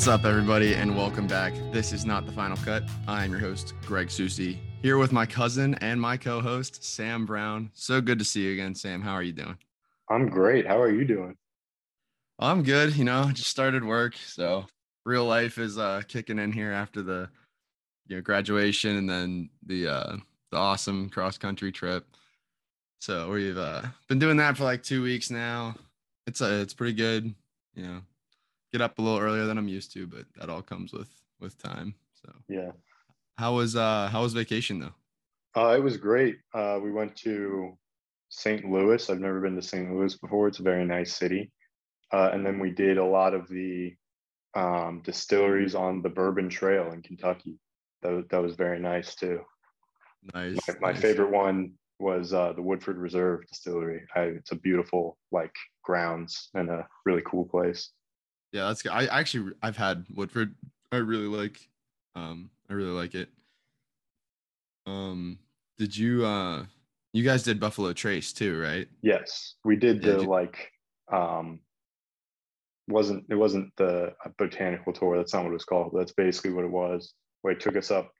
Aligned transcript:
What's 0.00 0.08
up, 0.08 0.24
everybody, 0.24 0.74
and 0.74 0.96
welcome 0.96 1.26
back. 1.26 1.52
This 1.72 1.92
is 1.92 2.06
not 2.06 2.24
the 2.24 2.32
final 2.32 2.56
cut. 2.56 2.84
I 3.06 3.22
am 3.22 3.32
your 3.32 3.38
host, 3.38 3.74
Greg 3.84 4.10
Susie, 4.10 4.58
here 4.80 4.96
with 4.96 5.12
my 5.12 5.26
cousin 5.26 5.74
and 5.82 6.00
my 6.00 6.16
co 6.16 6.40
host, 6.40 6.82
Sam 6.82 7.26
Brown. 7.26 7.70
So 7.74 8.00
good 8.00 8.18
to 8.18 8.24
see 8.24 8.46
you 8.46 8.54
again, 8.54 8.74
Sam. 8.74 9.02
How 9.02 9.12
are 9.12 9.22
you 9.22 9.34
doing? 9.34 9.58
I'm 10.08 10.30
great. 10.30 10.66
How 10.66 10.80
are 10.80 10.90
you 10.90 11.04
doing? 11.04 11.36
I'm 12.38 12.62
good. 12.62 12.96
You 12.96 13.04
know, 13.04 13.28
just 13.30 13.50
started 13.50 13.84
work. 13.84 14.14
So 14.16 14.64
real 15.04 15.26
life 15.26 15.58
is 15.58 15.76
uh, 15.76 16.00
kicking 16.08 16.38
in 16.38 16.50
here 16.50 16.72
after 16.72 17.02
the 17.02 17.28
you 18.06 18.16
know, 18.16 18.22
graduation 18.22 18.96
and 18.96 19.06
then 19.06 19.50
the 19.66 19.86
uh, 19.86 20.16
the 20.50 20.56
awesome 20.56 21.10
cross 21.10 21.36
country 21.36 21.72
trip. 21.72 22.06
So 23.02 23.30
we've 23.32 23.58
uh, 23.58 23.82
been 24.08 24.18
doing 24.18 24.38
that 24.38 24.56
for 24.56 24.64
like 24.64 24.82
two 24.82 25.02
weeks 25.02 25.30
now. 25.30 25.74
It's 26.26 26.40
uh, 26.40 26.60
it's 26.62 26.72
pretty 26.72 26.94
good. 26.94 27.34
You 27.74 27.82
know, 27.82 28.00
get 28.72 28.80
up 28.80 28.98
a 28.98 29.02
little 29.02 29.18
earlier 29.18 29.46
than 29.46 29.58
I'm 29.58 29.68
used 29.68 29.92
to, 29.94 30.06
but 30.06 30.24
that 30.36 30.50
all 30.50 30.62
comes 30.62 30.92
with 30.92 31.10
with 31.40 31.58
time. 31.58 31.94
So 32.22 32.32
yeah. 32.48 32.72
How 33.38 33.54
was 33.54 33.76
uh 33.76 34.08
how 34.12 34.22
was 34.22 34.32
vacation 34.32 34.80
though? 34.80 34.94
Uh, 35.56 35.74
it 35.76 35.82
was 35.82 35.96
great. 35.96 36.36
Uh, 36.54 36.78
we 36.80 36.92
went 36.92 37.16
to 37.16 37.76
St. 38.28 38.64
Louis. 38.64 39.10
I've 39.10 39.20
never 39.20 39.40
been 39.40 39.56
to 39.56 39.62
St. 39.62 39.92
Louis 39.92 40.16
before. 40.16 40.46
It's 40.46 40.60
a 40.60 40.62
very 40.62 40.84
nice 40.84 41.12
city. 41.12 41.50
Uh, 42.12 42.30
and 42.32 42.46
then 42.46 42.58
we 42.60 42.70
did 42.70 42.98
a 42.98 43.04
lot 43.04 43.34
of 43.34 43.48
the 43.48 43.94
um, 44.54 45.02
distilleries 45.04 45.74
on 45.74 46.02
the 46.02 46.08
Bourbon 46.08 46.48
Trail 46.48 46.92
in 46.92 47.02
Kentucky. 47.02 47.58
That, 48.02 48.26
that 48.30 48.42
was 48.42 48.54
very 48.54 48.78
nice 48.78 49.14
too. 49.14 49.40
Nice. 50.34 50.56
My, 50.68 50.74
my 50.80 50.92
nice. 50.92 51.00
favorite 51.00 51.30
one 51.30 51.72
was 51.98 52.32
uh, 52.32 52.52
the 52.52 52.62
Woodford 52.62 52.96
Reserve 52.96 53.40
Distillery. 53.48 54.02
I, 54.14 54.20
it's 54.22 54.52
a 54.52 54.56
beautiful 54.56 55.18
like 55.32 55.54
grounds 55.82 56.48
and 56.54 56.70
a 56.70 56.86
really 57.04 57.22
cool 57.26 57.44
place. 57.44 57.90
Yeah, 58.52 58.66
that's 58.66 58.82
good. 58.82 58.92
I 58.92 59.06
actually 59.06 59.52
I've 59.62 59.76
had 59.76 60.06
Woodford. 60.14 60.54
I 60.92 60.96
really 60.96 61.26
like 61.26 61.60
um 62.14 62.50
I 62.68 62.74
really 62.74 62.90
like 62.90 63.14
it. 63.14 63.28
Um 64.86 65.38
did 65.78 65.96
you 65.96 66.24
uh 66.24 66.64
you 67.12 67.24
guys 67.24 67.42
did 67.42 67.60
Buffalo 67.60 67.92
Trace 67.92 68.32
too, 68.32 68.60
right? 68.60 68.88
Yes, 69.02 69.54
we 69.64 69.76
did 69.76 70.02
Yeah, 70.02 70.12
the 70.12 70.18
did- 70.18 70.28
like 70.28 70.72
um 71.12 71.60
wasn't 72.88 73.24
it 73.30 73.36
wasn't 73.36 73.72
the 73.76 74.14
botanical 74.36 74.92
tour. 74.92 75.16
That's 75.16 75.32
not 75.32 75.44
what 75.44 75.50
it 75.50 75.54
was 75.54 75.64
called. 75.64 75.92
But 75.92 76.00
that's 76.00 76.12
basically 76.12 76.52
what 76.52 76.64
it 76.64 76.70
was. 76.70 77.14
Where 77.42 77.52
it 77.54 77.60
took 77.60 77.76
us 77.76 77.90
up 77.90 78.10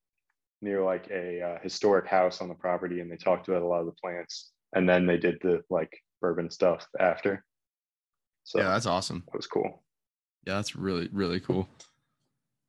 near 0.62 0.82
like 0.82 1.08
a 1.10 1.42
uh, 1.42 1.58
historic 1.62 2.06
house 2.06 2.40
on 2.40 2.48
the 2.48 2.54
property, 2.54 3.00
and 3.00 3.10
they 3.10 3.16
talked 3.16 3.48
about 3.48 3.62
a 3.62 3.66
lot 3.66 3.80
of 3.80 3.86
the 3.86 3.92
plants, 3.92 4.52
and 4.74 4.88
then 4.88 5.06
they 5.06 5.16
did 5.16 5.38
the 5.42 5.62
like 5.70 5.92
bourbon 6.20 6.50
stuff 6.50 6.86
after. 6.98 7.44
So 8.44 8.60
yeah, 8.60 8.68
that's 8.68 8.86
awesome. 8.86 9.24
that 9.26 9.36
was 9.36 9.46
cool. 9.46 9.82
Yeah, 10.46 10.54
that's 10.56 10.74
really 10.76 11.08
really 11.12 11.40
cool. 11.40 11.68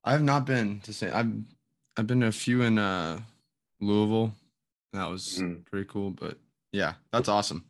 I 0.04 0.12
have 0.12 0.24
not 0.24 0.46
been 0.46 0.80
to 0.82 0.94
say 0.94 1.10
I've 1.12 1.32
I've 1.98 2.08
been 2.08 2.22
to 2.22 2.28
a 2.28 2.32
few 2.32 2.62
in 2.64 2.78
uh 2.78 3.20
Louisville. 3.80 4.34
That 4.94 5.10
was 5.10 5.40
Mhm. 5.40 5.66
pretty 5.66 5.88
cool, 5.90 6.12
but 6.12 6.38
yeah, 6.72 6.96
that's 7.12 7.30
awesome. 7.30 7.66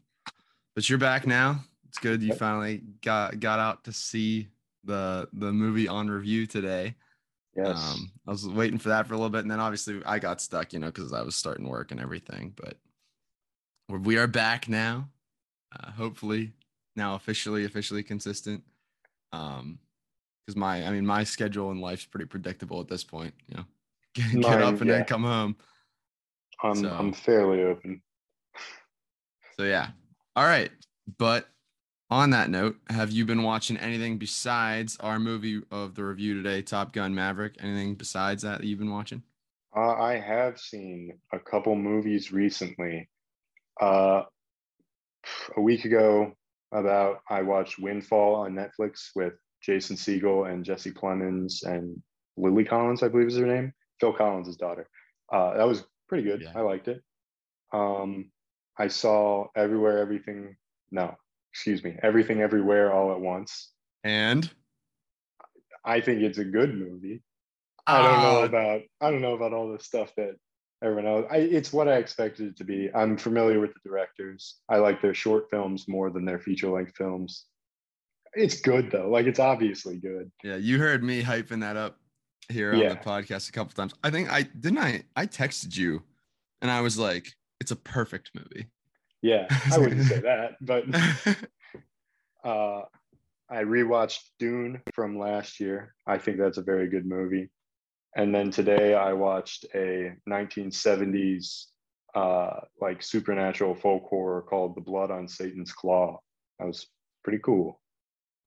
But 0.76 0.90
you're 0.90 0.98
back 0.98 1.28
now. 1.28 1.64
It's 1.88 1.98
good 2.00 2.22
you 2.24 2.34
finally 2.34 2.78
got 3.02 3.40
got 3.40 3.60
out 3.60 3.84
to 3.86 3.94
see 3.94 4.48
the 4.84 5.30
the 5.34 5.52
movie 5.52 5.88
on 5.88 6.10
review 6.10 6.48
today. 6.48 6.96
Yes. 7.56 7.78
Um, 7.78 8.12
I 8.26 8.32
was 8.32 8.48
waiting 8.48 8.80
for 8.80 8.90
that 8.90 9.08
for 9.08 9.14
a 9.14 9.18
little 9.18 9.30
bit, 9.30 9.42
and 9.42 9.52
then 9.52 9.60
obviously 9.60 10.02
I 10.06 10.20
got 10.20 10.40
stuck, 10.42 10.72
you 10.72 10.80
know, 10.80 10.88
because 10.88 11.12
I 11.12 11.22
was 11.22 11.36
starting 11.36 11.68
work 11.68 11.92
and 11.92 12.00
everything. 12.00 12.54
But 12.56 12.78
we're, 13.90 14.00
we 14.00 14.18
are 14.18 14.28
back 14.28 14.70
now. 14.70 15.09
Uh, 15.78 15.92
hopefully, 15.92 16.54
now 16.96 17.16
officially, 17.16 17.66
officially 17.66 18.04
consistent. 18.04 18.64
Um, 19.34 19.80
because 20.46 20.57
my, 20.57 20.85
I 20.85 20.91
mean, 20.91 21.06
my 21.06 21.24
schedule 21.24 21.72
in 21.72 21.81
life's 21.81 22.06
pretty 22.06 22.25
predictable 22.25 22.79
at 22.79 22.88
this 22.88 23.03
point. 23.03 23.34
You 23.47 23.57
know, 23.57 23.66
get, 24.13 24.41
get 24.41 24.62
up 24.62 24.79
and 24.81 24.90
yeah. 24.90 24.97
then 24.97 25.06
come 25.06 25.24
home. 25.24 25.56
I'm 26.63 26.75
so- 26.75 26.90
I'm 26.90 27.13
fairly 27.13 27.63
open. 27.63 28.02
So 29.57 29.63
yeah. 29.63 29.90
All 30.35 30.46
right. 30.46 30.72
But 31.18 31.47
on 32.09 32.31
that 32.31 32.50
note, 32.50 32.78
have 32.90 33.12
you 33.12 33.25
been 33.25 33.44
watching 33.44 33.78
anything 33.78 34.18
besides 34.18 34.97
our 35.00 35.19
movie 35.19 35.62
of 35.72 35.96
the 35.96 36.03
review 36.03 36.41
today, 36.41 36.62
Top 36.62 36.94
Gun 36.94 37.13
Maverick? 37.13 37.56
Anything 37.59 37.96
besides 37.96 38.44
that 38.44 38.62
that 38.62 38.68
you've 38.68 38.80
been 38.80 38.91
watching? 38.91 39.24
Uh, 39.75 39.94
I 39.94 40.18
have 40.19 40.59
seen 40.59 41.18
a 41.31 41.40
couple 41.40 41.75
movies 41.75 42.31
recently. 42.31 43.09
Uh, 43.80 44.24
a 45.56 45.62
week 45.62 45.85
ago, 45.85 46.34
about 46.72 47.22
I 47.30 47.41
watched 47.41 47.80
Windfall 47.80 48.35
on 48.35 48.53
Netflix 48.53 49.09
with 49.16 49.34
Jason 49.62 49.96
Segel 49.96 50.52
and 50.52 50.66
Jesse 50.66 50.92
Plemons 50.92 51.64
and 51.64 52.02
Lily 52.38 52.66
Collins, 52.66 53.04
I 53.04 53.08
believe 53.08 53.28
is 53.28 53.38
her 53.38 53.46
name. 53.46 53.74
Phil 54.00 54.14
Collins' 54.14 54.56
daughter. 54.56 54.90
Uh, 55.32 55.56
that 55.58 55.68
was 55.68 55.84
pretty 56.08 56.24
good. 56.24 56.42
Yeah. 56.42 56.54
I 56.56 56.62
liked 56.62 56.88
it. 56.88 57.02
Um, 57.72 58.32
I 58.78 58.88
saw 58.88 59.48
Everywhere, 59.56 60.00
Everything. 60.00 60.56
No, 60.92 61.16
excuse 61.54 61.84
me, 61.84 61.98
Everything, 62.02 62.42
Everywhere, 62.42 62.92
All 62.92 63.12
at 63.12 63.20
Once. 63.20 63.72
And 64.04 64.50
I 65.86 66.02
think 66.02 66.22
it's 66.22 66.38
a 66.38 66.46
good 66.46 66.74
movie. 66.74 67.22
I 67.88 68.02
don't 68.02 68.22
know 68.22 68.42
Ah, 68.42 68.46
about 68.46 68.82
I 69.02 69.12
don't 69.12 69.22
know 69.22 69.36
about 69.36 69.54
all 69.54 69.72
the 69.72 69.84
stuff 69.84 70.14
that 70.18 70.36
everyone 70.84 71.08
else. 71.08 71.26
I, 71.32 71.38
it's 71.38 71.74
what 71.74 71.88
I 71.88 71.96
expected 71.98 72.48
it 72.48 72.58
to 72.58 72.64
be. 72.64 72.90
I'm 72.94 73.18
familiar 73.18 73.60
with 73.60 73.74
the 73.74 73.90
directors. 73.90 74.60
I 74.70 74.78
like 74.78 75.02
their 75.02 75.14
short 75.14 75.50
films 75.50 75.88
more 75.88 76.10
than 76.10 76.26
their 76.26 76.40
feature 76.40 76.70
length 76.70 76.96
films. 76.96 77.46
It's 78.34 78.62
good 78.62 78.92
though. 78.92 79.09
Like 79.09 79.25
it's 79.25 79.40
obviously 79.40 79.97
good. 79.97 80.31
Yeah, 80.44 80.56
you 80.56 80.78
heard 80.80 81.03
me 81.03 81.22
hyping 81.22 81.62
that 81.62 81.78
up 81.78 81.97
here 82.50 82.74
on 82.74 82.80
Yeah. 82.80 82.90
the 82.90 82.96
podcast 82.97 83.50
a 83.50 83.52
couple 83.52 83.74
times. 83.74 83.94
I 84.03 84.09
think 84.09 84.31
I 84.31 84.44
didn't 84.44 84.80
I 84.80 85.03
I 85.16 85.25
texted 85.25 85.75
you 85.75 86.03
and 86.62 86.69
I 86.72 86.81
was 86.81 86.97
like, 86.97 87.28
it's 87.59 87.72
a 87.72 87.75
perfect 87.75 88.31
movie. 88.34 88.68
Yeah, 89.22 89.47
I 89.72 89.78
wouldn't 89.78 90.03
say 90.06 90.19
that, 90.22 90.53
but 90.62 90.86
uh, 92.44 92.81
I 93.50 93.64
rewatched 93.64 94.22
Dune 94.40 94.81
from 94.94 95.19
last 95.19 95.59
year. 95.59 95.94
I 96.08 96.18
think 96.18 96.38
that's 96.38 96.58
a 96.58 96.63
very 96.63 96.88
good 96.88 97.06
movie. 97.06 97.50
And 98.16 98.34
then 98.34 98.50
today 98.52 98.94
I 98.94 99.13
watched 99.13 99.66
a 99.75 100.13
1970s 100.30 101.66
uh, 102.16 102.62
like 102.81 103.02
supernatural 103.02 103.75
folk 103.75 104.03
horror 104.09 104.42
called 104.42 104.75
The 104.75 104.81
Blood 104.81 105.12
on 105.12 105.28
Satan's 105.28 105.72
Claw. 105.72 106.19
That 106.59 106.66
was 106.68 106.88
pretty 107.24 107.40
cool. 107.44 107.80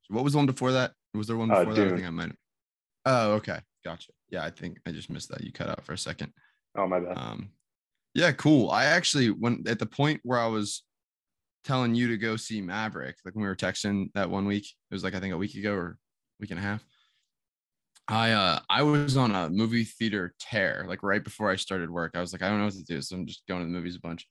What 0.09 0.25
was 0.25 0.33
the 0.33 0.39
one 0.39 0.47
before 0.47 0.73
that? 0.73 0.93
Was 1.15 1.27
there 1.27 1.37
one 1.37 1.51
Uh, 1.51 1.61
before 1.61 1.75
that? 1.75 1.87
I 1.87 1.91
think 1.97 2.07
I 2.07 2.11
might 2.11 2.27
have. 2.29 2.37
Oh, 3.07 3.33
okay. 3.35 3.61
Gotcha. 3.85 4.13
Yeah, 4.31 4.45
I 4.45 4.51
think 4.51 4.79
I 4.87 4.93
just 4.93 5.11
missed 5.11 5.29
that. 5.29 5.43
You 5.43 5.53
cut 5.53 5.69
out 5.69 5.85
for 5.85 5.93
a 5.93 5.99
second. 5.99 6.33
Oh 6.77 6.87
my 6.87 7.01
bad. 7.01 7.17
Um, 7.17 7.51
yeah, 8.15 8.33
cool. 8.33 8.71
I 8.71 8.87
actually 8.87 9.29
when 9.31 9.63
at 9.67 9.79
the 9.79 9.87
point 9.87 10.21
where 10.25 10.39
I 10.39 10.47
was 10.47 10.83
telling 11.65 11.95
you 11.95 12.09
to 12.09 12.17
go 12.17 12.37
see 12.37 12.61
Maverick, 12.61 13.17
like 13.25 13.35
when 13.35 13.43
we 13.43 13.49
were 13.49 13.57
texting 13.57 14.11
that 14.15 14.31
one 14.31 14.47
week, 14.47 14.65
it 14.65 14.95
was 14.95 15.05
like 15.05 15.15
I 15.15 15.21
think 15.21 15.35
a 15.35 15.39
week 15.39 15.55
ago 15.55 15.75
or 15.75 15.99
week 16.41 16.51
and 16.51 16.59
a 16.59 16.63
half. 16.63 16.85
I 18.09 18.33
uh 18.33 18.61
I 18.69 18.83
was 18.83 19.17
on 19.17 19.35
a 19.35 19.49
movie 19.49 19.85
theater 19.85 20.35
tear, 20.39 20.85
like 20.89 21.03
right 21.03 21.23
before 21.25 21.51
I 21.51 21.57
started 21.57 21.91
work. 21.91 22.13
I 22.15 22.21
was 22.21 22.33
like, 22.33 22.43
I 22.43 22.49
don't 22.49 22.59
know 22.59 22.67
what 22.67 22.75
to 22.75 22.85
do, 22.85 23.01
so 23.01 23.17
I'm 23.17 23.27
just 23.27 23.47
going 23.49 23.61
to 23.61 23.67
the 23.67 23.73
movies 23.73 23.97
a 23.97 24.01
bunch. 24.01 24.27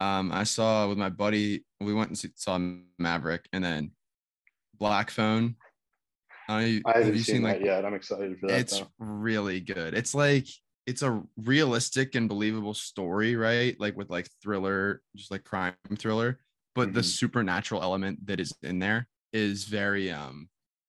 Um, 0.00 0.32
I 0.32 0.44
saw 0.44 0.88
with 0.88 0.96
my 0.96 1.10
buddy, 1.10 1.64
we 1.80 1.92
went 1.92 2.08
and 2.08 2.18
see, 2.18 2.30
saw 2.34 2.58
Maverick, 2.98 3.46
and 3.52 3.62
then 3.62 3.90
Black 4.80 5.10
Phone. 5.10 5.54
I, 6.48 6.80
I 6.84 6.92
have 6.94 6.96
haven't 6.96 7.16
you 7.16 7.22
seen, 7.22 7.34
seen 7.36 7.42
that 7.44 7.58
like 7.58 7.64
yet. 7.64 7.84
I'm 7.84 7.94
excited 7.94 8.36
for 8.40 8.48
that. 8.48 8.58
it's 8.60 8.80
though. 8.80 8.88
really 8.98 9.60
good. 9.60 9.94
It's 9.94 10.14
like 10.14 10.46
it's 10.86 11.02
a 11.02 11.22
realistic 11.36 12.16
and 12.16 12.28
believable 12.28 12.74
story, 12.74 13.36
right? 13.36 13.78
Like 13.78 13.96
with 13.96 14.10
like 14.10 14.26
thriller, 14.42 15.02
just 15.14 15.30
like 15.30 15.44
crime 15.44 15.74
thriller, 15.96 16.40
but 16.74 16.92
the 16.92 17.00
Mhm. 17.02 17.04
supernatural 17.04 17.82
element 17.82 18.26
that 18.26 18.40
is 18.40 18.52
in 18.62 18.80
there 18.80 19.06
is 19.32 19.64
very 19.64 20.10
um 20.10 20.48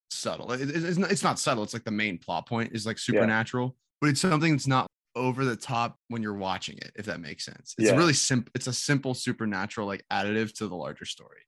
subtle. 0.09 0.51
It- 0.53 0.61
it- 0.61 0.83
it's, 0.83 0.97
not, 0.97 1.11
it's 1.11 1.23
not 1.23 1.37
subtle. 1.37 1.63
It's 1.63 1.73
like 1.73 1.83
the 1.83 1.91
main 1.91 2.17
plot 2.17 2.47
point 2.47 2.71
is 2.73 2.85
like 2.87 2.97
supernatural, 2.97 3.77
but 3.99 4.09
it's 4.09 4.21
something 4.21 4.53
that's 4.53 4.67
not 4.67 4.87
over 5.15 5.45
the 5.45 5.55
top 5.57 5.97
when 6.07 6.23
you're 6.23 6.33
watching 6.33 6.77
it, 6.77 6.91
if 6.95 7.05
that 7.05 7.19
makes 7.19 7.45
sense. 7.45 7.75
It's 7.77 7.89
Yeah. 7.89 7.95
really 7.97 8.13
simple. 8.13 8.49
It's 8.55 8.67
a 8.67 8.73
simple 8.73 9.13
supernatural 9.13 9.85
like 9.85 10.03
additive 10.11 10.53
to 10.55 10.67
the 10.67 10.75
larger 10.75 11.05
story. 11.05 11.41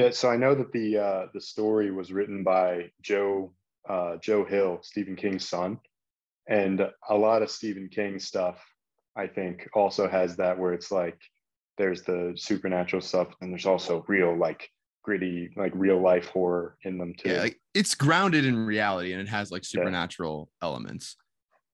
Yeah, 0.00 0.10
so 0.12 0.30
I 0.30 0.36
know 0.38 0.54
that 0.54 0.72
the 0.72 0.96
uh, 0.96 1.26
the 1.34 1.42
story 1.42 1.90
was 1.90 2.10
written 2.10 2.42
by 2.42 2.90
Joe 3.02 3.52
uh, 3.86 4.16
Joe 4.16 4.46
Hill, 4.46 4.78
Stephen 4.82 5.14
King's 5.14 5.46
son, 5.46 5.78
and 6.48 6.80
a 7.10 7.14
lot 7.14 7.42
of 7.42 7.50
Stephen 7.50 7.90
King 7.92 8.18
stuff, 8.18 8.64
I 9.14 9.26
think, 9.26 9.68
also 9.74 10.08
has 10.08 10.36
that 10.36 10.58
where 10.58 10.72
it's 10.72 10.90
like 10.90 11.18
there's 11.76 12.02
the 12.02 12.32
supernatural 12.34 13.02
stuff, 13.02 13.28
and 13.42 13.52
there's 13.52 13.66
also 13.66 14.02
real 14.08 14.34
like 14.34 14.70
gritty 15.02 15.50
like 15.54 15.72
real 15.74 16.00
life 16.00 16.28
horror 16.28 16.78
in 16.84 16.96
them 16.96 17.12
too. 17.12 17.28
Yeah, 17.32 17.42
like 17.42 17.60
it's 17.74 17.94
grounded 17.94 18.46
in 18.46 18.56
reality 18.56 19.12
and 19.12 19.20
it 19.20 19.28
has 19.28 19.50
like 19.50 19.66
supernatural 19.66 20.48
elements. 20.62 21.16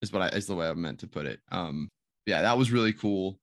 Is 0.02 0.12
what 0.12 0.23
I 0.23 0.28
is 0.31 0.46
the 0.46 0.56
way 0.56 0.69
I 0.69 0.75
meant 0.75 0.99
to 1.00 1.06
put 1.06 1.26
it. 1.26 1.38
Um, 1.52 1.90
yeah, 2.26 2.43
that 2.43 2.58
was 2.58 2.73
really 2.73 2.93
cool. 2.93 3.38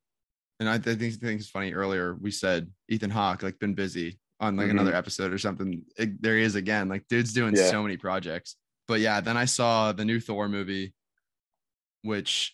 And 0.59 0.67
I, 0.67 0.75
I 0.75 0.79
think 0.79 1.13
things 1.13 1.49
funny. 1.49 1.71
Earlier 1.73 2.15
we 2.15 2.31
said 2.31 2.69
Ethan 2.89 3.11
Hawke 3.11 3.43
like 3.43 3.59
been 3.59 3.75
busy 3.75 4.19
on 4.39 4.55
like 4.55 4.67
Mhm. 4.67 4.71
another 4.71 4.95
episode 4.95 5.31
or 5.31 5.37
something. 5.37 5.83
It- 5.97 6.21
there 6.21 6.37
he 6.37 6.43
is 6.43 6.55
again. 6.55 6.89
Like 6.89 7.07
dude's 7.07 7.33
doing 7.33 7.55
Yeah. 7.55 7.69
so 7.69 7.81
many 7.83 7.97
projects. 7.97 8.55
but 8.85 8.99
yeah, 8.99 9.21
then 9.21 9.37
I 9.37 9.45
saw 9.45 9.93
the 9.93 10.03
new 10.03 10.19
Thor 10.19 10.49
movie, 10.49 10.93
which 12.01 12.53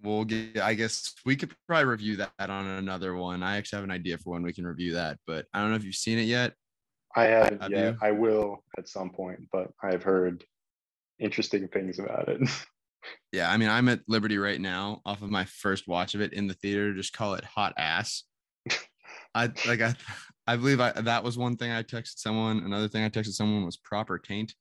we'll 0.00 0.24
get. 0.24 0.58
I 0.58 0.72
guess 0.74 1.14
we 1.26 1.36
could 1.36 1.54
probably 1.66 1.84
review 1.84 2.16
that 2.16 2.32
on 2.50 2.66
another 2.66 3.14
one. 3.14 3.42
I 3.42 3.56
actually 3.58 3.76
have 3.76 3.84
an 3.84 3.90
idea 3.90 4.16
for 4.18 4.30
when 4.30 4.42
we 4.42 4.52
can 4.54 4.66
review 4.66 4.94
that, 4.94 5.18
but 5.26 5.46
I 5.52 5.60
don't 5.60 5.70
know 5.70 5.76
if 5.76 5.84
you've 5.84 5.94
seen 5.94 6.18
it 6.18 6.22
yet. 6.22 6.54
I 7.14 7.24
haven't 7.24 7.62
have 7.62 7.70
yet. 7.70 7.92
You? 7.94 7.98
I 8.00 8.10
will 8.12 8.64
at 8.78 8.88
some 8.88 9.10
point, 9.10 9.48
but 9.52 9.70
I've 9.82 10.02
heard 10.02 10.44
interesting 11.18 11.68
things 11.68 11.98
about 11.98 12.28
it. 12.30 12.40
yeah, 13.32 13.50
I 13.50 13.56
mean, 13.58 13.68
I'm 13.68 13.88
at 13.90 14.00
Liberty 14.08 14.38
right 14.38 14.60
now 14.60 15.02
off 15.04 15.22
of 15.22 15.30
my 15.30 15.44
first 15.44 15.86
watch 15.86 16.14
of 16.14 16.20
it 16.22 16.32
in 16.32 16.46
the 16.46 16.54
theater. 16.54 16.94
Just 16.94 17.12
call 17.12 17.34
it 17.34 17.44
hot 17.44 17.74
ass. 17.76 18.24
I 19.34 19.52
like 19.66 19.80
I 19.82 19.94
I 20.46 20.56
believe 20.56 20.80
I 20.80 20.92
that 20.92 21.24
was 21.24 21.38
one 21.38 21.56
thing 21.56 21.70
I 21.70 21.82
texted 21.82 22.18
someone. 22.18 22.58
Another 22.58 22.88
thing 22.88 23.04
I 23.04 23.08
texted 23.08 23.32
someone 23.32 23.64
was 23.64 23.76
proper 23.76 24.18
taint. 24.18 24.54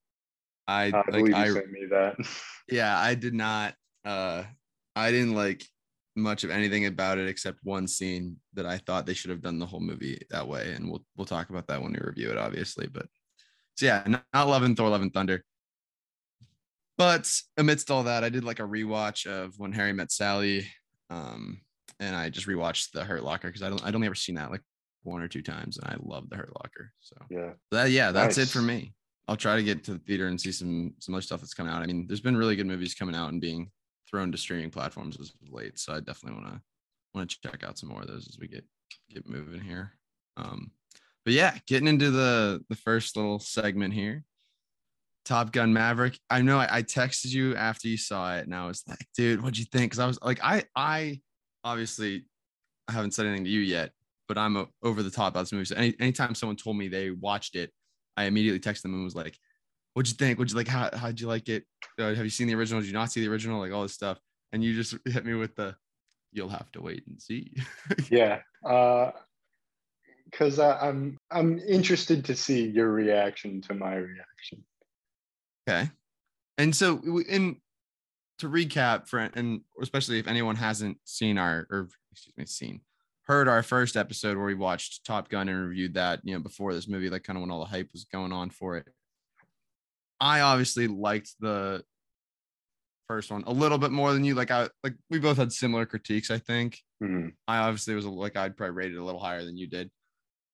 I, 0.68 0.86
I 0.86 1.18
like 1.18 1.34
I 1.34 1.50
sent 1.52 1.72
me 1.72 1.86
that. 1.90 2.16
Yeah, 2.70 2.98
I 2.98 3.16
did 3.16 3.34
not 3.34 3.74
uh 4.06 4.44
I 4.96 5.12
didn't 5.12 5.36
like 5.36 5.66
much 6.16 6.44
of 6.44 6.50
anything 6.50 6.86
about 6.86 7.18
it 7.18 7.28
except 7.28 7.60
one 7.64 7.88
scene 7.88 8.38
that 8.54 8.66
I 8.66 8.78
thought 8.78 9.06
they 9.06 9.14
should 9.14 9.32
have 9.32 9.42
done 9.42 9.60
the 9.60 9.66
whole 9.66 9.82
movie 9.82 10.22
that 10.30 10.48
way. 10.48 10.72
And 10.74 10.90
we'll 10.90 11.04
we'll 11.18 11.26
talk 11.26 11.50
about 11.50 11.68
that 11.68 11.82
when 11.82 11.92
we 11.92 12.00
review 12.00 12.32
it, 12.32 12.38
obviously. 12.38 12.88
But 12.88 13.08
so 13.76 13.86
yeah, 13.86 14.04
not, 14.08 14.24
not 14.34 14.48
loving 14.48 14.76
Thor 14.76 14.90
Love 14.90 15.02
and 15.02 15.14
Thunder. 15.14 15.44
But 16.98 17.30
amidst 17.58 17.92
all 17.92 18.04
that, 18.04 18.24
I 18.24 18.30
did 18.30 18.44
like 18.44 18.60
a 18.60 18.64
rewatch 18.64 19.26
of 19.26 19.56
When 19.58 19.74
Harry 19.74 19.94
Met 19.94 20.12
Sally. 20.12 20.68
Um, 21.10 21.62
and 22.00 22.16
I 22.16 22.30
just 22.30 22.48
rewatched 22.48 22.92
the 22.92 23.04
Hurt 23.04 23.24
Locker 23.24 23.48
because 23.48 23.64
I 23.64 23.70
don't 23.70 23.84
I'd 23.84 23.96
only 23.96 24.08
ever 24.08 24.16
seen 24.16 24.36
that 24.36 24.52
like 24.52 24.62
one 25.04 25.22
or 25.22 25.28
two 25.28 25.42
times, 25.42 25.78
and 25.78 25.90
I 25.90 25.96
love 26.02 26.30
the 26.30 26.36
Hurt 26.36 26.54
Locker. 26.56 26.92
So 27.00 27.16
yeah, 27.30 27.52
that 27.72 27.92
yeah, 27.92 28.12
that's 28.12 28.38
nice. 28.38 28.48
it 28.48 28.52
for 28.52 28.62
me. 28.62 28.94
I'll 29.28 29.38
try 29.38 29.56
to 29.56 29.64
get 29.64 29.84
to 29.86 29.94
the 29.94 30.00
theater 30.00 30.28
and 30.28 30.40
see 30.40 30.52
some 30.52 30.94
some 31.00 31.16
other 31.16 31.22
stuff 31.22 31.42
that's 31.42 31.54
coming 31.54 31.72
out. 31.72 31.82
I 31.82 31.86
mean, 31.86 32.08
there's 32.08 32.22
been 32.22 32.38
really 32.38 32.56
good 32.56 32.68
movies 32.68 32.94
coming 32.94 33.16
out 33.16 33.32
and 33.32 33.42
being 33.42 33.70
thrown 34.10 34.32
to 34.32 34.38
streaming 34.38 34.70
platforms 34.70 35.18
as 35.20 35.30
of 35.30 35.52
late, 35.52 35.80
so 35.80 35.94
I 35.94 36.00
definitely 36.00 36.42
want 36.42 36.56
to 36.56 36.62
want 37.14 37.30
to 37.30 37.38
check 37.50 37.64
out 37.64 37.78
some 37.78 37.90
more 37.90 38.02
of 38.02 38.08
those 38.08 38.28
as 38.28 38.38
we 38.40 38.48
get 38.48 38.66
get 39.10 39.28
moving 39.28 39.62
here. 39.62 39.94
Um, 40.38 40.72
but 41.26 41.34
yeah, 41.34 41.58
getting 41.68 41.88
into 41.88 42.12
the 42.12 42.64
the 42.70 42.76
first 42.76 43.16
little 43.16 43.40
segment 43.40 43.94
here. 43.94 44.24
Top 45.26 45.54
Gun 45.54 45.72
Maverick. 45.72 46.20
I 46.30 46.42
know 46.42 46.60
I, 46.60 46.68
I 46.70 46.84
texted 46.84 47.28
you 47.28 47.56
after 47.56 47.88
you 47.88 47.96
saw 47.96 48.36
it, 48.36 48.46
and 48.46 48.54
I 48.54 48.68
was 48.68 48.84
like, 48.88 49.08
dude, 49.16 49.42
what'd 49.42 49.58
you 49.58 49.66
think? 49.66 49.92
Because 49.92 50.00
I 50.00 50.06
was 50.06 50.20
like, 50.22 50.40
I 50.44 50.66
I 50.76 51.22
obviously 51.64 52.26
I 52.88 52.92
haven't 52.92 53.14
said 53.14 53.26
anything 53.26 53.46
to 53.46 53.50
you 53.50 53.62
yet, 53.62 53.92
but 54.34 54.42
I'm 54.42 54.58
a, 54.58 54.68
over 54.82 55.04
the 55.04 55.12
top 55.12 55.34
about 55.34 55.42
this 55.42 55.52
movie. 55.52 55.66
So 55.66 55.76
any, 55.76 55.94
anytime 56.00 56.34
someone 56.34 56.56
told 56.56 56.78
me 56.78 56.88
they 56.88 57.12
watched 57.12 57.56
it, 57.56 57.72
I 58.18 58.24
immediately 58.26 58.60
texted 58.60 58.84
them 58.84 58.96
and 58.96 59.04
was 59.04 59.16
like, 59.16 59.38
"What'd 59.94 60.12
you 60.12 60.16
think? 60.16 60.40
What'd 60.40 60.52
you 60.52 60.58
like? 60.58 60.68
How 60.68 60.90
how'd 60.96 61.20
you 61.20 61.28
like 61.28 61.50
it? 61.50 61.66
Uh, 62.00 62.16
have 62.16 62.24
you 62.24 62.30
seen 62.30 62.48
the 62.48 62.56
original? 62.56 62.82
Did 62.82 62.88
you 62.88 62.94
not 62.94 63.12
see 63.12 63.22
the 63.22 63.32
original? 63.32 63.60
Like 63.60 63.72
all 63.72 63.84
this 63.84 63.94
stuff." 63.94 64.20
And 64.52 64.64
you 64.64 64.74
just 64.74 64.96
hit 65.06 65.26
me 65.26 65.36
with 65.36 65.56
the, 65.56 65.76
"You'll 66.32 66.50
have 66.50 66.72
to 66.72 66.82
wait 66.82 67.04
and 67.08 67.22
see." 67.22 67.56
yeah, 68.10 68.40
because 70.32 70.58
uh, 70.60 70.78
I'm 70.82 71.18
I'm 71.32 71.60
interested 71.60 72.26
to 72.26 72.36
see 72.36 72.68
your 72.68 72.90
reaction 72.90 73.62
to 73.62 73.76
my 73.76 73.96
reaction. 73.96 74.64
Okay, 75.68 75.90
and 76.58 76.76
so 76.76 77.02
in 77.30 77.58
to 78.40 78.50
recap 78.50 79.08
for 79.08 79.20
and 79.20 79.62
especially 79.82 80.18
if 80.18 80.28
anyone 80.28 80.56
hasn't 80.56 80.98
seen 81.04 81.38
our 81.38 81.68
or 81.70 81.90
excuse 82.12 82.36
me 82.36 82.46
seen 82.46 82.82
heard 83.26 83.48
our 83.48 83.64
first 83.64 83.96
episode 83.96 84.38
where 84.38 84.46
we 84.46 84.56
watched 84.56 85.06
Top 85.06 85.30
Gun 85.30 85.50
and 85.50 85.70
reviewed 85.70 85.94
that, 85.94 86.20
you 86.24 86.34
know, 86.34 86.42
before 86.42 86.74
this 86.74 86.88
movie, 86.88 87.10
like 87.10 87.24
kind 87.24 87.38
of 87.38 87.42
when 87.42 87.52
all 87.52 87.60
the 87.60 87.66
hype 87.66 87.90
was 87.94 88.06
going 88.06 88.32
on 88.32 88.50
for 88.50 88.78
it. 88.78 88.88
I 90.20 90.42
obviously 90.42 90.88
liked 90.88 91.32
the 91.40 91.84
first 93.08 93.32
one 93.32 93.44
a 93.46 93.52
little 93.52 93.78
bit 93.78 93.92
more 93.92 94.14
than 94.14 94.24
you. 94.24 94.36
Like 94.36 94.52
I 94.52 94.70
like 94.84 94.96
we 95.10 95.20
both 95.20 95.38
had 95.38 95.52
similar 95.52 95.86
critiques, 95.86 96.32
I 96.32 96.38
think. 96.38 96.80
Mm-hmm. 97.04 97.30
I 97.48 97.58
obviously 97.60 97.96
was 97.96 98.06
like 98.06 98.38
I'd 98.38 98.56
probably 98.58 98.76
rate 98.76 98.94
it 98.94 98.98
a 98.98 99.04
little 99.04 99.20
higher 99.20 99.44
than 99.44 99.58
you 99.58 99.68
did. 99.68 99.90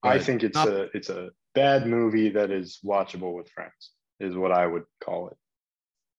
I 0.02 0.20
think 0.20 0.44
it's 0.44 0.56
not, 0.56 0.70
a 0.70 0.90
it's 0.94 1.10
a 1.10 1.30
bad 1.54 1.86
movie 1.86 2.30
that 2.30 2.52
is 2.52 2.80
watchable 2.86 3.36
with 3.36 3.50
friends, 3.50 3.92
is 4.20 4.36
what 4.36 4.52
I 4.52 4.66
would 4.66 4.84
call 5.04 5.30
it. 5.30 5.38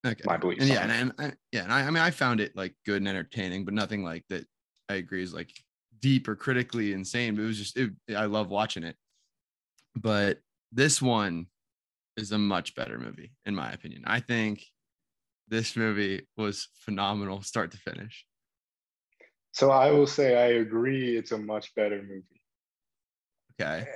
Okay. 0.06 0.22
My 0.24 0.36
belief. 0.36 0.60
And 0.60 0.68
yeah, 0.68 0.82
and, 0.82 1.12
and, 1.18 1.36
yeah, 1.52 1.64
and 1.64 1.72
I, 1.72 1.82
I 1.82 1.86
mean 1.86 2.02
I 2.02 2.10
found 2.10 2.40
it 2.40 2.56
like 2.56 2.74
good 2.86 2.98
and 2.98 3.08
entertaining, 3.08 3.64
but 3.64 3.74
nothing 3.74 4.04
like 4.04 4.24
that 4.28 4.46
I 4.88 4.94
agree 4.94 5.22
is 5.22 5.34
like 5.34 5.50
deep 6.00 6.28
or 6.28 6.36
critically 6.36 6.92
insane, 6.92 7.34
but 7.34 7.42
it 7.42 7.46
was 7.46 7.58
just 7.58 7.76
it, 7.76 7.90
I 8.16 8.26
love 8.26 8.48
watching 8.48 8.84
it. 8.84 8.96
But 9.94 10.38
this 10.72 11.00
one 11.02 11.46
is 12.16 12.32
a 12.32 12.38
much 12.38 12.74
better 12.74 12.98
movie, 12.98 13.32
in 13.44 13.54
my 13.54 13.72
opinion. 13.72 14.04
I 14.06 14.20
think 14.20 14.64
this 15.48 15.76
movie 15.76 16.26
was 16.36 16.68
phenomenal, 16.74 17.42
start 17.42 17.72
to 17.72 17.78
finish. 17.78 18.24
So 19.52 19.70
I 19.70 19.90
will 19.90 20.06
say 20.06 20.36
I 20.36 20.60
agree. 20.60 21.16
It's 21.16 21.32
a 21.32 21.38
much 21.38 21.74
better 21.74 22.02
movie. 22.02 22.42
Okay. 23.60 23.86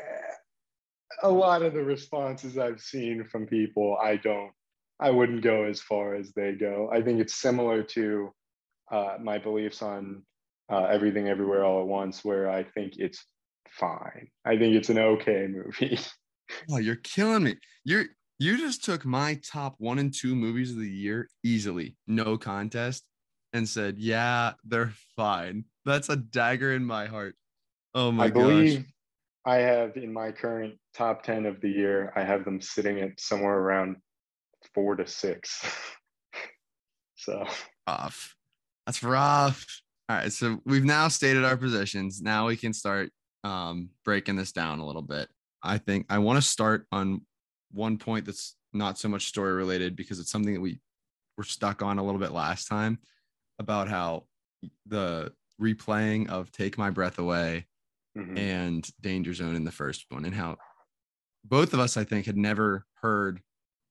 A 1.23 1.31
lot 1.31 1.62
of 1.62 1.73
the 1.73 1.83
responses 1.83 2.59
I've 2.59 2.81
seen 2.81 3.25
from 3.25 3.47
people, 3.47 3.97
I 4.03 4.17
don't, 4.17 4.51
I 4.99 5.11
wouldn't 5.11 5.43
go 5.43 5.65
as 5.65 5.81
far 5.81 6.17
as 6.17 6.33
they 6.33 6.53
go. 6.53 6.91
I 6.93 7.03
think 7.03 7.21
it's 7.21 7.37
similar 7.37 7.83
to 7.83 8.35
uh, 8.91 9.17
my 9.23 9.39
beliefs 9.39 9.81
on 9.81 10.23
uh, 10.71 10.85
Everything 10.85 11.29
Everywhere 11.29 11.65
All 11.65 11.81
at 11.81 11.87
Once, 11.87 12.25
where 12.25 12.51
I 12.51 12.65
think 12.65 12.95
it's 12.99 13.25
fine. 13.71 14.29
I 14.45 14.57
think 14.57 14.75
it's 14.75 14.89
an 14.89 14.99
okay 14.99 15.47
movie. 15.51 15.99
oh, 16.71 16.79
you're 16.79 16.97
killing 16.97 17.45
me. 17.45 17.57
You're 17.85 18.07
you 18.39 18.59
just 18.59 18.85
took 18.85 19.05
my 19.05 19.41
top 19.49 19.77
one 19.79 19.99
and 19.99 20.13
two 20.13 20.35
movies 20.35 20.73
of 20.73 20.79
the 20.79 20.91
year 20.91 21.29
easily, 21.45 21.97
no 22.07 22.37
contest, 22.37 23.05
and 23.53 23.69
said, 23.69 23.99
"Yeah, 23.99 24.53
they're 24.65 24.93
fine." 25.17 25.65
That's 25.85 26.09
a 26.09 26.17
dagger 26.17 26.73
in 26.73 26.85
my 26.85 27.07
heart. 27.07 27.37
Oh 27.95 28.11
my 28.11 28.29
God. 28.29 28.41
I 28.41 28.43
gosh. 28.43 28.43
believe 28.43 28.87
I 29.47 29.57
have 29.57 29.97
in 29.97 30.13
my 30.13 30.33
current 30.33 30.75
top 30.95 31.23
ten 31.23 31.47
of 31.47 31.61
the 31.61 31.69
year, 31.69 32.13
I 32.17 32.25
have 32.25 32.45
them 32.45 32.61
sitting 32.61 33.01
at 33.01 33.21
somewhere 33.21 33.59
around 33.59 33.97
four 34.75 34.97
to 34.97 35.07
six. 35.07 35.65
so 37.17 37.44
rough. 37.87 38.35
That's 38.87 39.03
rough. 39.03 39.65
All 40.08 40.17
right, 40.17 40.32
so 40.32 40.61
we've 40.67 40.84
now 40.84 41.08
stated 41.08 41.44
our 41.44 41.56
positions. 41.56 42.20
Now 42.20 42.46
we 42.46 42.56
can 42.56 42.75
start 42.75 43.11
um, 43.43 43.89
breaking 44.05 44.37
this 44.37 44.53
down 44.53 44.79
a 44.79 44.87
little 44.87 45.03
bit. 45.03 45.29
I 45.63 45.79
think 45.79 46.06
I 46.11 46.19
want 46.19 46.37
to 46.37 46.46
start 46.46 46.87
on 46.93 47.23
one 47.73 47.96
point 47.96 48.27
that's 48.27 48.56
not 48.75 48.99
so 48.99 49.08
much 49.08 49.27
story 49.27 49.53
related 49.53 49.96
because 49.96 50.20
it's 50.20 50.31
something 50.31 50.53
that 50.55 50.61
we 50.61 50.81
were 51.39 51.44
stuck 51.44 51.81
on 51.81 51.99
a 51.99 52.05
little 52.05 52.20
bit 52.20 52.32
last 52.32 52.67
time 52.69 52.99
about 53.58 53.89
how 53.89 54.25
the 54.87 55.32
replaying 55.61 56.29
of 56.29 56.53
Take 56.53 56.77
My 56.77 56.91
Breath 56.91 57.19
Away 57.19 57.67
mm-hmm. 58.17 58.37
and 58.37 58.87
Danger 59.01 59.32
Zone 59.32 59.55
in 59.55 59.65
the 59.65 59.73
first 59.73 60.05
one, 60.11 60.25
and 60.25 60.34
how 60.34 60.58
both 61.44 61.73
of 61.73 61.81
us, 61.81 61.96
I 61.96 62.05
think, 62.05 62.27
had 62.27 62.37
never 62.37 62.84
heard 63.01 63.41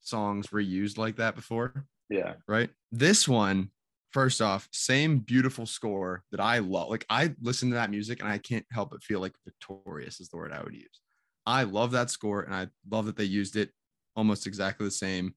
songs 0.01 0.47
reused 0.47 0.97
like 0.97 1.15
that 1.15 1.35
before. 1.35 1.85
Yeah. 2.09 2.33
Right. 2.47 2.69
This 2.91 3.27
one 3.27 3.69
first 4.13 4.41
off, 4.41 4.69
same 4.71 5.19
beautiful 5.19 5.65
score 5.65 6.23
that 6.31 6.39
I 6.39 6.59
love. 6.59 6.89
Like 6.89 7.05
I 7.09 7.33
listen 7.41 7.69
to 7.69 7.75
that 7.75 7.89
music 7.89 8.21
and 8.21 8.29
I 8.29 8.37
can't 8.37 8.65
help 8.71 8.91
but 8.91 9.03
feel 9.03 9.19
like 9.19 9.33
victorious 9.43 10.19
is 10.19 10.29
the 10.29 10.37
word 10.37 10.53
I 10.53 10.63
would 10.63 10.75
use. 10.75 11.01
I 11.45 11.63
love 11.63 11.91
that 11.91 12.09
score 12.09 12.41
and 12.41 12.53
I 12.53 12.67
love 12.89 13.05
that 13.07 13.17
they 13.17 13.23
used 13.23 13.55
it 13.55 13.71
almost 14.15 14.47
exactly 14.47 14.85
the 14.85 14.91
same 14.91 15.33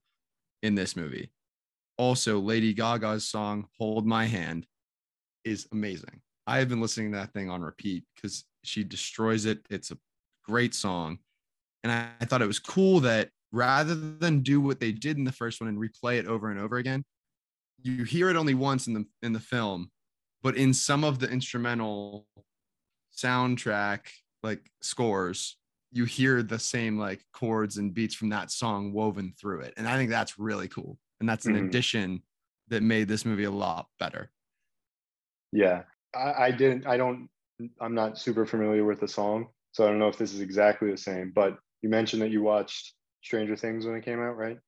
in 0.62 0.74
this 0.74 0.94
movie. 0.94 1.32
Also, 1.98 2.38
Lady 2.38 2.74
Gaga's 2.74 3.26
song 3.26 3.66
Hold 3.78 4.06
My 4.06 4.26
Hand 4.26 4.66
is 5.44 5.66
amazing. 5.72 6.20
I 6.46 6.58
have 6.58 6.68
been 6.68 6.80
listening 6.80 7.12
to 7.12 7.18
that 7.18 7.32
thing 7.32 7.50
on 7.50 7.62
repeat 7.62 8.04
because 8.14 8.44
she 8.62 8.84
destroys 8.84 9.46
it. 9.46 9.60
It's 9.70 9.90
a 9.90 9.98
great 10.44 10.74
song. 10.74 11.18
And 11.82 11.90
I, 11.90 12.08
I 12.20 12.24
thought 12.26 12.42
it 12.42 12.46
was 12.46 12.58
cool 12.58 13.00
that 13.00 13.30
rather 13.52 13.94
than 13.94 14.42
do 14.42 14.60
what 14.60 14.80
they 14.80 14.92
did 14.92 15.16
in 15.16 15.24
the 15.24 15.32
first 15.32 15.60
one 15.60 15.68
and 15.68 15.78
replay 15.78 16.18
it 16.18 16.26
over 16.26 16.50
and 16.50 16.60
over 16.60 16.76
again, 16.76 17.04
you 17.86 18.04
hear 18.04 18.28
it 18.28 18.36
only 18.36 18.54
once 18.54 18.86
in 18.86 18.94
the 18.94 19.06
in 19.22 19.32
the 19.32 19.40
film, 19.40 19.90
but 20.42 20.56
in 20.56 20.74
some 20.74 21.04
of 21.04 21.18
the 21.18 21.30
instrumental 21.30 22.26
soundtrack 23.16 24.00
like 24.42 24.70
scores, 24.82 25.56
you 25.92 26.04
hear 26.04 26.42
the 26.42 26.58
same 26.58 26.98
like 26.98 27.24
chords 27.32 27.76
and 27.76 27.94
beats 27.94 28.14
from 28.14 28.28
that 28.30 28.50
song 28.50 28.92
woven 28.92 29.32
through 29.40 29.60
it. 29.60 29.74
And 29.76 29.88
I 29.88 29.96
think 29.96 30.10
that's 30.10 30.38
really 30.38 30.68
cool. 30.68 30.98
And 31.20 31.28
that's 31.28 31.46
an 31.46 31.54
mm-hmm. 31.54 31.66
addition 31.66 32.22
that 32.68 32.82
made 32.82 33.08
this 33.08 33.24
movie 33.24 33.44
a 33.44 33.50
lot 33.50 33.86
better. 33.98 34.30
Yeah. 35.52 35.82
I, 36.14 36.46
I 36.46 36.50
didn't 36.50 36.86
I 36.86 36.96
don't 36.96 37.28
I'm 37.80 37.94
not 37.94 38.18
super 38.18 38.44
familiar 38.44 38.84
with 38.84 39.00
the 39.00 39.08
song, 39.08 39.48
so 39.72 39.84
I 39.84 39.88
don't 39.88 39.98
know 39.98 40.08
if 40.08 40.18
this 40.18 40.34
is 40.34 40.40
exactly 40.40 40.90
the 40.90 40.96
same, 40.96 41.32
but 41.34 41.56
you 41.82 41.88
mentioned 41.88 42.20
that 42.22 42.30
you 42.30 42.42
watched 42.42 42.94
Stranger 43.22 43.56
Things 43.56 43.86
when 43.86 43.94
it 43.96 44.04
came 44.04 44.20
out, 44.20 44.36
right? 44.36 44.58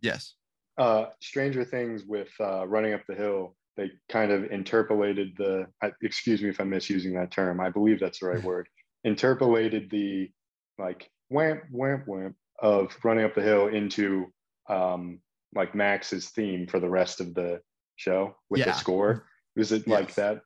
Yes 0.00 0.37
uh, 0.78 1.06
Stranger 1.20 1.64
Things 1.64 2.04
with 2.04 2.28
uh, 2.40 2.66
Running 2.66 2.94
Up 2.94 3.02
the 3.08 3.14
Hill, 3.14 3.56
they 3.76 3.90
kind 4.08 4.32
of 4.32 4.44
interpolated 4.50 5.32
the, 5.36 5.66
excuse 6.02 6.42
me 6.42 6.48
if 6.48 6.60
I'm 6.60 6.70
misusing 6.70 7.14
that 7.14 7.30
term, 7.30 7.60
I 7.60 7.70
believe 7.70 8.00
that's 8.00 8.20
the 8.20 8.26
right 8.26 8.42
word, 8.50 8.68
interpolated 9.04 9.90
the 9.90 10.30
like 10.78 11.10
whamp, 11.32 11.62
whamp, 11.72 12.06
whamp 12.06 12.34
of 12.60 12.96
Running 13.04 13.24
Up 13.24 13.34
the 13.34 13.42
Hill 13.42 13.68
into 13.68 14.32
um, 14.68 15.20
like 15.54 15.74
Max's 15.74 16.28
theme 16.30 16.66
for 16.66 16.78
the 16.80 16.88
rest 16.88 17.20
of 17.20 17.34
the 17.34 17.60
show 17.96 18.36
with 18.50 18.60
Yeah. 18.60 18.66
the 18.66 18.72
score? 18.74 19.26
Was 19.56 19.72
it 19.72 19.88
like 19.88 20.14
that? 20.14 20.42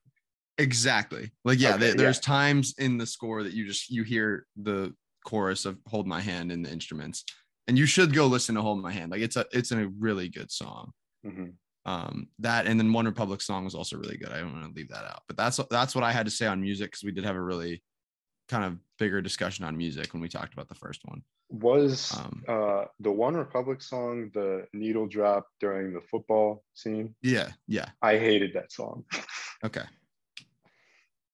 Exactly. 0.57 1.31
Like 1.45 1.59
yeah, 1.59 1.71
Okay, 1.75 1.79
there- 1.79 1.95
there's 1.95 2.17
yeah. 2.17 2.21
times 2.35 2.73
in 2.77 2.97
the 2.97 3.05
score 3.05 3.43
that 3.43 3.53
you 3.53 3.65
just 3.67 3.89
you 3.89 4.03
hear 4.03 4.45
the 4.55 4.93
chorus 5.25 5.65
of 5.65 5.77
"Hold 5.87 6.07
My 6.07 6.19
Hand" 6.21 6.51
in 6.51 6.61
the 6.61 6.71
instruments, 6.71 7.23
and 7.67 7.77
you 7.77 7.85
should 7.85 8.13
go 8.13 8.27
listen 8.27 8.55
to 8.55 8.61
"Hold 8.61 8.81
My 8.81 8.91
Hand." 8.91 9.11
Like 9.11 9.21
it's 9.21 9.35
a 9.35 9.45
it's 9.51 9.71
a 9.71 9.87
really 9.99 10.29
good 10.29 10.51
song. 10.51 10.91
Mhm. 11.25 11.53
Um, 11.85 12.27
that 12.39 12.65
and 12.65 12.79
then 12.79 12.89
OneRepublic 12.91 13.41
song 13.41 13.65
was 13.65 13.75
also 13.75 13.97
really 13.97 14.17
good. 14.17 14.29
I 14.29 14.39
don't 14.39 14.53
want 14.53 14.65
to 14.73 14.73
leave 14.79 14.89
that 14.89 15.03
out, 15.05 15.23
but 15.27 15.35
that's 15.37 15.59
that's 15.69 15.93
what 15.95 16.03
I 16.03 16.11
had 16.11 16.25
to 16.25 16.31
say 16.31 16.45
on 16.47 16.61
music 16.61 16.91
because 16.91 17.03
we 17.03 17.11
did 17.11 17.25
have 17.25 17.35
a 17.35 17.41
really 17.41 17.83
kind 18.49 18.63
of 18.65 18.77
bigger 18.99 19.21
discussion 19.21 19.65
on 19.65 19.75
music 19.77 20.13
when 20.13 20.21
we 20.21 20.29
talked 20.29 20.53
about 20.53 20.69
the 20.69 20.75
first 20.75 21.01
one. 21.05 21.21
Was 21.49 22.11
Um, 22.17 22.43
uh, 22.47 22.85
the 22.99 23.09
OneRepublic 23.09 23.83
song 23.83 24.31
the 24.33 24.65
needle 24.73 25.07
drop 25.07 25.47
during 25.59 25.93
the 25.93 26.01
football 26.01 26.63
scene? 26.73 27.15
Yeah, 27.21 27.49
yeah, 27.67 27.89
I 28.01 28.17
hated 28.17 28.53
that 28.53 28.71
song. 28.71 29.03
okay. 29.65 29.83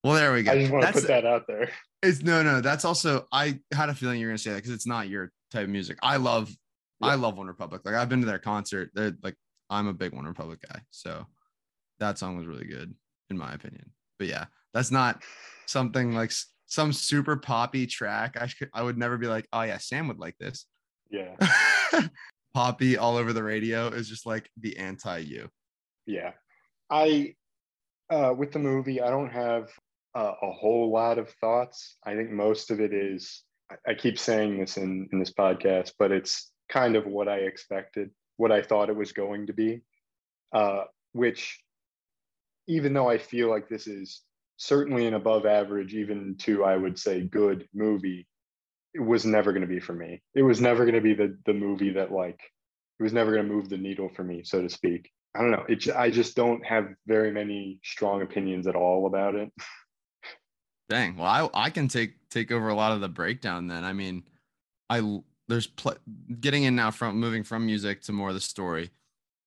Well, 0.04 0.14
there 0.14 0.34
we 0.34 0.44
go. 0.44 0.52
I 0.52 0.60
just 0.60 0.72
want 0.72 0.84
to 0.84 0.88
That's- 0.88 1.02
put 1.04 1.08
that 1.10 1.26
out 1.26 1.46
there. 1.48 1.70
It's 2.02 2.22
no, 2.22 2.42
no. 2.42 2.62
That's 2.62 2.86
also 2.86 3.28
I 3.32 3.60
had 3.74 3.90
a 3.90 3.94
feeling 3.94 4.20
you're 4.20 4.30
gonna 4.30 4.38
say 4.38 4.52
that 4.52 4.58
because 4.58 4.72
it's 4.72 4.88
not 4.88 5.10
your 5.10 5.32
type 5.52 5.64
of 5.64 5.70
music. 5.70 5.98
I 6.02 6.18
love, 6.18 6.52
I 7.02 7.16
love 7.16 7.36
OneRepublic. 7.36 7.82
Like 7.86 7.96
I've 7.96 8.10
been 8.10 8.22
to 8.22 8.28
their 8.28 8.40
concert. 8.40 8.92
They're 8.94 9.16
like 9.24 9.36
I'm 9.70 9.88
a 9.88 9.94
big 9.94 10.12
OneRepublic 10.12 10.62
guy, 10.68 10.82
so 10.92 11.26
that 12.00 12.18
song 12.18 12.38
was 12.38 12.48
really 12.48 12.66
good 12.66 12.94
in 13.30 13.38
my 13.38 13.54
opinion. 13.54 13.92
But 14.18 14.28
yeah, 14.28 14.46
that's 14.74 14.92
not 14.92 15.22
something 15.66 16.14
like 16.14 16.32
some 16.66 16.94
super 16.94 17.38
poppy 17.38 17.88
track. 17.88 18.38
I 18.40 18.48
should, 18.48 18.70
I 18.74 18.84
would 18.84 18.98
never 18.98 19.18
be 19.18 19.28
like, 19.28 19.48
oh 19.54 19.62
yeah, 19.62 19.78
Sam 19.78 20.08
would 20.08 20.20
like 20.20 20.38
this. 20.40 20.66
Yeah, 21.10 21.36
poppy 22.54 22.98
all 22.98 23.18
over 23.18 23.34
the 23.34 23.44
radio 23.44 23.88
is 23.88 24.10
just 24.10 24.26
like 24.26 24.50
the 24.60 24.78
anti 24.78 25.20
you. 25.20 25.50
yeah. 26.06 26.32
I 26.92 27.36
uh, 28.10 28.34
with 28.36 28.52
the 28.52 28.60
movie, 28.60 29.02
I 29.02 29.10
don't 29.10 29.30
have 29.30 29.70
uh, 30.16 30.34
a 30.42 30.52
whole 30.52 30.92
lot 30.92 31.20
of 31.20 31.30
thoughts. 31.42 31.98
I 32.04 32.16
think 32.16 32.32
most 32.32 32.72
of 32.72 32.80
it 32.80 32.94
is. 32.94 33.44
I- 33.88 33.94
keep 33.94 34.18
saying 34.20 34.60
this 34.60 34.78
in 34.78 35.10
in 35.12 35.20
this 35.20 35.34
podcast, 35.34 35.94
but 36.00 36.12
it's 36.12 36.52
kind 36.70 36.96
of 36.96 37.06
what 37.06 37.28
I 37.28 37.38
expected, 37.40 38.12
what 38.38 38.52
I 38.52 38.62
thought 38.62 38.90
it 38.90 38.96
was 38.96 39.12
going 39.12 39.48
to 39.48 39.54
be. 39.54 39.82
Uh, 40.54 40.84
which, 41.14 41.62
even 42.68 42.94
though 42.94 43.10
I 43.10 43.18
feel 43.18 43.50
like 43.50 43.70
this 43.70 43.88
is 43.88 44.22
certainly 44.58 45.06
an 45.08 45.14
above 45.14 45.46
average, 45.46 45.94
even 45.94 46.36
to 46.40 46.64
I 46.64 46.76
would 46.78 46.98
say 47.00 47.22
good 47.22 47.68
movie, 47.74 48.28
it 48.94 49.02
was 49.02 49.26
never 49.26 49.52
going 49.52 49.62
to 49.62 49.68
be 49.68 49.80
for 49.80 49.94
me. 49.94 50.22
It 50.36 50.44
was 50.44 50.62
never 50.62 50.86
going 50.86 50.96
to 50.96 51.02
be 51.02 51.14
the 51.14 51.38
the 51.46 51.54
movie 51.54 51.92
that 51.92 52.12
like 52.12 52.40
it 53.00 53.04
was 53.04 53.14
never 53.14 53.32
going 53.32 53.48
to 53.48 53.54
move 53.54 53.70
the 53.70 53.78
needle 53.78 54.10
for 54.16 54.24
me, 54.24 54.44
so 54.44 54.62
to 54.62 54.70
speak. 54.70 55.12
I 55.36 55.42
don't 55.42 55.52
know. 55.52 55.66
It, 55.70 55.88
I 55.96 56.10
just 56.10 56.36
don't 56.36 56.66
have 56.66 56.88
very 57.08 57.32
many 57.32 57.80
strong 57.84 58.22
opinions 58.22 58.68
at 58.68 58.76
all 58.76 59.06
about 59.08 59.36
it. 59.36 59.52
Dang. 60.90 61.18
Well, 61.18 61.28
I 61.54 61.66
I 61.66 61.70
can 61.70 61.88
take 61.88 62.30
take 62.30 62.52
over 62.52 62.68
a 62.70 62.74
lot 62.76 62.92
of 62.92 63.02
the 63.02 63.10
breakdown 63.10 63.68
then. 63.68 63.84
I 63.84 63.94
mean, 63.94 64.24
I 64.90 65.22
there's 65.48 65.68
pl- 65.68 65.98
getting 66.40 66.64
in 66.64 66.76
now 66.76 66.92
from 66.92 67.20
moving 67.20 67.44
from 67.44 67.66
music 67.66 68.02
to 68.04 68.12
more 68.12 68.30
of 68.30 68.36
the 68.36 68.42
story. 68.42 68.90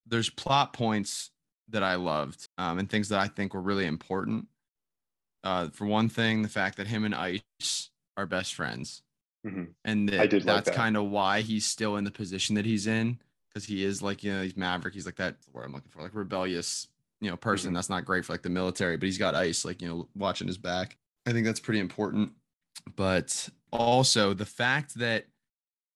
There's 0.07 0.31
plot 0.31 0.73
points 0.73 1.31
that 1.69 1.83
I 1.83 1.95
loved 1.97 2.49
um, 2.59 2.79
and 2.79 2.89
things 2.91 3.09
that 3.11 3.19
I 3.21 3.29
think 3.29 3.55
were 3.55 3.61
really 3.61 3.87
important. 3.87 4.47
Uh, 5.45 5.69
for 5.71 5.87
one 5.87 6.09
thing, 6.09 6.43
the 6.43 6.49
fact 6.49 6.77
that 6.77 6.87
him 6.87 7.05
and 7.05 7.15
Ice 7.15 7.91
are 8.17 8.27
best 8.27 8.55
friends, 8.55 9.03
Mhm. 9.45 9.75
and 9.85 10.09
that 10.11 10.31
did 10.31 10.45
like 10.45 10.55
that's 10.57 10.69
that. 10.69 10.77
kind 10.77 10.97
of 10.97 11.07
why 11.11 11.41
he's 11.41 11.67
still 11.67 11.97
in 11.97 12.05
the 12.05 12.11
position 12.13 12.55
that 12.55 12.65
he's 12.65 12.87
in 12.87 13.19
because 13.49 13.65
he 13.65 13.83
is 13.85 14.01
like 14.03 14.23
you 14.23 14.33
know 14.33 14.43
he's 14.43 14.57
maverick. 14.57 14.95
He's 14.95 15.07
like 15.07 15.17
that 15.17 15.37
word 15.53 15.65
I'm 15.65 15.73
looking 15.73 15.91
for, 15.91 16.03
like 16.03 16.15
rebellious 16.15 16.87
you 17.21 17.31
know 17.31 17.37
person. 17.37 17.73
Mhm. 17.73 17.75
That's 17.75 17.91
not 17.91 18.05
great 18.05 18.25
for 18.25 18.33
like 18.33 18.43
the 18.43 18.51
military, 18.51 18.97
but 18.97 19.07
he's 19.07 19.19
got 19.19 19.35
Ice 19.35 19.65
like 19.65 19.83
you 19.83 19.89
know 19.89 20.09
watching 20.15 20.47
his 20.47 20.59
back. 20.59 20.97
I 21.27 21.33
think 21.33 21.47
that's 21.47 21.61
pretty 21.61 21.81
important. 21.81 22.33
But 22.97 23.49
also 23.73 24.35
the 24.35 24.47
fact 24.47 24.95
that 24.97 25.27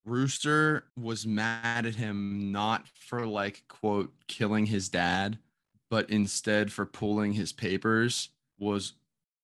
Rooster 0.04 0.84
was 0.96 1.26
mad 1.26 1.84
at 1.84 1.96
him 1.96 2.52
not 2.52 2.86
for 2.88 3.26
like 3.26 3.64
quote 3.68 4.12
killing 4.28 4.66
his 4.66 4.88
dad, 4.88 5.38
but 5.90 6.08
instead 6.10 6.72
for 6.72 6.86
pulling 6.86 7.32
his 7.32 7.52
papers 7.52 8.30
was 8.58 8.94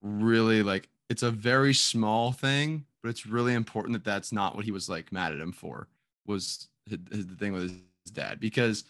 really 0.02 0.62
like 0.62 0.88
it's 1.10 1.22
a 1.22 1.30
very 1.30 1.74
small 1.74 2.32
thing, 2.32 2.86
but 3.02 3.08
it's 3.08 3.26
really 3.26 3.54
important 3.54 3.92
that 3.92 4.04
that's 4.04 4.32
not 4.32 4.54
what 4.54 4.64
he 4.64 4.70
was 4.70 4.88
like 4.88 5.12
mad 5.12 5.32
at 5.32 5.40
him 5.40 5.52
for. 5.52 5.88
Was 6.26 6.68
the 6.86 6.98
thing 7.38 7.52
with 7.52 7.62
his 7.62 8.12
dad 8.12 8.38
because 8.38 8.84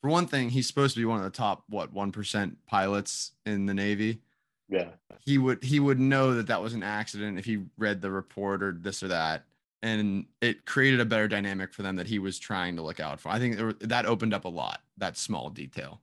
for 0.00 0.10
one 0.10 0.26
thing 0.26 0.48
he's 0.48 0.66
supposed 0.66 0.94
to 0.94 1.00
be 1.00 1.04
one 1.04 1.18
of 1.18 1.24
the 1.24 1.30
top 1.30 1.64
what 1.68 1.92
one 1.92 2.12
percent 2.12 2.56
pilots 2.66 3.32
in 3.46 3.66
the 3.66 3.74
Navy 3.74 4.20
Yeah, 4.68 4.90
he 5.20 5.38
would 5.38 5.64
he 5.64 5.80
would 5.80 5.98
know 5.98 6.34
that 6.34 6.46
that 6.48 6.62
was 6.62 6.74
an 6.74 6.82
accident 6.82 7.38
if 7.38 7.44
he 7.44 7.64
read 7.76 8.00
the 8.02 8.10
report 8.10 8.62
or 8.62 8.72
this 8.72 9.02
or 9.02 9.08
that. 9.08 9.44
And 9.80 10.26
it 10.40 10.66
created 10.66 10.98
a 10.98 11.04
better 11.04 11.28
dynamic 11.28 11.72
for 11.72 11.82
them 11.82 11.96
that 11.96 12.08
he 12.08 12.18
was 12.18 12.38
trying 12.38 12.74
to 12.76 12.82
look 12.82 12.98
out 12.98 13.20
for. 13.20 13.28
I 13.28 13.38
think 13.38 13.58
were- 13.60 13.74
that 13.74 14.06
opened 14.06 14.34
up 14.34 14.44
a 14.44 14.48
lot 14.48 14.80
that 14.96 15.16
small 15.16 15.50
detail. 15.50 16.00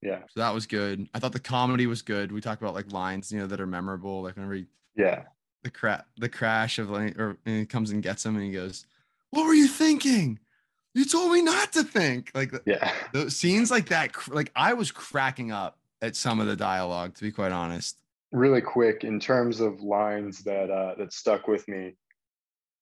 Yeah, 0.00 0.20
so 0.30 0.40
that 0.40 0.54
was 0.54 0.66
good. 0.66 1.08
I 1.12 1.18
thought 1.18 1.32
the 1.32 1.40
comedy 1.40 1.86
was 1.86 2.02
good. 2.02 2.30
We 2.30 2.40
talked 2.40 2.62
about 2.62 2.74
like 2.74 2.92
lines 2.92 3.32
you 3.32 3.40
know 3.40 3.46
that 3.48 3.60
are 3.60 3.66
memorable 3.66 4.22
like 4.22 4.36
whenever 4.36 4.54
he, 4.54 4.66
yeah, 4.94 5.24
the 5.62 5.70
crap 5.70 6.06
the 6.16 6.28
crash 6.28 6.78
of 6.78 6.90
like 6.90 7.18
or 7.18 7.36
and 7.44 7.60
he 7.60 7.66
comes 7.66 7.90
and 7.90 8.02
gets 8.02 8.24
him 8.24 8.36
and 8.36 8.44
he 8.44 8.52
goes 8.52 8.86
what 9.30 9.46
were 9.46 9.54
you 9.54 9.68
thinking? 9.68 10.38
You 10.94 11.04
told 11.04 11.32
me 11.32 11.42
not 11.42 11.72
to 11.74 11.82
think. 11.82 12.30
Like 12.34 12.52
yeah. 12.64 12.92
those 13.12 13.36
scenes 13.36 13.70
like 13.70 13.88
that 13.90 14.12
like 14.28 14.50
i 14.56 14.72
was 14.72 14.90
cracking 14.90 15.52
up 15.52 15.78
at 16.02 16.16
some 16.16 16.40
of 16.40 16.46
the 16.46 16.56
dialogue 16.56 17.14
to 17.14 17.22
be 17.22 17.32
quite 17.32 17.52
honest 17.52 17.98
Really 18.32 18.60
quick, 18.60 19.04
in 19.04 19.20
terms 19.20 19.60
of 19.60 19.80
lines 19.80 20.42
that 20.44 20.70
uh, 20.70 20.94
that 20.98 21.12
stuck 21.12 21.46
with 21.46 21.66
me, 21.68 21.94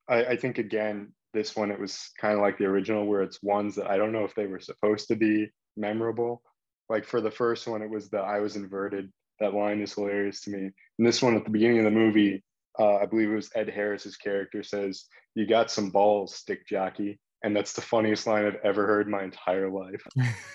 I, 0.08 0.24
I 0.24 0.36
think 0.36 0.58
again 0.58 1.12
this 1.34 1.54
one 1.54 1.70
it 1.70 1.78
was 1.78 2.10
kind 2.20 2.34
of 2.34 2.40
like 2.40 2.58
the 2.58 2.64
original, 2.64 3.06
where 3.06 3.22
it's 3.22 3.42
ones 3.42 3.74
that 3.76 3.90
I 3.90 3.96
don't 3.96 4.12
know 4.12 4.24
if 4.24 4.34
they 4.34 4.46
were 4.46 4.60
supposed 4.60 5.08
to 5.08 5.16
be 5.16 5.50
memorable. 5.76 6.42
Like 6.88 7.04
for 7.04 7.20
the 7.20 7.30
first 7.30 7.66
one, 7.66 7.82
it 7.82 7.90
was 7.90 8.08
the 8.08 8.18
"I 8.18 8.40
was 8.40 8.56
inverted." 8.56 9.12
That 9.40 9.52
line 9.54 9.80
is 9.80 9.92
hilarious 9.94 10.40
to 10.42 10.50
me. 10.50 10.70
And 10.98 11.06
this 11.06 11.20
one 11.20 11.36
at 11.36 11.44
the 11.44 11.50
beginning 11.50 11.78
of 11.78 11.84
the 11.84 11.90
movie, 11.90 12.44
uh, 12.78 12.96
I 12.96 13.06
believe 13.06 13.30
it 13.30 13.34
was 13.34 13.50
Ed 13.54 13.68
Harris's 13.68 14.16
character 14.16 14.62
says, 14.62 15.06
"You 15.34 15.46
got 15.46 15.70
some 15.70 15.90
balls, 15.90 16.36
stick 16.36 16.66
jockey," 16.66 17.18
and 17.42 17.54
that's 17.54 17.72
the 17.74 17.82
funniest 17.82 18.26
line 18.26 18.46
I've 18.46 18.60
ever 18.64 18.86
heard 18.86 19.08
my 19.08 19.24
entire 19.24 19.70
life. 19.70 20.02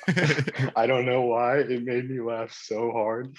I 0.76 0.88
don't 0.88 1.06
know 1.06 1.22
why 1.22 1.60
it 1.60 1.84
made 1.84 2.10
me 2.10 2.20
laugh 2.22 2.52
so 2.52 2.92
hard. 2.92 3.36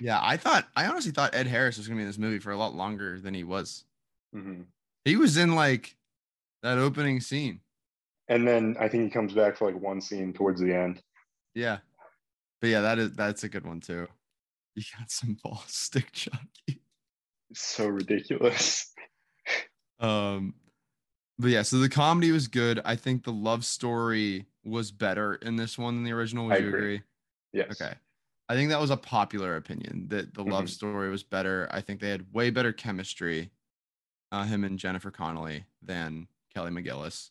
Yeah, 0.00 0.18
I 0.22 0.36
thought 0.36 0.68
I 0.76 0.86
honestly 0.86 1.12
thought 1.12 1.34
Ed 1.34 1.46
Harris 1.46 1.78
was 1.78 1.88
gonna 1.88 1.96
be 1.98 2.02
in 2.02 2.08
this 2.08 2.18
movie 2.18 2.38
for 2.38 2.52
a 2.52 2.56
lot 2.56 2.74
longer 2.74 3.20
than 3.20 3.34
he 3.34 3.44
was. 3.44 3.84
Mhm. 4.34 4.66
He 5.04 5.16
was 5.16 5.36
in 5.36 5.54
like 5.54 5.96
that 6.62 6.78
opening 6.78 7.20
scene. 7.20 7.60
And 8.28 8.46
then 8.46 8.76
I 8.78 8.88
think 8.88 9.04
he 9.04 9.10
comes 9.10 9.32
back 9.32 9.56
for 9.56 9.70
like 9.70 9.80
one 9.80 10.00
scene 10.00 10.32
towards 10.32 10.60
the 10.60 10.74
end. 10.74 11.02
Yeah. 11.54 11.78
But 12.60 12.68
yeah, 12.70 12.80
that 12.82 12.98
is 12.98 13.12
that's 13.12 13.44
a 13.44 13.48
good 13.48 13.66
one 13.66 13.80
too. 13.80 14.06
You 14.74 14.82
got 14.98 15.10
some 15.10 15.36
ball 15.42 15.62
stick 15.66 16.12
jockey. 16.12 16.82
It's 17.50 17.62
so 17.62 17.86
ridiculous. 17.88 18.92
Um 20.00 20.54
but 21.38 21.48
yeah, 21.50 21.62
so 21.62 21.78
the 21.78 21.88
comedy 21.88 22.32
was 22.32 22.48
good. 22.48 22.80
I 22.84 22.96
think 22.96 23.24
the 23.24 23.32
love 23.32 23.64
story 23.64 24.46
was 24.64 24.90
better 24.90 25.36
in 25.36 25.56
this 25.56 25.78
one 25.78 25.94
than 25.94 26.04
the 26.04 26.12
original. 26.12 26.46
Would 26.46 26.56
I 26.56 26.58
you 26.58 26.68
agree. 26.68 26.78
agree? 26.80 27.02
Yes. 27.52 27.80
Okay. 27.80 27.94
I 28.48 28.54
think 28.54 28.70
that 28.70 28.80
was 28.80 28.90
a 28.90 28.96
popular 28.96 29.56
opinion 29.56 30.08
that 30.08 30.34
the 30.34 30.42
love 30.42 30.64
Mhm. 30.66 30.70
story 30.70 31.10
was 31.10 31.22
better. 31.22 31.68
I 31.70 31.80
think 31.80 32.00
they 32.00 32.08
had 32.10 32.32
way 32.32 32.50
better 32.50 32.72
chemistry, 32.72 33.50
uh, 34.32 34.44
him 34.44 34.64
and 34.64 34.78
Jennifer 34.78 35.10
Connelly, 35.10 35.66
than 35.82 36.28
Kelly 36.54 36.70
McGillis. 36.70 37.30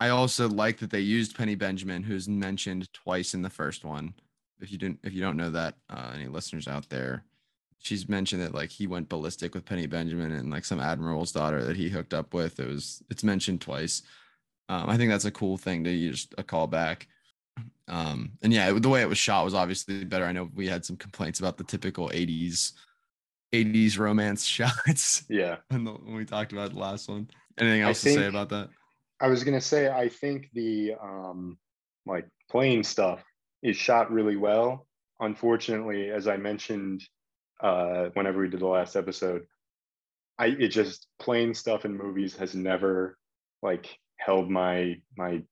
I 0.00 0.08
also 0.10 0.48
like 0.48 0.78
that 0.78 0.90
they 0.90 1.00
used 1.00 1.36
Penny 1.36 1.54
Benjamin, 1.54 2.02
who's 2.02 2.28
mentioned 2.28 2.92
twice 2.92 3.32
in 3.32 3.42
the 3.42 3.50
first 3.50 3.84
one. 3.84 4.14
If 4.60 4.70
you 4.70 4.78
didn't, 4.78 5.00
if 5.02 5.12
you 5.14 5.20
don't 5.20 5.36
know 5.36 5.50
that, 5.50 5.78
uh, 5.88 6.12
any 6.14 6.26
listeners 6.28 6.68
out 6.68 6.88
there, 6.90 7.24
she's 7.78 8.08
mentioned 8.08 8.42
that 8.42 8.54
like 8.54 8.70
he 8.70 8.86
went 8.86 9.08
ballistic 9.08 9.54
with 9.54 9.64
Penny 9.64 9.86
Benjamin 9.86 10.32
and 10.32 10.50
like 10.50 10.64
some 10.64 10.80
admiral's 10.80 11.32
daughter 11.32 11.64
that 11.64 11.76
he 11.76 11.88
hooked 11.88 12.12
up 12.12 12.34
with. 12.34 12.60
It 12.60 12.68
was 12.68 13.02
it's 13.08 13.24
mentioned 13.24 13.60
twice. 13.60 14.02
Um, 14.68 14.88
I 14.88 14.96
think 14.96 15.10
that's 15.10 15.24
a 15.26 15.30
cool 15.30 15.56
thing 15.58 15.84
to 15.84 15.90
use 15.90 16.28
a 16.38 16.42
callback. 16.42 17.06
Um, 17.88 18.32
and 18.42 18.52
yeah, 18.52 18.70
it- 18.70 18.82
the 18.82 18.88
way 18.88 19.02
it 19.02 19.08
was 19.08 19.18
shot 19.18 19.44
was 19.44 19.54
obviously 19.54 20.04
better. 20.04 20.24
I 20.24 20.32
know 20.32 20.48
we 20.54 20.66
had 20.68 20.84
some 20.84 20.96
complaints 20.96 21.38
about 21.40 21.56
the 21.58 21.64
typical 21.64 22.08
80s 22.10 22.72
80s 23.52 23.98
romance 23.98 24.44
shots 24.56 25.24
Yeah. 25.28 25.56
when, 25.68 25.84
when 25.84 26.14
we 26.16 26.24
talked 26.24 26.52
about 26.52 26.72
the 26.72 26.78
last 26.78 27.08
one. 27.08 27.28
Anything 27.58 27.82
else 27.82 28.02
to 28.02 28.10
say 28.12 28.26
about 28.26 28.48
that? 28.48 28.68
I 29.20 29.28
was 29.28 29.44
gonna 29.44 29.60
say 29.60 29.88
I 29.88 30.08
think 30.08 30.48
the 30.54 30.94
um 31.00 31.56
like 32.04 32.26
plane 32.50 32.82
stuff 32.82 33.22
is 33.62 33.76
shot 33.76 34.10
really 34.10 34.36
well. 34.36 34.86
Unfortunately, 35.20 36.10
as 36.10 36.26
I 36.26 36.36
mentioned 36.36 37.02
uh 37.62 38.06
whenever 38.14 38.40
we 38.40 38.48
did 38.48 38.60
the 38.60 38.66
last 38.66 38.96
episode, 38.96 39.46
I 40.38 40.46
it 40.46 40.68
just 40.68 41.06
plane 41.20 41.54
stuff 41.54 41.84
in 41.84 41.96
movies 41.96 42.34
has 42.36 42.54
never 42.56 43.16
like 43.62 43.96
held 44.16 44.50
my 44.50 44.96
my 45.16 45.42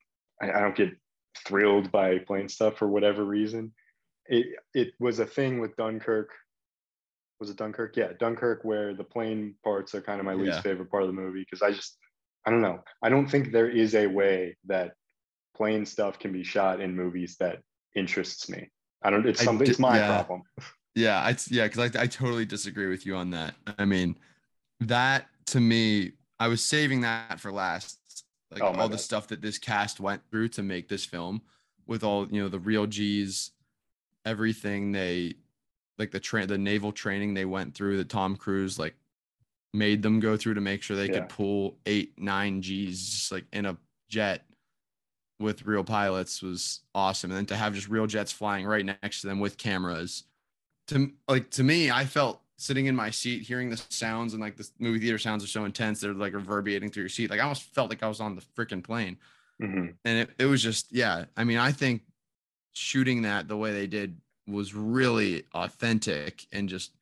I, 0.43 0.51
I 0.51 0.61
don't 0.61 0.75
get 0.75 0.91
thrilled 1.47 1.91
by 1.91 2.19
plane 2.19 2.49
stuff 2.49 2.77
for 2.77 2.89
whatever 2.89 3.25
reason. 3.25 3.73
It 4.27 4.47
it 4.75 4.93
was 5.01 5.19
a 5.19 5.27
thing 5.27 5.59
with 5.59 5.77
Dunkirk. 5.77 6.31
Was 7.41 7.51
it 7.51 7.57
Dunkirk? 7.57 7.97
Yeah, 7.97 8.13
Dunkirk, 8.19 8.61
where 8.63 8.95
the 8.95 9.05
plane 9.05 9.55
parts 9.65 9.95
are 9.95 10.01
kind 10.01 10.21
of 10.21 10.27
my 10.27 10.35
least 10.35 10.61
favorite 10.63 10.91
part 10.91 11.03
of 11.03 11.09
the 11.09 11.21
movie 11.21 11.41
because 11.41 11.63
I 11.63 11.73
just 11.73 11.99
I 12.47 12.51
don't 12.51 12.61
know. 12.61 12.81
I 13.03 13.09
don't 13.09 13.29
think 13.29 13.53
there 13.53 13.69
is 13.69 13.95
a 13.95 14.07
way 14.07 14.57
that 14.67 14.93
plane 15.57 15.87
stuff 15.87 16.19
can 16.19 16.33
be 16.33 16.45
shot 16.45 16.81
in 16.81 16.97
movies 16.97 17.37
that 17.41 17.61
interests 17.95 18.49
me. 18.49 18.71
I 19.03 19.11
don't. 19.11 19.27
It's 19.27 19.43
something. 19.43 19.69
It's 19.69 19.79
my 19.79 19.97
yeah. 19.97 20.23
problem. 20.23 20.43
Yeah, 20.95 21.19
I 21.21 21.37
yeah, 21.49 21.67
because 21.67 21.97
I, 21.97 22.03
I 22.03 22.07
totally 22.07 22.45
disagree 22.45 22.89
with 22.89 23.07
you 23.07 23.17
on 23.17 23.31
that. 23.31 23.55
I 23.79 23.85
mean, 23.85 24.17
that 24.81 25.27
to 25.47 25.61
me, 25.61 26.13
I 26.39 26.49
was 26.49 26.65
saving 26.65 27.03
that 27.03 27.41
for 27.41 27.53
last. 27.53 27.99
Like 28.53 28.63
Oh, 28.63 28.73
all 28.81 28.89
the 28.89 28.99
stuff 28.99 29.29
that 29.29 29.41
this 29.41 29.59
cast 29.59 30.01
went 30.01 30.23
through 30.31 30.49
to 30.51 30.63
make 30.63 30.89
this 30.89 31.05
film, 31.05 31.43
with 31.87 32.05
all 32.05 32.29
you 32.31 32.43
know 32.43 32.49
the 32.49 32.59
real 32.59 32.87
G's, 32.87 33.53
everything 34.25 34.93
they, 34.93 35.35
like 35.99 36.11
the 36.11 36.21
train, 36.21 36.47
the 36.49 36.59
naval 36.59 36.93
training 36.93 37.35
they 37.35 37.45
went 37.45 37.75
through 37.75 37.97
that 37.99 38.09
Tom 38.09 38.37
Cruise 38.37 38.79
like 38.79 38.95
made 39.75 40.03
them 40.03 40.21
go 40.21 40.37
through 40.37 40.55
to 40.55 40.61
make 40.61 40.83
sure 40.83 40.97
they 40.97 41.07
Yeah. 41.07 41.21
could 41.21 41.29
pull 41.31 41.79
eight 41.87 42.19
nine 42.19 42.61
G's 42.61 43.31
like 43.33 43.47
in 43.53 43.65
a 43.67 43.77
jet 44.09 44.45
with 45.41 45.65
real 45.65 45.83
pilots 45.83 46.43
was 46.43 46.81
awesome. 46.95 47.31
And 47.31 47.39
then 47.39 47.47
to 47.47 47.57
have 47.57 47.75
just 47.75 47.89
real 47.89 48.07
jets 48.07 48.31
flying 48.33 48.67
right 48.67 48.85
next 48.85 49.23
to 49.23 49.27
them 49.29 49.41
with 49.41 49.57
cameras 49.57 50.25
to 50.89 51.11
like 51.27 51.51
to 51.53 51.65
me, 51.65 51.91
I 51.91 52.05
felt 52.05 52.42
sitting 52.63 52.87
in 52.87 52.95
my 52.95 53.11
seat, 53.11 53.43
hearing 53.43 53.69
the 53.69 53.77
sounds 53.89 54.35
and 54.35 54.41
like 54.41 54.57
the 54.57 54.69
movie 54.79 55.01
theater 55.01 55.19
sounds 55.19 55.43
are 55.43 55.49
so 55.49 55.65
intense, 55.65 56.01
they're 56.01 56.15
like 56.15 56.33
reverberating 56.33 56.91
through 56.91 57.03
your 57.03 57.09
seat. 57.09 57.29
Like 57.29 57.41
I 57.41 57.43
almost 57.43 57.65
felt 57.75 57.91
like 57.91 58.05
I 58.05 58.09
was 58.09 58.21
on 58.21 58.37
the 58.37 58.43
freaking 58.57 58.85
plane. 58.85 59.19
Mhm. 59.61 59.95
And 60.05 60.19
it, 60.19 60.31
it 60.39 60.47
was 60.47 60.63
just, 60.63 60.93
yeah. 60.93 61.25
I 61.37 61.43
mean, 61.43 61.59
I 61.59 61.73
think 61.73 62.03
shooting 62.73 63.23
that 63.23 63.49
the 63.49 63.57
way 63.57 63.73
they 63.73 63.89
did 63.89 64.17
was 64.47 64.75
really 64.75 65.45
authentic 65.55 66.47
and 66.53 66.69
just 66.69 66.93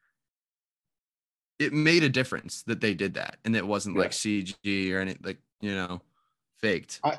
it 1.58 1.74
made 1.74 2.04
a 2.04 2.08
difference 2.08 2.62
that 2.62 2.80
they 2.80 2.94
did 2.94 3.14
that 3.14 3.36
and 3.44 3.54
it 3.54 3.66
wasn't 3.66 3.98
like 3.98 4.12
CG 4.12 4.92
or 4.92 5.00
any 5.00 5.16
like, 5.22 5.38
you 5.60 5.74
know, 5.74 6.00
faked. 6.58 7.00
I, 7.04 7.18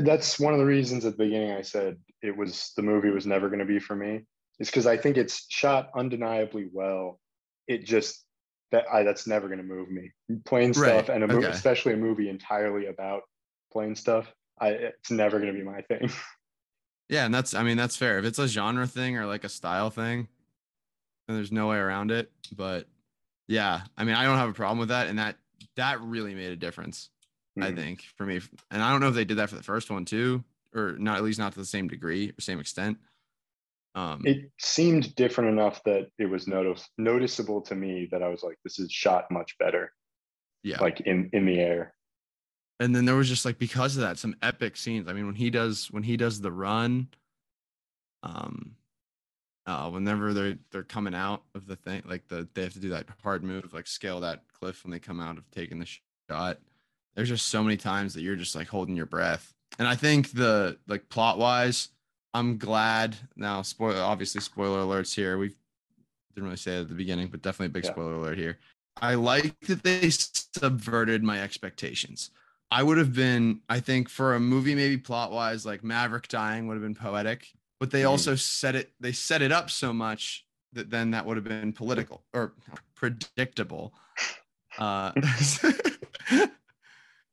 that's 0.00 0.38
one 0.38 0.52
of 0.52 0.58
the 0.58 0.66
reasons 0.66 1.06
at 1.06 1.16
the 1.16 1.24
beginning 1.24 1.52
I 1.52 1.62
said 1.62 1.96
it 2.22 2.36
was 2.36 2.72
the 2.76 2.82
movie 2.82 3.08
was 3.08 3.26
never 3.26 3.48
going 3.48 3.60
to 3.60 3.64
be 3.64 3.78
for 3.78 3.96
me. 3.96 4.24
Is 4.58 4.68
because 4.68 4.86
I 4.86 4.96
think 4.98 5.16
it's 5.16 5.46
shot 5.48 5.90
undeniably 5.94 6.68
well. 6.70 7.18
It 7.68 7.84
just 7.84 8.24
that 8.72 8.84
I 8.92 9.02
that's 9.02 9.26
never 9.26 9.46
going 9.48 9.58
to 9.58 9.64
move 9.64 9.90
me. 9.90 10.10
Plane 10.44 10.74
stuff 10.74 11.08
and 11.08 11.24
a 11.24 11.36
okay. 11.36 11.48
especially 11.48 11.92
a 11.94 11.96
movie 11.96 12.28
entirely 12.28 12.86
about 12.86 13.22
plane 13.72 13.94
stuff. 13.94 14.32
I 14.58 14.68
it's 14.70 15.10
never 15.10 15.38
going 15.38 15.52
to 15.52 15.58
be 15.58 15.64
my 15.64 15.82
thing. 15.82 16.10
Yeah, 17.08 17.24
and 17.24 17.32
that's 17.32 17.54
I 17.54 17.62
mean 17.62 17.76
that's 17.76 17.96
fair. 17.96 18.18
If 18.18 18.24
it's 18.24 18.40
a 18.40 18.48
genre 18.48 18.84
thing 18.86 19.16
or 19.16 19.26
like 19.26 19.44
a 19.44 19.48
style 19.48 19.90
thing, 19.90 20.26
then 21.28 21.36
there's 21.36 21.52
no 21.52 21.68
way 21.68 21.76
around 21.76 22.10
it. 22.10 22.32
But 22.50 22.88
yeah, 23.46 23.82
I 23.96 24.02
mean 24.02 24.16
I 24.16 24.24
don't 24.24 24.38
have 24.38 24.48
a 24.48 24.54
problem 24.54 24.80
with 24.80 24.88
that, 24.88 25.06
and 25.06 25.20
that 25.20 25.36
that 25.76 26.00
really 26.00 26.34
made 26.34 26.50
a 26.50 26.56
difference. 26.56 27.10
I 27.60 27.70
Mhm. 27.70 27.76
think 27.76 28.02
for 28.16 28.26
me, 28.26 28.40
and 28.72 28.82
I 28.82 28.90
don't 28.90 29.00
know 29.00 29.08
if 29.08 29.14
they 29.14 29.24
did 29.24 29.36
that 29.38 29.48
for 29.50 29.54
the 29.54 29.62
first 29.62 29.88
one 29.88 30.04
too, 30.04 30.42
or 30.74 30.96
not 30.98 31.16
at 31.16 31.22
least 31.22 31.38
not 31.38 31.52
to 31.52 31.60
the 31.60 31.64
same 31.64 31.86
degree 31.86 32.30
or 32.30 32.40
same 32.40 32.58
extent. 32.58 32.98
Um, 33.96 34.20
It 34.24 34.50
seemed 34.60 35.14
different 35.16 35.50
enough 35.50 35.82
that 35.84 36.10
it 36.18 36.26
was 36.26 36.46
notice 36.46 36.86
noticeable 36.98 37.62
to 37.62 37.74
me 37.74 38.06
that 38.12 38.22
I 38.22 38.28
was 38.28 38.42
like, 38.42 38.58
this 38.62 38.78
is 38.78 38.92
shot 38.92 39.24
much 39.30 39.56
better, 39.58 39.90
yeah, 40.62 40.78
like 40.80 41.00
in 41.00 41.30
in 41.32 41.46
the 41.46 41.58
air. 41.58 41.94
and 42.78 42.94
then 42.94 43.06
there 43.06 43.16
was 43.16 43.28
just 43.28 43.46
like 43.46 43.58
because 43.58 43.96
of 43.96 44.02
that 44.02 44.18
some 44.18 44.36
epic 44.42 44.76
scenes. 44.76 45.08
I 45.08 45.14
mean 45.14 45.24
when 45.26 45.34
he 45.34 45.48
does 45.50 45.90
when 45.90 46.02
he 46.02 46.16
does 46.18 46.40
the 46.42 46.52
run, 46.52 47.08
um, 48.22 48.76
uh, 49.66 49.88
whenever 49.88 50.34
they're 50.34 50.58
they're 50.70 50.82
coming 50.82 51.14
out 51.14 51.42
of 51.54 51.66
the 51.66 51.76
thing, 51.76 52.02
like 52.06 52.28
the 52.28 52.46
they 52.52 52.64
have 52.64 52.74
to 52.74 52.80
do 52.80 52.90
that 52.90 53.06
hard 53.22 53.42
move, 53.42 53.72
like 53.72 53.86
scale 53.86 54.20
that 54.20 54.42
cliff 54.52 54.84
when 54.84 54.90
they 54.90 54.98
come 54.98 55.20
out 55.20 55.38
of 55.38 55.50
taking 55.50 55.78
the 55.78 55.88
shot. 56.28 56.58
There's 57.14 57.30
just 57.30 57.48
so 57.48 57.62
many 57.62 57.78
times 57.78 58.12
that 58.12 58.20
you're 58.20 58.36
just 58.36 58.54
like 58.54 58.68
holding 58.68 58.94
your 58.94 59.06
breath, 59.06 59.54
and 59.78 59.88
I 59.88 59.94
think 59.96 60.32
the 60.32 60.78
like 60.86 61.08
plot 61.08 61.38
wise, 61.38 61.88
I'm 62.36 62.58
glad 62.58 63.16
now. 63.34 63.62
Spoiler, 63.62 64.02
obviously, 64.02 64.42
spoiler 64.42 64.80
alerts 64.80 65.14
here. 65.14 65.38
We 65.38 65.48
didn't 66.34 66.44
really 66.44 66.56
say 66.58 66.76
it 66.76 66.80
at 66.82 66.88
the 66.88 66.94
beginning, 66.94 67.28
but 67.28 67.40
definitely 67.40 67.66
a 67.66 67.70
big 67.70 67.84
Yeah. 67.84 67.92
spoiler 67.92 68.12
alert 68.14 68.36
here. 68.36 68.58
I 69.00 69.14
like 69.14 69.58
that 69.60 69.82
they 69.82 70.10
subverted 70.10 71.22
my 71.22 71.40
expectations. 71.40 72.30
I 72.70 72.82
would 72.82 72.98
have 72.98 73.14
been, 73.14 73.62
I 73.70 73.80
think, 73.80 74.10
for 74.10 74.34
a 74.34 74.40
movie 74.40 74.74
maybe 74.74 74.98
plot 74.98 75.32
wise, 75.32 75.64
like 75.64 75.82
Maverick 75.82 76.28
dying 76.28 76.66
would 76.66 76.74
have 76.74 76.82
been 76.82 76.94
poetic, 76.94 77.52
but 77.80 77.90
they 77.90 78.02
Mhm. 78.02 78.10
also 78.10 78.34
set 78.36 78.74
it, 78.74 78.92
they 79.00 79.12
set 79.12 79.40
it 79.40 79.50
up 79.52 79.70
so 79.70 79.94
much 79.94 80.46
that 80.74 80.90
then 80.90 81.12
that 81.12 81.24
would 81.24 81.38
have 81.38 81.44
been 81.44 81.72
political 81.72 82.22
or 82.34 82.52
predictable. 82.94 83.94
Uh, 84.78 85.10
it 86.30 86.50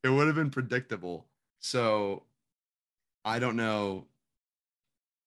would 0.10 0.28
have 0.28 0.36
been 0.36 0.50
predictable. 0.50 1.28
So 1.60 2.24
I 3.26 3.40
don't 3.40 3.58
know 3.58 4.08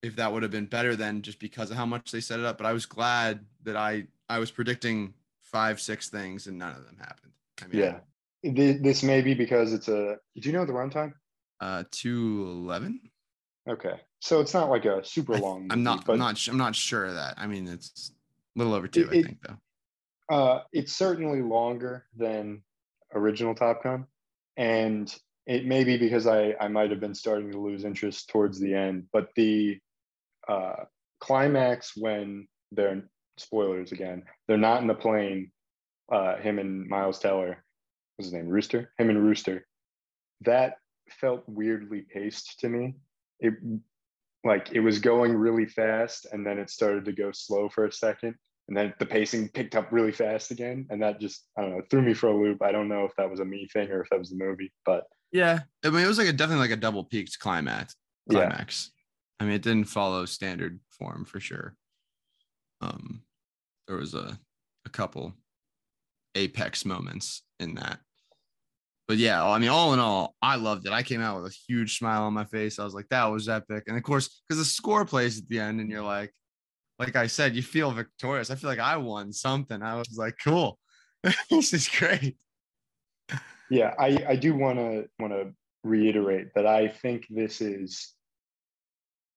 if 0.02 0.16
that 0.16 0.32
would 0.32 0.42
have 0.42 0.52
been 0.52 0.66
better 0.66 0.94
than 0.96 1.22
just 1.22 1.38
because 1.38 1.70
of 1.70 1.76
how 1.76 1.86
much 1.86 2.12
they 2.12 2.20
set 2.20 2.38
it 2.38 2.44
up. 2.46 2.58
But 2.58 2.66
I 2.66 2.72
was 2.72 2.86
glad 2.86 3.44
that 3.64 3.76
I 3.76 4.06
I 4.28 4.38
was 4.38 4.50
predicting 4.50 5.14
five, 5.42 5.80
six 5.80 6.08
things 6.08 6.46
and 6.46 6.58
none 6.58 6.76
of 6.76 6.84
them 6.84 6.96
happened. 6.98 7.32
I 7.62 7.66
mean, 7.68 7.80
Yeah. 7.82 7.98
Th- 8.42 8.80
This 8.82 9.02
may 9.02 9.22
be 9.22 9.34
because 9.34 9.72
it's 9.72 9.88
a. 9.88 10.18
Do 10.38 10.48
you 10.48 10.52
know 10.52 10.64
the 10.66 10.72
runtime? 10.72 11.14
uh, 11.60 11.84
two 11.90 12.46
eleven. 12.48 13.00
Okay, 13.68 13.94
so 14.20 14.40
it's 14.40 14.54
not 14.54 14.68
like 14.70 14.84
a 14.84 15.04
super 15.04 15.36
long. 15.38 15.66
I'm 15.70 15.82
not. 15.82 16.04
but 16.04 16.12
I'm 16.12 16.18
not. 16.20 16.46
I'm 16.48 16.58
not 16.58 16.76
sure 16.76 17.06
of 17.06 17.14
that. 17.14 17.34
I 17.38 17.46
mean, 17.48 17.66
it's 17.66 18.12
a 18.54 18.58
little 18.58 18.74
over 18.74 18.86
two. 18.86 19.08
It- 19.10 19.18
I 19.18 19.22
think 19.22 19.38
though. 19.42 20.34
uh, 20.36 20.62
it's 20.72 20.92
certainly 20.92 21.40
longer 21.42 22.04
than 22.16 22.62
original 23.14 23.54
Top 23.54 23.82
Gun, 23.82 24.06
and 24.56 25.12
it 25.46 25.64
may 25.66 25.82
be 25.82 25.96
because 25.96 26.26
I 26.28 26.54
I 26.60 26.68
might 26.68 26.90
have 26.90 27.00
been 27.00 27.14
starting 27.14 27.50
to 27.50 27.58
lose 27.58 27.84
interest 27.84 28.28
towards 28.28 28.60
the 28.60 28.74
end. 28.74 29.06
But 29.12 29.30
the 29.34 29.80
uh, 30.48 30.84
climax 31.20 31.92
when 31.96 32.46
they're 32.72 33.02
spoilers 33.38 33.92
again, 33.92 34.22
they're 34.48 34.56
not 34.56 34.80
in 34.80 34.86
the 34.86 34.94
plane. 34.94 35.50
Uh, 36.10 36.36
him 36.36 36.58
and 36.58 36.88
Miles 36.88 37.18
Teller, 37.18 37.64
what's 38.16 38.26
his 38.26 38.32
name? 38.32 38.48
Rooster. 38.48 38.92
Him 38.98 39.10
and 39.10 39.22
Rooster. 39.22 39.66
That 40.42 40.74
felt 41.20 41.44
weirdly 41.46 42.02
paced 42.02 42.60
to 42.60 42.68
me. 42.68 42.94
It 43.40 43.54
like 44.44 44.70
it 44.72 44.80
was 44.80 44.98
going 45.00 45.34
really 45.34 45.66
fast, 45.66 46.26
and 46.32 46.46
then 46.46 46.58
it 46.58 46.70
started 46.70 47.04
to 47.06 47.12
go 47.12 47.32
slow 47.32 47.68
for 47.68 47.86
a 47.86 47.92
second 47.92 48.36
and 48.68 48.76
then 48.76 48.92
the 48.98 49.06
pacing 49.06 49.48
picked 49.50 49.76
up 49.76 49.92
really 49.92 50.10
fast 50.10 50.50
again 50.50 50.84
and 50.90 51.00
that 51.00 51.20
just 51.20 51.46
i 51.56 51.60
don't 51.60 51.70
know 51.70 51.82
threw 51.88 52.02
me 52.02 52.12
for 52.12 52.30
a 52.30 52.36
loop 52.36 52.60
i 52.62 52.72
don't 52.72 52.88
know 52.88 53.04
if 53.04 53.12
that 53.16 53.30
was 53.30 53.38
a 53.38 53.44
me 53.44 53.68
thing 53.72 53.88
or 53.92 54.00
if 54.00 54.08
that 54.10 54.18
was 54.18 54.30
the 54.30 54.36
movie 54.36 54.72
but 54.84 55.04
Yeah. 55.32 55.60
I 55.84 55.90
mean, 55.90 56.04
it 56.04 56.08
was 56.08 56.18
like 56.18 56.28
a 56.28 56.32
definitely 56.32 56.62
like 56.62 56.70
a 56.70 56.80
double 56.80 57.04
peaked 57.04 57.38
climax. 57.38 57.96
Yeah. 58.28 58.38
I 59.38 59.44
mean, 59.44 59.54
it 59.54 59.62
didn't 59.62 59.84
follow 59.84 60.24
standard 60.24 60.80
form 60.90 61.24
for 61.24 61.40
sure. 61.40 61.74
Um, 62.80 63.22
there 63.86 63.96
was 63.96 64.14
a 64.14 64.38
a 64.84 64.88
couple 64.88 65.34
apex 66.34 66.84
moments 66.84 67.42
in 67.58 67.74
that. 67.74 67.98
But 69.08 69.18
yeah, 69.18 69.44
I 69.44 69.58
mean, 69.58 69.68
all 69.68 69.94
in 69.94 70.00
all, 70.00 70.34
I 70.42 70.56
loved 70.56 70.86
it. 70.86 70.92
I 70.92 71.02
came 71.02 71.20
out 71.20 71.40
with 71.40 71.52
a 71.52 71.56
huge 71.68 71.98
smile 71.98 72.22
on 72.24 72.32
my 72.32 72.44
face. 72.44 72.78
I 72.78 72.84
was 72.84 72.94
like, 72.94 73.08
that 73.10 73.24
was 73.26 73.48
epic. 73.48 73.84
And 73.86 73.96
of 73.96 74.02
course, 74.02 74.42
because 74.48 74.58
the 74.58 74.64
score 74.64 75.04
plays 75.04 75.38
at 75.38 75.48
the 75.48 75.60
end, 75.60 75.80
and 75.80 75.90
you're 75.90 76.02
like, 76.02 76.32
like 76.98 77.14
I 77.14 77.26
said, 77.26 77.54
you 77.54 77.62
feel 77.62 77.90
victorious. 77.92 78.50
I 78.50 78.56
feel 78.56 78.70
like 78.70 78.78
I 78.78 78.96
won 78.96 79.32
something. 79.32 79.82
I 79.82 79.96
was 79.96 80.16
like, 80.16 80.36
cool. 80.42 80.78
this 81.50 81.72
is 81.72 81.88
great. 81.88 82.36
yeah 83.70 83.94
i 83.98 84.24
i 84.28 84.36
do 84.36 84.54
want 84.54 84.78
to 84.78 85.08
want 85.18 85.32
to 85.32 85.52
reiterate 85.82 86.48
that 86.54 86.66
i 86.66 86.86
think 86.86 87.26
this 87.28 87.60
is 87.60 88.14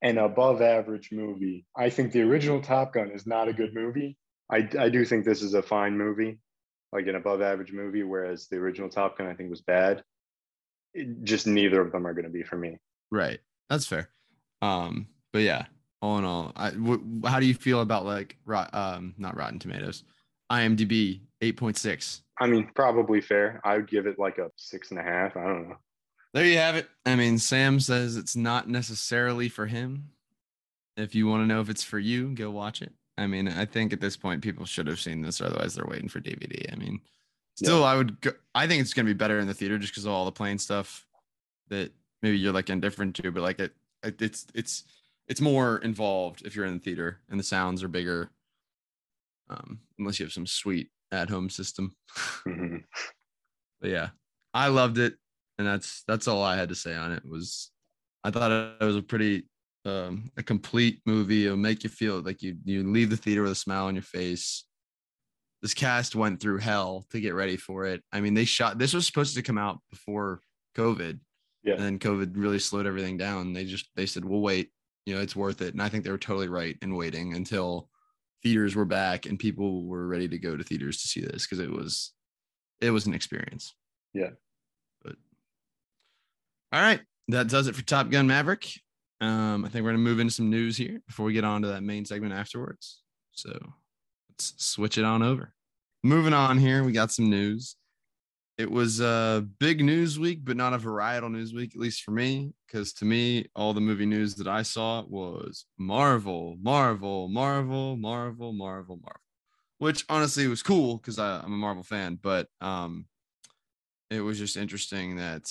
an 0.01 0.17
above 0.17 0.61
average 0.61 1.09
movie. 1.11 1.65
I 1.75 1.89
think 1.89 2.11
the 2.11 2.21
original 2.21 2.61
top 2.61 2.93
gun 2.93 3.11
is 3.11 3.27
not 3.27 3.47
a 3.47 3.53
good 3.53 3.73
movie. 3.73 4.17
I 4.51 4.67
i 4.79 4.89
do 4.89 5.05
think 5.05 5.25
this 5.25 5.41
is 5.41 5.53
a 5.53 5.61
fine 5.61 5.97
movie 5.97 6.39
like 6.91 7.05
an 7.05 7.13
above 7.15 7.39
average 7.39 7.71
movie 7.71 8.01
whereas 8.01 8.47
the 8.47 8.57
original 8.57 8.89
top 8.89 9.15
gun 9.17 9.27
i 9.27 9.33
think 9.35 9.49
was 9.51 9.61
bad. 9.61 10.03
It- 10.93 11.23
just 11.23 11.45
neither 11.45 11.81
of 11.81 11.91
them 11.91 12.07
are 12.07 12.13
going 12.13 12.25
to 12.25 12.31
be 12.31 12.41
for 12.43 12.57
me. 12.57 12.77
Right. 13.11 13.39
That's 13.69 13.85
fair. 13.85 14.09
Um, 14.63 15.07
but 15.31 15.39
yeah, 15.43 15.65
all 16.01 16.17
in 16.17 16.25
all, 16.25 16.51
I, 16.55 16.71
w- 16.71 17.21
how 17.25 17.39
do 17.39 17.45
you 17.45 17.53
feel 17.53 17.81
about 17.81 18.05
like 18.05 18.37
rot, 18.45 18.73
um, 18.73 19.13
not 19.19 19.37
Rotten 19.37 19.59
Tomatoes, 19.59 20.03
IMDb 20.51 21.21
8.6. 21.41 22.21
i 22.39 22.47
mean 22.47 22.69
probably 22.73 23.21
fair. 23.21 23.61
I 23.63 23.75
would 23.75 23.87
give 23.87 24.07
it 24.07 24.17
like 24.17 24.39
a 24.39 24.49
six 24.55 24.89
and 24.89 24.99
a 24.99 25.03
half. 25.03 25.37
I 25.37 25.43
don't 25.43 25.69
know 25.69 25.75
There 26.33 26.45
you 26.45 26.57
have 26.57 26.75
it. 26.75 26.87
I 27.05 27.15
mean, 27.15 27.39
Sam 27.39 27.79
says 27.79 28.15
it's 28.15 28.35
not 28.35 28.69
necessarily 28.69 29.49
for 29.49 29.65
him. 29.65 30.09
If 30.95 31.15
you 31.15 31.27
want 31.27 31.43
to 31.43 31.47
know 31.47 31.61
if 31.61 31.69
it's 31.69 31.83
for 31.83 31.97
you, 31.97 32.35
go 32.35 32.51
watch 32.51 32.81
it. 32.81 32.91
I 33.17 33.27
mean, 33.27 33.47
I 33.47 33.65
think 33.65 33.93
at 33.93 34.01
this 34.01 34.15
point 34.15 34.43
people 34.43 34.65
should 34.65 34.87
have 34.87 34.99
seen 34.99 35.21
this, 35.21 35.41
otherwise 35.41 35.75
they're 35.75 35.85
waiting 35.85 36.09
for 36.09 36.21
DVD. 36.21 36.71
I 36.71 36.75
mean, 36.75 37.01
still, 37.55 37.83
I 37.83 37.95
would. 37.95 38.21
Go, 38.21 38.31
I 38.55 38.67
think 38.67 38.81
it's 38.81 38.93
gonna 38.93 39.05
be 39.05 39.13
better 39.13 39.39
in 39.39 39.47
the 39.47 39.53
theater 39.53 39.77
just 39.77 39.93
because 39.93 40.05
of 40.05 40.11
all 40.11 40.25
the 40.25 40.31
plane 40.31 40.57
stuff 40.57 41.05
that 41.69 41.91
maybe 42.21 42.37
you're 42.37 42.53
like 42.53 42.69
indifferent 42.69 43.15
to, 43.17 43.31
but 43.31 43.43
like 43.43 43.59
it, 43.59 43.73
it's 44.03 44.45
it's 44.53 44.83
it's 45.27 45.41
more 45.41 45.79
involved 45.79 46.45
if 46.45 46.55
you're 46.55 46.65
in 46.65 46.75
the 46.75 46.79
theater 46.79 47.19
and 47.29 47.39
the 47.39 47.43
sounds 47.43 47.83
are 47.83 47.89
bigger. 47.89 48.29
Um, 49.49 49.79
unless 49.97 50.19
you 50.19 50.25
have 50.25 50.33
some 50.33 50.45
sweet 50.45 50.89
at 51.11 51.29
home 51.29 51.49
system. 51.49 51.95
Mm-hmm. 52.47 52.77
but 53.81 53.89
yeah, 53.89 54.09
I 54.53 54.67
loved 54.67 54.97
it, 54.97 55.15
and 55.59 55.67
that's 55.67 56.03
that's 56.07 56.27
all 56.27 56.41
I 56.41 56.55
had 56.55 56.69
to 56.69 56.75
say 56.75 56.95
on 56.95 57.11
it. 57.11 57.23
Was 57.23 57.69
I 58.23 58.31
thought 58.31 58.51
it 58.51 58.83
was 58.83 58.95
a 58.95 59.03
pretty 59.03 59.45
um, 59.85 60.31
a 60.37 60.43
complete 60.43 61.01
movie. 61.05 61.45
It'll 61.45 61.57
make 61.57 61.83
you 61.83 61.89
feel 61.89 62.21
like 62.21 62.41
you 62.41 62.57
you 62.65 62.89
leave 62.89 63.11
the 63.11 63.17
theater 63.17 63.43
with 63.43 63.51
a 63.51 63.55
smile 63.55 63.85
on 63.85 63.95
your 63.95 64.01
face. 64.01 64.65
This 65.61 65.73
cast 65.73 66.15
went 66.15 66.39
through 66.39 66.59
hell 66.59 67.05
to 67.11 67.19
get 67.19 67.35
ready 67.35 67.57
for 67.57 67.85
it. 67.85 68.01
I 68.11 68.21
mean, 68.21 68.33
they 68.33 68.45
shot. 68.45 68.79
This 68.79 68.93
was 68.93 69.05
supposed 69.05 69.35
to 69.35 69.43
come 69.43 69.57
out 69.57 69.79
before 69.91 70.41
COVID, 70.77 71.19
yeah. 71.63 71.73
And 71.73 71.83
then 71.83 71.99
COVID 71.99 72.33
really 72.35 72.59
slowed 72.59 72.87
everything 72.87 73.17
down. 73.17 73.53
They 73.53 73.65
just 73.65 73.89
they 73.95 74.05
said, 74.05 74.23
"We'll 74.23 74.41
wait. 74.41 74.71
You 75.05 75.15
know, 75.15 75.21
it's 75.21 75.35
worth 75.35 75.61
it." 75.61 75.73
And 75.73 75.81
I 75.81 75.89
think 75.89 76.03
they 76.03 76.11
were 76.11 76.17
totally 76.17 76.47
right 76.47 76.77
in 76.81 76.95
waiting 76.95 77.35
until 77.35 77.89
theaters 78.41 78.75
were 78.75 78.85
back 78.85 79.25
and 79.25 79.37
people 79.37 79.85
were 79.85 80.07
ready 80.07 80.27
to 80.29 80.37
go 80.37 80.55
to 80.55 80.63
theaters 80.63 81.01
to 81.01 81.07
see 81.09 81.19
this 81.19 81.45
because 81.45 81.59
it 81.59 81.69
was 81.69 82.13
it 82.79 82.91
was 82.91 83.05
an 83.07 83.13
experience. 83.13 83.75
Yeah. 84.13 84.31
All 86.71 86.81
right, 86.81 87.01
that 87.29 87.47
does 87.47 87.67
it 87.67 87.75
for 87.75 87.83
Top 87.83 88.09
Gun 88.09 88.27
Maverick. 88.27 88.71
Um, 89.21 89.65
I 89.65 89.69
think 89.69 89.83
we're 89.83 89.91
gonna 89.91 90.03
move 90.03 90.19
into 90.19 90.33
some 90.33 90.49
news 90.49 90.77
here 90.77 91.01
before 91.07 91.25
we 91.25 91.33
get 91.33 91.43
on 91.43 91.61
to 91.63 91.69
that 91.69 91.83
main 91.83 92.05
segment 92.05 92.33
afterwards. 92.33 93.01
So 93.31 93.51
let's 94.29 94.53
switch 94.57 94.97
it 94.97 95.03
on 95.03 95.23
over. 95.23 95.53
Moving 96.03 96.33
on 96.33 96.57
here, 96.57 96.83
we 96.83 96.91
got 96.91 97.11
some 97.11 97.29
news 97.29 97.75
it 98.59 98.69
was 98.69 98.99
a 98.99 99.47
big 99.59 99.81
news 99.81 100.19
week, 100.19 100.41
but 100.43 100.57
not 100.57 100.73
a 100.73 100.77
varietal 100.77 101.31
news 101.31 101.53
week, 101.53 101.73
at 101.73 101.79
least 101.79 102.03
for 102.03 102.11
me, 102.11 102.51
because 102.67 102.91
to 102.95 103.05
me, 103.05 103.45
all 103.55 103.73
the 103.73 103.79
movie 103.79 104.05
news 104.05 104.35
that 104.35 104.49
I 104.49 104.63
saw 104.63 105.05
was 105.07 105.65
Marvel, 105.77 106.57
Marvel, 106.61 107.29
Marvel, 107.29 107.95
Marvel, 107.95 108.51
Marvel, 108.51 108.97
Marvel, 108.97 109.21
which 109.77 110.03
honestly 110.09 110.45
was 110.47 110.61
cool 110.61 110.97
because 110.97 111.17
I'm 111.17 111.45
a 111.45 111.47
Marvel 111.47 111.83
fan, 111.83 112.19
but 112.21 112.47
um, 112.59 113.05
it 114.09 114.19
was 114.19 114.37
just 114.37 114.57
interesting 114.57 115.15
that 115.15 115.49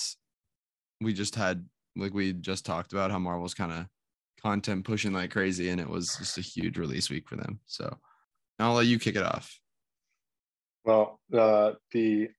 we 1.01 1.13
just 1.13 1.35
had, 1.35 1.65
like 1.95 2.13
we 2.13 2.33
just 2.33 2.65
talked 2.65 2.93
about, 2.93 3.11
how 3.11 3.19
Marvel's 3.19 3.53
kind 3.53 3.71
of 3.71 3.85
content 4.41 4.85
pushing 4.85 5.13
like 5.13 5.31
crazy, 5.31 5.69
and 5.69 5.79
it 5.79 5.89
was 5.89 6.15
just 6.17 6.37
a 6.37 6.41
huge 6.41 6.77
release 6.77 7.09
week 7.09 7.27
for 7.27 7.35
them. 7.35 7.59
So 7.65 7.97
I'll 8.59 8.73
let 8.73 8.87
you 8.87 8.99
kick 8.99 9.15
it 9.15 9.23
off. 9.23 9.59
Well, 10.85 11.19
uh, 11.33 11.73
the 11.91 12.29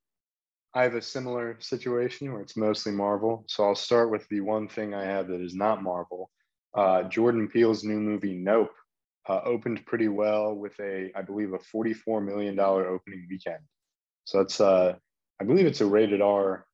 I 0.75 0.85
have 0.85 0.95
a 0.95 1.03
similar 1.03 1.57
situation 1.61 2.33
where 2.33 2.43
it's 2.43 2.57
mostly 2.57 2.93
Marvel. 2.93 3.45
So 3.49 3.65
I'll 3.65 3.75
start 3.75 4.11
with 4.11 4.27
the 4.29 4.41
one 4.41 4.69
thing 4.69 4.95
I 4.95 5.05
have 5.05 5.27
that 5.29 5.41
is 5.41 5.55
not 5.55 5.83
Marvel. 5.83 6.31
Uh, 6.75 7.03
Jordan 7.05 7.49
Peele's 7.49 7.83
new 7.83 7.99
movie 7.99 8.35
Nope 8.35 8.73
uh, 9.29 9.41
opened 9.45 9.85
pretty 9.87 10.09
well 10.09 10.55
with 10.55 10.79
a, 10.81 11.11
I 11.17 11.23
believe, 11.23 11.53
a 11.53 11.59
$44 11.59 12.25
million 12.25 12.59
opening 12.59 13.27
weekend. 13.29 13.59
So 14.25 14.39
that's, 14.39 14.61
uh, 14.61 14.95
I 15.41 15.45
believe 15.45 15.67
it's 15.67 15.81
a 15.81 15.87
rated 15.87 16.21
R 16.21 16.67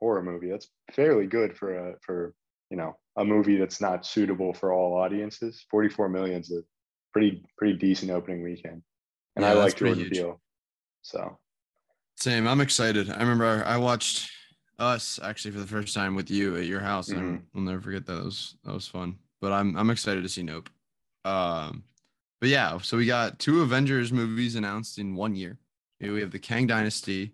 horror 0.00 0.22
movie. 0.22 0.50
That's 0.50 0.68
fairly 0.92 1.26
good 1.26 1.56
for 1.56 1.74
a, 1.74 1.94
for, 2.02 2.34
you 2.70 2.76
know, 2.76 2.96
a 3.16 3.24
movie 3.24 3.56
that's 3.56 3.80
not 3.80 4.06
suitable 4.06 4.52
for 4.52 4.72
all 4.72 4.96
audiences. 4.96 5.64
44 5.70 6.08
million 6.08 6.40
is 6.40 6.50
a 6.50 6.62
pretty, 7.12 7.44
pretty 7.58 7.76
decent 7.78 8.10
opening 8.10 8.42
weekend. 8.42 8.82
And 9.36 9.44
yeah, 9.44 9.50
I 9.50 9.54
like 9.54 9.76
Jordan 9.76 10.08
Peele. 10.10 10.40
So 11.02 11.38
same. 12.16 12.46
I'm 12.46 12.60
excited. 12.60 13.10
I 13.10 13.18
remember 13.20 13.62
I 13.64 13.78
watched 13.78 14.30
us 14.78 15.18
actually 15.22 15.52
for 15.52 15.60
the 15.60 15.66
first 15.66 15.94
time 15.94 16.14
with 16.14 16.30
you 16.30 16.56
at 16.56 16.66
your 16.66 16.80
house, 16.80 17.08
mm-hmm. 17.08 17.18
and 17.18 17.42
I'll 17.54 17.62
never 17.62 17.80
forget 17.80 18.06
that. 18.06 18.14
That 18.14 18.24
was 18.24 18.56
that 18.64 18.74
was 18.74 18.86
fun. 18.86 19.16
But 19.40 19.52
I'm 19.52 19.76
I'm 19.76 19.90
excited 19.90 20.22
to 20.22 20.28
see 20.28 20.42
Nope. 20.42 20.68
Um, 21.24 21.84
but 22.40 22.48
yeah, 22.48 22.78
so 22.78 22.96
we 22.96 23.06
got 23.06 23.38
two 23.38 23.62
Avengers 23.62 24.12
movies 24.12 24.54
announced 24.54 24.98
in 24.98 25.14
one 25.14 25.34
year. 25.34 25.58
We 26.00 26.20
have 26.20 26.30
the 26.30 26.38
Kang 26.38 26.66
Dynasty 26.66 27.32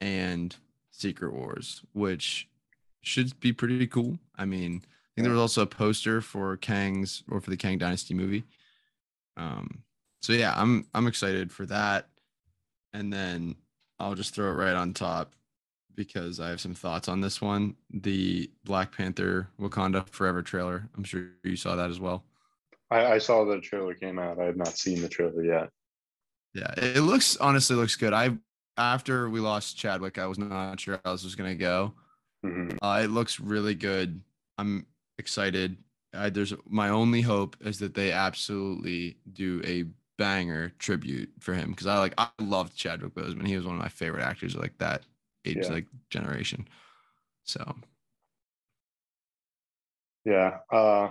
and 0.00 0.54
Secret 0.96 1.32
Wars, 1.32 1.82
which 1.92 2.48
should 3.02 3.38
be 3.40 3.52
pretty 3.52 3.86
cool. 3.86 4.18
I 4.36 4.46
mean, 4.46 4.82
I 4.84 4.88
think 5.14 5.24
there 5.24 5.32
was 5.32 5.40
also 5.40 5.62
a 5.62 5.66
poster 5.66 6.20
for 6.20 6.56
Kang's 6.56 7.22
or 7.30 7.40
for 7.40 7.50
the 7.50 7.56
Kang 7.56 7.78
Dynasty 7.78 8.14
movie. 8.14 8.44
Um, 9.36 9.82
so 10.22 10.32
yeah, 10.32 10.54
I'm 10.56 10.86
I'm 10.94 11.06
excited 11.06 11.52
for 11.52 11.66
that. 11.66 12.08
And 12.92 13.12
then 13.12 13.56
I'll 13.98 14.14
just 14.14 14.34
throw 14.34 14.50
it 14.50 14.54
right 14.54 14.74
on 14.74 14.94
top 14.94 15.34
because 15.94 16.40
I 16.40 16.48
have 16.48 16.60
some 16.60 16.74
thoughts 16.74 17.08
on 17.08 17.20
this 17.20 17.40
one. 17.42 17.76
The 17.90 18.50
Black 18.64 18.96
Panther 18.96 19.48
Wakanda 19.60 20.08
Forever 20.08 20.42
trailer. 20.42 20.88
I'm 20.96 21.04
sure 21.04 21.28
you 21.44 21.56
saw 21.56 21.76
that 21.76 21.90
as 21.90 22.00
well. 22.00 22.24
I, 22.90 23.04
I 23.14 23.18
saw 23.18 23.44
the 23.44 23.60
trailer 23.60 23.94
came 23.94 24.18
out. 24.18 24.40
I 24.40 24.44
have 24.44 24.56
not 24.56 24.78
seen 24.78 25.02
the 25.02 25.08
trailer 25.08 25.44
yet. 25.44 25.68
Yeah, 26.54 26.72
it 26.78 27.02
looks 27.02 27.36
honestly 27.36 27.76
looks 27.76 27.96
good. 27.96 28.14
I 28.14 28.30
after 28.76 29.28
we 29.30 29.40
lost 29.40 29.76
Chadwick, 29.76 30.18
I 30.18 30.26
was 30.26 30.38
not 30.38 30.80
sure 30.80 31.00
how 31.04 31.12
this 31.12 31.24
was 31.24 31.34
gonna 31.34 31.54
go. 31.54 31.94
Mm-hmm. 32.44 32.76
Uh, 32.82 33.00
it 33.02 33.10
looks 33.10 33.40
really 33.40 33.74
good. 33.74 34.20
I'm 34.58 34.86
excited. 35.18 35.76
I, 36.14 36.30
there's 36.30 36.54
my 36.68 36.88
only 36.88 37.20
hope 37.20 37.56
is 37.60 37.78
that 37.80 37.94
they 37.94 38.12
absolutely 38.12 39.18
do 39.32 39.60
a 39.64 39.84
banger 40.18 40.72
tribute 40.78 41.30
for 41.40 41.54
him 41.54 41.70
because 41.70 41.86
I 41.86 41.98
like 41.98 42.14
I 42.18 42.28
loved 42.40 42.76
Chadwick 42.76 43.14
Boseman. 43.14 43.46
He 43.46 43.56
was 43.56 43.66
one 43.66 43.76
of 43.76 43.82
my 43.82 43.88
favorite 43.88 44.22
actors 44.22 44.54
of 44.54 44.60
like 44.60 44.78
that 44.78 45.02
age 45.44 45.58
yeah. 45.62 45.72
like 45.72 45.86
generation. 46.10 46.66
So 47.44 47.76
yeah, 50.24 50.58
uh, 50.72 51.10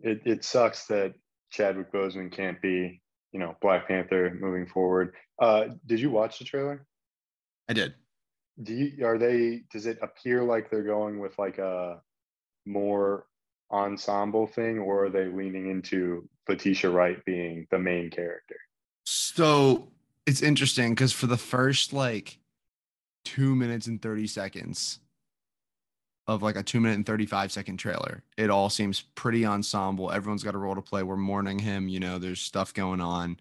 it 0.00 0.22
it 0.24 0.44
sucks 0.44 0.86
that 0.86 1.14
Chadwick 1.50 1.92
Boseman 1.92 2.30
can't 2.30 2.60
be 2.60 3.00
you 3.32 3.38
know 3.38 3.56
Black 3.60 3.88
Panther 3.88 4.36
moving 4.40 4.66
forward. 4.66 5.14
Uh, 5.38 5.68
did 5.86 6.00
you 6.00 6.10
watch 6.10 6.38
the 6.38 6.44
trailer? 6.44 6.86
I 7.68 7.72
did. 7.72 7.94
Do 8.62 8.74
you 8.74 9.06
are 9.06 9.18
they? 9.18 9.62
Does 9.72 9.86
it 9.86 9.98
appear 10.02 10.42
like 10.42 10.70
they're 10.70 10.82
going 10.82 11.18
with 11.18 11.38
like 11.38 11.58
a 11.58 12.00
more 12.66 13.26
ensemble 13.70 14.46
thing, 14.46 14.78
or 14.78 15.04
are 15.04 15.10
they 15.10 15.26
leaning 15.26 15.70
into 15.70 16.28
Letitia 16.48 16.90
Wright 16.90 17.24
being 17.24 17.66
the 17.70 17.78
main 17.78 18.10
character? 18.10 18.56
So 19.04 19.92
it's 20.26 20.42
interesting 20.42 20.94
because 20.94 21.12
for 21.12 21.26
the 21.26 21.36
first 21.36 21.92
like 21.92 22.38
two 23.24 23.54
minutes 23.54 23.86
and 23.86 24.00
30 24.00 24.26
seconds 24.26 25.00
of 26.28 26.42
like 26.42 26.56
a 26.56 26.62
two 26.62 26.78
minute 26.78 26.94
and 26.94 27.06
35 27.06 27.50
second 27.50 27.78
trailer, 27.78 28.22
it 28.36 28.50
all 28.50 28.70
seems 28.70 29.00
pretty 29.14 29.44
ensemble. 29.44 30.12
Everyone's 30.12 30.44
got 30.44 30.54
a 30.54 30.58
role 30.58 30.74
to 30.74 30.82
play. 30.82 31.02
We're 31.02 31.16
mourning 31.16 31.58
him, 31.58 31.88
you 31.88 31.98
know, 31.98 32.18
there's 32.18 32.40
stuff 32.40 32.74
going 32.74 33.00
on. 33.00 33.40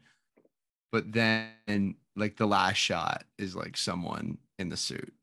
But 0.91 1.11
then, 1.11 1.95
like, 2.15 2.37
the 2.37 2.47
last 2.47 2.77
shot 2.77 3.25
is 3.37 3.55
like 3.55 3.75
someone 3.75 4.37
in 4.57 4.69
the 4.69 4.77
suit. 4.77 5.13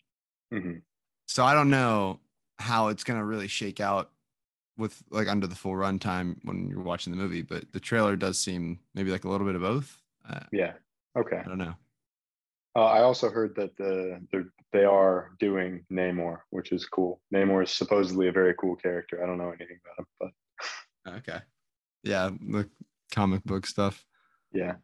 Mm-hmm. 0.53 0.79
So 1.27 1.43
I 1.43 1.55
don't 1.55 1.71
know 1.71 2.21
how 2.59 2.89
it's 2.89 3.03
going 3.03 3.19
to 3.19 3.25
really 3.25 3.49
shake 3.49 3.81
out 3.81 4.11
with 4.77 5.03
like 5.11 5.29
under 5.29 5.47
the 5.47 5.55
full 5.55 5.73
runtime 5.73 6.37
when 6.43 6.69
you're 6.69 6.83
watching 6.83 7.13
the 7.13 7.17
movie, 7.17 7.43
but 7.43 7.73
the 7.73 7.81
trailer 7.81 8.15
does 8.15 8.39
seem 8.39 8.79
maybe 8.95 9.11
like 9.11 9.25
a 9.25 9.29
little 9.29 9.47
bit 9.47 9.57
of 9.57 9.63
both. 9.63 10.03
Uh, 10.29 10.41
yeah. 10.53 10.73
Okay. 11.17 11.39
I 11.39 11.49
don't 11.49 11.59
know. 11.59 11.75
Uh, 12.77 12.87
I 12.87 13.03
also 13.03 13.31
heard 13.31 13.55
that 13.57 13.77
the 13.77 14.21
they 14.73 14.85
are 14.85 15.31
doing 15.39 15.85
Namor, 15.93 16.39
which 16.51 16.73
is 16.73 16.87
cool. 16.87 17.21
Namor 17.33 17.63
is 17.63 17.71
supposedly 17.71 18.29
a 18.29 18.33
very 18.33 18.55
cool 18.55 18.75
character. 18.75 19.23
I 19.23 19.27
don't 19.27 19.39
know 19.39 19.51
anything 19.51 19.79
about 19.85 19.99
him, 20.01 20.07
but 21.05 21.15
okay. 21.19 21.39
Yeah, 22.03 22.31
the 22.31 22.69
comic 23.13 23.45
book 23.45 23.67
stuff. 23.67 24.05
Yeah. 24.53 24.75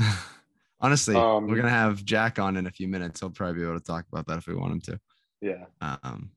Honestly, 0.80 1.14
um, 1.14 1.46
we're 1.46 1.56
gonna 1.56 1.70
have 1.70 2.04
Jack 2.04 2.38
on 2.38 2.56
in 2.56 2.66
a 2.66 2.70
few 2.70 2.88
minutes. 2.88 3.20
He'll 3.20 3.30
probably 3.30 3.60
be 3.60 3.66
able 3.66 3.78
to 3.78 3.84
talk 3.84 4.06
about 4.12 4.26
that 4.26 4.38
if 4.38 4.46
we 4.46 4.54
want 4.54 4.72
him 4.72 4.80
to. 4.82 5.00
Yeah. 5.40 5.64
Um, 5.80 6.30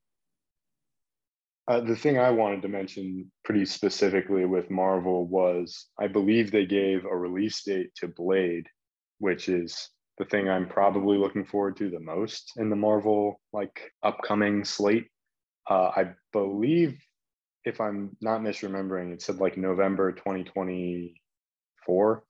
uh, 1.67 1.81
the 1.81 1.95
thing 1.95 2.17
I 2.17 2.29
wanted 2.29 2.61
to 2.61 2.69
mention 2.69 3.29
pretty 3.43 3.65
specifically 3.65 4.45
with 4.45 4.69
Marvel 4.69 5.25
was 5.25 5.87
I 5.99 6.07
believe 6.07 6.51
they 6.51 6.65
gave 6.65 7.03
a 7.05 7.15
release 7.15 7.63
date 7.63 7.89
to 7.95 8.07
Blade, 8.07 8.67
which 9.17 9.49
is 9.49 9.89
the 10.17 10.25
thing 10.25 10.49
I'm 10.49 10.67
probably 10.67 11.17
looking 11.17 11.45
forward 11.45 11.77
to 11.77 11.89
the 11.89 11.99
most 11.99 12.53
in 12.57 12.69
the 12.69 12.75
Marvel 12.75 13.39
like 13.53 13.91
upcoming 14.03 14.65
slate. 14.65 15.07
Uh, 15.69 15.91
I 15.95 16.13
believe, 16.33 16.99
if 17.65 17.79
I'm 17.81 18.15
not 18.21 18.41
misremembering, 18.41 19.13
it 19.13 19.21
said 19.21 19.37
like 19.37 19.57
November 19.57 20.11
2024. 20.13 22.23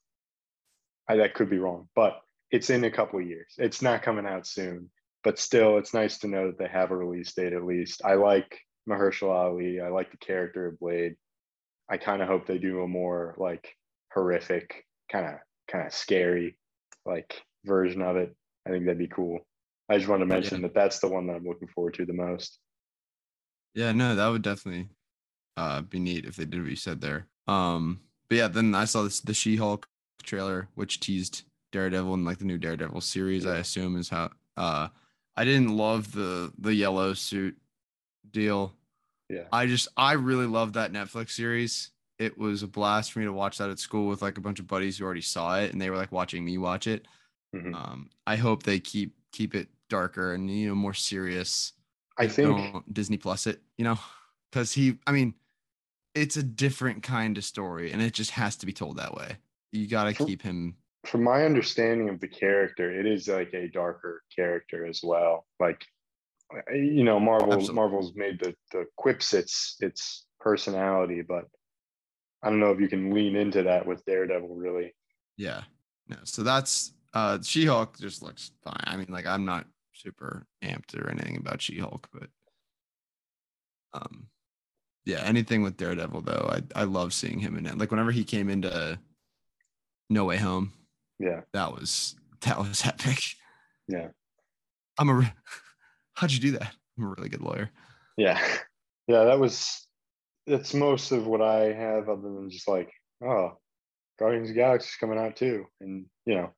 I, 1.09 1.15
that 1.15 1.33
could 1.33 1.49
be 1.49 1.59
wrong, 1.59 1.87
but 1.95 2.19
it's 2.51 2.69
in 2.69 2.83
a 2.83 2.91
couple 2.91 3.19
of 3.19 3.27
years. 3.27 3.53
It's 3.57 3.81
not 3.81 4.03
coming 4.03 4.25
out 4.25 4.45
soon, 4.45 4.89
but 5.23 5.39
still, 5.39 5.77
it's 5.77 5.93
nice 5.93 6.17
to 6.19 6.27
know 6.27 6.47
that 6.47 6.57
they 6.57 6.67
have 6.67 6.91
a 6.91 6.97
release 6.97 7.33
date 7.33 7.53
at 7.53 7.63
least. 7.63 8.01
I 8.03 8.15
like 8.15 8.59
Mahershala 8.89 9.51
Ali. 9.51 9.79
I 9.79 9.87
like 9.89 10.11
the 10.11 10.17
character 10.17 10.67
of 10.67 10.79
Blade. 10.79 11.15
I 11.89 11.95
kind 11.97 12.21
of 12.21 12.27
hope 12.27 12.47
they 12.47 12.57
do 12.57 12.81
a 12.81 12.87
more 12.87 13.35
like 13.37 13.73
horrific, 14.13 14.83
kind 15.09 15.25
of 15.25 15.35
kind 15.69 15.87
of 15.87 15.93
scary 15.93 16.57
like 17.07 17.41
version 17.67 18.01
of 18.01 18.15
it. 18.15 18.35
I 18.65 18.71
think 18.71 18.85
that'd 18.85 18.97
be 18.97 19.07
cool. 19.07 19.39
I 19.89 19.97
just 19.97 20.09
want 20.09 20.21
to 20.21 20.25
mention 20.25 20.61
yeah. 20.61 20.67
that 20.67 20.73
that's 20.73 20.99
the 20.99 21.07
one 21.07 21.27
that 21.27 21.35
I'm 21.35 21.45
looking 21.45 21.67
forward 21.67 21.93
to 21.95 22.05
the 22.05 22.13
most. 22.13 22.59
Yeah, 23.73 23.91
no, 23.91 24.15
that 24.15 24.27
would 24.27 24.41
definitely 24.41 24.89
uh, 25.55 25.81
be 25.81 25.99
neat 25.99 26.25
if 26.25 26.35
they 26.35 26.45
did 26.45 26.61
what 26.61 26.69
you 26.69 26.75
said 26.75 26.99
there. 26.99 27.27
Um, 27.47 28.01
but 28.29 28.37
yeah, 28.37 28.47
then 28.47 28.75
I 28.75 28.85
saw 28.85 29.03
this 29.03 29.21
the 29.21 29.33
She-Hulk 29.33 29.87
trailer, 30.23 30.67
which 30.75 30.99
teased 30.99 31.43
Daredevil 31.71 32.13
and 32.13 32.25
like 32.25 32.39
the 32.39 32.45
new 32.45 32.57
Daredevil 32.57 33.01
series. 33.01 33.45
I 33.45 33.57
assume 33.57 33.97
is 33.97 34.09
how. 34.09 34.31
Uh, 34.55 34.87
I 35.35 35.45
didn't 35.45 35.77
love 35.77 36.11
the 36.11 36.51
the 36.57 36.73
yellow 36.73 37.13
suit 37.13 37.55
deal. 38.31 38.73
Yeah. 39.29 39.43
I 39.51 39.67
just 39.67 39.87
I 39.95 40.13
really 40.13 40.47
love 40.47 40.73
that 40.73 40.91
Netflix 40.91 41.31
series. 41.31 41.91
It 42.17 42.37
was 42.37 42.63
a 42.63 42.67
blast 42.67 43.11
for 43.11 43.19
me 43.19 43.25
to 43.25 43.33
watch 43.33 43.59
that 43.59 43.69
at 43.69 43.77
school 43.77 44.07
with 44.07 44.23
like 44.23 44.37
a 44.37 44.41
bunch 44.41 44.59
of 44.59 44.67
buddies 44.67 44.97
who 44.97 45.05
already 45.05 45.21
saw 45.21 45.59
it 45.59 45.71
and 45.71 45.79
they 45.79 45.91
were 45.91 45.97
like 45.97 46.11
watching 46.11 46.43
me 46.43 46.57
watch 46.57 46.87
it. 46.87 47.07
Mhm. 47.55 47.73
Um, 47.73 48.09
I 48.25 48.35
hope 48.35 48.63
they 48.63 48.79
keep 48.79 49.15
keep 49.31 49.55
it 49.55 49.69
darker 49.89 50.33
and 50.33 50.49
you 50.49 50.67
know 50.69 50.75
more 50.75 50.93
serious. 50.93 51.73
I 52.17 52.27
think 52.27 52.49
Don't 52.49 52.93
Disney 52.93 53.17
Plus 53.17 53.47
it, 53.47 53.61
you 53.77 53.83
know, 53.83 53.99
because 54.51 54.73
he, 54.73 54.97
I 55.05 55.11
mean, 55.11 55.35
it's 56.15 56.35
a 56.35 56.43
different 56.43 57.03
kind 57.03 57.37
of 57.37 57.43
story 57.43 57.91
and 57.91 58.01
it 58.01 58.13
just 58.13 58.31
has 58.31 58.55
to 58.57 58.65
be 58.65 58.73
told 58.73 58.97
that 58.97 59.13
way. 59.13 59.37
You 59.71 59.87
got 59.87 60.05
to 60.05 60.25
keep 60.25 60.41
him. 60.41 60.77
from 61.05 61.23
my 61.23 61.45
understanding 61.45 62.09
of 62.09 62.19
the 62.19 62.27
character, 62.27 62.91
it 62.99 63.05
is 63.05 63.27
like 63.27 63.53
a 63.53 63.67
darker 63.67 64.23
character 64.35 64.85
as 64.85 65.01
well. 65.03 65.45
Like, 65.59 65.85
you 66.73 67.03
know, 67.03 67.19
Marvel 67.19 67.53
Absolutely. 67.53 67.75
Marvel's 67.75 68.15
made 68.15 68.39
the 68.39 68.55
the 68.71 68.85
quips 68.95 69.33
its 69.33 69.75
its 69.79 70.25
personality, 70.39 71.21
but 71.21 71.45
I 72.41 72.49
don't 72.49 72.59
know 72.59 72.71
if 72.71 72.79
you 72.79 72.87
can 72.87 73.13
lean 73.13 73.35
into 73.35 73.63
that 73.63 73.85
with 73.85 74.03
Daredevil. 74.05 74.55
Really, 74.55 74.95
Yeah. 75.37 75.63
No. 76.07 76.17
So 76.23 76.41
that's 76.41 76.93
uh 77.13 77.39
She 77.41 77.65
Hulk 77.65 77.97
just 77.99 78.21
looks 78.21 78.51
fine. 78.63 78.83
I 78.85 78.97
mean, 78.97 79.07
like 79.09 79.25
I'm 79.25 79.45
not 79.45 79.65
super 79.93 80.45
amped 80.63 80.95
or 80.95 81.09
anything 81.09 81.37
about 81.37 81.61
She 81.61 81.79
Hulk, 81.79 82.07
but 82.13 82.29
um 83.93 84.27
yeah, 85.05 85.21
anything 85.23 85.61
with 85.63 85.77
Daredevil 85.77 86.21
though, 86.21 86.49
I 86.51 86.81
I 86.81 86.83
love 86.83 87.13
seeing 87.13 87.39
him 87.39 87.57
in 87.57 87.65
it. 87.65 87.77
Like 87.77 87.91
whenever 87.91 88.11
he 88.11 88.23
came 88.23 88.49
into 88.49 88.99
No 90.09 90.25
Way 90.25 90.37
Home, 90.37 90.73
yeah, 91.19 91.41
that 91.53 91.71
was 91.73 92.15
that 92.41 92.57
was 92.59 92.81
epic. 92.85 93.19
Yeah. 93.87 94.09
I'm 94.99 95.09
a 95.09 95.13
re- 95.13 95.33
how'd 96.15 96.31
you 96.31 96.39
do 96.39 96.51
that? 96.57 96.73
I'm 96.97 97.05
a 97.05 97.13
really 97.15 97.29
good 97.29 97.41
lawyer. 97.41 97.69
yeah, 98.17 98.39
yeah. 99.07 99.23
That 99.25 99.39
was 99.39 99.87
that's 100.45 100.73
most 100.73 101.11
of 101.11 101.27
what 101.27 101.41
I 101.41 101.71
have, 101.73 102.09
other 102.09 102.21
than 102.21 102.49
just 102.49 102.67
like, 102.67 102.91
oh, 103.23 103.57
Guardians 104.19 104.49
of 104.49 104.55
the 104.55 104.61
Galaxy's 104.61 104.95
coming 104.99 105.19
out 105.19 105.35
too, 105.35 105.65
and 105.79 106.05
you 106.25 106.35
know, 106.35 106.49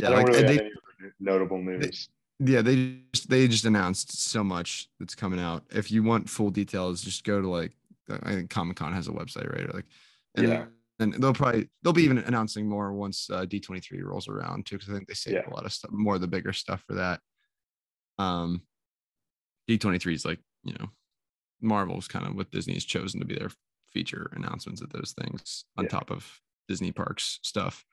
Yeah, 0.00 0.08
like 0.10 0.26
really 0.26 0.42
they, 0.42 0.52
have 0.54 0.60
any 0.62 0.70
other 0.70 1.14
notable 1.20 1.58
news. 1.62 2.08
yeah, 2.40 2.62
they 2.62 2.98
just 3.12 3.28
they 3.30 3.46
just 3.48 3.64
announced 3.64 4.28
so 4.30 4.42
much 4.42 4.88
that's 4.98 5.14
coming 5.14 5.40
out. 5.40 5.64
If 5.70 5.90
you 5.92 6.02
want 6.02 6.28
full 6.28 6.50
details, 6.50 7.02
just 7.02 7.24
go 7.24 7.40
to 7.40 7.48
like 7.48 7.72
I 8.08 8.32
think 8.34 8.50
Comic 8.50 8.76
Con 8.76 8.92
has 8.92 9.08
a 9.08 9.12
website, 9.12 9.50
right? 9.52 9.68
Or 9.68 9.72
like, 9.72 9.86
and, 10.36 10.48
Yeah. 10.48 10.64
and 10.98 11.14
they'll 11.14 11.32
probably 11.32 11.68
they'll 11.82 11.92
be 11.92 12.02
even 12.02 12.18
announcing 12.18 12.68
more 12.68 12.92
once 12.92 13.30
uh, 13.30 13.44
D 13.44 13.60
twenty 13.60 13.80
three 13.80 14.02
rolls 14.02 14.28
around 14.28 14.66
too, 14.66 14.76
because 14.76 14.90
I 14.90 14.94
think 14.96 15.08
they 15.08 15.14
save 15.14 15.34
Yeah. 15.34 15.48
a 15.48 15.54
lot 15.54 15.64
of 15.64 15.72
stuff, 15.72 15.90
more 15.92 16.16
of 16.16 16.20
the 16.20 16.26
bigger 16.28 16.52
stuff 16.52 16.82
for 16.86 16.94
that. 16.94 17.20
Um, 18.18 18.62
D 19.68 19.78
twenty 19.78 19.98
three 19.98 20.14
is 20.14 20.24
like 20.24 20.40
you 20.64 20.74
know, 20.78 20.90
Marvel's 21.60 22.08
kind 22.08 22.26
of 22.26 22.34
what 22.34 22.50
Disney's 22.50 22.84
chosen 22.84 23.20
to 23.20 23.26
be 23.26 23.36
their 23.36 23.50
feature 23.92 24.28
announcements 24.34 24.82
at 24.82 24.92
those 24.92 25.14
things 25.18 25.64
on 25.76 25.84
Yeah. 25.84 25.90
top 25.90 26.10
of 26.10 26.40
Disney 26.68 26.90
parks 26.90 27.38
stuff. 27.42 27.84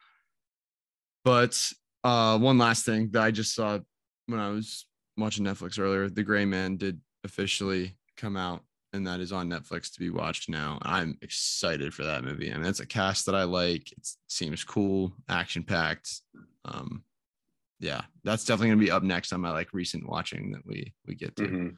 But 1.24 1.58
uh, 2.04 2.38
one 2.38 2.58
last 2.58 2.86
thing 2.86 3.10
that 3.12 3.22
I 3.22 3.32
just 3.32 3.54
saw 3.54 3.80
when 4.28 4.40
I 4.40 4.50
was 4.50 4.86
watching 5.18 5.46
Netflix 5.46 5.80
earlier, 5.80 6.10
The 6.10 6.24
Gray 6.24 6.46
Man 6.46 6.78
did 6.78 7.00
officially 7.24 7.96
come 8.18 8.38
out, 8.38 8.64
and 8.94 9.06
that 9.08 9.20
is 9.20 9.32
on 9.32 9.50
Netflix 9.50 9.92
to 9.94 10.00
be 10.00 10.10
watched 10.10 10.50
now. 10.50 10.80
I'm 10.82 11.18
excited 11.22 11.94
for 11.94 12.04
that 12.04 12.24
movie. 12.24 12.52
I 12.52 12.58
mean, 12.58 12.66
it's 12.66 12.80
a 12.80 12.86
cast 12.86 13.26
that 13.28 13.36
I 13.36 13.44
like. 13.44 13.92
It 13.92 14.08
seems 14.28 14.64
cool, 14.64 15.14
action 15.30 15.64
packed. 15.64 16.22
Um, 16.66 17.04
yeah, 17.80 18.02
that's 18.24 18.46
definitely 18.46 18.70
gonna 18.70 18.80
be 18.82 18.92
up 18.92 19.04
next 19.04 19.34
on 19.34 19.42
my 19.42 19.52
like 19.52 19.74
recent 19.74 20.08
watching 20.08 20.52
that 20.52 20.66
we 20.66 20.94
we 21.08 21.16
get 21.16 21.36
to. 21.38 21.44
Mhm. 21.44 21.76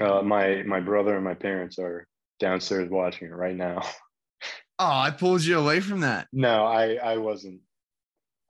Uh, 0.00 0.22
my 0.22 0.62
my 0.64 0.80
brother 0.80 1.14
and 1.14 1.24
my 1.24 1.34
parents 1.34 1.78
are 1.78 2.06
downstairs 2.38 2.90
watching 2.90 3.28
it 3.28 3.34
right 3.34 3.56
now. 3.56 3.82
Oh, 4.78 4.84
I 4.84 5.10
pulled 5.10 5.42
you 5.42 5.58
away 5.58 5.80
from 5.80 6.00
that. 6.00 6.28
no, 6.34 6.66
I 6.66 6.96
I 6.96 7.16
wasn't. 7.16 7.62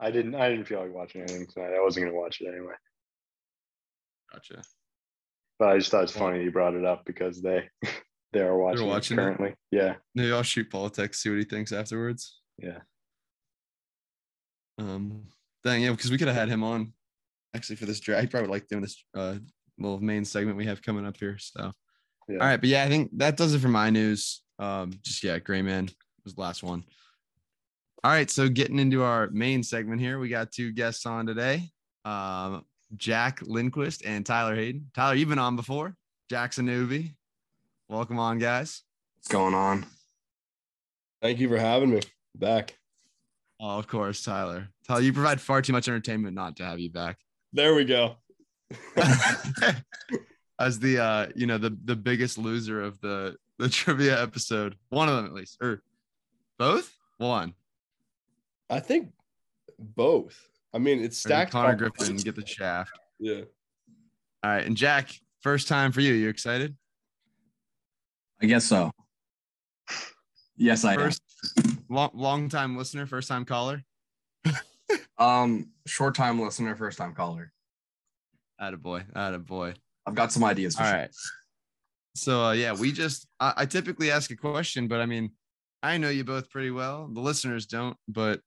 I 0.00 0.10
didn't. 0.10 0.34
I 0.34 0.48
didn't 0.50 0.66
feel 0.66 0.80
like 0.80 0.92
watching 0.92 1.22
anything 1.22 1.46
tonight. 1.46 1.72
I 1.76 1.82
wasn't 1.82 2.06
gonna 2.06 2.18
watch 2.18 2.40
it 2.40 2.48
anyway. 2.48 2.74
Gotcha. 4.32 4.62
But 5.58 5.68
I 5.68 5.78
just 5.78 5.90
thought 5.90 6.02
it's 6.04 6.12
funny 6.12 6.42
you 6.44 6.50
brought 6.50 6.74
it 6.74 6.84
up 6.84 7.04
because 7.06 7.40
they 7.40 7.68
they 8.32 8.40
are 8.40 8.56
watching, 8.58 8.86
watching 8.86 9.18
it 9.18 9.20
it? 9.20 9.24
currently. 9.24 9.54
Yeah, 9.70 9.94
Maybe 10.14 10.32
I'll 10.32 10.42
shoot 10.42 10.68
politics, 10.70 11.22
see 11.22 11.30
what 11.30 11.38
he 11.38 11.44
thinks 11.44 11.72
afterwards. 11.72 12.40
yeah. 12.58 12.80
Um, 14.78 15.22
dang, 15.64 15.82
yeah, 15.82 15.90
because 15.92 16.10
we 16.10 16.18
could 16.18 16.28
have 16.28 16.36
had 16.36 16.48
him 16.48 16.62
on 16.62 16.92
actually 17.54 17.76
for 17.76 17.86
this 17.86 18.00
draft. 18.00 18.22
He 18.22 18.28
probably 18.28 18.50
like 18.50 18.66
doing 18.68 18.82
this 18.82 19.02
uh 19.16 19.36
little 19.78 20.00
main 20.00 20.24
segment 20.24 20.56
we 20.56 20.66
have 20.66 20.82
coming 20.82 21.06
up 21.06 21.16
here. 21.16 21.38
So, 21.38 21.72
Yeah. 22.28 22.38
all 22.38 22.46
right, 22.46 22.60
but 22.60 22.68
yeah, 22.68 22.84
I 22.84 22.88
think 22.88 23.10
that 23.18 23.36
does 23.36 23.54
it 23.54 23.60
for 23.60 23.68
my 23.68 23.90
news. 23.90 24.42
Um, 24.58 24.92
just 25.02 25.22
yeah, 25.22 25.38
Gray 25.38 25.62
Man 25.62 25.88
was 26.24 26.34
the 26.34 26.40
last 26.40 26.62
one. 26.62 26.84
All 28.06 28.12
right, 28.12 28.30
so 28.30 28.48
getting 28.48 28.78
into 28.78 29.02
our 29.02 29.28
main 29.32 29.64
segment 29.64 30.00
here, 30.00 30.20
we 30.20 30.28
got 30.28 30.52
two 30.52 30.70
guests 30.70 31.06
on 31.06 31.26
today. 31.26 31.72
Um, 32.04 32.64
Jack 32.94 33.40
Lindquist 33.42 34.04
and 34.04 34.24
Tyler 34.24 34.54
Hayden. 34.54 34.92
Tyler, 34.94 35.16
you've 35.16 35.28
been 35.28 35.40
on 35.40 35.56
before. 35.56 35.96
Jack's 36.30 36.58
a 36.58 36.60
newbie. 36.60 37.16
Welcome 37.88 38.20
on, 38.20 38.38
guys. 38.38 38.84
What's 39.16 39.26
going 39.26 39.54
on? 39.54 39.86
Thank 41.20 41.40
you 41.40 41.48
for 41.48 41.58
having 41.58 41.90
me 41.90 42.00
back. 42.36 42.78
Oh, 43.58 43.76
of 43.76 43.88
course, 43.88 44.22
Tyler. 44.22 44.68
Tyler, 44.86 45.00
you 45.00 45.12
provide 45.12 45.40
far 45.40 45.60
too 45.60 45.72
much 45.72 45.88
entertainment 45.88 46.36
not 46.36 46.54
to 46.58 46.64
have 46.64 46.78
you 46.78 46.92
back. 46.92 47.18
There 47.52 47.74
we 47.74 47.84
go. 47.84 48.18
As 50.60 50.78
the 50.78 51.02
uh, 51.02 51.26
you 51.34 51.48
know, 51.48 51.58
the 51.58 51.76
the 51.84 51.96
biggest 51.96 52.38
loser 52.38 52.80
of 52.80 53.00
the 53.00 53.34
the 53.58 53.68
trivia 53.68 54.22
episode. 54.22 54.76
One 54.90 55.08
of 55.08 55.16
them 55.16 55.26
at 55.26 55.32
least. 55.32 55.58
Or 55.60 55.82
both? 56.56 56.96
One. 57.18 57.54
I 58.68 58.80
think 58.80 59.12
both. 59.78 60.36
I 60.74 60.78
mean, 60.78 61.02
it's 61.02 61.18
stacked. 61.18 61.52
Connor 61.52 61.70
up- 61.72 61.78
Griffin 61.78 62.16
get 62.16 62.34
the 62.36 62.46
shaft. 62.46 62.92
Yeah. 63.18 63.42
All 64.42 64.50
right. 64.50 64.64
And 64.66 64.76
Jack, 64.76 65.10
first 65.40 65.68
time 65.68 65.92
for 65.92 66.00
you. 66.00 66.12
You 66.12 66.28
excited? 66.28 66.76
I 68.42 68.46
guess 68.46 68.64
so. 68.64 68.90
Yes, 70.56 70.84
I 70.84 70.94
First 70.94 71.22
long 71.88 72.10
long 72.14 72.48
time 72.48 72.76
listener, 72.76 73.06
first 73.06 73.28
time 73.28 73.44
caller. 73.44 73.82
Um, 75.18 75.70
short 75.86 76.14
time 76.14 76.38
listener, 76.40 76.76
first 76.76 76.98
time 76.98 77.14
caller. 77.14 77.50
Attaboy. 78.60 79.10
Attaboy. 79.12 79.74
I've 80.04 80.14
got 80.14 80.30
some 80.30 80.44
ideas. 80.44 80.76
For 80.76 80.82
All 80.82 80.88
sure. 80.90 80.98
right. 80.98 81.10
So 82.14 82.44
uh, 82.44 82.52
yeah, 82.52 82.74
we 82.74 82.92
just 82.92 83.26
I, 83.40 83.54
I 83.56 83.66
typically 83.66 84.10
ask 84.10 84.30
a 84.30 84.36
question, 84.36 84.88
but 84.88 85.00
I 85.00 85.06
mean, 85.06 85.30
I 85.82 85.96
know 85.96 86.10
you 86.10 86.22
both 86.22 86.50
pretty 86.50 86.70
well. 86.70 87.08
The 87.10 87.20
listeners 87.20 87.64
don't, 87.66 87.96
but 88.08 88.40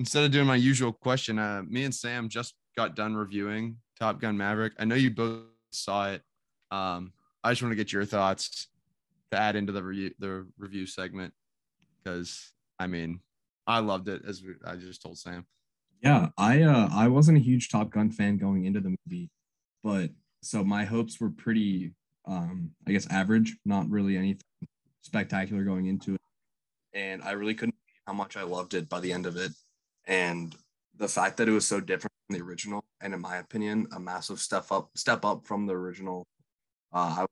instead 0.00 0.24
of 0.24 0.30
doing 0.30 0.46
my 0.46 0.56
usual 0.56 0.92
question, 0.92 1.38
uh, 1.38 1.62
me 1.68 1.84
and 1.84 1.94
Sam 1.94 2.28
just 2.28 2.54
got 2.76 2.96
done 2.96 3.14
reviewing 3.14 3.76
Top 3.98 4.20
Gun 4.20 4.36
Maverick. 4.36 4.72
I 4.78 4.84
know 4.84 4.94
you 4.94 5.10
both 5.10 5.42
saw 5.72 6.10
it. 6.10 6.22
Um, 6.70 7.12
I 7.42 7.52
just 7.52 7.62
want 7.62 7.72
to 7.72 7.76
get 7.76 7.92
your 7.92 8.04
thoughts 8.04 8.68
to 9.30 9.38
add 9.38 9.56
into 9.56 9.72
the 9.72 9.82
review 9.82 10.12
the 10.18 10.46
review 10.58 10.86
segment 10.86 11.32
because 12.02 12.52
I 12.78 12.86
mean, 12.86 13.20
I 13.66 13.78
loved 13.80 14.08
it 14.08 14.22
as 14.26 14.42
I 14.66 14.76
just 14.76 15.02
told 15.02 15.18
Sam. 15.18 15.46
Yeah, 16.02 16.28
I 16.36 16.62
uh 16.62 16.88
I 16.92 17.08
wasn't 17.08 17.38
a 17.38 17.40
huge 17.40 17.68
Top 17.68 17.90
Gun 17.90 18.10
fan 18.10 18.36
going 18.36 18.64
into 18.64 18.80
the 18.80 18.96
movie, 19.06 19.30
but 19.82 20.10
so 20.42 20.62
my 20.64 20.84
hopes 20.84 21.20
were 21.20 21.30
pretty 21.30 21.92
um 22.26 22.70
I 22.86 22.92
guess 22.92 23.06
average, 23.10 23.56
not 23.64 23.88
really 23.88 24.16
anything 24.16 24.42
spectacular 25.02 25.64
going 25.64 25.86
into 25.86 26.14
it. 26.14 26.20
and 26.94 27.22
I 27.22 27.32
really 27.32 27.54
couldn't 27.54 27.74
how 28.06 28.12
much 28.12 28.36
I 28.36 28.42
loved 28.42 28.74
it 28.74 28.88
by 28.88 29.00
the 29.00 29.12
end 29.12 29.26
of 29.26 29.36
it. 29.36 29.52
And 30.06 30.54
the 30.96 31.08
fact 31.08 31.36
that 31.38 31.48
it 31.48 31.52
was 31.52 31.66
so 31.66 31.80
different 31.80 32.12
from 32.26 32.36
the 32.36 32.44
original, 32.44 32.84
and 33.00 33.14
in 33.14 33.20
my 33.20 33.36
opinion, 33.36 33.86
a 33.94 34.00
massive 34.00 34.38
step 34.38 34.70
up 34.70 34.90
step 34.96 35.24
up 35.24 35.46
from 35.46 35.66
the 35.66 35.74
original. 35.74 36.26
Uh, 36.92 37.14
I 37.18 37.20
was 37.22 37.28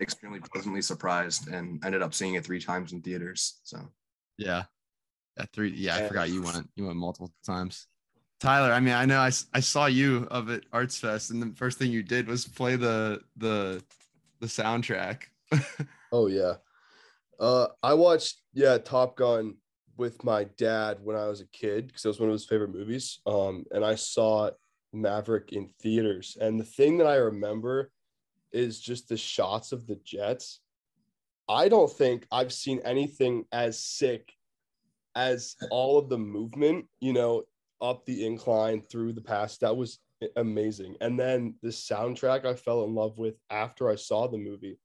extremely 0.00 0.40
pleasantly 0.40 0.82
surprised 0.82 1.48
and 1.48 1.84
ended 1.84 2.02
up 2.02 2.14
seeing 2.14 2.34
it 2.34 2.44
three 2.44 2.60
times 2.60 2.92
in 2.92 3.00
theaters. 3.02 3.60
So 3.62 3.78
Yeah. 4.38 4.64
Yeah, 5.38 5.44
three. 5.52 5.70
Yeah, 5.70 5.96
I 5.96 6.08
forgot 6.08 6.28
you 6.28 6.42
went. 6.42 6.68
You 6.74 6.86
went 6.86 6.96
multiple 6.98 7.32
times. 7.46 7.86
Tyler, 8.40 8.72
I 8.72 8.80
mean, 8.80 8.94
I 8.94 9.04
know 9.04 9.20
I, 9.20 9.30
I 9.52 9.60
saw 9.60 9.86
you 9.86 10.26
of 10.30 10.50
at 10.50 10.64
Arts 10.72 10.98
Fest, 10.98 11.30
and 11.30 11.42
the 11.42 11.54
first 11.54 11.78
thing 11.78 11.90
you 11.92 12.02
did 12.02 12.26
was 12.26 12.46
play 12.46 12.76
the 12.76 13.20
the 13.36 13.82
the 14.40 14.46
soundtrack. 14.46 15.22
Oh 16.12 16.26
yeah. 16.26 16.54
Uh, 17.38 17.68
I 17.84 17.94
watched 17.94 18.40
yeah 18.52 18.78
Top 18.78 19.16
Gun 19.16 19.56
with 20.00 20.24
my 20.24 20.44
dad 20.56 20.98
when 21.02 21.14
I 21.14 21.28
was 21.28 21.42
a 21.42 21.46
kid 21.48 21.86
because 21.86 22.04
it 22.04 22.08
was 22.08 22.18
one 22.18 22.30
of 22.30 22.32
his 22.32 22.46
favorite 22.46 22.74
movies. 22.74 23.20
Um, 23.26 23.64
and 23.70 23.84
I 23.84 23.94
saw 23.94 24.50
Maverick 24.92 25.52
in 25.52 25.68
theaters, 25.80 26.36
and 26.40 26.58
the 26.58 26.64
thing 26.64 26.98
that 26.98 27.06
I 27.06 27.16
remember 27.16 27.92
is 28.50 28.80
just 28.80 29.08
the 29.08 29.16
shots 29.16 29.70
of 29.70 29.86
the 29.86 30.00
jets. 30.04 30.60
I 31.48 31.68
don't 31.68 31.92
think 31.92 32.26
I've 32.32 32.52
seen 32.52 32.80
anything 32.84 33.44
as 33.52 33.78
sick 33.78 34.32
as 35.14 35.54
all 35.70 35.98
of 35.98 36.08
the 36.08 36.18
movement, 36.18 36.86
you 37.00 37.12
know, 37.12 37.42
up 37.82 38.04
the 38.06 38.26
incline 38.26 38.82
through 38.82 39.12
the 39.12 39.20
pass. 39.20 39.58
That 39.58 39.76
was 39.76 39.98
amazing. 40.36 40.96
And 41.00 41.18
then 41.18 41.54
the 41.62 41.68
soundtrack 41.68 42.44
I 42.44 42.54
fell 42.54 42.84
in 42.84 42.94
love 42.94 43.18
with 43.18 43.34
after 43.50 43.90
I 43.90 43.96
saw 43.96 44.28
the 44.28 44.38
movie. 44.38 44.78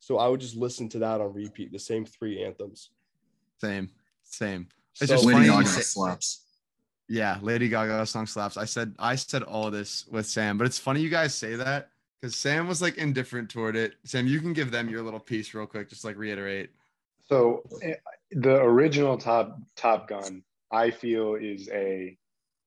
So 0.00 0.18
I 0.18 0.28
would 0.28 0.40
just 0.40 0.56
listen 0.56 0.88
to 0.90 0.98
that 1.00 1.20
on 1.20 1.32
repeat, 1.32 1.70
the 1.72 1.78
same 1.78 2.06
three 2.06 2.42
anthems. 2.42 2.90
Same, 3.60 3.90
same. 4.30 4.68
It's 5.00 5.08
So 5.10 5.14
just 5.14 5.24
Lady 5.24 5.48
funny. 5.48 5.48
Gaga 5.48 5.68
say- 5.68 5.80
slaps. 5.82 6.42
Yeah, 7.08 7.38
Lady 7.40 7.68
Gaga 7.68 8.04
song 8.06 8.26
slaps. 8.26 8.56
I 8.56 8.64
said 8.64 8.94
I 8.98 9.14
said 9.14 9.42
all 9.44 9.70
this 9.70 10.06
with 10.08 10.26
Sam, 10.26 10.58
but 10.58 10.66
it's 10.66 10.78
funny 10.78 11.00
you 11.00 11.08
guys 11.10 11.34
say 11.34 11.54
that 11.54 11.90
because 12.20 12.34
Sam 12.34 12.66
was 12.66 12.82
like 12.82 12.96
indifferent 12.98 13.48
toward 13.48 13.76
it. 13.76 13.94
Sam, 14.04 14.26
you 14.26 14.40
can 14.40 14.52
give 14.52 14.72
them 14.72 14.88
your 14.88 15.02
little 15.02 15.20
piece 15.20 15.54
real 15.54 15.66
quick, 15.66 15.88
just 15.88 16.04
like 16.04 16.16
reiterate. 16.16 16.70
So 17.28 17.62
eh, 17.82 17.94
the 18.32 18.56
original 18.56 19.16
Top 19.18 19.56
Top 19.76 20.08
Gun, 20.08 20.42
I 20.72 20.90
feel, 20.90 21.36
is 21.36 21.68
a 21.68 22.18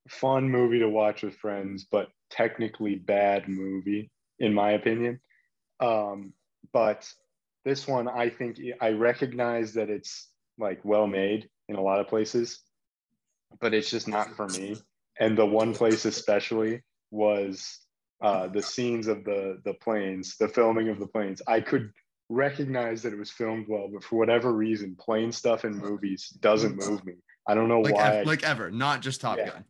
fun 0.08 0.50
movie 0.50 0.80
to 0.80 0.88
watch 0.88 1.24
with 1.24 1.36
friends, 1.36 1.84
but 1.84 2.08
technically 2.30 2.96
bad 2.96 3.50
movie 3.50 4.10
in 4.40 4.54
my 4.54 4.72
opinion. 4.72 5.20
Um, 5.82 6.32
but 6.72 7.12
this 7.66 7.90
one, 7.90 8.08
I 8.08 8.30
think 8.30 8.58
I 8.80 8.92
recognize 8.92 9.74
that 9.74 9.90
it's 9.90 10.29
like 10.60 10.84
well 10.84 11.08
made 11.08 11.50
in 11.68 11.76
a 11.76 11.82
lot 11.82 12.00
of 12.00 12.08
places, 12.08 12.60
but 13.60 13.74
it's 13.74 13.90
just 13.90 14.08
not 14.08 14.36
for 14.36 14.48
me. 14.48 14.78
And 15.20 15.38
the 15.38 15.46
one 15.46 15.74
place 15.74 16.06
especially 16.06 16.82
was 17.12 17.80
uh, 18.22 18.48
the 18.48 18.62
scenes 18.62 19.08
of 19.08 19.24
the 19.24 19.60
the 19.66 19.74
planes, 19.76 20.38
the 20.38 20.48
filming 20.48 20.90
of 20.90 21.00
the 21.00 21.08
planes. 21.08 21.42
I 21.48 21.62
could 21.62 21.92
recognize 22.30 23.02
that 23.02 23.14
it 23.14 23.20
was 23.20 23.32
filmed 23.32 23.66
well, 23.68 23.90
but 23.92 24.04
for 24.04 24.18
whatever 24.18 24.54
reason, 24.54 24.96
plane 24.96 25.32
stuff 25.32 25.66
in 25.66 25.76
movies 25.76 26.30
doesn't 26.42 26.76
move 26.76 27.04
me. 27.06 27.14
I 27.48 27.56
don't 27.56 27.68
know 27.68 27.82
Like 27.82 27.96
why. 27.96 28.18
ev- 28.18 28.28
like 28.28 28.44
ever, 28.44 28.70
not 28.70 29.02
just 29.02 29.22
Top 29.22 29.38
Yeah. 29.38 29.50
Gun. 29.50 29.66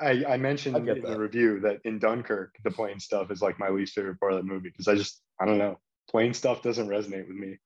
I, 0.00 0.24
I 0.28 0.36
mentioned 0.36 0.76
I 0.76 0.78
in 0.78 0.84
get 0.84 1.02
the 1.02 1.18
review 1.18 1.58
that 1.60 1.80
in 1.84 1.98
Dunkirk, 1.98 2.54
the 2.62 2.70
plane 2.70 3.00
stuff 3.00 3.32
is 3.32 3.42
like 3.42 3.58
my 3.58 3.68
least 3.68 3.94
favorite 3.94 4.20
part 4.20 4.32
of 4.32 4.38
the 4.38 4.44
movie 4.44 4.68
because 4.68 4.86
I 4.86 4.94
just, 4.94 5.22
I 5.40 5.44
don't 5.44 5.58
know, 5.58 5.80
plane 6.08 6.34
stuff 6.34 6.62
doesn't 6.62 6.86
resonate 6.86 7.26
with 7.26 7.36
me. 7.36 7.58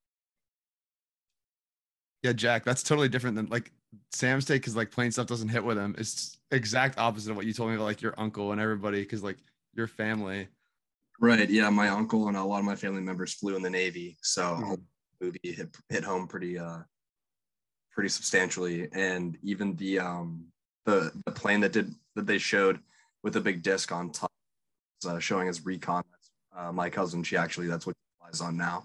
Yeah, 2.26 2.32
Jack, 2.32 2.64
that's 2.64 2.82
totally 2.82 3.08
different 3.08 3.36
than 3.36 3.46
like 3.46 3.70
Sam's 4.10 4.46
take 4.46 4.60
because 4.60 4.74
like 4.74 4.90
plane 4.90 5.12
stuff 5.12 5.28
doesn't 5.28 5.48
hit 5.48 5.62
with 5.62 5.78
him. 5.78 5.94
It's 5.96 6.38
exact 6.50 6.98
opposite 6.98 7.30
of 7.30 7.36
what 7.36 7.46
you 7.46 7.52
told 7.52 7.70
me 7.70 7.76
about 7.76 7.84
like 7.84 8.02
your 8.02 8.14
uncle 8.18 8.50
and 8.50 8.60
everybody 8.60 9.00
because 9.00 9.22
like 9.22 9.36
your 9.74 9.86
family. 9.86 10.48
Right. 11.20 11.48
Yeah. 11.48 11.70
My 11.70 11.88
uncle 11.88 12.26
and 12.26 12.36
a 12.36 12.42
lot 12.42 12.58
of 12.58 12.64
my 12.64 12.74
family 12.74 13.00
members 13.00 13.32
flew 13.34 13.54
in 13.54 13.62
the 13.62 13.70
Navy. 13.70 14.18
So 14.22 14.42
Mhm. 14.42 14.82
movie 15.20 15.38
hit, 15.44 15.76
hit 15.88 16.02
home 16.02 16.26
pretty 16.26 16.58
uh 16.58 16.80
pretty 17.92 18.08
substantially. 18.08 18.88
And 18.92 19.38
even 19.44 19.76
the 19.76 20.00
um 20.00 20.46
the 20.84 21.12
the 21.26 21.30
plane 21.30 21.60
that 21.60 21.70
did 21.70 21.94
that 22.16 22.26
they 22.26 22.38
showed 22.38 22.80
with 23.22 23.36
a 23.36 23.40
big 23.40 23.62
disc 23.62 23.92
on 23.92 24.10
top 24.10 24.32
uh, 25.06 25.20
showing 25.20 25.46
as 25.46 25.64
recon. 25.64 26.02
Uh, 26.56 26.72
my 26.72 26.90
cousin, 26.90 27.22
she 27.22 27.36
actually 27.36 27.68
that's 27.68 27.86
what 27.86 27.94
she 27.94 28.18
flies 28.20 28.40
on 28.40 28.56
now. 28.56 28.84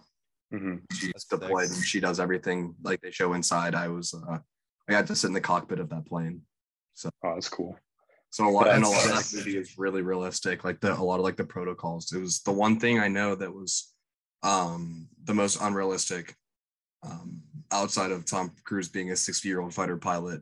Hmm 0.51 0.75
She's 0.93 1.25
deployed 1.29 1.69
and 1.69 1.83
she 1.83 1.99
does 1.99 2.19
everything 2.19 2.75
like 2.83 3.01
they 3.01 3.11
show 3.11 3.33
inside. 3.33 3.75
I 3.75 3.87
was 3.87 4.13
uh 4.13 4.39
I 4.87 4.91
got 4.91 5.07
to 5.07 5.15
sit 5.15 5.27
in 5.27 5.33
the 5.33 5.41
cockpit 5.41 5.79
of 5.79 5.89
that 5.89 6.05
plane. 6.05 6.41
Oh, 7.05 7.33
that's 7.33 7.49
cool. 7.49 7.77
So 8.29 8.47
a 8.47 8.49
lot 8.49 8.69
and 8.69 8.83
a 8.83 8.87
lot 8.87 9.05
of 9.05 9.17
sick. 9.23 9.41
that 9.41 9.45
movie 9.45 9.57
is 9.57 9.77
really 9.77 10.01
realistic. 10.01 10.63
Like 10.63 10.79
the 10.79 10.93
a 10.93 11.03
lot 11.03 11.19
of 11.19 11.23
like 11.23 11.37
the 11.37 11.43
protocols. 11.43 12.11
It 12.13 12.19
was 12.19 12.41
the 12.41 12.51
one 12.51 12.79
thing 12.79 12.99
I 12.99 13.07
know 13.07 13.35
that 13.35 13.53
was 13.53 13.93
um 14.43 15.07
the 15.23 15.33
most 15.33 15.61
unrealistic 15.61 16.35
um 17.03 17.41
outside 17.71 18.11
of 18.11 18.25
Tom 18.25 18.51
Cruise 18.63 18.89
being 18.89 19.11
a 19.11 19.15
60 19.15 19.47
year 19.47 19.61
old 19.61 19.73
fighter 19.73 19.97
pilot 19.97 20.41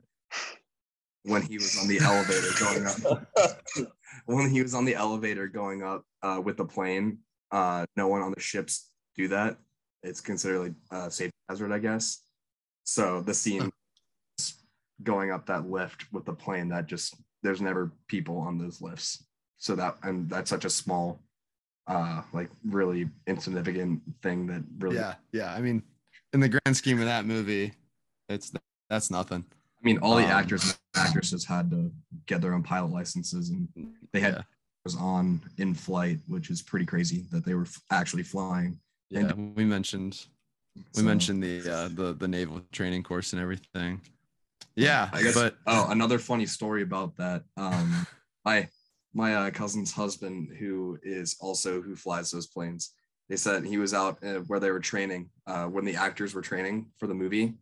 when 1.24 1.42
he 1.42 1.58
was 1.58 1.78
on 1.80 1.88
the 1.88 2.00
elevator 2.00 2.48
going 2.60 2.86
up 2.86 3.88
when 4.26 4.50
he 4.50 4.62
was 4.62 4.74
on 4.74 4.86
the 4.86 4.96
elevator 4.96 5.48
going 5.48 5.84
up 5.84 6.04
uh, 6.24 6.42
with 6.44 6.58
the 6.58 6.66
plane 6.66 7.20
uh 7.52 7.86
no 7.98 8.08
one 8.08 8.22
on 8.22 8.32
the 8.32 8.40
ships 8.40 8.90
do 9.16 9.28
that 9.28 9.58
it's 10.04 10.22
considered 10.22 10.60
like 10.60 10.74
a 10.92 11.12
safety 11.12 11.34
hazard 11.50 11.72
i 11.72 11.80
guess 11.80 12.22
so 12.84 13.22
the 13.22 13.34
scene 13.34 13.72
going 15.04 15.32
up 15.32 15.46
that 15.46 15.70
lift 15.70 16.12
with 16.12 16.26
the 16.26 16.34
plane 16.34 16.68
that 16.70 16.88
just 16.88 17.16
there's 17.42 17.62
never 17.62 17.92
people 18.08 18.38
on 18.38 18.58
those 18.58 18.82
lifts 18.82 19.24
so 19.58 19.76
that 19.76 19.96
and 20.04 20.30
that's 20.30 20.50
such 20.50 20.66
a 20.66 20.70
small 20.70 21.20
uh 21.88 22.22
like 22.34 22.50
really 22.66 23.10
insignificant 23.28 24.02
thing 24.22 24.46
that 24.48 24.62
really 24.80 24.98
Yeah, 24.98 25.16
yeah. 25.32 25.54
I 25.54 25.60
mean, 25.62 25.82
in 26.34 26.40
the 26.40 26.50
grand 26.50 26.76
scheme 26.78 27.00
of 27.00 27.06
that 27.06 27.26
movie, 27.26 27.74
it's 28.28 28.52
that's 28.90 29.10
nothing. 29.10 29.44
i 29.82 29.86
mean 29.86 29.98
all 30.00 30.16
the 30.18 30.24
Um, 30.26 30.32
actors 30.32 30.78
and 30.96 31.06
actresses 31.08 31.46
had 31.46 31.72
to 31.72 31.92
get 32.26 32.42
their 32.42 32.54
own 32.54 32.64
pilot 32.64 32.92
licenses 32.92 33.50
and 33.50 33.68
they 34.12 34.20
had 34.20 34.34
Yeah. 34.36 34.42
was 34.86 34.96
on 34.98 35.42
in 35.58 35.74
flight 35.74 36.20
which 36.28 36.50
is 36.50 36.62
pretty 36.62 36.86
crazy 36.86 37.26
that 37.32 37.46
they 37.46 37.54
were 37.54 37.64
f- 37.64 37.82
actually 37.90 38.24
flying 38.24 38.78
Yeah, 39.10 39.34
we 39.34 39.66
mentioned 39.66 40.26
we 40.76 40.84
So- 41.02 41.04
mentioned 41.04 41.44
the 41.44 41.70
uh, 41.70 41.88
the 41.90 42.14
the 42.14 42.28
naval 42.28 42.62
training 42.72 43.04
course 43.04 43.34
and 43.34 43.42
everything. 43.42 44.02
Yeah, 44.76 45.10
I 45.12 45.24
guess. 45.24 45.34
but 45.34 45.58
oh, 45.68 45.88
another 45.90 46.20
funny 46.20 46.46
story 46.46 46.84
about 46.84 47.18
that. 47.18 47.44
Um, 47.58 48.08
I 48.46 48.70
my 49.14 49.36
uh, 49.36 49.52
cousin's 49.52 49.92
husband, 49.92 50.56
who 50.58 51.00
is 51.04 51.36
also 51.40 51.82
who 51.82 51.96
flies 51.96 52.32
those 52.32 52.48
planes. 52.48 52.92
They 53.28 53.36
said 53.36 53.64
he 53.66 53.78
was 53.78 53.94
out 53.94 54.24
uh, 54.24 54.40
where 54.48 54.60
they 54.60 54.72
were 54.72 54.80
training 54.80 55.30
uh, 55.48 55.66
when 55.66 55.86
the 55.86 55.96
actors 55.96 56.34
were 56.34 56.42
training 56.42 56.88
for 56.98 57.08
the 57.08 57.14
movie 57.14 57.56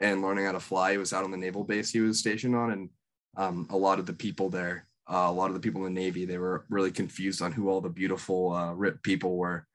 and 0.00 0.22
learning 0.22 0.46
how 0.46 0.52
to 0.52 0.60
fly. 0.60 0.92
He 0.92 0.98
was 0.98 1.12
out 1.12 1.24
on 1.24 1.30
the 1.30 1.36
naval 1.36 1.64
base 1.64 1.90
he 1.90 2.00
was 2.00 2.18
stationed 2.18 2.56
on, 2.56 2.70
and 2.72 2.90
um, 3.36 3.66
a 3.70 3.76
lot 3.76 3.98
of 3.98 4.06
the 4.06 4.12
people 4.12 4.48
there, 4.48 4.86
uh, 5.08 5.26
a 5.28 5.32
lot 5.32 5.48
of 5.48 5.54
the 5.54 5.60
people 5.60 5.84
in 5.84 5.94
the 5.94 6.00
Navy, 6.00 6.24
they 6.24 6.38
were 6.38 6.64
really 6.70 6.90
confused 6.90 7.42
on 7.42 7.52
who 7.52 7.68
all 7.68 7.80
the 7.80 7.88
beautiful 7.88 8.52
uh, 8.52 8.72
ripped 8.72 9.02
people 9.02 9.36
were 9.36 9.66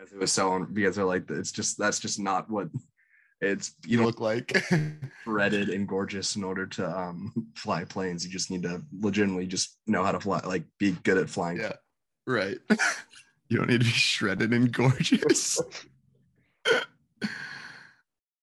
because 0.00 0.14
it 0.14 0.20
was 0.20 0.32
so 0.32 0.66
because 0.72 0.96
they're 0.96 1.04
like 1.04 1.30
it's 1.30 1.52
just 1.52 1.78
that's 1.78 1.98
just 1.98 2.18
not 2.18 2.50
what 2.50 2.68
it's 3.40 3.74
you 3.86 4.04
look 4.04 4.20
like 4.20 4.62
breaded 5.24 5.68
and 5.70 5.88
gorgeous 5.88 6.36
in 6.36 6.44
order 6.44 6.66
to 6.66 6.88
um 6.88 7.32
fly 7.54 7.84
planes. 7.84 8.24
You 8.24 8.30
just 8.30 8.50
need 8.50 8.62
to 8.62 8.82
legitimately 8.98 9.46
just 9.46 9.78
know 9.86 10.04
how 10.04 10.12
to 10.12 10.20
fly, 10.20 10.40
like 10.44 10.64
be 10.78 10.92
good 11.02 11.18
at 11.18 11.30
flying. 11.30 11.58
yeah, 11.58 11.72
right. 12.26 12.58
you 13.48 13.58
don't 13.58 13.68
need 13.68 13.80
to 13.80 13.86
be 13.86 13.90
shredded 13.90 14.52
and 14.52 14.72
gorgeous. 14.72 15.60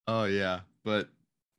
oh 0.07 0.25
yeah, 0.25 0.61
but 0.83 1.09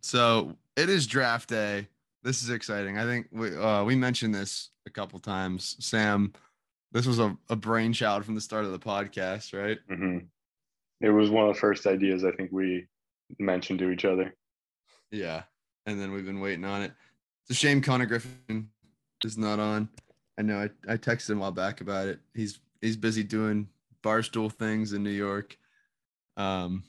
so 0.02 0.56
it 0.76 0.88
is 0.88 1.06
draft 1.06 1.48
day. 1.48 1.88
This 2.24 2.42
is 2.42 2.50
exciting. 2.50 2.98
I 2.98 3.04
think 3.04 3.28
we 3.30 3.56
uh, 3.56 3.84
we 3.84 3.94
mentioned 3.94 4.34
this 4.34 4.70
a 4.86 4.90
couple 4.90 5.20
times. 5.20 5.76
Sam, 5.78 6.32
this 6.92 7.06
was 7.06 7.18
a, 7.18 7.36
a 7.48 7.56
brainchild 7.56 8.24
from 8.24 8.34
the 8.34 8.40
start 8.40 8.64
of 8.64 8.72
the 8.72 8.78
podcast, 8.78 9.52
right? 9.52 9.78
Mm-hmm. 9.90 10.18
It 11.00 11.10
was 11.10 11.30
one 11.30 11.48
of 11.48 11.54
the 11.54 11.60
first 11.60 11.86
ideas 11.86 12.24
I 12.24 12.32
think 12.32 12.50
we 12.50 12.86
mentioned 13.38 13.78
to 13.80 13.90
each 13.90 14.04
other. 14.04 14.34
Yeah. 15.10 15.42
And 15.86 16.00
then 16.00 16.12
we've 16.12 16.26
been 16.26 16.40
waiting 16.40 16.64
on 16.64 16.82
it. 16.82 16.92
It's 17.42 17.50
a 17.50 17.60
shame 17.60 17.80
Connor 17.80 18.06
Griffin 18.06 18.68
is 19.24 19.38
not 19.38 19.58
on. 19.58 19.88
I 20.38 20.42
know 20.42 20.58
I, 20.58 20.92
I 20.92 20.96
texted 20.96 21.30
him 21.30 21.38
a 21.38 21.40
while 21.42 21.52
back 21.52 21.80
about 21.80 22.08
it. 22.08 22.20
He's 22.34 22.60
he's 22.80 22.96
busy 22.96 23.24
doing 23.24 23.68
barstool 24.02 24.52
things 24.52 24.92
in 24.92 25.02
New 25.02 25.10
York. 25.10 25.56
Um 26.36 26.84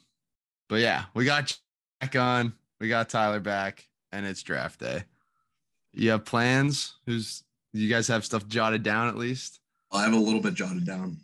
but 0.67 0.81
yeah, 0.81 1.05
we 1.13 1.25
got 1.25 1.57
Jack 2.01 2.15
on, 2.15 2.53
we 2.79 2.89
got 2.89 3.09
Tyler 3.09 3.39
back, 3.39 3.87
and 4.11 4.25
it's 4.25 4.43
draft 4.43 4.79
day. 4.79 5.03
You 5.93 6.11
have 6.11 6.25
plans? 6.25 6.95
Who's 7.05 7.43
you 7.73 7.89
guys 7.89 8.07
have 8.07 8.25
stuff 8.25 8.47
jotted 8.47 8.83
down 8.83 9.07
at 9.07 9.17
least? 9.17 9.58
I 9.91 10.03
have 10.03 10.13
a 10.13 10.17
little 10.17 10.41
bit 10.41 10.53
jotted 10.53 10.85
down. 10.85 11.17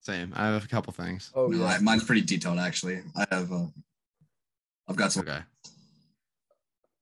Same. 0.00 0.32
I 0.36 0.46
have 0.46 0.64
a 0.64 0.68
couple 0.68 0.92
things. 0.92 1.30
Oh 1.34 1.48
No, 1.48 1.58
yeah. 1.58 1.64
I- 1.66 1.78
mine's 1.78 2.04
pretty 2.04 2.22
detailed 2.22 2.58
actually. 2.58 3.00
I 3.16 3.26
have 3.30 3.52
uh, 3.52 3.66
I've 4.88 4.96
got 4.96 5.12
some. 5.12 5.22
Okay. 5.28 5.40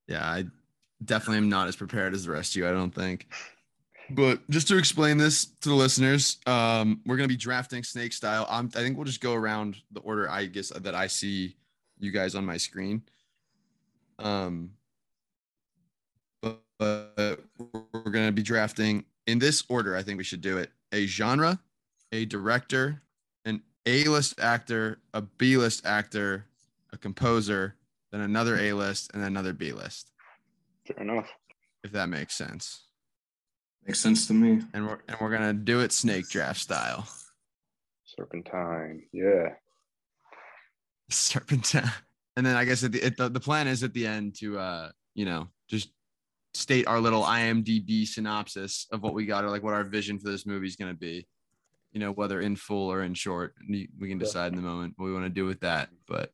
Yeah, 0.07 0.23
I 0.23 0.45
definitely 1.03 1.37
am 1.37 1.49
not 1.49 1.67
as 1.67 1.75
prepared 1.75 2.13
as 2.13 2.25
the 2.25 2.31
rest 2.31 2.51
of 2.53 2.57
you, 2.57 2.67
I 2.67 2.71
don't 2.71 2.93
think. 2.93 3.27
But 4.11 4.47
just 4.51 4.67
to 4.67 4.77
explain 4.77 5.17
this 5.17 5.45
to 5.61 5.69
the 5.69 5.75
listeners, 5.75 6.37
um, 6.45 7.01
we're 7.05 7.15
gonna 7.17 7.27
be 7.27 7.35
drafting 7.35 7.83
snake 7.83 8.13
style. 8.13 8.45
I'm, 8.49 8.67
I 8.75 8.79
think 8.79 8.97
we'll 8.97 9.05
just 9.05 9.21
go 9.21 9.33
around 9.33 9.77
the 9.91 9.99
order 10.01 10.29
I 10.29 10.45
guess 10.45 10.69
that 10.69 10.93
I 10.93 11.07
see 11.07 11.55
you 11.97 12.11
guys 12.11 12.35
on 12.35 12.45
my 12.45 12.57
screen. 12.57 13.01
Um, 14.19 14.71
but, 16.41 16.61
but 16.77 17.39
we're 17.57 18.11
gonna 18.11 18.31
be 18.31 18.43
drafting 18.43 19.05
in 19.27 19.39
this 19.39 19.63
order. 19.69 19.95
I 19.95 20.03
think 20.03 20.17
we 20.17 20.23
should 20.23 20.41
do 20.41 20.57
it: 20.57 20.71
a 20.91 21.05
genre, 21.05 21.59
a 22.11 22.25
director, 22.25 23.01
an 23.45 23.61
A-list 23.85 24.39
actor, 24.39 24.99
a 25.13 25.21
B-list 25.21 25.85
actor, 25.85 26.45
a 26.93 26.97
composer, 26.97 27.75
then 28.11 28.21
another 28.21 28.57
A 28.57 28.73
list, 28.73 29.11
and 29.13 29.23
another 29.23 29.53
B 29.53 29.71
list, 29.71 30.11
Fair 30.87 31.03
enough. 31.03 31.29
if 31.83 31.91
that 31.91 32.09
makes 32.09 32.35
sense. 32.35 32.83
Makes 33.85 33.99
sense 33.99 34.25
to 34.27 34.33
me. 34.33 34.61
And 34.73 34.87
we're 34.87 34.99
and 35.07 35.17
we're 35.21 35.29
gonna 35.31 35.53
do 35.53 35.81
it 35.81 35.91
snake 35.91 36.27
draft 36.29 36.59
style. 36.59 37.07
Serpentine. 38.05 39.03
Yeah. 39.11 39.49
Serpentine. 41.09 41.91
And 42.37 42.45
then 42.45 42.57
I 42.57 42.65
guess 42.65 42.83
at 42.83 42.91
the, 42.91 43.01
at 43.01 43.15
the 43.15 43.29
the 43.29 43.39
plan 43.39 43.65
is 43.65 43.81
at 43.81 43.93
the 43.93 44.05
end 44.05 44.35
to 44.39 44.59
uh 44.59 44.89
you 45.13 45.23
know 45.23 45.47
just 45.69 45.87
state 46.55 46.87
our 46.87 46.99
little 46.99 47.23
IMDb 47.23 48.07
synopsis 48.07 48.87
of 48.91 49.01
what 49.01 49.13
we 49.13 49.25
got 49.25 49.43
or 49.43 49.49
like 49.49 49.63
what 49.63 49.73
our 49.73 49.83
vision 49.83 50.17
for 50.19 50.29
this 50.29 50.45
movie 50.45 50.67
is 50.67 50.75
going 50.75 50.91
to 50.91 50.97
be. 50.97 51.27
You 51.91 51.99
know, 51.99 52.11
whether 52.11 52.41
in 52.41 52.55
full 52.55 52.91
or 52.91 53.03
in 53.03 53.13
short, 53.13 53.53
we 53.69 53.89
we 53.97 54.09
can 54.09 54.17
decide 54.17 54.51
in 54.51 54.57
the 54.57 54.61
moment 54.61 54.95
what 54.97 55.05
we 55.05 55.13
want 55.13 55.25
to 55.25 55.29
do 55.29 55.45
with 55.45 55.61
that. 55.61 55.89
But 56.07 56.31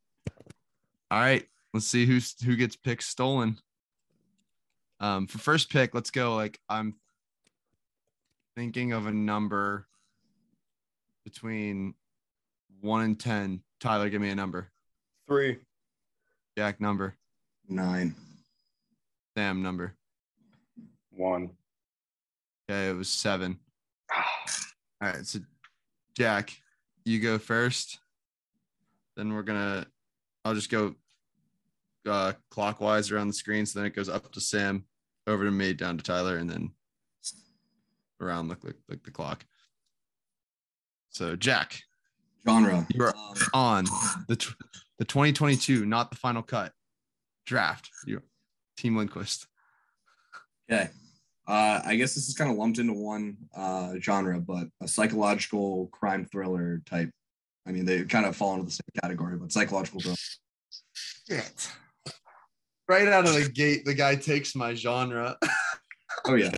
all 1.11 1.19
right, 1.19 1.45
let's 1.74 1.88
see 1.88 2.05
who's 2.05 2.36
who 2.41 2.55
gets 2.55 2.76
picked 2.76 3.03
stolen. 3.03 3.57
Um, 4.99 5.28
for 5.28 5.38
first 5.38 5.69
pick, 5.69 5.93
let's 5.93 6.09
go. 6.09 6.36
Like 6.36 6.59
I'm 6.67 6.95
thinking 8.55 8.93
of 8.93 9.05
a 9.05 9.11
number 9.11 9.88
between 11.24 11.93
one 12.80 13.03
and 13.03 13.19
ten. 13.19 13.61
Tyler, 13.80 14.09
give 14.09 14.22
me 14.22 14.30
a 14.30 14.36
number. 14.36 14.72
Three. 15.28 15.57
Jack, 16.57 16.82
number. 16.82 17.15
Nine. 17.69 18.15
Sam, 19.38 19.61
number. 19.61 19.95
One. 21.22 21.51
Okay, 22.69 22.89
it 22.89 22.95
was 22.95 23.09
seven. 23.09 23.59
All 24.15 24.24
right, 25.09 25.26
so 25.26 25.39
Jack, 26.17 26.51
you 27.05 27.19
go 27.19 27.38
first. 27.38 27.99
Then 29.15 29.34
we're 29.34 29.43
gonna. 29.43 29.86
I'll 30.43 30.55
just 30.55 30.72
go 30.72 30.95
uh, 32.09 32.34
clockwise 32.49 33.11
around 33.11 33.28
the 33.28 33.34
screen, 33.34 33.67
so 33.67 33.78
then 33.80 33.86
it 33.86 33.95
goes 33.95 34.09
up 34.09 34.32
to 34.32 34.41
Sam, 34.41 34.86
over 35.28 35.45
to 35.45 35.51
me, 35.51 35.74
down 35.74 35.95
to 35.97 36.03
Tyler, 36.03 36.38
and 36.38 36.49
then 36.49 36.72
around 38.19 38.47
like 38.49 38.63
like, 38.63 38.78
like 38.89 39.03
the 39.03 39.11
clock. 39.11 39.45
So 41.09 41.36
Jack, 41.36 41.80
Genre. 42.47 42.88
You're 42.95 43.13
Um, 43.15 43.36
on 43.53 43.86
the 44.28 44.38
tw- 44.38 44.55
the 44.97 45.05
2022, 45.05 45.86
not 45.86 46.09
the 46.09 46.17
final 46.17 46.41
cut 46.41 46.74
draft. 47.45 47.91
You, 48.07 48.24
Team 48.76 48.97
Lindquist. 48.97 49.45
Okay. 50.72 50.89
Uh, 51.51 51.81
I 51.83 51.97
guess 51.97 52.15
this 52.15 52.29
is 52.29 52.33
kind 52.33 52.49
of 52.49 52.55
lumped 52.55 52.79
into 52.79 52.93
one 52.93 53.35
uh, 53.53 53.95
genre, 53.99 54.39
but 54.39 54.69
a 54.79 54.87
psychological 54.87 55.87
crime 55.87 56.23
thriller 56.23 56.81
type. 56.85 57.09
I 57.67 57.73
mean, 57.73 57.83
they 57.83 58.05
kind 58.05 58.25
of 58.25 58.37
fall 58.37 58.53
into 58.53 58.67
the 58.67 58.71
same 58.71 59.01
category, 59.03 59.35
but 59.35 59.51
psychological 59.51 59.99
thriller. 59.99 60.15
Shit. 60.93 61.69
Right 62.87 63.05
out 63.09 63.27
of 63.27 63.33
the 63.33 63.49
gate, 63.49 63.83
the 63.83 63.93
guy 63.93 64.15
takes 64.15 64.55
my 64.55 64.73
genre. 64.73 65.37
Oh 66.25 66.35
yeah. 66.35 66.51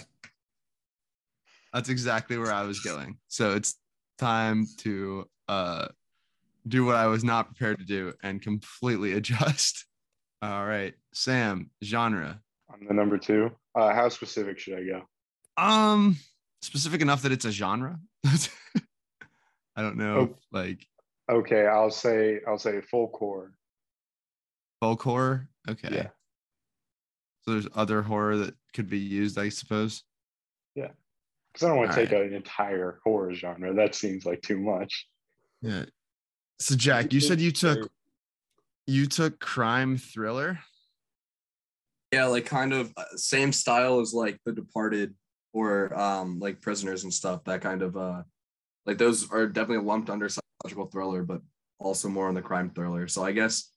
That's 1.73 1.87
exactly 1.87 2.37
where 2.37 2.51
I 2.51 2.63
was 2.63 2.79
going. 2.79 3.17
So 3.27 3.53
it's 3.53 3.75
time 4.17 4.65
to 4.79 5.29
uh 5.47 5.87
do 6.67 6.85
what 6.85 6.95
I 6.95 7.05
was 7.05 7.23
not 7.23 7.47
prepared 7.47 7.77
to 7.79 7.85
do 7.85 8.13
and 8.23 8.41
completely 8.41 9.13
adjust. 9.17 9.85
All 10.41 10.65
right, 10.65 10.95
Sam, 11.13 11.69
genre. 11.83 12.42
I'm 12.74 12.88
the 12.88 12.93
number 12.93 13.17
two. 13.17 13.51
Uh, 13.76 13.93
how 13.93 14.09
specific 14.09 14.59
should 14.59 14.78
I 14.80 14.84
go? 14.84 15.01
Um, 15.61 16.17
specific 16.61 17.01
enough 17.01 17.21
that 17.24 17.32
it's 17.32 17.45
a 17.45 17.51
genre. 17.51 17.99
I 19.76 19.82
don't 19.82 19.97
know, 19.97 20.17
Oh. 20.17 20.38
like 20.51 20.86
Okay, 21.32 21.65
I'll 21.67 21.89
say 21.91 22.41
I'll 22.47 22.57
say 22.59 22.82
folk 22.82 23.15
horror. 23.17 23.53
Folk 24.82 25.01
horror. 25.01 25.47
Okay. 25.69 25.89
Yeah. 25.91 26.07
So 27.43 27.51
there's 27.51 27.67
other 27.76 28.01
horror 28.01 28.38
that 28.38 28.55
could 28.74 28.89
be 28.89 28.99
used, 28.99 29.38
I 29.38 29.49
suppose. 29.49 30.03
Yeah, 30.76 30.89
because 31.53 31.65
I 31.65 31.69
don't 31.69 31.78
want 31.78 31.91
to 31.91 31.99
All 31.99 32.05
take 32.05 32.11
an 32.13 32.34
entire 32.34 32.99
horror 33.03 33.34
genre. 33.34 33.74
That 33.74 33.95
seems 33.95 34.26
like 34.26 34.41
too 34.41 34.59
much. 34.59 35.07
Yeah. 35.61 35.86
So 36.59 36.76
Jack, 36.76 37.13
you 37.13 37.19
said 37.19 37.39
you 37.41 37.51
took 37.51 37.89
you 38.86 39.05
took 39.07 39.39
crime 39.39 39.97
thriller. 39.97 40.59
Yeah, 42.14 42.26
like 42.26 42.45
kind 42.45 42.74
of 42.74 42.93
uh, 42.95 43.05
same 43.16 43.51
style 43.51 43.99
as 43.99 44.14
like 44.14 44.38
The 44.45 44.51
Departed 44.51 45.16
or 45.51 45.97
um 45.99 46.39
like 46.39 46.61
Prisoners 46.61 47.03
and 47.03 47.14
stuff. 47.14 47.43
That 47.45 47.61
kind 47.61 47.82
of 47.82 47.97
uh 47.97 48.22
like 48.86 48.99
those 48.99 49.32
are 49.32 49.47
definitely 49.47 49.84
lumped 49.86 50.11
under 50.11 50.30
psychological 50.30 50.86
thriller, 50.91 51.24
but 51.24 51.41
also 51.80 52.09
more 52.09 52.28
on 52.28 52.36
the 52.36 52.41
crime 52.41 52.70
thriller. 52.70 53.07
So 53.07 53.24
I 53.24 53.32
guess, 53.32 53.72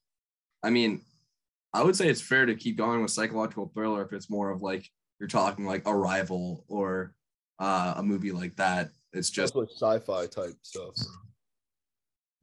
I 0.63 0.69
mean, 0.69 1.01
I 1.73 1.83
would 1.83 1.97
say 1.97 2.09
it's 2.09 2.21
fair 2.21 2.45
to 2.45 2.55
keep 2.55 2.77
going 2.77 3.01
with 3.01 3.11
psychological 3.11 3.71
thriller 3.75 4.05
if 4.05 4.13
it's 4.13 4.29
more 4.29 4.51
of 4.51 4.61
like 4.61 4.87
you're 5.19 5.29
talking 5.29 5.65
like 5.65 5.89
Arrival 5.89 6.65
or 6.69 7.15
uh, 7.59 7.95
a 7.97 8.03
movie 8.03 8.33
like 8.33 8.57
that. 8.57 8.91
It's 9.15 9.31
Just 9.31 9.55
just 9.55 9.57
like 9.57 9.69
sci-fi 9.71 10.27
type 10.27 10.55
stuff. 10.61 10.95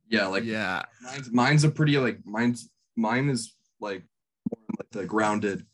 yeah, 0.10 0.26
like 0.26 0.44
yeah. 0.44 0.84
mine's 1.04 1.32
mine's 1.32 1.64
a 1.64 1.70
pretty 1.70 2.00
like 2.00 2.18
mine's 2.26 2.70
mine 2.96 3.30
is 3.30 3.54
like 3.80 4.02
more 4.50 4.66
like 4.80 4.89
the 4.91 5.06
grounded 5.06 5.66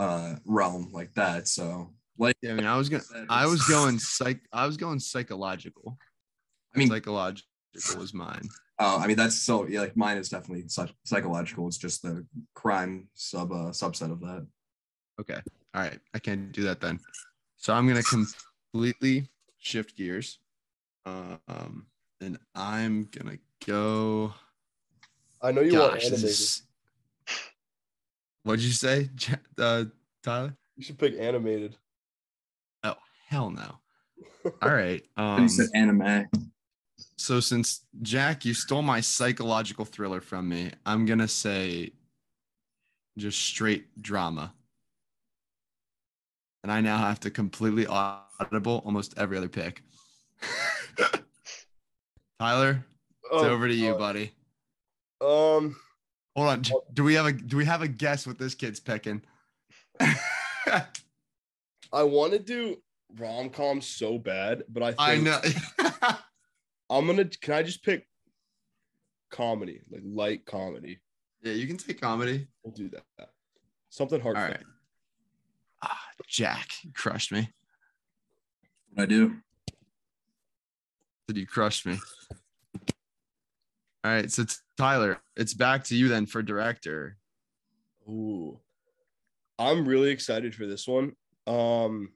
uh 0.00 0.36
realm 0.46 0.88
like 0.92 1.12
that. 1.14 1.46
So 1.46 1.90
like 2.18 2.36
Yeah, 2.42 2.52
I 2.52 2.54
mean, 2.54 2.66
I 2.66 2.76
was 2.76 2.88
gonna 2.88 3.04
I 3.28 3.46
was 3.46 3.62
going 3.62 3.98
psych 3.98 4.40
I 4.52 4.66
was 4.66 4.76
going 4.76 4.98
psychological. 4.98 5.98
I 6.74 6.78
mean 6.78 6.88
psychological 6.88 7.46
was 7.98 8.14
mine. 8.14 8.48
Uh, 8.80 8.98
I 8.98 9.06
mean, 9.06 9.16
that's 9.16 9.36
so 9.36 9.66
yeah, 9.68 9.80
like 9.80 9.96
mine 9.96 10.16
is 10.16 10.30
definitely 10.30 10.66
psych- 10.68 10.94
psychological. 11.04 11.68
It's 11.68 11.76
just 11.76 12.00
the 12.00 12.24
crime 12.54 13.08
sub 13.12 13.52
uh, 13.52 13.72
subset 13.72 14.10
of 14.10 14.20
that. 14.20 14.46
Okay. 15.20 15.38
All 15.74 15.82
right. 15.82 16.00
I 16.14 16.18
can't 16.18 16.50
do 16.50 16.62
that 16.62 16.80
then. 16.80 16.98
So 17.58 17.74
I'm 17.74 17.86
gonna 17.86 18.02
completely 18.02 19.28
shift 19.58 19.98
gears. 19.98 20.38
Uh, 21.04 21.36
um, 21.46 21.86
and 22.22 22.38
I'm 22.54 23.08
gonna 23.12 23.36
go. 23.66 24.32
I 25.42 25.52
know 25.52 25.60
you 25.60 25.78
want 25.78 25.94
Gosh, 25.94 26.08
this 26.08 26.12
animated. 26.12 26.30
is... 26.30 26.62
What'd 28.42 28.64
you 28.64 28.72
say, 28.72 29.10
uh, 29.58 29.84
Tyler? 30.22 30.56
You 30.76 30.82
should 30.84 30.98
pick 30.98 31.14
animated. 31.18 31.76
Oh 32.82 32.96
hell 33.28 33.50
no! 33.50 33.78
All 34.62 34.70
right. 34.72 35.02
You 35.18 35.22
Um, 35.22 35.48
said 35.48 35.68
anime. 35.74 36.26
so 37.16 37.40
since 37.40 37.84
Jack, 38.02 38.44
you 38.44 38.54
stole 38.54 38.82
my 38.82 39.00
psychological 39.00 39.84
thriller 39.84 40.20
from 40.20 40.48
me, 40.48 40.72
I'm 40.86 41.04
gonna 41.06 41.28
say 41.28 41.92
just 43.18 43.40
straight 43.40 44.00
drama. 44.00 44.54
And 46.62 46.70
I 46.72 46.80
now 46.80 46.98
have 46.98 47.20
to 47.20 47.30
completely 47.30 47.86
audible 47.86 48.82
almost 48.84 49.14
every 49.18 49.36
other 49.38 49.48
pick. 49.48 49.82
Tyler, 52.38 52.84
it's 53.24 53.42
Oh, 53.44 53.50
over 53.50 53.68
to 53.68 53.74
you, 53.74 53.94
buddy. 53.94 54.32
Um, 55.20 55.76
Hold 56.36 56.48
on. 56.48 56.62
Do 56.92 57.04
we 57.04 57.14
have 57.14 57.26
a 57.26 57.32
do 57.32 57.56
we 57.56 57.64
have 57.64 57.82
a 57.82 57.88
guess 57.88 58.26
what 58.26 58.38
this 58.38 58.54
kid's 58.54 58.80
picking? 58.80 59.22
I 61.92 62.02
want 62.02 62.32
to 62.32 62.38
do 62.38 62.76
rom 63.18 63.50
com 63.50 63.80
so 63.80 64.18
bad, 64.18 64.62
but 64.68 64.82
I 64.82 64.92
think 64.92 65.00
I 65.00 65.16
know. 65.16 66.16
I'm 66.90 67.06
gonna. 67.06 67.24
Can 67.24 67.54
I 67.54 67.62
just 67.62 67.84
pick 67.84 68.06
comedy, 69.30 69.80
like 69.90 70.02
light 70.04 70.46
comedy? 70.46 71.00
yeah, 71.42 71.52
you 71.52 71.66
can 71.66 71.76
take 71.76 72.00
comedy. 72.00 72.46
We'll 72.62 72.74
do 72.74 72.88
that. 72.90 73.30
Something 73.88 74.20
hard. 74.20 74.36
heartfelt. 74.36 74.58
right. 74.58 74.66
Ah, 75.82 76.00
Jack, 76.28 76.68
crushed 76.94 77.32
me. 77.32 77.50
What 78.92 79.04
I 79.04 79.06
do? 79.06 79.36
Did 81.26 81.36
you 81.36 81.46
crush 81.46 81.86
me? 81.86 81.96
All 84.02 84.10
right, 84.10 84.30
so 84.30 84.44
Tyler, 84.78 85.18
it's 85.36 85.52
back 85.52 85.84
to 85.84 85.96
you 85.96 86.08
then 86.08 86.24
for 86.24 86.42
director. 86.42 87.18
Ooh, 88.08 88.58
I'm 89.58 89.86
really 89.86 90.10
excited 90.10 90.54
for 90.54 90.66
this 90.66 90.88
one. 90.88 91.12
Um, 91.46 92.12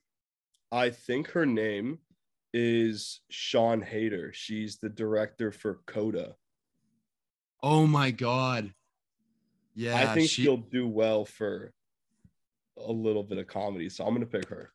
I 0.73 0.91
think 0.91 1.31
her 1.33 1.45
name 1.45 1.99
is 2.55 3.21
Sian 3.31 3.83
Heder. 3.83 4.33
She's 4.33 4.79
the 4.79 4.89
director 4.89 5.53
for 5.53 5.81
Coda. 5.87 6.37
Oh 7.63 7.87
my 7.87 8.11
god. 8.11 8.73
Yeah, 9.75 9.97
I 9.97 10.15
think 10.15 10.31
she, 10.31 10.43
she'll 10.45 10.57
do 10.57 10.89
well 10.89 11.25
for 11.25 11.73
a 12.79 12.93
little 12.93 13.23
bit 13.23 13.39
of 13.39 13.47
comedy, 13.47 13.89
so 13.89 14.07
I'm 14.07 14.15
gonna 14.15 14.27
pick 14.27 14.49
her. 14.49 14.71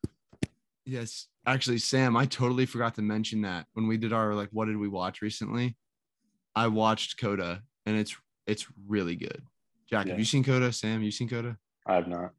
yes. 0.84 1.26
Actually, 1.46 1.78
Sam, 1.78 2.16
I 2.16 2.26
totally 2.26 2.66
forgot 2.66 2.94
to 2.96 3.02
mention 3.02 3.42
that 3.42 3.66
when 3.72 3.88
we 3.88 3.96
did 3.96 4.12
our 4.12 4.34
like 4.34 4.50
what 4.52 4.66
did 4.66 4.76
we 4.76 4.88
watch 4.88 5.22
recently? 5.22 5.76
I 6.54 6.66
watched 6.66 7.18
Coda 7.18 7.62
and 7.86 7.96
it's 7.96 8.16
it's 8.46 8.66
really 8.86 9.16
good. 9.16 9.42
Jack, 9.88 10.06
Yeah. 10.06 10.12
have 10.12 10.18
you 10.18 10.24
seen 10.24 10.44
Coda? 10.44 10.72
Sam, 10.72 11.02
you 11.02 11.10
seen 11.10 11.28
Coda? 11.28 11.56
I 11.86 11.94
have 11.94 12.08
not. 12.08 12.32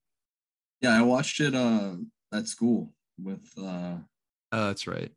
Yeah, 0.81 0.97
I 0.97 1.01
watched 1.01 1.39
it 1.39 1.55
uh 1.55 1.95
at 2.33 2.47
school 2.47 2.93
with 3.21 3.47
uh 3.57 3.97
Oh, 4.53 4.67
that's 4.67 4.87
right. 4.87 5.11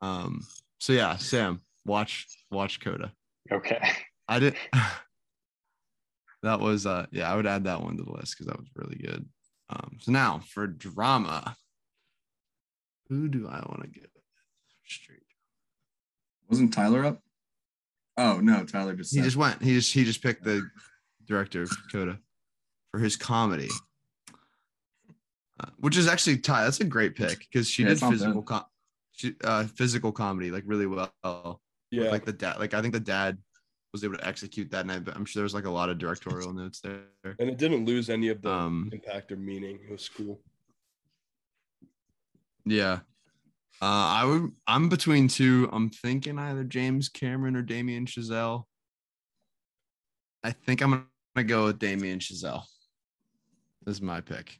Um, 0.00 0.40
so 0.78 0.92
yeah, 0.92 1.16
Sam, 1.16 1.60
watch 1.84 2.26
watch 2.50 2.80
Coda. 2.80 3.12
Okay. 3.52 3.80
I 4.28 4.38
did. 4.38 4.56
that 6.42 6.60
was 6.60 6.86
uh 6.86 7.06
yeah, 7.10 7.32
I 7.32 7.36
would 7.36 7.46
add 7.46 7.64
that 7.64 7.82
one 7.82 7.96
to 7.96 8.02
the 8.02 8.12
list 8.12 8.34
because 8.36 8.46
that 8.46 8.58
was 8.58 8.68
really 8.74 8.96
good. 8.96 9.26
Um, 9.70 9.96
so 10.00 10.12
now 10.12 10.40
for 10.52 10.66
drama, 10.66 11.56
who 13.08 13.28
do 13.28 13.46
I 13.48 13.60
want 13.68 13.82
to 13.82 13.88
get 13.88 14.10
straight? 14.86 15.20
wasn't 16.50 16.72
Tyler 16.74 17.04
up? 17.06 17.22
Oh 18.16 18.40
no, 18.40 18.64
Tyler 18.64 18.94
just 18.94 19.10
He 19.12 19.18
said. 19.18 19.24
just 19.24 19.36
went. 19.36 19.62
He 19.62 19.74
just 19.74 19.92
he 19.92 20.04
just 20.04 20.22
picked 20.22 20.44
the 20.44 20.62
director 21.26 21.62
of 21.62 21.70
Coda 21.90 22.18
for 22.90 23.00
his 23.00 23.16
comedy, 23.16 23.68
uh, 25.60 25.66
which 25.78 25.96
is 25.96 26.06
actually 26.06 26.38
Ty. 26.38 26.64
That's 26.64 26.80
a 26.80 26.84
great 26.84 27.14
pick 27.16 27.38
because 27.40 27.68
she 27.68 27.82
Yeah, 27.82 27.90
did 27.90 28.00
physical 28.00 28.42
com- 28.42 28.64
she, 29.12 29.34
uh, 29.42 29.64
physical 29.64 30.12
comedy 30.12 30.50
like 30.50 30.64
really 30.66 30.86
well. 30.86 31.60
Yeah. 31.90 32.10
like 32.10 32.24
the 32.24 32.32
dad. 32.32 32.58
Like 32.58 32.74
I 32.74 32.80
think 32.82 32.92
the 32.94 33.00
dad 33.00 33.38
was 33.92 34.02
able 34.04 34.16
to 34.16 34.26
execute 34.26 34.70
that 34.72 34.86
night, 34.86 35.04
but 35.04 35.14
I'm 35.16 35.24
sure 35.24 35.40
there 35.40 35.44
was 35.44 35.54
like 35.54 35.66
a 35.66 35.70
lot 35.70 35.88
of 35.88 35.98
directorial 35.98 36.52
notes 36.52 36.80
there. 36.80 37.02
and 37.38 37.48
it 37.48 37.58
didn't 37.58 37.84
lose 37.84 38.10
any 38.10 38.28
of 38.28 38.42
the 38.42 38.50
Um, 38.50 38.90
impact 38.92 39.30
or 39.30 39.36
meaning. 39.36 39.78
It 39.88 39.92
was 39.92 40.08
cool. 40.08 40.40
Yeah. 42.64 43.00
Uh, 43.84 44.16
I 44.16 44.24
would. 44.24 44.50
I'm 44.66 44.88
between 44.88 45.28
two. 45.28 45.68
I'm 45.70 45.90
thinking 45.90 46.38
either 46.38 46.64
James 46.64 47.10
Cameron 47.10 47.54
or 47.54 47.60
Damien 47.60 48.06
Chazelle. 48.06 48.64
I 50.42 50.52
think 50.52 50.80
I'm 50.80 51.06
gonna 51.36 51.46
go 51.46 51.66
with 51.66 51.78
Damien 51.78 52.18
Chazelle. 52.18 52.62
This 53.84 53.96
is 53.96 54.00
my 54.00 54.22
pick. 54.22 54.58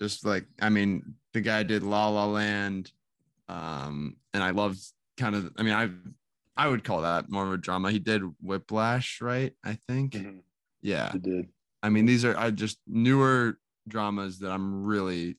Just 0.00 0.26
like 0.26 0.46
I 0.60 0.68
mean, 0.68 1.14
the 1.32 1.40
guy 1.40 1.62
did 1.62 1.84
La 1.84 2.08
La 2.08 2.26
Land, 2.26 2.90
um, 3.48 4.16
and 4.34 4.42
I 4.42 4.50
loved 4.50 4.80
kind 5.16 5.36
of. 5.36 5.52
I 5.58 5.62
mean, 5.62 5.74
I 5.74 5.90
I 6.56 6.66
would 6.66 6.82
call 6.82 7.02
that 7.02 7.30
more 7.30 7.46
of 7.46 7.52
a 7.52 7.56
drama. 7.56 7.92
He 7.92 8.00
did 8.00 8.22
Whiplash, 8.42 9.20
right? 9.20 9.52
I 9.64 9.78
think. 9.86 10.14
Mhm. 10.14 10.40
Yeah. 10.82 11.12
He 11.12 11.20
did. 11.20 11.46
I 11.84 11.88
mean, 11.88 12.04
these 12.04 12.24
are 12.24 12.36
I 12.36 12.50
just 12.50 12.80
newer 12.88 13.60
dramas 13.86 14.40
that 14.40 14.50
I'm 14.50 14.82
really, 14.84 15.36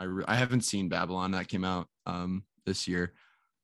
I 0.00 0.04
re- 0.04 0.24
I 0.26 0.36
haven't 0.36 0.62
seen 0.62 0.88
Babylon 0.88 1.32
that 1.32 1.48
came 1.48 1.64
out 1.64 1.88
um 2.06 2.44
this 2.66 2.88
year, 2.88 3.12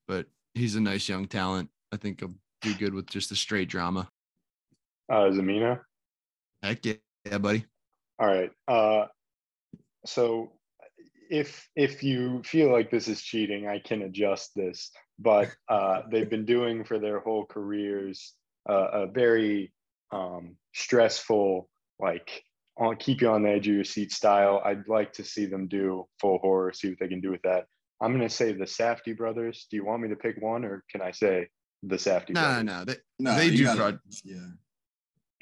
but 0.07 0.27
he's 0.55 0.75
a 0.75 0.81
nice 0.81 1.09
young 1.09 1.27
talent. 1.27 1.71
I 1.93 1.97
think 1.97 2.21
he'll 2.21 2.35
do 2.63 2.75
good 2.75 2.95
with 2.95 3.07
just 3.07 3.33
a 3.33 3.37
straight 3.37 3.69
drama. 3.69 4.09
Uh, 5.11 5.31
Zamina. 5.31 5.81
Heck 6.63 6.85
yeah, 6.85 6.95
yeah, 7.25 7.39
buddy. 7.39 7.65
All 8.19 8.27
right. 8.27 8.51
Uh, 8.69 9.07
so 10.07 10.53
if 11.31 11.69
if 11.77 12.03
you 12.03 12.43
feel 12.45 12.71
like 12.71 12.91
this 12.91 13.09
is 13.09 13.23
cheating, 13.23 13.67
I 13.67 13.79
can 13.79 14.03
adjust 14.03 14.51
this. 14.55 14.91
But 15.19 15.51
uh, 15.69 16.03
they've 16.11 16.31
been 16.31 16.47
doing 16.47 16.85
for 16.85 16.99
their 16.99 17.21
whole 17.21 17.45
careers 17.45 18.35
uh, 18.69 18.89
a 18.93 19.07
very 19.07 19.73
um, 20.13 20.57
stressful, 20.75 21.69
like 21.99 22.43
on 22.77 22.97
keep 22.97 23.21
you 23.21 23.31
on 23.31 23.43
the 23.43 23.51
edge 23.51 23.69
of 23.69 23.75
your 23.75 23.85
seat 23.85 24.13
style. 24.13 24.63
I'd 24.65 24.89
like 24.89 25.13
to 25.15 25.25
see 25.25 25.47
them 25.47 25.67
do 25.69 26.07
folk 26.21 26.41
horror, 26.43 26.73
see 26.73 26.89
what 26.91 26.99
they 27.01 27.09
can 27.09 27.21
do 27.21 27.31
with 27.31 27.43
that. 27.43 27.67
I'm 28.01 28.13
gonna 28.13 28.29
say 28.31 28.53
the 28.53 28.65
Safdie 28.65 29.17
brothers. 29.17 29.67
Do 29.71 29.77
you 29.77 29.85
want 29.85 30.03
me 30.03 30.09
to 30.09 30.17
pick 30.17 30.37
one, 30.41 30.65
or 30.65 30.85
can 30.91 31.03
I 31.03 31.11
say 31.11 31.49
the 31.83 31.97
Safdie 31.97 32.31
No, 32.31 32.63
no, 32.63 32.85
brothers? 32.85 32.97
no. 33.19 33.33
They, 33.35 33.41
no, 33.47 33.51
they 33.51 33.57
do 33.57 33.65
gotta- 33.65 33.79
prod- 33.79 34.01
yeah. 34.25 34.37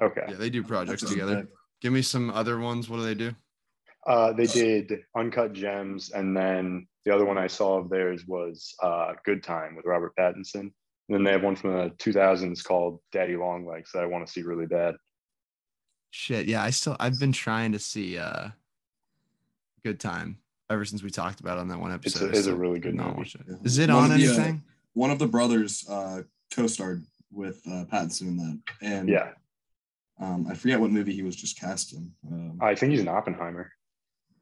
Okay. 0.01 0.25
yeah, 0.29 0.35
they 0.37 0.51
do 0.51 0.63
projects 0.63 1.03
That's 1.03 1.13
good 1.15 1.21
together. 1.21 1.41
pick. 1.43 1.51
Give 1.81 1.93
me 1.93 2.03
some 2.03 2.31
other 2.31 2.59
ones. 2.59 2.89
What 2.89 2.97
do 2.99 3.05
they 3.05 3.15
do? 3.15 3.33
Uh, 4.07 4.33
they 4.33 4.47
did 4.47 5.01
Uncut 5.17 5.53
Gems, 5.53 6.11
and 6.13 6.37
then 6.37 6.87
the 7.05 7.15
other 7.15 7.25
one 7.25 7.37
I 7.39 7.47
saw 7.47 7.79
of 7.79 7.91
theirs 7.91 8.25
was 8.27 8.75
uh, 8.83 9.13
Good 9.25 9.43
Time 9.43 9.77
with 9.77 9.85
Robert 9.87 10.13
Pattinson. 10.19 10.73
And 11.11 11.17
then 11.17 11.25
they 11.25 11.33
have 11.33 11.43
one 11.43 11.57
from 11.57 11.73
the 11.73 11.91
2000s 11.99 12.63
called 12.65 13.01
Daddy 13.13 13.37
Long 13.37 13.65
Legs 13.67 13.91
that 13.95 14.03
I 14.03 14.07
want 14.07 14.27
to 14.27 14.33
see 14.33 14.43
really 14.43 14.67
bad. 14.67 14.95
Shit, 16.11 16.47
yeah. 16.47 16.63
I 16.63 16.71
still 16.71 16.97
I've 16.99 17.19
been 17.21 17.33
trying 17.33 17.73
to 17.73 17.79
see 17.79 18.19
uh, 18.19 18.49
Good 19.85 20.01
Time 20.01 20.39
ever 20.71 20.85
since 20.85 21.03
we 21.03 21.11
talked 21.11 21.41
about 21.41 21.59
it 21.59 21.61
on 21.61 21.69
that 21.69 21.79
one 21.81 21.93
It's 21.93 22.07
episode. 22.17 22.31
a, 22.33 22.37
I 22.37 22.39
it's 22.39 22.47
a 22.47 22.55
really 22.57 22.79
good 22.81 22.95
not 22.95 23.07
movie. 23.09 23.19
watched 23.19 23.35
it. 23.37 23.43
Is 23.65 23.79
it 23.79 23.89
One 23.91 24.05
on 24.05 24.13
of 24.13 24.19
the, 24.19 24.27
uh, 24.29 24.33
anything? 24.33 24.63
One 24.95 25.11
of 25.11 25.19
the 25.19 25.27
brothers 25.27 25.85
uh, 25.89 26.23
co-starred 26.55 27.05
with 27.31 27.61
uh, 27.67 27.85
Pattinson 27.85 28.23
in 28.23 28.37
that, 28.39 28.59
and 28.81 29.09
Yeah, 29.09 29.29
um, 30.19 30.47
I 30.51 30.55
forget 30.55 30.81
what 30.81 30.91
movie 30.91 31.13
he 31.13 31.23
was 31.23 31.37
just 31.37 31.61
cast 31.61 31.93
in. 31.93 32.11
Um, 32.31 32.59
I 32.61 32.75
think 32.75 32.91
he's 32.93 33.01
an 33.03 33.09
Oppenheimer. 33.09 33.71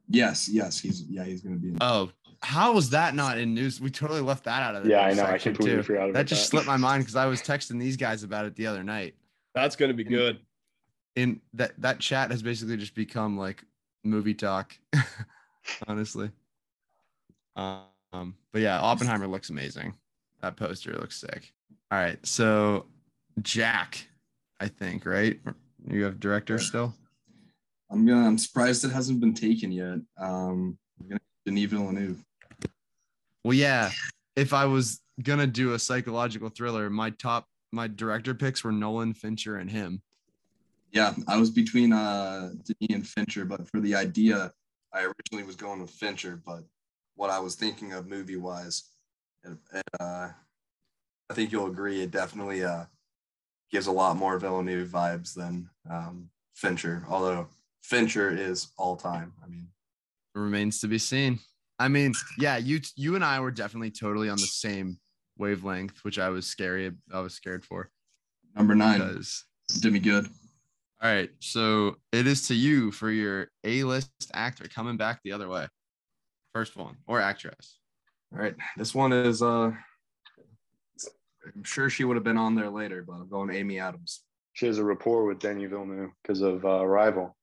yes, 0.09 0.49
yes, 0.49 0.79
he's 0.79 1.03
yeah, 1.09 1.25
he's 1.25 1.43
gonna 1.43 1.57
be. 1.57 1.69
In. 1.71 1.79
Oh, 1.81 2.11
how 2.43 2.73
was 2.75 2.91
that 2.91 3.15
not 3.15 3.39
in 3.39 3.55
news? 3.55 3.81
We 3.81 3.91
totally 3.91 4.21
left 4.21 4.45
that 4.45 4.63
out 4.63 4.77
of 4.77 4.85
the 4.85 4.91
Yeah, 4.91 5.01
I 5.01 5.15
know. 5.15 5.25
I 5.25 5.31
section, 5.33 5.55
completely 5.55 5.79
too. 5.79 5.83
forgot 5.83 6.03
about 6.05 6.15
That 6.15 6.27
just 6.27 6.43
that. 6.45 6.51
slipped 6.51 6.67
my 6.69 6.77
mind 6.77 7.03
because 7.03 7.17
I 7.17 7.27
was 7.27 7.43
texting 7.43 7.81
these 7.81 7.97
guys 7.97 8.23
about 8.23 8.45
it 8.47 8.55
the 8.55 8.69
other 8.69 8.85
night. 8.85 9.15
That's 9.55 9.75
gonna 9.75 9.95
be 9.95 10.05
good. 10.05 10.39
And 11.17 11.41
that 11.55 11.73
that 11.79 11.99
chat 11.99 12.31
has 12.31 12.43
basically 12.43 12.77
just 12.77 12.95
become 12.95 13.39
like 13.39 13.65
movie 14.05 14.35
talk, 14.35 14.77
honestly. 15.89 16.31
Um, 17.57 18.35
but 18.53 18.61
yeah, 18.61 18.81
Oppenheimer 18.81 19.27
looks 19.27 19.51
amazing. 19.51 19.95
That 20.43 20.57
poster 20.57 20.93
looks 20.93 21.21
sick. 21.21 21.53
All 21.91 21.99
right, 21.99 22.25
so 22.27 22.87
Jack, 23.43 24.07
I 24.61 24.69
think, 24.69 25.07
right? 25.07 25.39
You 25.89 26.05
have 26.05 26.21
director 26.21 26.59
still. 26.59 26.95
I'm 27.91 28.05
gonna. 28.07 28.27
I'm 28.27 28.39
surprised 28.39 28.85
it 28.85 28.91
hasn't 28.91 29.21
been 29.21 29.35
taken 29.35 29.71
yet. 29.71 29.99
Um, 30.19 30.77
I'm 31.01 31.09
gonna 31.09 31.21
Denis 31.45 31.71
Villeneuve. 31.71 32.23
Well, 33.45 33.55
yeah. 33.55 33.91
If 34.35 34.53
I 34.53 34.67
was 34.67 35.01
gonna 35.23 35.47
do 35.47 35.75
a 35.75 35.79
psychological 35.79 36.49
thriller, 36.49 36.91
my 36.91 37.11
top 37.11 37.47
my 37.73 37.87
director 37.87 38.35
picks 38.35 38.65
were 38.65 38.73
Nolan, 38.73 39.15
Fincher, 39.15 39.57
and 39.57 39.71
him. 39.71 40.03
Yeah, 40.93 41.15
I 41.29 41.37
was 41.37 41.51
between 41.51 41.93
uh 41.93 42.53
Denis 42.65 42.95
and 42.95 43.07
Fincher, 43.07 43.45
but 43.45 43.69
for 43.69 43.81
the 43.81 43.95
idea, 43.95 44.53
I 44.93 45.03
originally 45.03 45.45
was 45.45 45.57
going 45.57 45.81
with 45.81 45.91
Fincher, 45.91 46.41
but 46.45 46.65
what 47.15 47.31
I 47.31 47.39
was 47.39 47.55
thinking 47.55 47.93
of 47.93 48.07
movie 48.07 48.37
wise, 48.37 48.85
it, 49.45 49.57
it, 49.73 49.85
uh, 50.01 50.29
I 51.31 51.35
think 51.35 51.53
you'll 51.53 51.67
agree, 51.67 52.03
it 52.03 52.11
definitely 52.11 52.65
uh 52.65 52.85
gives 53.71 53.89
a 53.89 53.93
lot 53.93 54.17
more 54.17 54.39
Villeneuve 54.39 54.89
vibes 54.89 55.35
than 55.35 55.69
um, 55.91 56.31
Fincher. 56.55 57.05
Although 57.09 57.49
Fincher 57.83 58.31
is 58.31 58.69
all 58.79 58.97
time. 58.97 59.33
I 59.45 59.49
mean, 59.49 59.69
remains 60.35 60.81
to 60.81 60.89
be 60.89 60.99
seen. 60.99 61.41
I 61.79 61.89
mean, 61.89 62.15
yeah, 62.39 62.57
you 62.57 62.81
you 62.97 63.17
and 63.17 63.25
I 63.25 63.41
were 63.41 63.51
definitely 63.51 63.91
totally 63.91 64.29
on 64.29 64.37
the 64.37 64.47
same 64.47 64.99
wavelength, 65.37 66.05
which 66.05 66.19
I 66.19 66.31
was 66.31 66.47
scary. 66.47 66.93
I 67.13 67.21
was 67.21 67.35
scared 67.35 67.65
for 67.65 67.91
number 68.55 68.75
nine, 68.75 69.01
because. 69.01 69.45
did 69.81 69.93
me 69.93 69.99
good. 69.99 70.29
All 71.03 71.11
right, 71.13 71.31
so 71.41 71.97
it 72.13 72.27
is 72.27 72.49
to 72.49 72.55
you 72.55 72.91
for 72.91 73.11
your 73.11 73.49
A-list 73.65 74.11
actor 74.33 74.67
coming 74.69 74.97
back 74.97 75.21
the 75.23 75.33
other 75.33 75.49
way. 75.49 75.67
First 76.55 76.77
one 76.77 76.97
or 77.07 77.21
actress. 77.21 77.79
All 78.33 78.39
right, 78.39 78.55
this 78.79 78.95
one 78.95 79.13
is 79.13 79.43
uh, 79.43 79.73
I'm 81.55 81.65
sure 81.65 81.91
she 81.91 82.05
would 82.05 82.17
have 82.17 82.25
been 82.25 82.39
on 82.39 82.55
there 82.55 82.71
later, 82.71 83.03
but 83.07 83.15
I'm 83.15 83.29
going 83.29 83.51
Amy 83.55 83.79
Adams. 83.79 84.23
She 84.55 84.67
has 84.67 84.79
a 84.79 84.85
rapport 84.85 85.27
with 85.27 85.39
Denis 85.39 85.69
Villeneuve 85.71 86.11
because 86.23 86.41
of 86.41 86.65
uh, 86.65 86.81
Arrival. 86.81 87.37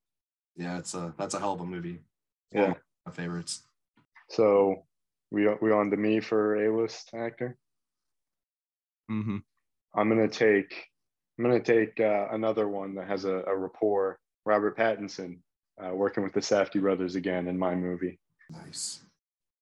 Yeah, 0.56 0.80
it's 0.80 0.96
a 0.96 1.14
that's 1.18 1.36
a 1.36 1.40
hell 1.40 1.54
of 1.54 1.62
a 1.62 1.66
movie. 1.66 2.02
It's 2.52 2.56
Yeah. 2.56 2.62
one 2.62 2.72
of 2.72 2.78
my 3.06 3.12
favorites. 3.12 3.64
So 4.30 4.84
we 5.32 5.48
we 5.62 5.72
on 5.72 5.92
to 5.92 5.98
me 5.98 6.20
for 6.22 6.56
A-list 6.66 7.12
actor. 7.14 7.56
Mm-hmm. 9.12 9.38
I'm 9.96 10.10
gonna 10.10 10.28
take 10.28 10.74
I'm 11.38 11.44
gonna 11.44 11.60
take 11.60 12.00
uh, 12.00 12.28
another 12.32 12.68
one 12.68 12.96
that 12.96 13.08
has 13.08 13.26
a, 13.26 13.44
a 13.48 13.56
rapport. 13.56 14.20
Robert 14.46 14.78
Pattinson 14.78 15.40
uh, 15.84 15.94
working 15.96 16.24
with 16.24 16.34
the 16.34 16.40
Safdie 16.42 16.82
brothers 16.82 17.16
again 17.16 17.48
in 17.48 17.58
my 17.58 17.76
movie. 17.76 18.20
Nice. 18.50 19.02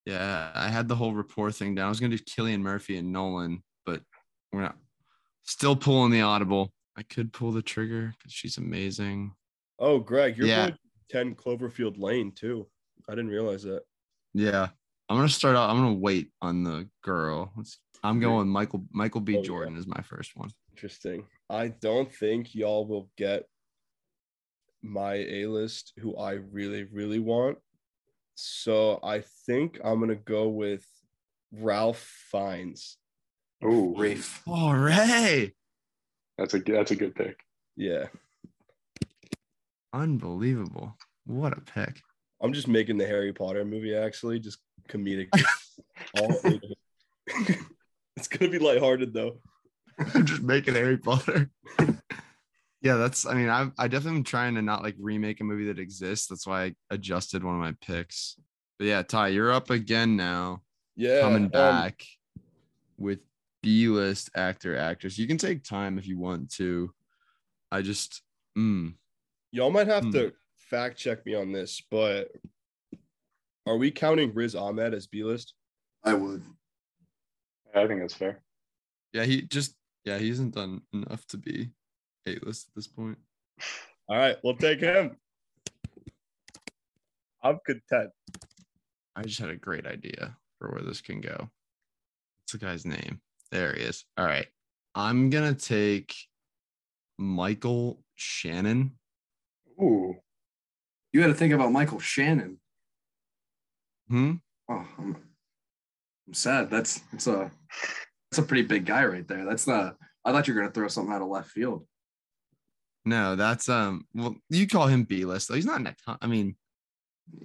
Yeah, 0.04 0.50
I 0.54 0.68
had 0.68 0.88
the 0.88 0.96
whole 0.96 1.14
rapport 1.14 1.52
thing 1.52 1.74
down. 1.74 1.86
I 1.86 1.88
was 1.88 2.00
gonna 2.00 2.16
do 2.16 2.22
Cillian 2.24 2.60
Murphy 2.60 2.96
and 2.98 3.12
Nolan, 3.12 3.62
but 3.86 4.02
we're 4.52 4.62
not 4.62 4.76
still 5.44 5.76
pulling 5.76 6.10
the 6.10 6.20
audible. 6.22 6.72
I 6.96 7.02
could 7.02 7.32
pull 7.32 7.52
the 7.52 7.62
trigger 7.62 8.12
because 8.18 8.32
she's 8.32 8.58
amazing. 8.58 9.32
Oh, 9.78 9.98
Greg, 9.98 10.36
you're 10.36 10.46
Yeah. 10.46 10.66
going 10.66 10.78
10 11.10 11.34
Cloverfield 11.36 11.98
Lane 11.98 12.32
too. 12.32 12.66
I 13.08 13.12
didn't 13.12 13.30
realize 13.30 13.62
that. 13.62 13.82
Yeah, 14.34 14.68
I'm 15.08 15.16
gonna 15.16 15.28
start 15.28 15.56
out. 15.56 15.70
I'm 15.70 15.76
gonna 15.76 15.94
wait 15.94 16.30
on 16.42 16.64
the 16.64 16.88
girl. 17.02 17.52
I'm 18.02 18.18
going 18.20 18.48
Michael 18.48 18.84
Michael 18.90 19.20
B. 19.20 19.36
Oh, 19.36 19.38
yeah. 19.38 19.44
Jordan 19.44 19.76
is 19.76 19.86
my 19.86 20.02
first 20.02 20.36
one. 20.36 20.50
Interesting. 20.72 21.24
I 21.52 21.68
don't 21.68 22.10
think 22.10 22.54
y'all 22.54 22.86
will 22.86 23.10
get 23.18 23.44
my 24.80 25.16
A 25.16 25.46
list 25.46 25.92
who 25.98 26.16
I 26.16 26.32
really, 26.32 26.84
really 26.84 27.18
want. 27.18 27.58
So 28.34 28.98
I 29.02 29.22
think 29.46 29.78
I'm 29.84 30.00
gonna 30.00 30.14
go 30.14 30.48
with 30.48 30.86
Ralph 31.52 32.02
Fiennes. 32.30 32.96
Ooh, 33.62 33.94
Rafe. 33.94 34.40
All 34.46 34.74
right, 34.74 35.52
that's 36.38 36.54
a 36.54 36.60
that's 36.60 36.90
a 36.90 36.96
good 36.96 37.14
pick. 37.14 37.38
Yeah. 37.76 38.06
unbelievable. 39.92 40.96
What 41.26 41.52
a 41.52 41.60
pick. 41.60 42.00
I'm 42.40 42.54
just 42.54 42.66
making 42.66 42.96
the 42.96 43.06
Harry 43.06 43.34
Potter 43.34 43.66
movie 43.66 43.94
actually, 43.94 44.40
just 44.40 44.58
comedic. 44.88 45.28
All 46.18 46.34
of 46.34 46.44
it. 46.46 46.64
it's 48.16 48.28
gonna 48.28 48.50
be 48.50 48.58
lighthearted 48.58 49.12
though. 49.12 49.36
I'm 50.14 50.26
just 50.26 50.42
making 50.42 50.74
Harry 50.74 50.96
Potter. 50.96 51.50
yeah, 52.82 52.96
that's. 52.96 53.26
I 53.26 53.34
mean, 53.34 53.48
I 53.48 53.70
I 53.78 53.88
definitely 53.88 54.18
am 54.18 54.24
trying 54.24 54.54
to 54.56 54.62
not 54.62 54.82
like 54.82 54.96
remake 54.98 55.40
a 55.40 55.44
movie 55.44 55.66
that 55.66 55.78
exists. 55.78 56.26
That's 56.26 56.46
why 56.46 56.64
I 56.64 56.74
adjusted 56.90 57.44
one 57.44 57.54
of 57.54 57.60
my 57.60 57.74
picks. 57.80 58.36
But 58.78 58.86
yeah, 58.88 59.02
Ty, 59.02 59.28
you're 59.28 59.52
up 59.52 59.70
again 59.70 60.16
now, 60.16 60.62
Yeah. 60.96 61.20
coming 61.20 61.44
um, 61.44 61.48
back 61.50 62.02
with 62.98 63.20
B 63.62 63.88
list 63.88 64.30
actor 64.34 64.76
actress. 64.76 65.18
You 65.18 65.26
can 65.26 65.38
take 65.38 65.62
time 65.62 65.98
if 65.98 66.06
you 66.06 66.18
want 66.18 66.50
to. 66.54 66.92
I 67.70 67.82
just 67.82 68.22
mm, 68.58 68.94
Y'all 69.52 69.70
might 69.70 69.86
have 69.86 70.04
Hmm. 70.04 70.10
to 70.12 70.32
fact 70.56 70.98
check 70.98 71.24
me 71.26 71.34
on 71.34 71.52
this, 71.52 71.82
but 71.90 72.28
are 73.66 73.76
we 73.76 73.90
counting 73.90 74.34
Riz 74.34 74.54
Ahmed 74.54 74.94
as 74.94 75.06
B 75.06 75.22
list? 75.22 75.54
I 76.02 76.14
would. 76.14 76.42
I 77.74 77.86
think 77.86 78.00
that's 78.00 78.14
fair. 78.14 78.42
yeah, 79.12 79.24
he 79.24 79.42
just 79.42 79.74
yeah, 80.04 80.18
he 80.18 80.28
hasn't 80.28 80.54
done 80.54 80.82
enough 80.92 81.26
to 81.28 81.36
be 81.36 81.70
A 82.26 82.36
list 82.42 82.68
at 82.68 82.74
this 82.74 82.86
point. 82.88 83.18
All 84.08 84.16
right, 84.16 84.36
we'll 84.42 84.56
take 84.56 84.80
him. 84.80 85.16
I'm 87.42 87.58
content. 87.66 88.10
I 89.16 89.22
just 89.22 89.40
had 89.40 89.50
a 89.50 89.56
great 89.56 89.86
idea 89.86 90.36
for 90.58 90.70
where 90.70 90.82
this 90.82 91.00
can 91.00 91.20
go. 91.20 91.36
What's 91.38 92.52
the 92.52 92.58
guy's 92.58 92.84
name? 92.86 93.20
There 93.50 93.74
he 93.74 93.82
is. 93.82 94.04
All 94.16 94.24
right. 94.24 94.46
I'm 94.94 95.30
gonna 95.30 95.54
take 95.54 96.14
Michael 97.18 98.02
Shannon. 98.14 98.92
Ooh, 99.80 100.14
You 101.12 101.20
had 101.22 101.28
to 101.28 101.34
think 101.34 101.52
about 101.52 101.72
Michael 101.72 101.98
Shannon. 101.98 102.58
Hmm. 104.08 104.34
Oh, 104.70 104.86
I'm, 104.98 105.16
I'm 106.26 106.34
sad. 106.34 106.70
That's 106.70 107.00
that's 107.10 107.26
a 107.26 107.50
that's 108.32 108.38
a 108.38 108.48
pretty 108.48 108.62
big 108.62 108.86
guy 108.86 109.04
right 109.04 109.28
there. 109.28 109.44
That's 109.44 109.66
not. 109.66 109.96
I 110.24 110.32
thought 110.32 110.48
you 110.48 110.54
were 110.54 110.60
gonna 110.60 110.72
throw 110.72 110.88
something 110.88 111.12
out 111.12 111.20
of 111.20 111.28
left 111.28 111.50
field. 111.50 111.86
No, 113.04 113.36
that's 113.36 113.68
um. 113.68 114.06
Well, 114.14 114.36
you 114.48 114.66
call 114.66 114.86
him 114.86 115.04
B 115.04 115.26
list 115.26 115.48
though. 115.48 115.54
He's 115.54 115.66
not 115.66 115.80
in. 115.82 115.94
I 116.06 116.26
mean, 116.26 116.56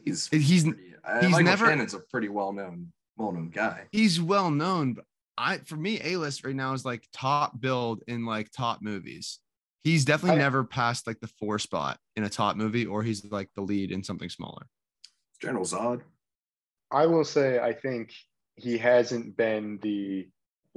He's 0.05 0.27
he's 0.29 0.63
pretty, 0.63 0.93
uh, 1.03 1.19
he's 1.21 1.31
Michael 1.31 1.43
never- 1.45 1.65
Shannon's 1.67 1.93
a 1.93 1.99
pretty 1.99 2.29
well 2.29 2.53
known 2.53 2.93
well 3.17 3.33
known 3.33 3.49
guy. 3.49 3.83
he's 3.91 4.21
well 4.21 4.49
known, 4.49 4.93
but 4.93 5.03
I 5.37 5.57
for 5.57 5.75
me, 5.75 5.99
A 6.03 6.15
list 6.15 6.45
right 6.45 6.55
now 6.55 6.71
is 6.73 6.85
like 6.85 7.03
top 7.11 7.59
build 7.59 8.01
in 8.07 8.25
like 8.25 8.49
top 8.51 8.81
movies. 8.81 9.39
He's 9.83 10.05
definitely 10.05 10.37
I- 10.39 10.43
never 10.43 10.63
passed 10.63 11.05
like 11.05 11.19
the 11.19 11.29
four 11.39 11.59
spot 11.59 11.99
in 12.15 12.23
a 12.23 12.29
top 12.29 12.55
movie, 12.55 12.85
or 12.85 13.03
he's 13.03 13.25
like 13.25 13.49
the 13.55 13.61
lead 13.61 13.91
in 13.91 14.03
something 14.05 14.29
smaller. 14.29 14.67
General 15.41 15.65
Zod. 15.65 16.01
I 16.91 17.07
will 17.07 17.25
say 17.25 17.59
I 17.59 17.73
think 17.73 18.13
he 18.55 18.77
hasn't 18.77 19.35
been 19.37 19.77
the 19.81 20.27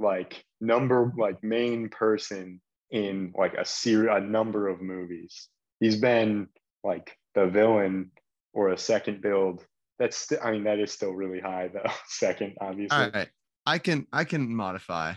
like 0.01 0.43
number 0.59 1.13
like 1.17 1.43
main 1.43 1.89
person 1.89 2.61
in 2.89 3.33
like 3.37 3.53
a 3.53 3.65
series 3.65 4.09
a 4.11 4.19
number 4.19 4.67
of 4.67 4.81
movies. 4.81 5.49
He's 5.79 5.95
been 5.95 6.47
like 6.83 7.17
the 7.35 7.47
villain 7.47 8.11
or 8.53 8.69
a 8.69 8.77
second 8.77 9.21
build. 9.21 9.65
That's 9.99 10.17
st- 10.17 10.41
I 10.43 10.51
mean 10.51 10.63
that 10.65 10.79
is 10.79 10.91
still 10.91 11.13
really 11.13 11.39
high 11.39 11.69
though. 11.73 11.89
Second, 12.07 12.57
obviously. 12.59 12.97
All 12.97 13.11
right, 13.11 13.29
I 13.65 13.77
can 13.77 14.07
I 14.11 14.23
can 14.23 14.53
modify. 14.53 15.13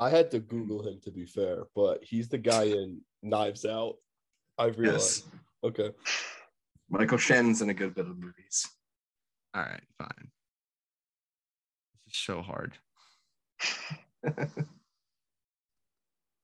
I 0.00 0.10
had 0.10 0.30
to 0.32 0.40
Google 0.40 0.86
him 0.86 1.00
to 1.04 1.10
be 1.10 1.26
fair, 1.26 1.64
but 1.76 2.02
he's 2.02 2.28
the 2.28 2.38
guy 2.38 2.64
in 2.64 3.00
Knives 3.22 3.64
Out. 3.64 3.96
I 4.58 4.66
realized. 4.66 5.24
Yes. 5.24 5.40
Okay. 5.62 5.90
Michael 6.90 7.18
Shannon's 7.18 7.62
in 7.62 7.70
a 7.70 7.74
good 7.74 7.94
bit 7.94 8.06
of 8.06 8.18
movies. 8.18 8.68
All 9.54 9.62
right, 9.62 9.82
fine. 9.98 10.30
This 12.06 12.14
is 12.14 12.20
so 12.20 12.42
hard. 12.42 12.74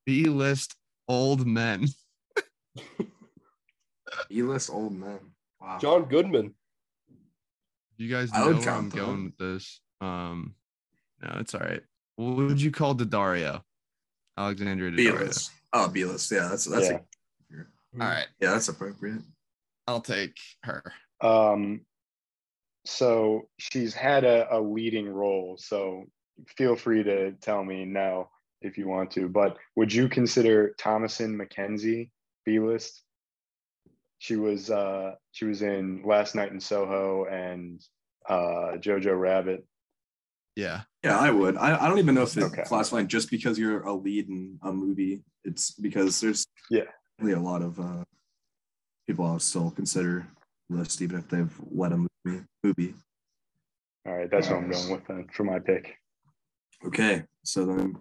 B 0.06 0.24
list 0.24 0.74
old 1.08 1.46
men. 1.46 1.86
B 4.28 4.42
list 4.42 4.70
old 4.70 4.92
men. 4.92 5.18
Wow. 5.60 5.78
John 5.80 6.04
Goodman. 6.04 6.54
You 7.96 8.08
guys 8.08 8.30
I 8.32 8.40
know 8.40 8.46
where 8.46 8.54
I'm 8.56 8.62
count 8.62 8.90
them. 8.92 9.04
going 9.04 9.24
with 9.24 9.36
this. 9.36 9.80
Um, 10.00 10.54
no, 11.22 11.36
it's 11.40 11.54
all 11.54 11.60
right. 11.60 11.82
What 12.16 12.36
would 12.36 12.60
you 12.60 12.70
call 12.70 12.94
Daddario? 12.94 13.62
Alexandria 14.38 14.90
Daddario. 14.90 15.18
B-list. 15.18 15.50
Oh, 15.72 15.88
B-list. 15.88 16.30
Yeah, 16.30 16.48
that's 16.48 16.64
that's 16.64 16.88
Yeah. 16.88 16.98
All 18.00 18.08
right, 18.08 18.26
yeah, 18.40 18.52
that's 18.52 18.68
appropriate. 18.68 19.22
I'll 19.86 20.00
take 20.00 20.36
her. 20.62 20.82
Um, 21.20 21.80
so 22.86 23.48
she's 23.58 23.92
had 23.94 24.24
a, 24.24 24.46
a 24.56 24.60
leading 24.60 25.08
role. 25.08 25.56
So 25.58 26.04
feel 26.56 26.76
free 26.76 27.02
to 27.02 27.32
tell 27.32 27.64
me 27.64 27.84
no 27.84 28.28
if 28.62 28.76
you 28.78 28.88
want 28.88 29.10
to. 29.12 29.28
But 29.28 29.56
would 29.76 29.92
you 29.92 30.08
consider 30.08 30.74
Thomasin 30.78 31.36
McKenzie 31.36 32.10
B 32.44 32.58
list? 32.58 33.02
She 34.18 34.36
was 34.36 34.70
uh, 34.70 35.14
she 35.32 35.46
was 35.46 35.62
in 35.62 36.02
Last 36.04 36.34
Night 36.34 36.52
in 36.52 36.60
Soho 36.60 37.24
and 37.24 37.80
uh, 38.28 38.76
Jojo 38.76 39.18
Rabbit. 39.18 39.66
Yeah, 40.56 40.82
Yeah, 41.02 41.18
I 41.18 41.30
would. 41.30 41.56
I, 41.56 41.84
I 41.84 41.88
don't 41.88 41.98
even 41.98 42.14
know 42.14 42.22
if 42.22 42.36
it's 42.36 42.52
Okay. 42.52 42.64
classified 42.64 43.08
just 43.08 43.30
because 43.30 43.58
you're 43.58 43.82
a 43.82 43.94
lead 43.94 44.28
in 44.28 44.58
a 44.62 44.72
movie. 44.72 45.22
It's 45.44 45.70
because 45.70 46.20
there's 46.20 46.44
Yeah. 46.70 46.82
really 47.18 47.32
a 47.32 47.40
lot 47.40 47.62
of 47.62 47.80
uh, 47.80 48.04
people 49.06 49.24
I 49.24 49.32
would 49.32 49.42
still 49.42 49.70
consider 49.70 50.26
list 50.68 51.00
even 51.00 51.18
if 51.20 51.28
they've 51.28 51.60
led 51.70 51.92
a 51.92 51.96
movie. 51.96 52.44
movie. 52.62 52.94
All 54.06 54.16
right, 54.16 54.30
that's 54.30 54.48
what 54.48 54.58
I'm 54.58 54.70
going 54.70 54.90
with 54.90 55.06
then 55.06 55.28
for 55.32 55.44
my 55.44 55.58
pick. 55.58 55.96
Okay, 56.86 57.24
so 57.44 57.66
then 57.66 57.96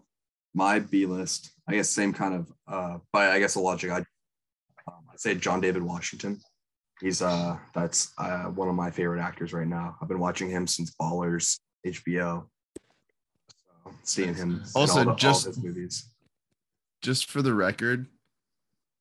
my 0.53 0.79
B 0.79 1.05
list, 1.05 1.51
I 1.67 1.73
guess 1.73 1.89
same 1.89 2.13
kind 2.13 2.33
of 2.33 2.51
uh 2.67 2.97
by 3.11 3.29
I 3.31 3.39
guess 3.39 3.55
a 3.55 3.59
logic 3.59 3.91
I 3.91 3.97
um, 3.97 5.03
I'd 5.11 5.19
say 5.19 5.35
John 5.35 5.61
David 5.61 5.83
Washington. 5.83 6.39
He's 7.01 7.21
uh 7.21 7.57
that's 7.73 8.11
uh, 8.17 8.45
one 8.45 8.67
of 8.69 8.75
my 8.75 8.89
favorite 8.91 9.21
actors 9.21 9.53
right 9.53 9.67
now. 9.67 9.95
I've 10.01 10.07
been 10.07 10.19
watching 10.19 10.49
him 10.49 10.65
since 10.67 10.93
Ballers, 11.01 11.59
HBO. 11.85 12.45
So 13.85 13.91
seeing 14.03 14.35
him 14.35 14.63
Also, 14.75 15.03
the- 15.05 15.15
just- 15.15 15.45
his 15.45 15.57
movies. 15.63 16.09
just 17.01 17.29
for 17.29 17.41
the 17.41 17.53
record, 17.53 18.07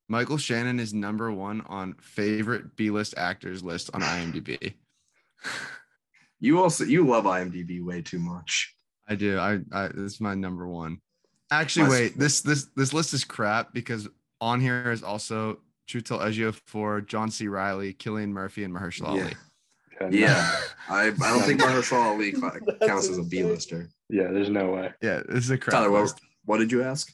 Michael 0.09 0.39
Shannon 0.39 0.79
is 0.81 0.95
number 0.95 1.31
one 1.33 1.61
on 1.63 1.95
favorite 2.01 2.77
B 2.77 2.91
list 2.91 3.15
actors 3.17 3.63
list 3.63 3.91
on 3.95 4.01
IMDb. 4.03 4.75
You 6.41 6.63
also 6.63 6.85
you 6.85 7.05
love 7.05 7.25
IMDb 7.25 7.83
way 7.85 8.01
too 8.01 8.21
much. 8.21 8.73
I 9.09 9.15
do. 9.15 9.39
I, 9.39 9.59
I 9.73 9.89
this 9.89 10.15
is 10.15 10.21
my 10.21 10.35
number 10.35 10.67
one. 10.69 11.01
Actually, 11.51 11.85
My- 11.85 11.91
wait. 11.91 12.19
This 12.19 12.41
this 12.43 12.67
this 12.77 12.93
list 12.93 13.15
is 13.15 13.25
crap 13.25 13.73
because 13.73 14.09
on 14.41 14.61
here 14.61 14.93
is 14.93 15.03
also 15.03 15.59
Chiwetel 15.89 16.21
Ejiofor, 16.21 17.07
John 17.07 17.31
C. 17.31 17.49
Reilly, 17.49 17.95
Cillian 17.95 18.29
Murphy, 18.29 18.65
and 18.65 18.75
Mahershala 18.75 19.17
Yeah. 19.17 19.23
Ali. 19.23 19.35
no- 20.03 20.09
Yeah, 20.19 20.61
I, 20.89 21.07
I 21.07 21.11
don't 21.11 21.43
think 21.43 21.61
Mahershala 21.61 22.15
Ali 22.15 22.33
counts 22.87 23.09
as 23.09 23.19
a 23.19 23.23
B 23.23 23.43
lister. 23.43 23.89
yeah, 24.11 24.29
there's 24.31 24.51
no 24.51 24.71
way. 24.73 24.93
Yeah, 25.03 25.23
this 25.29 25.45
is 25.45 25.51
a 25.51 25.59
crap 25.59 25.73
Tyler, 25.73 25.91
what, 25.91 26.13
what 26.45 26.59
did 26.59 26.71
you 26.71 26.83
ask? 26.83 27.11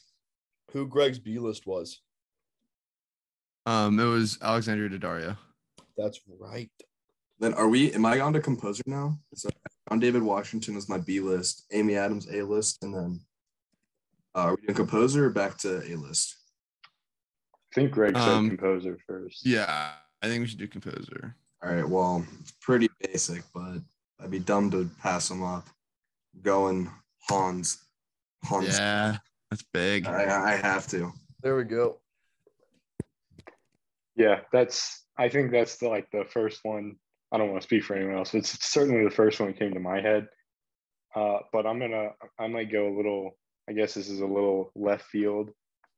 Who 0.71 0.85
Greg's 0.87 1.19
B 1.19 1.39
list 1.39 1.65
was. 1.65 2.01
Um, 3.65 3.99
it 3.99 4.03
was 4.03 4.37
Alexandria 4.41 4.89
Daddario. 4.89 5.37
That's 5.97 6.19
right. 6.39 6.69
Then 7.39 7.53
are 7.53 7.67
we? 7.67 7.91
Am 7.93 8.05
I 8.05 8.19
on 8.21 8.33
to 8.33 8.39
composer 8.39 8.83
now? 8.85 9.19
So 9.33 9.49
John 9.89 9.99
David 9.99 10.23
Washington 10.23 10.77
is 10.77 10.87
my 10.87 10.97
B 10.97 11.19
list, 11.19 11.65
Amy 11.71 11.95
Adams 11.95 12.27
A 12.31 12.43
list, 12.43 12.83
and 12.83 12.93
then 12.93 13.19
uh, 14.33 14.39
are 14.39 14.55
we 14.55 14.61
doing 14.61 14.75
composer 14.75 15.25
or 15.25 15.29
back 15.29 15.57
to 15.59 15.81
A 15.91 15.95
list? 15.95 16.35
I 17.71 17.75
think 17.75 17.91
Greg 17.91 18.15
said 18.15 18.27
Um, 18.27 18.47
composer 18.49 18.97
first. 19.05 19.45
Yeah, 19.45 19.91
I 20.21 20.27
think 20.27 20.41
we 20.41 20.47
should 20.47 20.59
do 20.59 20.67
composer. 20.67 21.35
All 21.61 21.73
right. 21.73 21.87
Well, 21.87 22.25
pretty 22.61 22.89
basic, 23.01 23.43
but 23.53 23.79
I'd 24.19 24.31
be 24.31 24.39
dumb 24.39 24.71
to 24.71 24.89
pass 25.01 25.29
him 25.29 25.43
up. 25.43 25.67
Going 26.41 26.89
Hans. 27.27 27.83
Hans. 28.45 28.77
Yeah, 28.77 29.17
that's 29.51 29.63
big. 29.73 30.07
I, 30.07 30.53
I 30.53 30.55
have 30.55 30.87
to. 30.87 31.11
There 31.41 31.57
we 31.57 31.65
go. 31.65 31.99
Yeah, 34.15 34.41
that's. 34.53 35.03
I 35.17 35.27
think 35.29 35.51
that's 35.51 35.77
the, 35.77 35.89
like 35.89 36.09
the 36.11 36.25
first 36.29 36.59
one. 36.63 36.95
I 37.35 37.37
don't 37.37 37.49
want 37.49 37.61
to 37.61 37.67
speak 37.67 37.83
for 37.83 37.95
anyone 37.97 38.15
else. 38.15 38.31
But 38.31 38.39
it's 38.39 38.65
certainly 38.65 39.03
the 39.03 39.09
first 39.09 39.41
one 39.41 39.49
that 39.49 39.59
came 39.59 39.73
to 39.73 39.79
my 39.81 39.99
head. 39.99 40.29
Uh, 41.13 41.39
but 41.51 41.65
I'm 41.65 41.79
gonna. 41.79 42.11
I 42.39 42.47
might 42.47 42.71
go 42.71 42.87
a 42.87 42.95
little. 42.95 43.37
I 43.69 43.73
guess 43.73 43.93
this 43.93 44.09
is 44.09 44.21
a 44.21 44.25
little 44.25 44.71
left 44.73 45.03
field. 45.05 45.51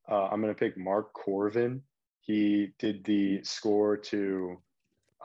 Uh, 0.09 0.29
I'm 0.31 0.41
gonna 0.41 0.55
pick 0.55 0.77
Mark 0.77 1.13
Korven. 1.13 1.81
He 2.21 2.69
did 2.79 3.03
the 3.05 3.43
score 3.43 3.97
to 3.97 4.57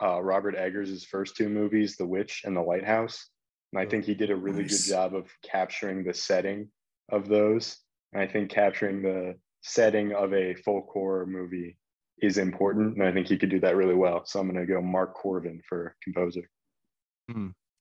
uh, 0.01 0.21
Robert 0.21 0.55
Eggers' 0.55 1.03
first 1.03 1.35
two 1.35 1.49
movies, 1.49 1.97
The 1.97 2.05
Witch 2.05 2.43
and 2.45 2.55
The 2.55 2.61
Lighthouse. 2.61 3.29
And 3.71 3.81
I 3.81 3.87
think 3.87 4.05
he 4.05 4.13
did 4.13 4.29
a 4.29 4.35
really 4.35 4.61
Nice. 4.61 4.83
good 4.85 4.93
job 4.93 5.15
of 5.15 5.31
capturing 5.43 6.03
the 6.03 6.13
setting 6.13 6.69
of 7.09 7.27
those. 7.27 7.77
And 8.13 8.21
I 8.21 8.27
think 8.27 8.51
capturing 8.51 9.01
the 9.01 9.35
setting 9.61 10.13
of 10.13 10.31
a 10.33 10.53
folk 10.55 10.89
horror 10.93 11.25
movie 11.25 11.77
is 12.21 12.37
important. 12.37 12.95
And 12.95 13.03
I 13.03 13.11
think 13.11 13.27
he 13.27 13.37
could 13.37 13.49
do 13.49 13.59
that 13.61 13.75
really 13.75 13.95
well. 13.95 14.25
So 14.25 14.39
I'm 14.39 14.49
going 14.49 14.65
to 14.65 14.71
go 14.71 14.81
Mark 14.81 15.17
Korven 15.17 15.61
for 15.67 15.95
composer. 16.03 16.49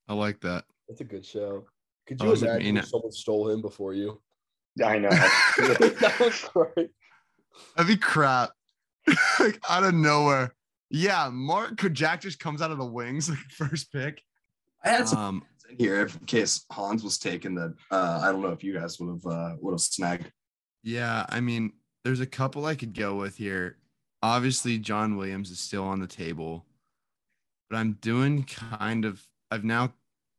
I 0.08 0.14
like 0.14 0.40
that. 0.40 0.64
That's 0.88 1.00
a 1.00 1.04
good 1.04 1.24
show. 1.24 1.66
Could 2.06 2.20
I 2.20 2.24
you 2.24 2.30
wasn't 2.30 2.50
imagine 2.50 2.66
mean 2.66 2.76
if 2.78 2.84
it. 2.84 2.88
someone 2.88 3.12
stole 3.12 3.48
him 3.50 3.62
before 3.62 3.94
you? 3.94 4.20
I 4.84 4.98
know. 4.98 5.08
that 5.58 6.16
was 6.20 6.48
great. 6.52 6.90
That'd 7.76 7.88
be 7.88 7.96
crap. 7.96 8.50
like 9.40 9.58
out 9.68 9.84
of 9.84 9.94
nowhere. 9.94 10.54
Yeah, 10.90 11.30
Mark 11.32 11.76
Kojak 11.76 12.20
just 12.20 12.38
comes 12.38 12.62
out 12.62 12.70
of 12.70 12.78
the 12.78 12.84
wings 12.84 13.28
like 13.30 13.38
first 13.50 13.92
pick. 13.92 14.22
I 14.84 14.90
had 14.90 15.08
some 15.08 15.18
Um, 15.18 15.42
here 15.78 16.02
in 16.02 16.08
case 16.26 16.64
Hans 16.70 17.02
was 17.02 17.18
taken 17.18 17.54
that 17.54 17.74
uh, 17.90 18.20
I 18.22 18.30
don't 18.32 18.42
know 18.42 18.50
if 18.50 18.62
you 18.64 18.74
guys 18.74 18.98
would 19.00 19.08
have 19.08 19.26
uh, 19.26 19.56
would 19.60 19.72
have 19.72 19.80
snagged. 19.80 20.30
Yeah, 20.82 21.24
I 21.28 21.40
mean, 21.40 21.72
there's 22.04 22.20
a 22.20 22.26
couple 22.26 22.66
I 22.66 22.74
could 22.74 22.94
go 22.94 23.14
with 23.16 23.36
here. 23.36 23.78
Obviously, 24.22 24.78
John 24.78 25.16
Williams 25.16 25.50
is 25.50 25.58
still 25.58 25.84
on 25.84 26.00
the 26.00 26.06
table, 26.06 26.64
but 27.68 27.76
I'm 27.76 27.94
doing 28.00 28.44
kind 28.44 29.04
of. 29.04 29.26
I've 29.50 29.64
now. 29.64 29.92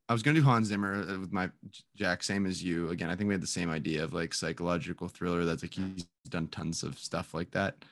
I 0.10 0.14
was 0.14 0.22
gonna 0.22 0.40
do 0.40 0.44
Hans 0.44 0.68
Zimmer 0.68 1.02
uh, 1.02 1.20
with 1.20 1.32
my 1.32 1.50
Jack, 1.96 2.24
same 2.24 2.46
as 2.46 2.64
you. 2.64 2.90
Again, 2.90 3.10
I 3.10 3.16
think 3.16 3.28
we 3.28 3.34
had 3.34 3.42
the 3.44 3.48
same 3.48 3.70
idea 3.70 4.04
of 4.04 4.14
like 4.14 4.34
psychological 4.34 5.08
thriller. 5.08 5.46
That's 5.46 5.64
like 5.64 5.74
he's 5.74 6.06
done 6.30 6.48
tons 6.48 6.84
of 6.84 7.00
stuff 7.00 7.34
like 7.34 7.52
that. 7.52 7.84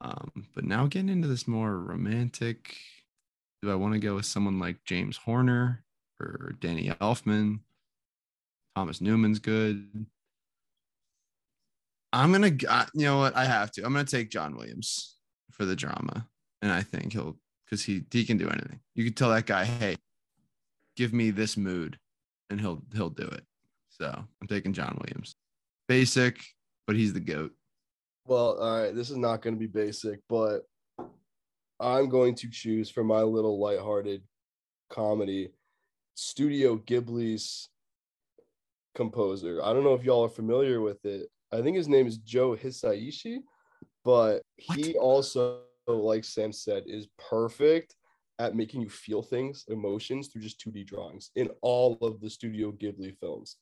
Um, 0.00 0.46
but 0.54 0.64
now 0.64 0.86
getting 0.86 1.08
into 1.08 1.28
this 1.28 1.48
more 1.48 1.78
romantic. 1.78 2.76
Do 3.62 3.72
I 3.72 3.74
want 3.74 3.94
to 3.94 3.98
go 3.98 4.14
with 4.14 4.26
someone 4.26 4.60
like 4.60 4.84
James 4.84 5.16
Horner 5.16 5.82
or 6.20 6.54
Danny 6.60 6.90
Elfman? 7.00 7.60
Thomas 8.76 9.00
Newman's 9.00 9.40
good. 9.40 10.06
I'm 12.12 12.32
gonna, 12.32 12.48
you 12.94 13.04
know 13.04 13.18
what? 13.18 13.36
I 13.36 13.44
have 13.44 13.70
to. 13.72 13.84
I'm 13.84 13.92
gonna 13.92 14.04
take 14.04 14.30
John 14.30 14.56
Williams 14.56 15.16
for 15.50 15.64
the 15.64 15.76
drama, 15.76 16.26
and 16.62 16.72
I 16.72 16.82
think 16.82 17.12
he'll 17.12 17.36
because 17.64 17.84
he 17.84 18.04
he 18.10 18.24
can 18.24 18.38
do 18.38 18.48
anything. 18.48 18.80
You 18.94 19.04
can 19.04 19.14
tell 19.14 19.30
that 19.30 19.46
guy, 19.46 19.64
hey, 19.64 19.96
give 20.96 21.12
me 21.12 21.30
this 21.30 21.56
mood, 21.56 21.98
and 22.50 22.60
he'll 22.60 22.82
he'll 22.94 23.10
do 23.10 23.26
it. 23.26 23.44
So 23.88 24.06
I'm 24.06 24.48
taking 24.48 24.72
John 24.72 24.96
Williams. 25.00 25.34
Basic, 25.88 26.40
but 26.86 26.96
he's 26.96 27.12
the 27.12 27.20
goat. 27.20 27.52
Well, 28.26 28.58
all 28.58 28.82
right. 28.82 28.94
This 28.94 29.10
is 29.10 29.16
not 29.16 29.42
going 29.42 29.54
to 29.54 29.58
be 29.58 29.66
basic, 29.66 30.20
but 30.28 30.60
I'm 31.80 32.08
going 32.08 32.34
to 32.36 32.50
choose 32.50 32.90
for 32.90 33.02
my 33.02 33.22
little 33.22 33.58
lighthearted 33.58 34.22
comedy 34.90 35.50
Studio 36.14 36.76
Ghibli's 36.76 37.68
composer. 38.94 39.60
I 39.64 39.72
don't 39.72 39.84
know 39.84 39.94
if 39.94 40.04
y'all 40.04 40.24
are 40.24 40.28
familiar 40.28 40.80
with 40.80 41.04
it. 41.04 41.28
I 41.52 41.62
think 41.62 41.76
his 41.76 41.88
name 41.88 42.06
is 42.06 42.18
Joe 42.18 42.56
Hisaishi, 42.56 43.38
but 44.04 44.42
he 44.56 44.96
also, 44.96 45.60
like 45.86 46.24
Sam 46.24 46.52
said, 46.52 46.84
is 46.86 47.08
perfect 47.18 47.94
at 48.38 48.54
making 48.54 48.80
you 48.80 48.88
feel 48.88 49.22
things, 49.22 49.64
emotions 49.68 50.28
through 50.28 50.42
just 50.42 50.60
2D 50.64 50.86
drawings 50.86 51.30
in 51.36 51.50
all 51.62 51.98
of 52.02 52.20
the 52.20 52.30
Studio 52.30 52.72
Ghibli 52.72 53.16
films. 53.18 53.56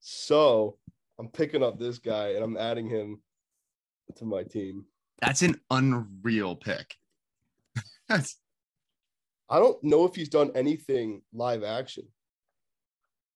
So 0.00 0.78
I'm 1.18 1.28
picking 1.28 1.62
up 1.62 1.78
this 1.78 1.98
guy 1.98 2.30
and 2.30 2.42
I'm 2.42 2.56
adding 2.56 2.88
him 2.88 3.22
to 4.16 4.24
my 4.24 4.42
team. 4.42 4.86
That's 5.20 5.42
an 5.42 5.60
unreal 5.70 6.56
pick. 6.56 6.94
That's 8.08 8.36
I 9.48 9.58
don't 9.60 9.82
know 9.84 10.04
if 10.04 10.14
he's 10.14 10.28
done 10.28 10.50
anything 10.54 11.22
live 11.32 11.62
action. 11.62 12.04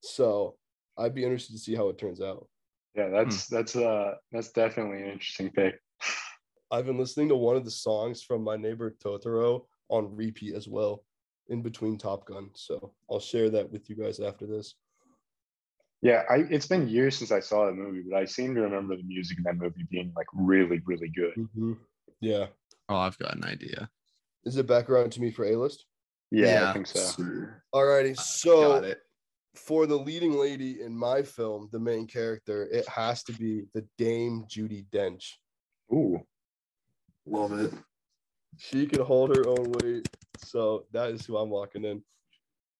So 0.03 0.57
I'd 0.98 1.14
be 1.14 1.22
interested 1.22 1.53
to 1.53 1.59
see 1.59 1.74
how 1.74 1.88
it 1.88 1.98
turns 1.98 2.20
out. 2.20 2.48
Yeah, 2.95 3.09
that's 3.09 3.49
hmm. 3.49 3.55
that's 3.55 3.76
uh 3.76 4.14
that's 4.32 4.51
definitely 4.51 5.03
an 5.03 5.11
interesting 5.11 5.51
pick. 5.51 5.80
I've 6.70 6.86
been 6.86 6.99
listening 6.99 7.28
to 7.28 7.36
one 7.36 7.57
of 7.57 7.64
the 7.64 7.70
songs 7.70 8.22
from 8.22 8.45
My 8.45 8.57
Neighbor 8.57 8.95
Totoro 9.05 9.62
on 9.88 10.14
repeat 10.14 10.55
as 10.55 10.68
well 10.68 11.05
in 11.49 11.62
between 11.62 11.99
Top 11.99 12.26
Gun. 12.26 12.51
So 12.55 12.93
I'll 13.11 13.20
share 13.20 13.51
that 13.51 13.70
with 13.70 13.91
you 13.91 13.97
guys 13.97 14.20
after 14.20 14.47
this. 14.47 14.74
Yeah, 16.03 16.22
I, 16.30 16.47
it's 16.49 16.66
been 16.66 16.88
years 16.88 17.18
since 17.18 17.30
I 17.30 17.41
saw 17.41 17.66
that 17.66 17.74
movie, 17.74 18.05
but 18.09 18.16
I 18.16 18.24
seem 18.24 18.55
to 18.55 18.62
remember 18.62 18.97
the 18.97 19.03
music 19.03 19.38
in 19.38 19.45
that 19.45 19.59
movie 19.59 19.86
being 19.91 20.12
like 20.16 20.28
really, 20.32 20.80
really 20.86 21.09
good. 21.09 21.34
Mm-hmm. 21.36 21.72
Yeah. 22.20 22.47
Oh, 22.88 22.97
I've 22.97 23.18
got 23.18 23.34
an 23.34 23.45
idea. 23.45 23.91
Is 24.45 24.57
it 24.57 24.66
back 24.66 24.88
around 24.88 25.12
to 25.12 25.20
me 25.20 25.30
for 25.30 25.45
A 25.45 25.57
list? 25.57 25.84
Yeah, 26.30 26.47
yeah, 26.47 26.70
I 26.70 26.72
think 26.72 26.86
so. 26.86 27.24
All 27.72 27.84
righty. 27.84 28.14
so 28.14 28.95
for 29.55 29.86
the 29.86 29.96
leading 29.96 30.38
lady 30.38 30.82
in 30.82 30.96
my 30.96 31.22
film, 31.22 31.68
the 31.72 31.78
main 31.78 32.07
character, 32.07 32.68
it 32.70 32.88
has 32.88 33.22
to 33.24 33.32
be 33.32 33.64
the 33.74 33.86
Dame 33.98 34.44
Judi 34.48 34.86
Dench. 34.90 35.34
Ooh, 35.92 36.20
love 37.26 37.53
it. 37.59 37.72
She 38.57 38.86
can 38.86 39.03
hold 39.03 39.34
her 39.34 39.46
own 39.46 39.72
weight, 39.72 40.09
so 40.38 40.86
that 40.92 41.11
is 41.11 41.24
who 41.24 41.36
I'm 41.36 41.51
walking 41.51 41.84
in. 41.84 42.03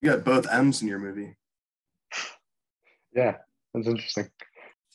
You 0.01 0.11
got 0.11 0.25
both 0.25 0.47
M's 0.51 0.83
in 0.83 0.89
your 0.89 0.99
movie. 0.99 1.37
Yeah, 3.13 3.39
that's 3.75 3.89
interesting. 3.89 4.31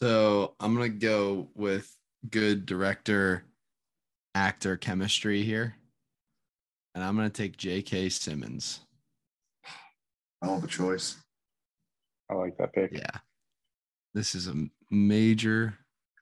So 0.02 0.56
I'm 0.62 0.74
gonna 0.74 0.88
go 0.88 1.50
with 1.54 1.94
good 2.30 2.66
director, 2.66 3.44
actor 4.34 4.78
chemistry 4.78 5.44
here, 5.44 5.76
and 6.94 7.04
I'm 7.04 7.18
gonna 7.18 7.30
take 7.30 7.58
J.K. 7.58 8.08
Simmons. 8.08 8.80
I 10.42 10.48
love 10.48 10.64
a 10.64 10.68
choice. 10.68 11.18
I 12.30 12.34
like 12.36 12.58
that 12.58 12.74
pick. 12.74 12.92
Yeah. 12.94 13.20
This 14.14 14.36
is 14.36 14.48
a 14.48 14.56
major, 14.90 15.78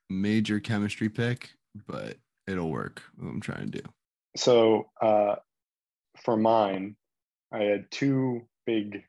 major 0.09 0.59
chemistry 0.59 1.09
pick, 1.09 1.51
but 1.87 2.17
it'll 2.47 2.71
work. 2.71 3.01
What 3.17 3.29
I'm 3.29 3.41
trying 3.41 3.71
to 3.71 3.81
do. 3.81 3.87
So 4.35 4.89
uh, 5.01 5.35
for 6.23 6.37
mine, 6.37 6.95
I 7.51 7.63
had 7.63 7.91
two 7.91 8.41
big 8.65 9.03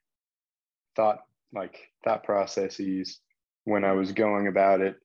thought 0.97 1.21
like 1.53 1.79
thought 2.05 2.25
processes 2.25 3.21
when 3.65 3.85
I 3.85 3.93
was 3.93 4.13
going 4.13 4.49
about 4.49 4.81
it. 4.81 4.97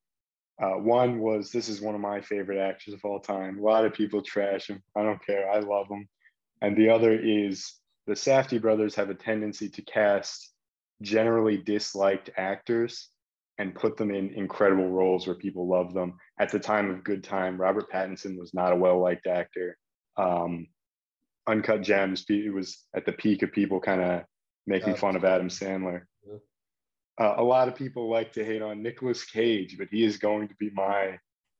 Uh, 0.61 0.73
one 0.73 1.19
was 1.19 1.51
this 1.51 1.69
is 1.69 1.79
one 1.79 1.95
of 1.95 2.01
my 2.01 2.19
favorite 2.19 2.59
actors 2.59 2.93
of 2.93 3.05
all 3.05 3.19
time. 3.19 3.59
A 3.59 3.61
lot 3.61 3.85
of 3.85 3.93
people 3.93 4.21
trash 4.21 4.67
him. 4.67 4.83
I 4.95 5.03
don't 5.03 5.25
care. 5.25 5.49
I 5.49 5.59
love 5.59 5.87
him. 5.89 6.07
And 6.61 6.75
the 6.75 6.89
other 6.89 7.17
is 7.17 7.75
the 8.07 8.13
Safdie 8.13 8.61
brothers 8.61 8.95
have 8.95 9.09
a 9.09 9.15
tendency 9.15 9.69
to 9.69 9.81
cast 9.83 10.51
generally 11.02 11.58
disliked 11.58 12.30
actors 12.38 13.10
and 13.58 13.76
put 13.76 13.97
them 13.97 14.10
in 14.10 14.30
incredible 14.32 14.89
roles 14.89 15.28
where 15.28 15.36
people 15.36 15.68
love 15.68 15.93
them. 15.93 16.14
At 16.39 16.50
the 16.50 16.60
time 16.60 16.89
of 16.89 17.04
Good 17.04 17.24
Time, 17.24 17.60
Robert 17.60 17.91
Pattinson 17.91 18.38
was 18.39 18.54
not 18.54 18.72
a 18.72 18.76
well 18.76 19.00
liked 19.00 19.28
actor. 19.28 19.78
Um, 20.18 20.68
Uncut 21.47 21.82
Gems, 21.82 22.26
it 22.30 22.54
was 22.54 22.86
at 22.95 23.06
the 23.06 23.12
peak 23.12 23.41
of 23.41 23.52
people 23.52 23.80
kind 23.80 24.02
of 24.02 24.24
making 24.68 24.95
fun 24.95 25.16
of 25.16 25.26
Adam 25.26 25.50
Sandler. 25.50 26.04
Uh, 27.20 27.34
a 27.38 27.43
lot 27.43 27.68
of 27.68 27.76
people 27.76 28.10
like 28.10 28.32
to 28.32 28.45
hate 28.45 28.62
on 28.62 28.82
Nicolas 28.82 29.26
Cage, 29.26 29.78
but 29.78 29.89
he 29.91 30.06
is 30.06 30.18
going 30.18 30.47
to 30.47 30.56
be 30.56 30.70
my 30.74 31.18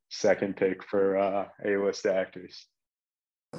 second 0.10 0.56
pick 0.56 0.84
for 0.86 1.18
uh, 1.18 1.46
A-list 1.66 2.06
actors. 2.06 2.68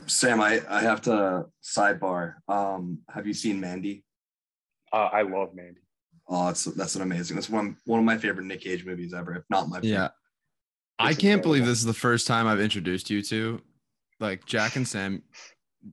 Sam, 0.07 0.41
I, 0.41 0.63
I 0.69 0.81
have 0.81 1.03
to 1.03 1.47
sidebar. 1.63 2.35
Um, 2.49 3.01
have 3.13 3.27
you 3.27 3.35
seen 3.35 3.61
Mandy? 3.61 4.05
Uh, 4.93 5.09
I 5.13 5.23
love 5.23 5.55
Mandy. 5.55 5.81
Oh, 6.29 6.47
that's 6.47 6.65
that's 6.65 6.95
an 6.95 7.03
amazing. 7.03 7.37
That's 7.37 7.51
one 7.51 7.77
one 7.87 7.99
of 7.99 8.05
my 8.05 8.17
favorite 8.17 8.47
Nick 8.47 8.61
Cage 8.61 8.85
movies 8.85 9.13
ever, 9.13 9.35
if 9.35 9.45
not 9.51 9.69
my. 9.69 9.81
Favorite. 9.81 9.91
Yeah, 9.91 10.09
I 10.99 11.15
can't 11.15 11.43
believe 11.43 11.67
this 11.67 11.79
is 11.79 11.85
the 11.85 11.93
first 11.93 12.27
time 12.27 12.47
I've 12.47 12.61
introduced 12.61 13.11
you 13.11 13.23
to, 13.23 13.61
like 14.21 14.47
Jack 14.47 14.77
and 14.77 14.87
Sam. 14.87 15.23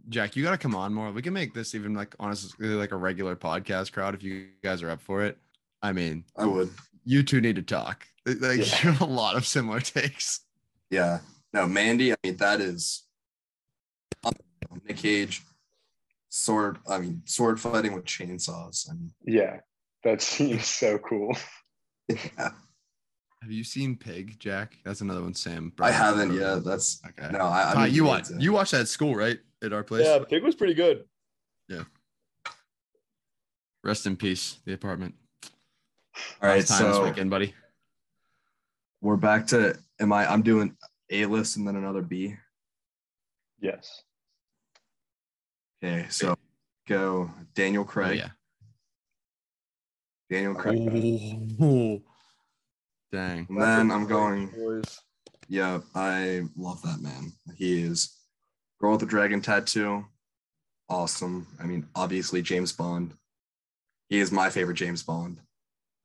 Jack, 0.09 0.35
you 0.35 0.43
got 0.43 0.51
to 0.51 0.57
come 0.57 0.75
on 0.75 0.93
more. 0.93 1.11
We 1.11 1.21
can 1.21 1.33
make 1.33 1.53
this 1.53 1.73
even 1.73 1.93
like 1.93 2.15
honestly 2.19 2.67
like 2.67 2.91
a 2.91 2.97
regular 2.97 3.35
podcast 3.35 3.93
crowd 3.93 4.13
if 4.13 4.21
you 4.21 4.49
guys 4.63 4.83
are 4.83 4.89
up 4.89 5.01
for 5.01 5.23
it. 5.23 5.37
I 5.81 5.91
mean, 5.91 6.23
I 6.35 6.45
would. 6.45 6.69
You 7.03 7.23
two 7.23 7.41
need 7.41 7.55
to 7.55 7.61
talk. 7.61 8.05
Like 8.25 8.41
yeah. 8.41 8.65
you 8.65 8.91
have 8.91 9.01
a 9.01 9.05
lot 9.05 9.37
of 9.37 9.47
similar 9.47 9.79
takes. 9.79 10.41
Yeah. 10.89 11.19
No, 11.53 11.65
Mandy. 11.65 12.11
I 12.11 12.15
mean, 12.23 12.35
that 12.37 12.59
is 12.59 13.03
Nick 14.85 14.97
Cage 14.97 15.41
sword 16.29 16.77
i 16.89 16.97
mean 16.99 17.21
sword 17.25 17.59
fighting 17.59 17.93
with 17.93 18.05
chainsaws 18.05 18.89
I 18.89 18.93
mean, 18.93 19.13
yeah 19.25 19.59
that 20.03 20.21
seems 20.21 20.67
so 20.67 20.97
cool. 20.97 21.35
Yeah. 22.09 22.51
have 23.41 23.51
you 23.51 23.65
seen 23.65 23.97
pig 23.97 24.39
jack? 24.39 24.77
That's 24.85 25.01
another 25.01 25.21
one 25.21 25.33
sam 25.33 25.73
i 25.81 25.91
haven't 25.91 26.33
yeah 26.33 26.59
that's 26.63 27.01
okay. 27.05 27.29
no 27.33 27.39
i, 27.39 27.73
I 27.75 27.85
you 27.87 28.05
watch 28.05 28.27
you 28.39 28.53
watched 28.53 28.71
that 28.71 28.81
at 28.81 28.87
school 28.87 29.13
right? 29.13 29.39
At 29.61 29.73
our 29.73 29.83
place? 29.83 30.05
Yeah 30.05 30.19
pig 30.19 30.41
was 30.41 30.55
pretty 30.55 30.73
good. 30.73 31.03
Yeah. 31.67 31.83
Rest 33.83 34.05
in 34.05 34.15
peace 34.15 34.59
the 34.65 34.71
apartment. 34.73 35.15
All 36.41 36.47
right 36.49 36.65
so 36.65 36.87
this 36.87 36.99
weekend 37.09 37.29
buddy. 37.29 37.53
we're 39.01 39.17
back 39.17 39.47
to 39.47 39.77
am 39.99 40.13
i 40.13 40.25
i'm 40.31 40.43
doing 40.43 40.77
a 41.09 41.25
list 41.25 41.57
and 41.57 41.67
then 41.67 41.75
another 41.75 42.01
b? 42.01 42.35
Yes 43.59 44.03
Okay, 45.83 46.07
so 46.09 46.35
go 46.87 47.29
Daniel 47.53 47.83
oh, 47.83 47.85
Craig. 47.85 48.21
Oh, 48.23 48.25
yeah. 48.25 48.29
Daniel 50.29 50.55
Craig. 50.55 51.55
Oh, 51.61 52.01
dang. 53.11 53.47
And 53.49 53.61
then 53.61 53.91
I'm 53.91 54.07
going. 54.07 54.83
Yeah, 55.47 55.79
I 55.95 56.43
love 56.57 56.81
that 56.81 56.99
man. 57.01 57.31
He 57.55 57.81
is 57.81 58.13
girl 58.79 58.91
with 58.91 59.01
the 59.01 59.05
dragon 59.05 59.41
tattoo. 59.41 60.05
Awesome. 60.89 61.47
I 61.59 61.65
mean, 61.65 61.87
obviously 61.95 62.41
James 62.41 62.73
Bond. 62.73 63.13
He 64.09 64.19
is 64.19 64.31
my 64.31 64.49
favorite 64.49 64.75
James 64.75 65.03
Bond. 65.03 65.39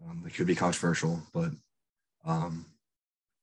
Um, 0.04 0.24
it 0.26 0.34
could 0.34 0.46
be 0.46 0.54
controversial, 0.54 1.22
but 1.32 1.50
um, 2.24 2.66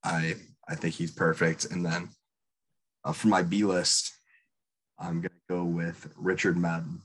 I 0.03 0.36
I 0.67 0.75
think 0.75 0.95
he's 0.95 1.11
perfect. 1.11 1.65
And 1.65 1.86
then 1.86 2.09
uh, 3.03 3.13
for 3.13 3.27
my 3.27 3.41
B 3.41 3.63
list, 3.63 4.13
I'm 5.00 5.22
gonna 5.22 5.30
go 5.50 5.64
with 5.64 6.12
Richard 6.16 6.58
Madden. 6.58 7.02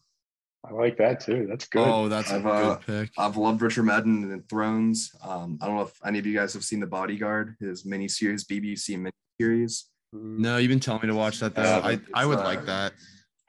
I 0.69 0.73
like 0.73 0.97
that 0.97 1.21
too. 1.21 1.47
That's 1.49 1.67
good. 1.67 1.87
Oh, 1.87 2.09
that's 2.09 2.31
a 2.31 2.37
I've, 2.37 2.47
uh, 2.47 2.75
good 2.77 2.87
pick. 2.87 3.11
I've 3.19 3.37
loved 3.37 3.61
Richard 3.61 3.83
Madden 3.85 4.31
in 4.33 4.43
Thrones. 4.43 5.15
Um, 5.23 5.59
I 5.61 5.67
don't 5.67 5.77
know 5.77 5.83
if 5.83 5.99
any 6.05 6.19
of 6.19 6.27
you 6.27 6.35
guys 6.35 6.55
have 6.55 6.65
seen 6.65 6.81
The 6.81 6.87
Bodyguard, 6.87 7.57
his 7.61 7.85
miniseries, 7.85 8.47
BBC 8.47 8.97
miniseries. 8.97 9.85
Mm, 10.15 10.39
No, 10.39 10.57
you've 10.57 10.71
been 10.71 10.81
telling 10.81 11.03
me 11.03 11.09
to 11.09 11.15
watch 11.15 11.41
that 11.41 11.55
though. 11.55 11.63
Yeah, 11.63 11.81
I, 11.85 12.01
I 12.15 12.25
would 12.27 12.39
uh, 12.39 12.45
like 12.45 12.65
that. 12.67 12.95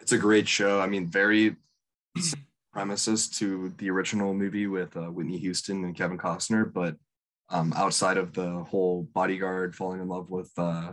It's 0.02 0.12
a 0.12 0.18
great 0.18 0.48
show. 0.48 0.82
I 0.82 0.88
mean, 0.88 1.08
very 1.08 1.56
similar 2.18 2.46
premises 2.74 3.30
to 3.30 3.74
the 3.78 3.89
original 3.89 4.34
movie 4.34 4.68
with 4.68 4.96
uh, 4.98 5.06
Whitney 5.06 5.38
Houston 5.38 5.86
and 5.86 5.96
Kevin 5.96 6.18
Costner, 6.18 6.72
but 6.72 6.98
um, 7.50 7.72
outside 7.78 8.18
of 8.18 8.34
the 8.34 8.64
whole 8.70 9.04
bodyguard 9.14 9.76
falling 9.76 10.02
in 10.02 10.08
love 10.10 10.30
with 10.30 10.52
uh, 10.58 10.91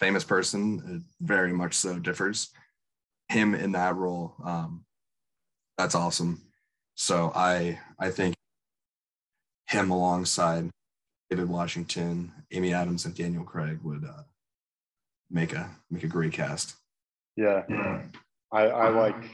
famous 0.00 0.24
person, 0.24 0.82
it 0.88 1.02
very 1.24 1.52
much 1.52 1.74
so 1.74 1.98
differs. 1.98 2.50
Him 3.28 3.54
in 3.54 3.72
that 3.72 3.96
role, 3.96 4.34
um, 4.44 4.84
that's 5.78 5.94
awesome. 5.94 6.42
So 6.94 7.32
I 7.34 7.80
I 7.98 8.10
think 8.10 8.34
him 9.68 9.90
alongside 9.90 10.70
David 11.30 11.48
Washington, 11.48 12.32
Amy 12.50 12.74
Adams, 12.74 13.06
and 13.06 13.14
Daniel 13.14 13.44
Craig 13.44 13.80
would 13.82 14.04
uh, 14.04 14.24
make 15.30 15.54
a 15.54 15.70
make 15.90 16.04
a 16.04 16.08
great 16.08 16.32
cast. 16.32 16.76
Yeah, 17.36 17.62
I, 18.52 18.66
I 18.66 18.88
like 18.90 19.24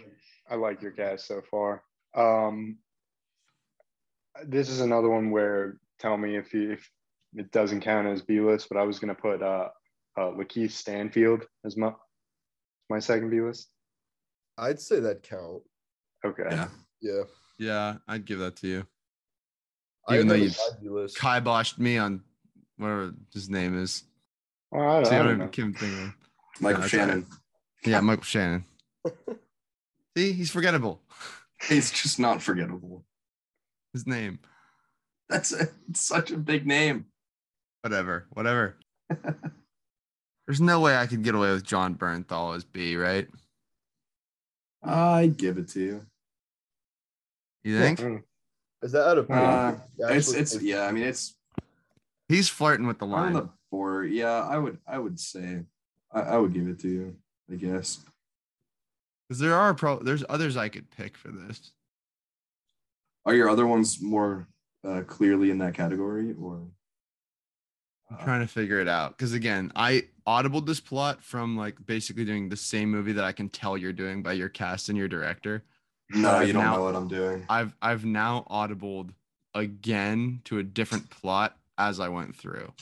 I 0.48 0.54
like 0.54 0.80
your 0.80 0.92
cast 0.92 1.26
so 1.26 1.42
far. 1.50 1.82
Um, 2.14 2.78
this 4.46 4.68
is 4.68 4.80
another 4.80 5.08
one 5.08 5.30
where 5.30 5.78
tell 5.98 6.16
me 6.16 6.36
if 6.36 6.54
you, 6.54 6.72
if 6.72 6.88
it 7.34 7.50
doesn't 7.50 7.80
count 7.80 8.06
as 8.06 8.22
B 8.22 8.40
list, 8.40 8.68
but 8.70 8.78
I 8.78 8.84
was 8.84 9.00
gonna 9.00 9.14
put 9.14 9.42
uh, 9.42 9.68
uh 10.16 10.30
Lakeith 10.30 10.70
Stanfield 10.70 11.44
as 11.64 11.76
my 11.76 11.92
my 12.88 13.00
second 13.00 13.30
B 13.30 13.40
list. 13.40 13.68
I'd 14.58 14.80
say 14.80 15.00
that 15.00 15.22
count. 15.22 15.62
Okay. 16.24 16.44
Yeah. 16.50 16.68
Yeah. 17.00 17.22
Yeah, 17.58 17.94
I'd 18.06 18.24
give 18.24 18.38
that 18.40 18.56
to 18.56 18.68
you. 18.68 18.86
Even 20.10 20.28
had 20.28 20.28
though 20.28 20.34
you 20.42 20.48
on 20.50 20.74
my 20.74 20.80
B 20.82 20.88
list. 20.88 21.18
Kiboshed 21.18 21.78
me 21.78 21.98
on 21.98 22.22
whatever 22.76 23.12
his 23.32 23.48
name 23.50 23.76
is. 23.80 24.04
Well, 24.70 24.88
I, 24.88 25.02
See, 25.02 25.10
I 25.10 25.20
I 25.20 25.22
don't 25.22 25.38
don't 25.38 25.38
know. 25.38 25.64
even 25.64 25.74
think 25.74 25.92
of. 26.00 26.14
Michael 26.60 26.80
that's 26.80 26.90
Shannon. 26.92 27.26
Yeah, 27.84 28.00
Michael 28.00 28.24
Shannon. 28.24 28.64
See, 30.16 30.32
he's 30.32 30.50
forgettable. 30.50 31.00
He's 31.68 31.90
just 31.90 32.20
not 32.20 32.40
forgettable. 32.40 33.04
His 33.92 34.06
name. 34.06 34.38
That's 35.28 35.52
a, 35.52 35.68
such 35.92 36.30
a 36.30 36.36
big 36.36 36.66
name. 36.66 37.06
Whatever. 37.82 38.26
Whatever. 38.30 38.76
There's 40.46 40.60
no 40.60 40.78
way 40.80 40.96
I 40.96 41.06
could 41.08 41.24
get 41.24 41.34
away 41.34 41.50
with 41.50 41.64
Jon 41.64 41.96
Bernthal 41.96 42.54
as 42.56 42.62
B, 42.64 42.94
right? 42.96 43.26
I 44.82 45.26
give 45.26 45.58
it 45.58 45.68
to 45.70 45.80
you. 45.80 46.06
You 47.64 47.78
think? 47.78 47.98
Mm. 48.00 48.22
Is 48.82 48.92
that 48.92 49.08
out 49.08 49.18
of 49.18 49.30
Uh, 49.30 49.74
Yeah, 49.98 50.10
it's 50.10 50.28
actually, 50.28 50.40
it's 50.40 50.62
yeah. 50.62 50.82
I 50.86 50.92
mean, 50.92 51.04
it's 51.04 51.34
He's 52.28 52.48
flirting 52.48 52.86
with 52.86 52.98
the 52.98 53.06
on 53.06 53.10
line. 53.10 53.32
the 53.32 53.48
four. 53.70 54.04
Yeah, 54.04 54.40
I 54.42 54.58
would 54.58 54.78
I 54.86 54.98
would 54.98 55.18
say 55.18 55.64
I, 56.12 56.20
I 56.20 56.36
would 56.38 56.52
give 56.52 56.68
it 56.68 56.78
to 56.80 56.88
you. 56.88 57.16
I 57.50 57.56
guess. 57.56 58.04
Because 59.28 59.40
there 59.40 59.54
are 59.54 59.74
pro 59.74 59.98
there's 59.98 60.24
others 60.28 60.56
I 60.56 60.68
could 60.68 60.90
pick 60.90 61.16
for 61.16 61.28
this. 61.28 61.72
Are 63.26 63.34
your 63.34 63.48
other 63.48 63.66
ones 63.66 64.00
more 64.00 64.46
uh, 64.86 65.02
clearly 65.06 65.50
in 65.50 65.58
that 65.58 65.74
category, 65.74 66.34
or 66.40 66.62
I'm 68.10 68.18
trying 68.24 68.40
to 68.40 68.46
figure 68.46 68.80
it 68.80 68.88
out. 68.88 69.16
Because 69.16 69.32
again, 69.34 69.70
I 69.76 70.04
audibled 70.26 70.66
this 70.66 70.80
plot 70.80 71.22
from 71.22 71.56
like 71.56 71.74
basically 71.86 72.24
doing 72.24 72.48
the 72.48 72.56
same 72.56 72.90
movie 72.90 73.12
that 73.12 73.24
I 73.24 73.32
can 73.32 73.48
tell 73.48 73.76
you're 73.76 73.92
doing 73.92 74.22
by 74.22 74.32
your 74.32 74.48
cast 74.48 74.88
and 74.88 74.96
your 74.96 75.08
director. 75.08 75.62
no? 76.10 76.30
I've 76.30 76.46
You 76.46 76.52
don't 76.54 76.64
now- 76.64 76.76
know 76.76 76.84
what 76.84 76.96
I'm 76.96 77.08
doing. 77.08 77.44
I've 77.48 77.74
I've 77.82 78.04
now 78.04 78.46
audibled 78.50 79.10
again 79.54 80.40
to 80.44 80.58
a 80.58 80.62
different 80.62 81.10
plot 81.10 81.56
as 81.76 82.00
I 82.00 82.08
went 82.08 82.34
through. 82.36 82.72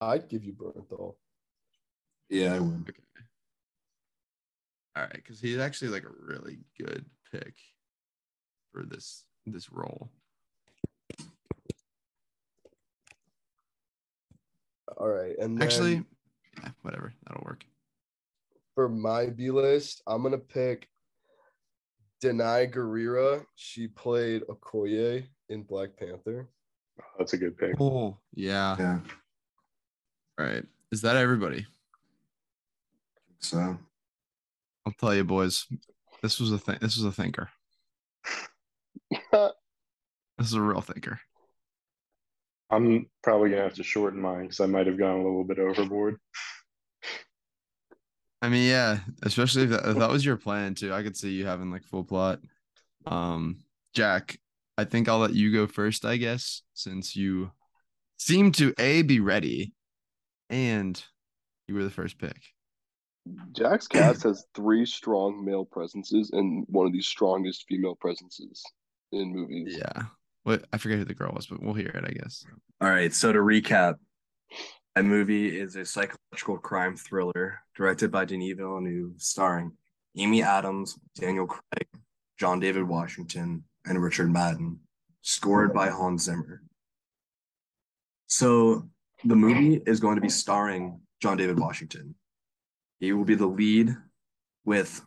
I'd 0.00 0.28
give 0.28 0.44
you 0.44 0.52
Bernthal. 0.52 1.14
Yeah, 2.28 2.54
I 2.54 2.60
would. 2.60 2.86
Okay. 2.88 2.98
All 4.96 5.02
right, 5.02 5.12
because 5.12 5.40
he's 5.40 5.58
actually 5.58 5.88
like 5.88 6.04
a 6.04 6.12
really 6.26 6.58
good 6.78 7.04
pick 7.32 7.54
for 8.72 8.84
this 8.84 9.24
this 9.46 9.70
role. 9.72 10.10
All 14.96 15.08
right. 15.08 15.36
And 15.38 15.56
then 15.58 15.62
Actually, 15.66 16.04
yeah, 16.62 16.70
whatever, 16.82 17.12
that'll 17.26 17.44
work. 17.44 17.64
for 18.74 18.88
my 18.88 19.26
B 19.26 19.50
list, 19.50 20.02
I'm 20.06 20.22
gonna 20.22 20.38
pick 20.38 20.88
Danai 22.22 22.72
Gurira. 22.72 23.44
She 23.54 23.88
played 23.88 24.42
Okoye 24.42 25.26
in 25.48 25.62
Black 25.62 25.96
Panther. 25.96 26.48
That's 27.18 27.32
a 27.32 27.36
good 27.36 27.58
pick. 27.58 27.74
Oh, 27.80 28.18
yeah. 28.34 28.76
Yeah. 28.78 29.00
All 30.38 30.46
right. 30.46 30.64
Is 30.92 31.00
that 31.02 31.16
everybody? 31.16 31.66
So 33.40 33.76
I'll 34.86 34.92
tell 34.98 35.14
you, 35.14 35.24
boys. 35.24 35.66
This 36.22 36.38
was 36.40 36.52
a 36.52 36.58
thing. 36.58 36.78
This 36.80 36.96
was 36.96 37.04
a 37.04 37.12
thinker. 37.12 37.50
This 40.36 40.48
is 40.48 40.54
a 40.54 40.60
real 40.60 40.80
thinker. 40.80 41.20
I'm 42.70 43.06
probably 43.22 43.50
gonna 43.50 43.62
have 43.62 43.74
to 43.74 43.82
shorten 43.82 44.20
mine 44.20 44.42
because 44.42 44.60
I 44.60 44.66
might 44.66 44.86
have 44.86 44.98
gone 44.98 45.20
a 45.20 45.24
little 45.24 45.44
bit 45.44 45.58
overboard. 45.58 46.18
I 48.42 48.48
mean, 48.48 48.68
yeah, 48.68 49.00
especially 49.22 49.64
if 49.64 49.70
that, 49.70 49.88
if 49.88 49.96
that 49.96 50.10
was 50.10 50.24
your 50.24 50.36
plan 50.36 50.74
too. 50.74 50.92
I 50.92 51.02
could 51.02 51.16
see 51.16 51.32
you 51.32 51.46
having 51.46 51.70
like 51.70 51.84
full 51.84 52.04
plot. 52.04 52.40
Um, 53.06 53.60
Jack, 53.94 54.38
I 54.76 54.84
think 54.84 55.08
I'll 55.08 55.18
let 55.18 55.34
you 55.34 55.52
go 55.52 55.66
first, 55.66 56.04
I 56.04 56.16
guess, 56.16 56.62
since 56.74 57.16
you 57.16 57.52
seem 58.18 58.52
to 58.52 58.74
a 58.78 59.02
be 59.02 59.20
ready, 59.20 59.72
and 60.50 61.02
you 61.68 61.74
were 61.74 61.84
the 61.84 61.90
first 61.90 62.18
pick. 62.18 62.36
Jack's 63.52 63.88
cast 63.88 64.24
has 64.24 64.44
three 64.54 64.84
strong 64.84 65.44
male 65.44 65.64
presences 65.64 66.30
and 66.32 66.66
one 66.68 66.86
of 66.86 66.92
the 66.92 67.00
strongest 67.00 67.64
female 67.66 67.94
presences 67.94 68.62
in 69.12 69.32
movies. 69.32 69.76
Yeah. 69.78 70.02
What 70.44 70.64
I 70.72 70.78
forget 70.78 70.98
who 70.98 71.04
the 71.04 71.14
girl 71.14 71.32
was, 71.34 71.46
but 71.46 71.62
we'll 71.62 71.74
hear 71.74 71.88
it, 71.88 72.04
I 72.06 72.12
guess. 72.12 72.44
All 72.80 72.90
right. 72.90 73.12
So 73.12 73.32
to 73.32 73.38
recap, 73.38 73.94
that 74.94 75.04
movie 75.04 75.58
is 75.58 75.74
a 75.76 75.84
psychological 75.84 76.58
crime 76.58 76.96
thriller 76.96 77.60
directed 77.76 78.12
by 78.12 78.24
Denis 78.24 78.56
Villeneuve, 78.56 79.14
starring 79.18 79.72
Amy 80.16 80.42
Adams, 80.42 80.96
Daniel 81.16 81.46
Craig, 81.46 81.88
John 82.38 82.60
David 82.60 82.84
Washington, 82.84 83.64
and 83.86 84.02
Richard 84.02 84.30
Madden, 84.30 84.78
scored 85.22 85.72
by 85.72 85.88
Hans 85.88 86.24
Zimmer. 86.24 86.62
So 88.28 88.88
the 89.24 89.36
movie 89.36 89.80
is 89.86 90.00
going 90.00 90.16
to 90.16 90.20
be 90.20 90.28
starring 90.28 91.00
John 91.20 91.36
David 91.36 91.58
Washington. 91.58 92.14
He 93.00 93.12
will 93.12 93.24
be 93.24 93.34
the 93.34 93.46
lead 93.46 93.96
with 94.64 95.00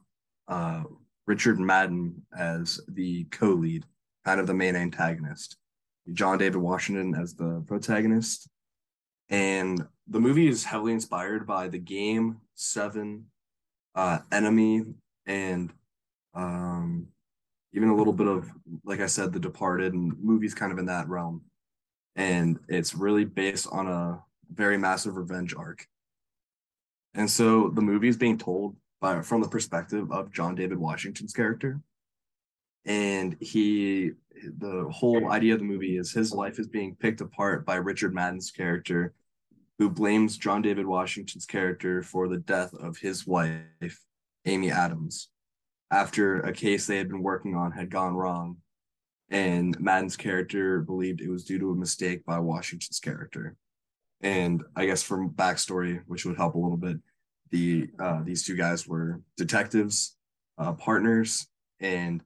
uh, 0.48 0.84
Richard 1.26 1.60
Madden 1.60 2.26
as 2.38 2.80
the 2.88 3.26
co-lead, 3.26 3.86
kind 4.28 4.42
of 4.42 4.48
the 4.48 4.54
main 4.54 4.76
antagonist. 4.76 5.56
John 6.12 6.38
David 6.38 6.58
Washington 6.58 7.16
as 7.16 7.34
the 7.34 7.64
protagonist. 7.66 8.50
And 9.30 9.88
the 10.06 10.20
movie 10.20 10.50
is 10.50 10.66
heavily 10.66 10.92
inspired 10.92 11.48
by 11.48 11.70
the 11.70 11.80
game 11.80 12.42
Seven, 12.54 13.28
uh, 13.96 14.20
Enemy, 14.30 14.84
and 15.26 15.72
um, 16.34 17.08
even 17.72 17.88
a 17.88 17.96
little 17.96 18.12
bit 18.12 18.28
of, 18.28 18.52
like 18.84 19.00
I 19.00 19.06
said, 19.06 19.32
The 19.32 19.40
Departed 19.40 19.94
and 19.94 20.12
movies 20.22 20.54
kind 20.54 20.74
of 20.74 20.78
in 20.78 20.88
that 20.88 21.08
realm. 21.08 21.44
And 22.18 22.60
it's 22.68 22.96
really 22.96 23.24
based 23.24 23.68
on 23.72 23.88
a 23.88 24.22
very 24.54 24.78
massive 24.78 25.16
revenge 25.16 25.56
arc. 25.56 25.88
And 27.14 27.32
so 27.32 27.70
the 27.70 27.82
movie 27.82 28.10
is 28.10 28.18
being 28.18 28.38
told 28.38 28.76
by 29.00 29.22
from 29.22 29.42
the 29.42 29.48
perspective 29.48 30.12
of 30.12 30.34
John 30.34 30.54
David 30.54 30.80
Washington's 30.80 31.32
character. 31.32 31.80
And 32.88 33.36
he 33.42 34.14
the 34.60 34.88
whole 34.92 35.32
idea 35.32 35.54
of 35.54 35.60
the 35.60 35.66
movie 35.66 35.98
is 35.98 36.12
his 36.12 36.32
life 36.32 36.60
is 36.60 36.68
being 36.68 36.96
picked 36.96 37.22
apart 37.22 37.66
by 37.66 37.76
Richard 37.76 38.14
Madden's 38.14 38.52
character, 38.52 39.14
who 39.78 39.90
blames 39.90 40.38
John 40.38 40.62
David 40.62 40.86
Washington's 40.86 41.46
character 41.46 42.02
for 42.02 42.28
the 42.28 42.38
death 42.38 42.74
of 42.74 42.98
his 42.98 43.28
wife, 43.28 44.04
Amy 44.46 44.72
Adams, 44.72 45.30
after 45.92 46.40
a 46.42 46.54
case 46.54 46.86
they 46.86 46.98
had 46.98 47.10
been 47.10 47.24
working 47.24 47.56
on 47.56 47.72
had 47.72 47.90
gone 47.90 48.16
wrong. 48.16 48.58
And 49.30 49.78
Madden's 49.80 50.16
character 50.16 50.80
believed 50.80 51.20
it 51.20 51.30
was 51.30 51.44
due 51.44 51.60
to 51.60 51.72
a 51.72 51.76
mistake 51.76 52.26
by 52.26 52.40
Washington's 52.40 53.00
character. 53.00 53.56
And 54.22 54.64
I 54.76 54.86
guess 54.86 55.04
from 55.04 55.32
backstory, 55.32 56.02
which 56.08 56.26
would 56.26 56.38
help 56.38 56.56
a 56.56 56.60
little 56.60 56.78
bit, 56.78 56.98
the 57.52 57.90
uh, 58.00 58.24
these 58.24 58.46
two 58.46 58.56
guys 58.56 58.88
were 58.88 59.22
detectives, 59.36 60.16
uh, 60.58 60.74
partners, 60.74 61.48
and 61.80 62.22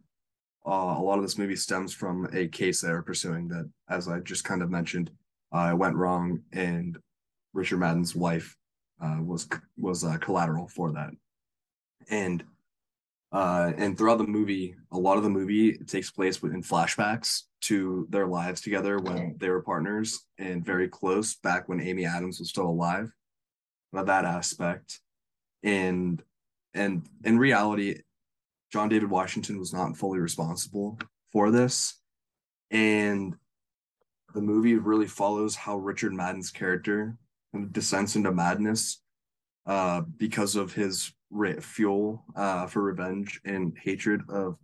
uh, 0.65 0.95
a 0.97 1.03
lot 1.03 1.17
of 1.17 1.23
this 1.23 1.37
movie 1.37 1.55
stems 1.55 1.93
from 1.93 2.27
a 2.33 2.47
case 2.47 2.81
they 2.81 2.91
were 2.91 3.01
pursuing 3.01 3.47
that, 3.49 3.69
as 3.89 4.07
I 4.07 4.19
just 4.19 4.43
kind 4.43 4.61
of 4.61 4.69
mentioned, 4.69 5.11
uh, 5.51 5.73
went 5.75 5.95
wrong, 5.95 6.41
and 6.51 6.97
Richard 7.53 7.79
Madden's 7.79 8.15
wife 8.15 8.55
uh, 9.03 9.17
was 9.21 9.47
was 9.77 10.03
uh, 10.03 10.17
collateral 10.17 10.67
for 10.67 10.91
that. 10.93 11.11
And 12.09 12.43
Uh, 13.33 13.71
and 13.77 13.97
throughout 13.97 14.17
the 14.17 14.27
movie, 14.27 14.75
a 14.91 14.97
lot 14.97 15.15
of 15.17 15.23
the 15.23 15.29
movie 15.29 15.77
takes 15.87 16.11
place 16.11 16.41
within 16.41 16.61
flashbacks 16.61 17.43
to 17.61 18.05
their 18.09 18.27
lives 18.27 18.59
together 18.59 18.99
when 18.99 19.37
they 19.39 19.49
were 19.49 19.61
partners 19.63 20.27
and 20.37 20.65
very 20.65 20.89
close 20.89 21.35
back 21.35 21.69
when 21.69 21.79
Amy 21.79 22.05
Adams 22.05 22.39
was 22.39 22.49
still 22.49 22.67
alive. 22.67 23.09
About 23.93 24.07
that 24.07 24.25
aspect, 24.25 24.99
and 25.63 26.21
and 26.73 27.07
in 27.23 27.39
reality, 27.39 28.01
John 28.71 28.89
David 28.89 29.09
Washington 29.09 29.59
was 29.59 29.73
not 29.73 29.97
fully 29.97 30.19
responsible 30.19 30.97
for 31.31 31.51
this, 31.51 31.99
and 32.69 33.35
the 34.33 34.41
movie 34.41 34.75
really 34.75 35.07
follows 35.07 35.55
how 35.55 35.77
Richard 35.77 36.13
Madden's 36.13 36.51
character 36.51 37.17
descends 37.71 38.15
into 38.15 38.31
madness 38.31 39.01
uh, 39.65 40.01
because 40.17 40.55
of 40.55 40.73
his 40.73 41.13
fuel 41.61 42.23
uh, 42.35 42.65
for 42.67 42.81
revenge 42.81 43.41
and 43.45 43.77
hatred 43.77 44.21
of 44.29 44.57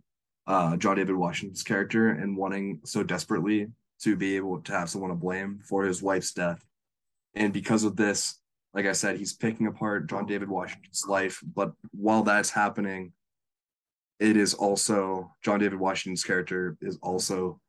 uh, 0.46 0.76
John 0.76 0.96
David 0.96 1.14
Washington's 1.16 1.62
character 1.62 2.10
and 2.10 2.36
wanting 2.36 2.80
so 2.84 3.02
desperately 3.02 3.68
to 4.00 4.16
be 4.16 4.36
able 4.36 4.60
to 4.62 4.72
have 4.72 4.88
someone 4.88 5.10
to 5.10 5.16
blame 5.16 5.60
for 5.62 5.84
his 5.84 6.02
wife's 6.02 6.32
death. 6.32 6.64
And 7.34 7.52
because 7.52 7.84
of 7.84 7.96
this, 7.96 8.40
like 8.72 8.86
I 8.86 8.92
said, 8.92 9.16
he's 9.16 9.34
picking 9.34 9.66
apart 9.66 10.08
John 10.08 10.26
David 10.26 10.48
Washington's 10.48 11.04
life. 11.06 11.42
But 11.54 11.72
while 11.90 12.22
that's 12.22 12.50
happening, 12.50 13.12
it 14.20 14.36
is 14.36 14.54
also 14.54 15.32
John 15.42 15.60
David 15.60 15.78
Washington's 15.78 16.24
character 16.24 16.76
is 16.80 16.98
also 17.02 17.60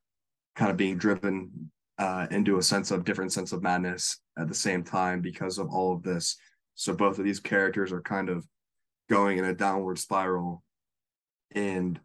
kind 0.56 0.72
of 0.72 0.78
being 0.78 0.98
driven 0.98 1.72
uh, 1.98 2.28
into 2.32 2.58
a 2.58 2.64
sense 2.64 2.92
of 2.92 3.04
different 3.04 3.34
sense 3.34 3.52
of 3.52 3.62
madness 3.62 4.20
at 4.38 4.48
the 4.48 4.54
same 4.54 4.84
time 4.84 5.22
because 5.22 5.58
of 5.58 5.70
all 5.70 5.94
of 5.94 6.02
this. 6.02 6.38
So 6.76 6.94
both 6.94 7.20
of 7.20 7.26
these 7.26 7.40
characters 7.40 7.92
are 7.92 8.02
kind 8.02 8.30
of 8.30 8.48
going 9.10 9.38
in 9.38 9.46
a 9.46 9.54
downward 9.54 10.00
spiral, 10.00 10.64
and 11.52 12.00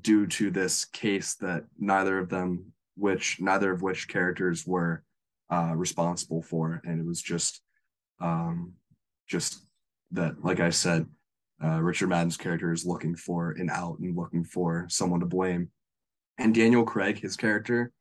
due 0.00 0.26
to 0.26 0.50
this 0.50 0.84
case 0.86 1.34
that 1.36 1.64
neither 1.78 2.18
of 2.18 2.28
them, 2.28 2.72
which 2.96 3.40
neither 3.40 3.72
of 3.72 3.82
which 3.82 4.08
characters 4.08 4.66
were 4.66 5.02
uh, 5.50 5.72
responsible 5.76 6.42
for, 6.42 6.80
and 6.84 7.00
it 7.00 7.06
was 7.06 7.20
just, 7.20 7.60
um, 8.20 8.72
just 9.28 9.66
that, 10.12 10.42
like 10.42 10.60
I 10.60 10.70
said, 10.70 11.06
uh, 11.62 11.80
Richard 11.80 12.08
Madden's 12.08 12.36
character 12.36 12.72
is 12.72 12.86
looking 12.86 13.16
for 13.16 13.52
an 13.52 13.70
out 13.70 13.98
and 13.98 14.16
looking 14.16 14.44
for 14.44 14.86
someone 14.88 15.20
to 15.20 15.26
blame, 15.26 15.70
and 16.38 16.54
Daniel 16.54 16.84
Craig, 16.84 17.18
his 17.18 17.36
character, 17.36 17.92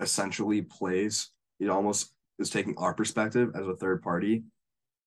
essentially 0.00 0.62
plays 0.62 1.30
it 1.60 1.68
almost 1.68 2.12
is 2.38 2.50
taking 2.50 2.76
our 2.76 2.94
perspective 2.94 3.50
as 3.54 3.66
a 3.66 3.76
third 3.76 4.02
party 4.02 4.42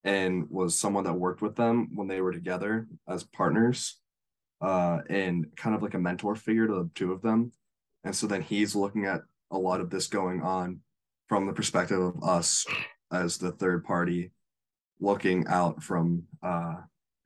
and 0.04 0.48
was 0.48 0.78
someone 0.78 1.04
that 1.04 1.12
worked 1.12 1.42
with 1.42 1.56
them 1.56 1.88
when 1.94 2.08
they 2.08 2.20
were 2.20 2.32
together 2.32 2.86
as 3.06 3.24
partners 3.24 4.00
uh, 4.60 4.98
and 5.10 5.46
kind 5.56 5.76
of 5.76 5.82
like 5.82 5.94
a 5.94 5.98
mentor 5.98 6.34
figure 6.34 6.66
to 6.66 6.74
the 6.74 6.90
two 6.94 7.12
of 7.12 7.20
them. 7.22 7.52
And 8.04 8.14
so 8.14 8.26
then 8.26 8.42
he's 8.42 8.74
looking 8.74 9.04
at 9.04 9.22
a 9.50 9.58
lot 9.58 9.80
of 9.80 9.90
this 9.90 10.06
going 10.06 10.42
on 10.42 10.80
from 11.28 11.46
the 11.46 11.52
perspective 11.52 12.00
of 12.00 12.22
us 12.22 12.66
as 13.12 13.36
the 13.36 13.52
third 13.52 13.84
party 13.84 14.30
looking 15.00 15.46
out 15.48 15.82
from 15.82 16.24
uh, 16.42 16.76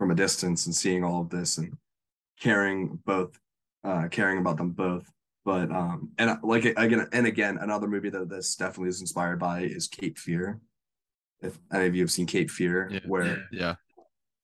from 0.03 0.11
a 0.11 0.15
distance 0.17 0.67
and 0.67 0.75
seeing 0.75 1.05
all 1.05 1.21
of 1.21 1.31
this 1.31 1.59
and 1.59 1.77
caring 2.41 2.99
both 3.07 3.39
uh, 3.85 4.09
caring 4.11 4.39
about 4.39 4.57
them 4.57 4.71
both 4.71 5.09
but 5.45 5.71
um, 5.71 6.11
and 6.19 6.39
like 6.43 6.65
again 6.65 7.07
and 7.13 7.25
again, 7.25 7.59
another 7.61 7.87
movie 7.87 8.11
that 8.11 8.29
this 8.29 8.57
definitely 8.57 8.89
is 8.89 9.01
inspired 9.01 9.39
by 9.39 9.61
is 9.61 9.87
Cape 9.89 10.19
Fear. 10.19 10.59
If 11.41 11.57
any 11.73 11.87
of 11.87 11.95
you 11.95 12.03
have 12.03 12.11
seen 12.11 12.27
Cape 12.27 12.51
Fear, 12.51 12.89
Yeah. 12.93 13.01
where 13.07 13.49
Yeah. 13.53 13.75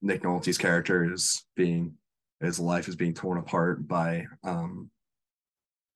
Nick 0.00 0.22
Nolte's 0.22 0.58
character 0.58 1.12
is 1.12 1.44
being 1.56 1.94
his 2.40 2.60
life 2.60 2.86
is 2.86 2.94
being 2.96 3.14
torn 3.14 3.38
apart 3.38 3.86
by 3.88 4.26
um, 4.44 4.90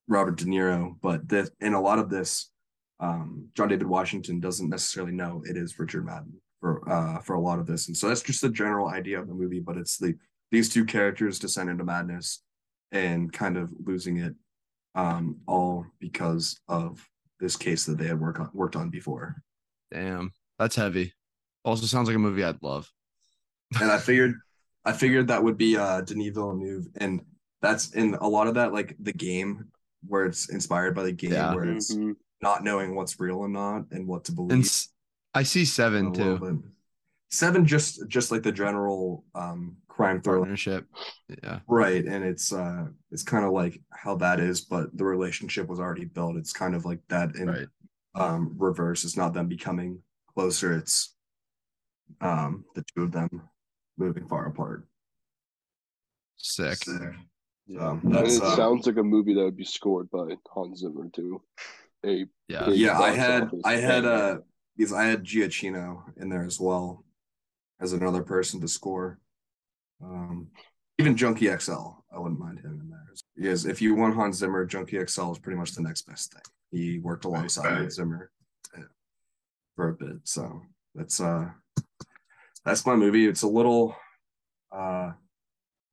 Robert 0.09 0.37
De 0.39 0.45
Niro, 0.45 0.97
but 1.01 1.29
this 1.29 1.51
in 1.61 1.75
a 1.75 1.81
lot 1.81 2.01
of 2.01 2.11
this, 2.11 2.51
um, 2.99 3.49
John 3.57 3.69
David 3.69 3.87
Washington 3.87 4.41
doesn't 4.41 4.71
necessarily 4.71 5.13
know 5.13 5.43
it 5.49 5.57
is 5.57 5.79
Richard 5.79 6.05
Madden 6.05 6.41
for 6.63 6.89
uh, 6.91 7.19
for 7.19 7.35
a 7.35 7.41
lot 7.41 7.59
of 7.59 7.67
this, 7.67 7.89
and 7.89 7.97
so 7.97 8.09
that's 8.09 8.23
just 8.23 8.41
the 8.41 8.49
general 8.49 8.89
idea 8.89 9.21
of 9.21 9.27
the 9.27 9.35
movie. 9.35 9.59
But 9.61 9.77
it's 9.77 9.99
the 9.99 10.15
these 10.53 10.69
two 10.71 10.85
characters 10.87 11.39
descend 11.41 11.69
into 11.69 11.85
madness 11.85 12.43
and 12.93 13.33
kind 13.33 13.57
of 13.57 13.71
losing 13.85 14.19
it 14.19 14.35
um, 14.95 15.37
all 15.49 15.85
because 15.99 16.61
of 16.69 17.05
this 17.41 17.57
case 17.57 17.85
that 17.87 17.99
they 17.99 18.07
had 18.07 18.21
worked 18.21 18.39
on, 18.39 18.49
worked 18.55 18.77
on 18.77 18.89
before. 18.91 19.43
Damn. 19.91 20.33
That's 20.59 20.77
heavy. 20.77 21.13
Also 21.65 21.87
sounds 21.87 22.07
like 22.07 22.17
a 22.17 22.21
movie 22.21 22.45
I'd 22.45 22.63
love. 22.63 22.89
And 23.81 23.91
I 23.91 23.99
figured, 23.99 24.35
I 24.85 24.93
figured 24.93 25.29
that 25.29 25.43
would 25.43 25.57
be 25.57 25.77
uh, 25.77 26.03
Denis 26.03 26.35
Villeneuve, 26.35 26.87
and 26.97 27.23
that's 27.63 27.91
in 27.93 28.15
a 28.15 28.29
lot 28.29 28.47
of 28.47 28.55
that, 28.55 28.73
like 28.73 28.95
the 29.01 29.13
game, 29.13 29.69
where 30.07 30.27
it's 30.27 30.51
inspired 30.51 30.95
by 30.95 31.05
the 31.05 31.13
game, 31.13 31.33
Yeah. 31.33 31.55
where 31.55 31.65
it's 31.65 31.95
Mhm. 31.95 32.15
not 32.43 32.63
knowing 32.63 32.95
what's 32.95 33.19
real 33.19 33.43
and 33.45 33.55
not, 33.55 33.87
and 33.91 34.07
what 34.07 34.25
to 34.27 34.33
believe. 34.33 34.53
And 34.53 34.65
s- 34.65 34.91
I 35.35 35.43
see 35.43 35.65
seven 35.65 36.13
too. 36.13 36.63
Seven, 37.31 37.65
just 37.65 38.07
just 38.09 38.31
like 38.31 38.43
the 38.43 38.53
general 38.53 39.25
um, 39.35 39.77
crime 39.89 40.21
thriller 40.21 40.41
Partnership. 40.41 40.87
Yeah. 41.43 41.61
Right. 41.67 42.05
And 42.05 42.25
it's 42.25 42.53
uh 42.53 42.87
it's 43.11 43.23
kind 43.23 43.45
of 43.45 43.53
like 43.53 43.81
how 43.91 44.17
that 44.17 44.41
is, 44.41 44.61
but 44.61 44.97
the 44.97 45.05
relationship 45.05 45.69
was 45.69 45.81
already 45.81 46.05
built. 46.05 46.37
It's 46.37 46.53
kind 46.53 46.75
of 46.75 46.85
like 46.85 47.01
that 47.09 47.37
in 47.37 47.49
Right. 47.49 47.67
um 48.15 48.55
reverse. 48.59 49.05
It's 49.05 49.17
not 49.17 49.33
them 49.33 49.49
becoming 49.49 50.03
closer, 50.35 50.77
it's 50.77 51.15
um 52.21 52.65
the 52.75 52.85
two 52.95 53.05
of 53.05 53.13
them 53.13 53.29
moving 53.97 54.27
far 54.29 54.47
apart. 54.47 54.87
Sick. 56.37 56.85
So, 56.85 57.13
Yeah. 57.67 57.91
Um, 57.91 58.01
that's, 58.05 58.37
it 58.37 58.43
uh, 58.43 58.57
sounds 58.57 58.87
like 58.87 58.97
a 58.97 59.03
movie 59.03 59.35
that 59.35 59.45
would 59.45 59.57
be 59.57 59.65
scored 59.65 60.11
by 60.11 60.37
Hans 60.51 60.81
Zimmer 60.81 61.09
too. 61.15 61.43
A 62.05 62.27
Yeah. 62.49 62.67
big 62.67 62.79
yeah, 62.79 62.99
I 63.01 63.11
had 63.13 63.45
office 63.45 63.61
I 63.65 63.77
had 63.77 64.03
banger. 64.03 64.43
Because 64.77 64.93
I 64.93 65.05
had 65.05 65.25
Giacchino 65.25 66.03
in 66.17 66.29
there 66.29 66.45
as 66.45 66.61
well 66.61 67.05
as 67.81 67.93
another 67.93 68.23
person 68.23 68.61
to 68.61 68.69
score. 68.69 69.19
Um 70.03 70.49
even 70.99 71.17
Junkie 71.17 71.49
XL, 71.57 71.89
I 72.15 72.19
wouldn't 72.19 72.39
mind 72.39 72.61
him 72.61 72.79
in 72.81 72.91
there. 72.91 72.99
Because 73.35 73.67
if 73.67 73.81
you 73.83 73.95
want 73.95 74.15
Hans 74.15 74.37
Zimmer, 74.37 74.65
Junkie 74.65 75.05
XL 75.05 75.33
is 75.33 75.39
pretty 75.39 75.59
much 75.59 75.73
the 75.73 75.83
next 75.83 76.03
best 76.03 76.33
thing. 76.33 76.43
He 76.71 76.99
worked 76.99 77.25
alongside 77.25 77.81
with 77.81 77.93
Zimmer 77.93 78.31
uh, 78.77 78.83
for 79.75 79.89
a 79.89 79.95
bit. 79.95 80.17
So 80.25 80.63
that's 80.95 81.21
uh 81.21 81.49
that's 82.65 82.87
my 82.87 82.95
movie. 82.95 83.27
It's 83.27 83.43
a 83.43 83.49
little 83.49 83.97
uh 84.71 85.13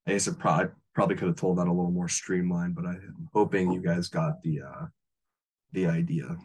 I 0.07 0.11
guess 0.11 0.27
it 0.27 0.39
probably 0.39 0.67
probably 0.93 1.15
could 1.15 1.27
have 1.27 1.37
told 1.37 1.57
that 1.57 1.67
a 1.67 1.71
little 1.71 1.91
more 1.91 2.09
streamlined, 2.09 2.75
but 2.75 2.85
I'm 2.85 3.29
hoping 3.33 3.71
you 3.71 3.81
guys 3.81 4.09
got 4.09 4.41
the 4.43 4.61
uh 4.61 4.85
the 5.71 5.87
idea. 5.87 6.35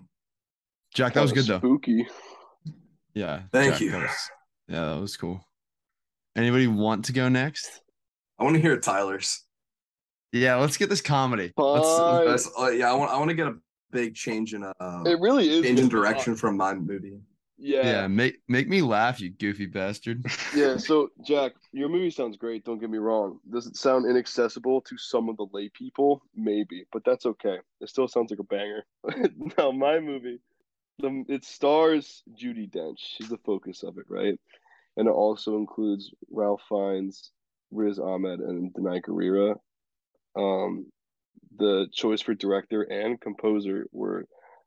Jack, 0.94 1.14
that 1.14 1.22
was 1.22 1.32
Kinda 1.32 1.42
good 1.42 1.52
though. 1.54 1.58
Spooky. 1.58 2.06
Yeah. 3.14 3.42
Thank 3.52 3.72
Jack, 3.74 3.80
you. 3.80 3.90
that 3.90 4.02
was- 4.02 4.30
yeah, 4.68 4.94
that 4.94 5.00
was 5.00 5.16
cool. 5.16 5.44
Anybody 6.36 6.66
want 6.66 7.04
to 7.06 7.12
go 7.12 7.28
next? 7.28 7.82
I 8.38 8.44
want 8.44 8.56
to 8.56 8.62
hear 8.62 8.78
Tyler's. 8.78 9.42
Yeah, 10.32 10.56
let's 10.56 10.76
get 10.76 10.88
this 10.88 11.00
comedy. 11.00 11.52
Let's, 11.56 11.86
Fine. 11.86 12.26
That's, 12.26 12.50
uh, 12.58 12.70
yeah, 12.70 12.90
I 12.90 12.94
want 12.94 13.12
I 13.12 13.18
want 13.18 13.28
to 13.28 13.34
get 13.34 13.46
a 13.46 13.54
big 13.92 14.14
change 14.14 14.54
in 14.54 14.64
uh 14.64 15.02
It 15.06 15.20
really 15.20 15.48
is 15.48 15.62
change 15.64 15.78
in 15.78 15.88
gonna 15.88 16.02
direction 16.02 16.34
from 16.34 16.56
my 16.56 16.74
movie. 16.74 17.20
Yeah, 17.56 17.82
yeah, 17.82 18.06
make 18.08 18.38
make 18.48 18.68
me 18.68 18.82
laugh, 18.82 19.20
you 19.20 19.30
goofy 19.30 19.66
bastard. 19.66 20.24
yeah. 20.56 20.76
So, 20.76 21.10
Jack, 21.24 21.52
your 21.72 21.88
movie 21.88 22.10
sounds 22.10 22.36
great. 22.36 22.64
Don't 22.64 22.80
get 22.80 22.90
me 22.90 22.98
wrong. 22.98 23.38
Does 23.52 23.68
it 23.68 23.76
sound 23.76 24.10
inaccessible 24.10 24.80
to 24.80 24.98
some 24.98 25.28
of 25.28 25.36
the 25.36 25.46
lay 25.52 25.68
people? 25.68 26.20
Maybe, 26.34 26.84
but 26.92 27.02
that's 27.04 27.26
okay. 27.26 27.58
It 27.80 27.88
still 27.88 28.08
sounds 28.08 28.32
like 28.32 28.40
a 28.40 28.44
banger. 28.44 28.84
now, 29.56 29.70
my 29.70 30.00
movie, 30.00 30.40
the 30.98 31.24
it 31.28 31.44
stars 31.44 32.22
Judi 32.34 32.70
Dench. 32.70 32.98
She's 32.98 33.28
the 33.28 33.38
focus 33.38 33.82
of 33.82 33.98
it, 33.98 34.06
right? 34.08 34.38
And 34.96 35.08
it 35.08 35.10
also 35.10 35.56
includes 35.56 36.12
Ralph 36.30 36.62
Fiennes, 36.68 37.30
Riz 37.70 37.98
Ahmed, 37.98 38.40
and 38.40 38.72
Danai 38.72 39.00
Gurira. 39.02 39.56
Um, 40.36 40.86
the 41.56 41.86
choice 41.92 42.20
for 42.20 42.34
director 42.34 42.82
and 42.82 43.20
composer 43.20 43.86
were 43.92 44.26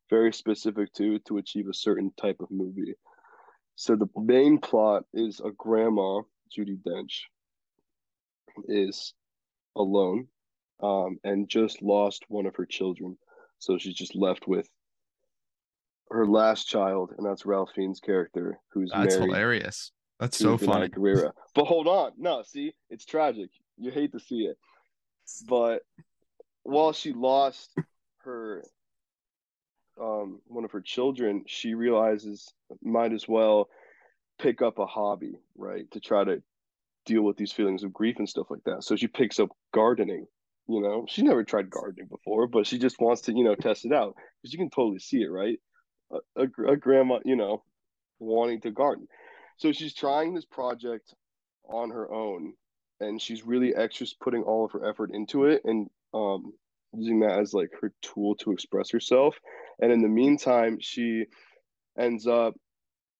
very 0.09 0.33
specific 0.33 0.93
to 0.93 1.19
to 1.19 1.37
achieve 1.37 1.67
a 1.67 1.73
certain 1.73 2.11
type 2.19 2.37
of 2.39 2.51
movie. 2.51 2.95
So 3.75 3.95
the 3.95 4.07
main 4.15 4.59
plot 4.59 5.03
is 5.13 5.39
a 5.39 5.51
grandma, 5.51 6.21
Judy 6.51 6.77
Dench, 6.77 7.23
is 8.67 9.13
alone, 9.75 10.27
um, 10.81 11.19
and 11.23 11.47
just 11.47 11.81
lost 11.81 12.25
one 12.27 12.47
of 12.47 12.55
her 12.55 12.65
children. 12.65 13.17
So 13.59 13.77
she's 13.77 13.93
just 13.93 14.15
left 14.15 14.47
with 14.47 14.67
her 16.09 16.25
last 16.25 16.65
child, 16.65 17.13
and 17.17 17.25
that's 17.25 17.45
Ralph 17.45 17.71
Fiennes' 17.75 17.99
character, 17.99 18.59
who's 18.71 18.91
That's 18.93 19.15
hilarious. 19.15 19.91
That's 20.19 20.37
so 20.37 20.57
funny. 20.57 20.89
Gurira. 20.89 21.31
But 21.53 21.65
hold 21.65 21.87
on, 21.87 22.13
no, 22.17 22.43
see, 22.43 22.73
it's 22.89 23.05
tragic. 23.05 23.49
You 23.77 23.91
hate 23.91 24.13
to 24.13 24.19
see 24.19 24.47
it, 24.47 24.57
but 25.47 25.81
while 26.63 26.91
she 26.93 27.13
lost 27.13 27.73
her 28.23 28.63
um 30.01 30.39
one 30.47 30.65
of 30.65 30.71
her 30.71 30.81
children, 30.81 31.43
she 31.47 31.73
realizes 31.73 32.53
might 32.81 33.13
as 33.13 33.27
well 33.27 33.69
pick 34.39 34.61
up 34.61 34.79
a 34.79 34.85
hobby, 34.85 35.39
right, 35.55 35.89
to 35.91 35.99
try 35.99 36.23
to 36.23 36.41
deal 37.05 37.21
with 37.21 37.37
these 37.37 37.51
feelings 37.51 37.83
of 37.83 37.93
grief 37.93 38.17
and 38.19 38.29
stuff 38.29 38.47
like 38.49 38.63
that. 38.65 38.83
So 38.83 38.95
she 38.95 39.07
picks 39.07 39.39
up 39.39 39.49
gardening. 39.73 40.27
You 40.67 40.81
know, 40.81 41.05
she 41.07 41.21
never 41.21 41.45
tried 41.45 41.69
gardening 41.69 42.07
before, 42.07 42.45
but 42.45 42.67
she 42.67 42.77
just 42.77 42.99
wants 42.99 43.21
to, 43.23 43.33
you 43.33 43.45
know, 43.45 43.55
test 43.55 43.85
it 43.85 43.93
out 43.93 44.15
because 44.41 44.51
you 44.51 44.59
can 44.59 44.69
totally 44.69 44.99
see 44.99 45.21
it, 45.21 45.31
right? 45.31 45.59
A, 46.11 46.43
a, 46.43 46.77
grandma, 46.77 47.19
you 47.25 47.35
know, 47.35 47.63
wanting 48.19 48.61
to 48.61 48.71
garden. 48.71 49.07
So 49.57 49.71
she's 49.71 49.93
trying 49.93 50.33
this 50.33 50.45
project 50.45 51.13
on 51.67 51.89
her 51.89 52.11
own, 52.11 52.53
and 52.99 53.21
she's 53.21 53.45
really 53.45 53.75
extra 53.75 54.07
putting 54.21 54.43
all 54.43 54.65
of 54.65 54.71
her 54.71 54.89
effort 54.89 55.11
into 55.13 55.45
it 55.45 55.61
and 55.65 55.89
um, 56.13 56.53
using 56.93 57.19
that 57.21 57.39
as 57.39 57.53
like 57.53 57.69
her 57.81 57.91
tool 58.01 58.35
to 58.35 58.51
express 58.51 58.91
herself. 58.91 59.35
And 59.81 59.91
in 59.91 60.01
the 60.01 60.07
meantime, 60.07 60.77
she 60.79 61.25
ends 61.97 62.27
up 62.27 62.55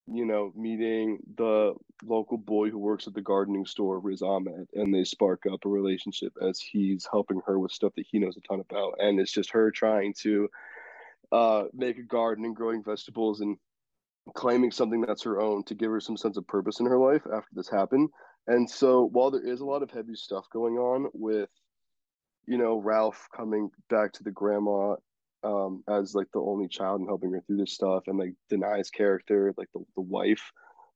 you 0.07 0.25
know, 0.25 0.53
meeting 0.55 1.19
the 1.35 1.73
local 2.03 2.37
boy 2.37 2.69
who 2.69 2.79
works 2.79 3.07
at 3.07 3.13
the 3.13 3.21
gardening 3.21 3.65
store, 3.65 3.99
Riz 3.99 4.21
Ahmed, 4.21 4.67
and 4.73 4.93
they 4.93 5.03
spark 5.03 5.43
up 5.51 5.65
a 5.65 5.69
relationship 5.69 6.33
as 6.41 6.59
he's 6.59 7.05
helping 7.11 7.41
her 7.45 7.59
with 7.59 7.71
stuff 7.71 7.93
that 7.97 8.05
he 8.09 8.19
knows 8.19 8.37
a 8.37 8.41
ton 8.41 8.61
about. 8.61 8.95
And 8.99 9.19
it's 9.19 9.33
just 9.33 9.51
her 9.51 9.69
trying 9.69 10.13
to 10.21 10.47
uh, 11.31 11.65
make 11.73 11.97
a 11.97 12.03
garden 12.03 12.45
and 12.45 12.55
growing 12.55 12.83
vegetables 12.83 13.41
and 13.41 13.57
claiming 14.35 14.71
something 14.71 15.01
that's 15.01 15.23
her 15.23 15.39
own 15.39 15.63
to 15.63 15.75
give 15.75 15.91
her 15.91 15.99
some 15.99 16.17
sense 16.17 16.37
of 16.37 16.47
purpose 16.47 16.79
in 16.79 16.85
her 16.85 16.97
life 16.97 17.23
after 17.33 17.49
this 17.53 17.69
happened. 17.69 18.09
And 18.47 18.69
so 18.69 19.09
while 19.11 19.31
there 19.31 19.45
is 19.45 19.61
a 19.61 19.65
lot 19.65 19.83
of 19.83 19.91
heavy 19.91 20.15
stuff 20.15 20.45
going 20.51 20.75
on 20.75 21.07
with, 21.13 21.49
you 22.45 22.57
know, 22.57 22.77
Ralph 22.77 23.27
coming 23.35 23.69
back 23.89 24.13
to 24.13 24.23
the 24.23 24.31
grandma 24.31 24.95
um, 25.43 25.83
as 25.89 26.15
like 26.15 26.27
the 26.33 26.39
only 26.39 26.67
child 26.67 26.99
and 26.99 27.09
helping 27.09 27.31
her 27.33 27.41
through 27.45 27.57
this 27.57 27.73
stuff, 27.73 28.03
and 28.07 28.17
like 28.17 28.33
Danai's 28.51 28.89
character, 28.89 29.53
like 29.57 29.69
the, 29.73 29.83
the 29.95 30.01
wife, 30.01 30.51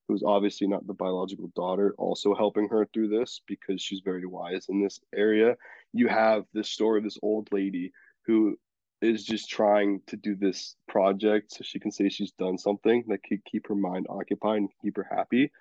who's 0.07 0.23
obviously 0.25 0.67
not 0.67 0.86
the 0.88 0.93
biological 0.93 1.51
daughter, 1.55 1.93
also 1.97 2.34
helping 2.34 2.67
her 2.69 2.88
through 2.93 3.09
this 3.09 3.41
because 3.47 3.82
she's 3.82 4.01
very 4.03 4.25
wise 4.25 4.65
in 4.69 4.82
this 4.82 4.99
area. 5.15 5.55
You 5.93 6.07
have 6.07 6.43
this 6.53 6.69
story 6.69 6.99
of 6.99 7.03
this 7.03 7.19
old 7.21 7.49
lady 7.51 7.91
who 8.25 8.57
is 9.02 9.24
just 9.24 9.49
trying 9.49 10.02
to 10.08 10.16
do 10.16 10.36
this 10.36 10.76
project 10.88 11.52
so 11.52 11.64
she 11.64 11.80
can 11.80 11.91
say 11.91 12.10
she's 12.10 12.32
done 12.34 12.58
something 12.58 13.04
that 13.08 13.24
could 13.24 13.43
keep 13.45 13.68
her 13.68 13.76
mind 13.76 14.06
occupied 14.10 14.58
and 14.58 14.70
keep 14.82 14.97
her 14.97 15.08
happy. 15.10 15.52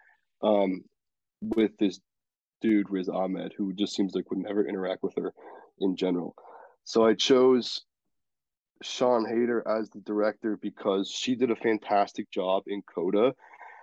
Um, 0.42 0.84
with 1.40 1.76
this 1.78 2.00
dude 2.60 2.90
Riz 2.90 3.08
Ahmed, 3.08 3.54
who 3.56 3.72
just 3.72 3.94
seems 3.94 4.14
like 4.14 4.30
would 4.30 4.38
never 4.38 4.66
interact 4.66 5.02
with 5.02 5.14
her 5.16 5.32
in 5.78 5.96
general. 5.96 6.34
So 6.84 7.04
I 7.06 7.14
chose 7.14 7.82
Sian 8.82 9.26
Heder 9.26 9.66
as 9.66 9.90
the 9.90 10.00
director 10.00 10.58
because 10.60 11.10
she 11.10 11.34
did 11.34 11.50
a 11.50 11.56
fantastic 11.56 12.30
job 12.30 12.64
in 12.66 12.82
Coda 12.82 13.34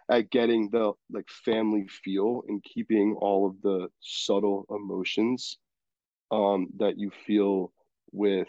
at 0.09 0.29
getting 0.29 0.69
the 0.69 0.93
like 1.11 1.27
family 1.29 1.87
feel 2.03 2.43
and 2.47 2.63
keeping 2.63 3.15
all 3.19 3.47
of 3.47 3.61
the 3.61 3.89
subtle 3.99 4.65
emotions 4.69 5.57
um 6.31 6.67
that 6.77 6.97
you 6.97 7.11
feel 7.25 7.71
with 8.11 8.47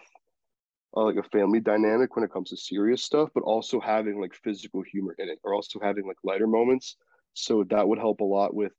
uh, 0.96 1.04
like 1.04 1.16
a 1.16 1.28
family 1.30 1.60
dynamic 1.60 2.14
when 2.16 2.24
it 2.24 2.32
comes 2.32 2.50
to 2.50 2.56
serious 2.56 3.02
stuff 3.02 3.28
but 3.34 3.42
also 3.42 3.80
having 3.80 4.20
like 4.20 4.34
physical 4.34 4.82
humor 4.82 5.14
in 5.18 5.28
it 5.28 5.38
or 5.42 5.54
also 5.54 5.78
having 5.80 6.06
like 6.06 6.16
lighter 6.24 6.46
moments 6.46 6.96
so 7.34 7.64
that 7.64 7.86
would 7.86 7.98
help 7.98 8.20
a 8.20 8.24
lot 8.24 8.54
with 8.54 8.72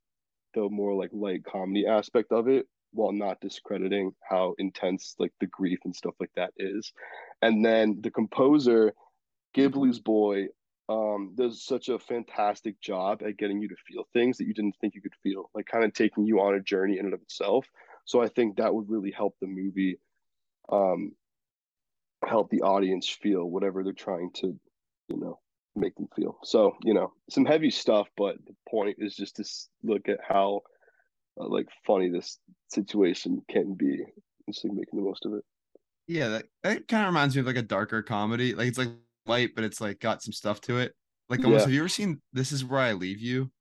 the 0.53 0.67
more 0.69 0.93
like 0.95 1.11
light 1.13 1.43
comedy 1.43 1.85
aspect 1.85 2.31
of 2.31 2.47
it 2.47 2.67
while 2.91 3.11
not 3.11 3.39
discrediting 3.39 4.11
how 4.27 4.55
intense 4.57 5.15
like 5.19 5.31
the 5.39 5.47
grief 5.47 5.79
and 5.85 5.95
stuff 5.95 6.15
like 6.19 6.31
that 6.35 6.51
is. 6.57 6.91
And 7.41 7.63
then 7.63 7.99
the 8.01 8.11
composer, 8.11 8.93
Ghibli's 9.55 9.99
boy, 9.99 10.47
um, 10.89 11.33
does 11.35 11.63
such 11.63 11.89
a 11.89 11.99
fantastic 11.99 12.81
job 12.81 13.21
at 13.23 13.37
getting 13.37 13.61
you 13.61 13.67
to 13.69 13.75
feel 13.87 14.05
things 14.11 14.37
that 14.37 14.47
you 14.47 14.55
didn't 14.55 14.75
think 14.81 14.95
you 14.95 15.01
could 15.01 15.13
feel, 15.21 15.51
like 15.53 15.67
kind 15.67 15.83
of 15.85 15.93
taking 15.93 16.25
you 16.25 16.39
on 16.39 16.55
a 16.55 16.59
journey 16.59 16.97
in 16.97 17.05
and 17.05 17.13
of 17.13 17.21
itself. 17.21 17.67
So 18.05 18.21
I 18.21 18.27
think 18.27 18.57
that 18.57 18.73
would 18.73 18.89
really 18.89 19.11
help 19.11 19.35
the 19.39 19.47
movie 19.47 19.99
um, 20.71 21.11
help 22.27 22.49
the 22.49 22.61
audience 22.61 23.07
feel 23.09 23.45
whatever 23.45 23.83
they're 23.83 23.93
trying 23.93 24.31
to, 24.35 24.47
you 25.07 25.17
know, 25.17 25.39
make 25.75 25.95
them 25.95 26.07
feel. 26.15 26.37
So, 26.43 26.75
you 26.83 26.93
know, 26.93 27.13
some 27.29 27.45
heavy 27.45 27.71
stuff, 27.71 28.07
but 28.17 28.35
the 28.45 28.55
point 28.69 28.97
is 28.99 29.15
just 29.15 29.37
to 29.37 29.45
look 29.83 30.09
at 30.09 30.19
how 30.27 30.61
uh, 31.39 31.47
like 31.47 31.67
funny 31.85 32.09
this 32.09 32.39
situation 32.69 33.41
can 33.49 33.75
be. 33.75 34.03
Just 34.47 34.65
like 34.65 34.73
making 34.73 34.99
the 34.99 35.05
most 35.05 35.25
of 35.25 35.33
it. 35.33 35.43
Yeah, 36.07 36.29
that, 36.29 36.45
that 36.63 36.87
kind 36.87 37.03
of 37.03 37.09
reminds 37.09 37.35
me 37.35 37.41
of 37.41 37.45
like 37.45 37.55
a 37.55 37.61
darker 37.61 38.01
comedy. 38.01 38.55
Like 38.55 38.67
it's 38.67 38.79
like 38.79 38.89
light, 39.27 39.51
but 39.53 39.63
it's 39.63 39.79
like 39.79 39.99
got 39.99 40.23
some 40.23 40.33
stuff 40.33 40.59
to 40.61 40.79
it. 40.79 40.93
Like 41.29 41.43
almost, 41.43 41.61
yeah. 41.61 41.65
have 41.65 41.73
you 41.73 41.81
ever 41.81 41.89
seen 41.89 42.19
This 42.33 42.51
Is 42.51 42.65
Where 42.65 42.79
I 42.79 42.93
Leave 42.93 43.19
You? 43.19 43.51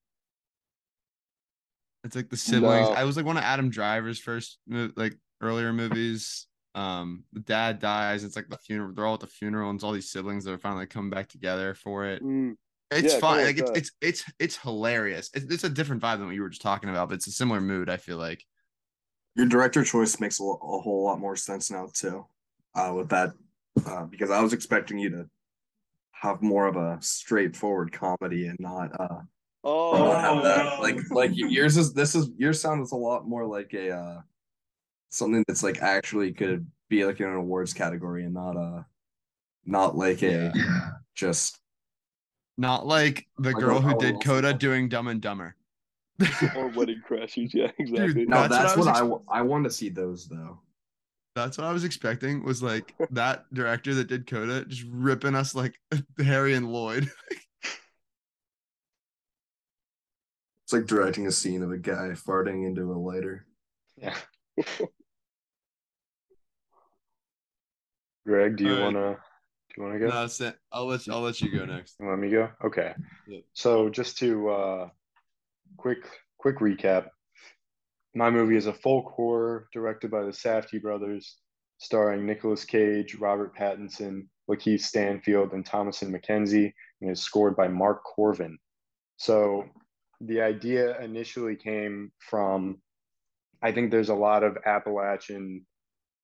It's 2.04 2.16
like 2.16 2.30
the 2.30 2.38
siblings. 2.38 2.88
No. 2.88 2.94
I 2.94 3.04
was 3.04 3.18
like 3.18 3.26
one 3.26 3.36
of 3.36 3.42
Adam 3.42 3.68
Driver's 3.68 4.18
first 4.18 4.58
like 4.66 5.14
earlier 5.42 5.74
movies. 5.74 6.46
Um, 6.74 7.24
the 7.32 7.40
dad 7.40 7.78
dies. 7.78 8.24
It's 8.24 8.36
like 8.36 8.48
the 8.48 8.58
funeral. 8.58 8.92
They're 8.94 9.06
all 9.06 9.14
at 9.14 9.20
the 9.20 9.26
funeral, 9.26 9.70
and 9.70 9.76
it's 9.76 9.84
all 9.84 9.92
these 9.92 10.10
siblings 10.10 10.44
that 10.44 10.52
are 10.52 10.58
finally 10.58 10.86
coming 10.86 11.10
back 11.10 11.28
together 11.28 11.74
for 11.74 12.06
it. 12.06 12.22
Mm. 12.22 12.56
It's 12.90 13.14
yeah, 13.14 13.20
fun. 13.20 13.44
Like 13.44 13.58
it's, 13.58 13.70
it's 13.74 13.90
it's 14.00 14.24
it's 14.38 14.56
hilarious. 14.56 15.30
It's, 15.34 15.52
it's 15.52 15.64
a 15.64 15.68
different 15.68 16.02
vibe 16.02 16.18
than 16.18 16.26
what 16.26 16.34
you 16.34 16.42
were 16.42 16.48
just 16.48 16.62
talking 16.62 16.88
about, 16.88 17.08
but 17.08 17.16
it's 17.16 17.26
a 17.26 17.32
similar 17.32 17.60
mood. 17.60 17.90
I 17.90 17.98
feel 17.98 18.16
like 18.16 18.44
your 19.34 19.46
director 19.46 19.84
choice 19.84 20.18
makes 20.20 20.40
a, 20.40 20.44
a 20.44 20.80
whole 20.80 21.04
lot 21.04 21.20
more 21.20 21.36
sense 21.36 21.70
now 21.70 21.88
too, 21.92 22.26
uh, 22.74 22.92
with 22.94 23.10
that, 23.10 23.32
uh, 23.86 24.04
because 24.04 24.30
I 24.30 24.40
was 24.40 24.52
expecting 24.52 24.98
you 24.98 25.10
to 25.10 25.26
have 26.12 26.42
more 26.42 26.66
of 26.66 26.76
a 26.76 26.98
straightforward 27.00 27.92
comedy 27.92 28.46
and 28.46 28.58
not 28.58 28.90
uh 28.98 29.20
oh 29.64 29.92
not 29.96 30.20
have 30.20 30.42
that 30.42 30.80
like 30.80 30.98
like 31.10 31.30
yours 31.34 31.76
is 31.76 31.92
this 31.92 32.14
is 32.14 32.30
your 32.36 32.52
sound 32.52 32.82
is 32.82 32.92
a 32.92 32.96
lot 32.96 33.28
more 33.28 33.46
like 33.46 33.72
a 33.74 33.90
uh 33.90 34.20
something 35.10 35.44
that's 35.46 35.62
like 35.62 35.82
actually 35.82 36.32
could 36.32 36.66
be 36.88 37.04
like 37.04 37.20
in 37.20 37.26
an 37.26 37.34
awards 37.34 37.72
category 37.72 38.24
and 38.24 38.34
not 38.34 38.56
uh 38.56 38.82
not 39.64 39.96
like 39.96 40.22
a 40.22 40.52
yeah. 40.54 40.90
just 41.14 41.58
not 42.56 42.86
like 42.86 43.26
the 43.38 43.52
girl 43.52 43.80
who 43.80 43.96
did 43.98 44.22
Coda 44.22 44.52
doing 44.52 44.88
Dumb 44.88 45.06
and 45.08 45.20
Dumber. 45.20 45.54
or 46.56 46.66
Wedding 46.68 47.00
Crashers, 47.08 47.54
yeah, 47.54 47.70
exactly. 47.78 48.14
Dude, 48.14 48.28
no, 48.28 48.48
that's, 48.48 48.74
that's 48.74 48.76
what, 48.76 48.88
I, 48.88 49.02
what 49.02 49.22
I, 49.28 49.38
I 49.38 49.42
want 49.42 49.64
to 49.64 49.70
see 49.70 49.88
those 49.88 50.26
though. 50.26 50.58
That's 51.36 51.56
what 51.56 51.68
I 51.68 51.72
was 51.72 51.84
expecting 51.84 52.44
was 52.44 52.60
like 52.60 52.92
that 53.10 53.44
director 53.54 53.94
that 53.94 54.08
did 54.08 54.26
Coda 54.26 54.64
just 54.64 54.84
ripping 54.90 55.36
us 55.36 55.54
like 55.54 55.78
Harry 56.18 56.54
and 56.54 56.72
Lloyd. 56.72 57.08
it's 60.64 60.72
like 60.72 60.86
directing 60.86 61.28
a 61.28 61.32
scene 61.32 61.62
of 61.62 61.70
a 61.70 61.78
guy 61.78 62.08
farting 62.14 62.66
into 62.66 62.92
a 62.92 62.98
lighter. 62.98 63.46
Yeah. 63.96 64.16
Greg, 68.28 68.56
do 68.56 68.64
you 68.64 68.74
right. 68.74 68.82
want 68.82 68.96
to 68.96 69.16
do 69.70 69.74
you 69.78 69.82
want 69.84 69.94
to 69.94 70.00
go? 70.00 70.08
No, 70.08 70.26
Sam, 70.26 70.52
I'll 70.70 70.84
let 70.84 71.06
you, 71.06 71.14
I'll 71.14 71.22
let 71.22 71.40
you 71.40 71.50
go 71.50 71.64
next. 71.64 71.96
Let 71.98 72.18
me 72.18 72.28
go. 72.28 72.50
Okay. 72.62 72.94
So 73.54 73.88
just 73.88 74.18
to 74.18 74.50
uh, 74.50 74.88
quick 75.78 76.06
quick 76.36 76.58
recap, 76.58 77.06
my 78.14 78.28
movie 78.28 78.56
is 78.56 78.66
a 78.66 78.72
folk 78.74 79.14
horror 79.16 79.68
directed 79.72 80.10
by 80.10 80.24
the 80.24 80.30
Safdie 80.30 80.82
brothers, 80.82 81.36
starring 81.78 82.26
Nicolas 82.26 82.66
Cage, 82.66 83.14
Robert 83.14 83.56
Pattinson, 83.56 84.26
Lakeith 84.50 84.82
Stanfield, 84.82 85.54
and 85.54 85.64
Thomasin 85.64 86.14
McKenzie, 86.14 86.70
and 87.00 87.10
is 87.10 87.22
scored 87.22 87.56
by 87.56 87.66
Mark 87.66 88.02
Korven. 88.04 88.56
So 89.16 89.64
the 90.20 90.42
idea 90.42 91.00
initially 91.00 91.56
came 91.56 92.12
from, 92.18 92.82
I 93.62 93.72
think 93.72 93.90
there's 93.90 94.10
a 94.10 94.14
lot 94.14 94.42
of 94.42 94.58
Appalachian 94.66 95.64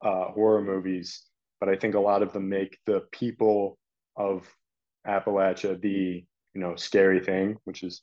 uh, 0.02 0.26
horror 0.26 0.60
movies 0.60 1.22
but 1.60 1.68
I 1.68 1.76
think 1.76 1.94
a 1.94 2.01
lot 2.01 2.22
of 2.22 2.32
them 2.32 2.48
make 2.48 2.78
the 2.86 3.02
people 3.12 3.78
of 4.16 4.47
Appalachia 5.06 5.81
the 5.81 6.24
you 6.55 6.60
know 6.60 6.76
scary 6.76 7.20
thing, 7.20 7.56
which 7.64 7.82
is 7.82 8.02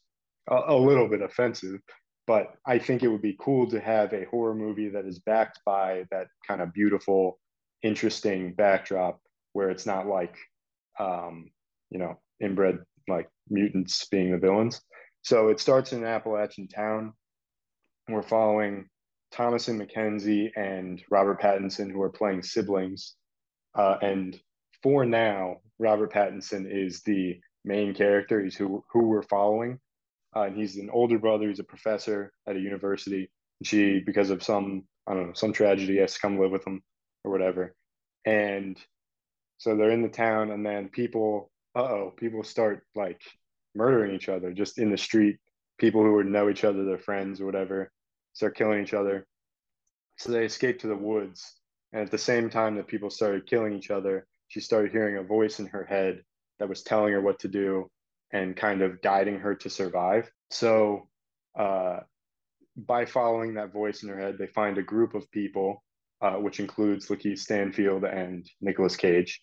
a, 0.49 0.59
a 0.67 0.77
little 0.77 1.07
bit 1.07 1.21
offensive. 1.21 1.79
But 2.27 2.53
I 2.65 2.77
think 2.77 3.03
it 3.03 3.07
would 3.07 3.21
be 3.21 3.37
cool 3.39 3.69
to 3.71 3.79
have 3.79 4.13
a 4.13 4.25
horror 4.25 4.55
movie 4.55 4.89
that 4.89 5.05
is 5.05 5.19
backed 5.19 5.59
by 5.65 6.05
that 6.11 6.27
kind 6.47 6.61
of 6.61 6.73
beautiful, 6.73 7.39
interesting 7.81 8.53
backdrop 8.53 9.19
where 9.53 9.69
it's 9.69 9.85
not 9.85 10.07
like, 10.07 10.35
um, 10.99 11.49
you 11.89 11.99
know, 11.99 12.19
inbred 12.39 12.79
like 13.07 13.27
mutants 13.49 14.05
being 14.05 14.31
the 14.31 14.37
villains. 14.37 14.81
So 15.23 15.49
it 15.49 15.59
starts 15.59 15.93
in 15.93 15.99
an 15.99 16.05
Appalachian 16.05 16.67
town. 16.67 17.13
We're 18.07 18.21
following 18.21 18.85
Thomasin 19.33 19.81
McKenzie 19.81 20.51
and 20.55 21.01
Robert 21.09 21.41
Pattinson, 21.41 21.91
who 21.91 22.01
are 22.01 22.09
playing 22.09 22.43
siblings 22.43 23.15
uh, 23.75 23.97
and 24.01 24.39
for 24.83 25.05
now, 25.05 25.57
Robert 25.79 26.11
Pattinson 26.11 26.65
is 26.69 27.01
the 27.01 27.39
main 27.63 27.93
character. 27.93 28.41
He's 28.41 28.55
who 28.55 28.83
who 28.91 29.07
we're 29.07 29.21
following. 29.23 29.79
Uh, 30.35 30.43
and 30.43 30.57
he's 30.57 30.77
an 30.77 30.89
older 30.91 31.19
brother. 31.19 31.47
He's 31.47 31.59
a 31.59 31.63
professor 31.63 32.31
at 32.47 32.55
a 32.55 32.59
university. 32.59 33.29
And 33.59 33.67
she, 33.67 33.99
because 33.99 34.29
of 34.29 34.43
some 34.43 34.83
I 35.07 35.13
don't 35.13 35.27
know 35.27 35.33
some 35.33 35.53
tragedy, 35.53 35.97
has 35.97 36.13
to 36.13 36.19
come 36.19 36.39
live 36.39 36.51
with 36.51 36.65
him 36.65 36.81
or 37.23 37.31
whatever. 37.31 37.75
And 38.25 38.77
so 39.57 39.75
they're 39.75 39.91
in 39.91 40.01
the 40.01 40.09
town, 40.09 40.51
and 40.51 40.65
then 40.65 40.89
people, 40.89 41.51
uh 41.75 41.81
oh, 41.83 42.13
people 42.17 42.43
start 42.43 42.83
like 42.95 43.21
murdering 43.75 44.15
each 44.15 44.29
other 44.29 44.53
just 44.53 44.79
in 44.79 44.91
the 44.91 44.97
street. 44.97 45.37
People 45.79 46.03
who 46.03 46.13
would 46.15 46.27
know 46.27 46.49
each 46.49 46.63
other, 46.63 46.83
their 46.83 46.97
friends 46.99 47.41
or 47.41 47.45
whatever. 47.45 47.91
start 48.33 48.55
killing 48.55 48.81
each 48.83 48.93
other. 48.93 49.25
So 50.17 50.31
they 50.31 50.45
escape 50.45 50.79
to 50.79 50.87
the 50.87 50.95
woods. 50.95 51.60
And 51.93 52.01
at 52.01 52.11
the 52.11 52.17
same 52.17 52.49
time 52.49 52.75
that 52.75 52.87
people 52.87 53.09
started 53.09 53.47
killing 53.47 53.73
each 53.73 53.91
other, 53.91 54.27
she 54.47 54.59
started 54.59 54.91
hearing 54.91 55.17
a 55.17 55.23
voice 55.23 55.59
in 55.59 55.67
her 55.67 55.83
head 55.83 56.23
that 56.59 56.69
was 56.69 56.83
telling 56.83 57.13
her 57.13 57.21
what 57.21 57.39
to 57.39 57.47
do 57.47 57.89
and 58.31 58.55
kind 58.55 58.81
of 58.81 59.01
guiding 59.01 59.39
her 59.39 59.55
to 59.55 59.69
survive. 59.69 60.31
So, 60.49 61.09
uh, 61.57 62.01
by 62.77 63.05
following 63.05 63.55
that 63.55 63.73
voice 63.73 64.03
in 64.03 64.09
her 64.09 64.19
head, 64.19 64.37
they 64.37 64.47
find 64.47 64.77
a 64.77 64.83
group 64.83 65.13
of 65.15 65.29
people, 65.31 65.83
uh, 66.21 66.35
which 66.35 66.59
includes 66.59 67.07
Lakeith 67.07 67.39
Stanfield 67.39 68.05
and 68.05 68.49
Nicolas 68.61 68.95
Cage. 68.95 69.41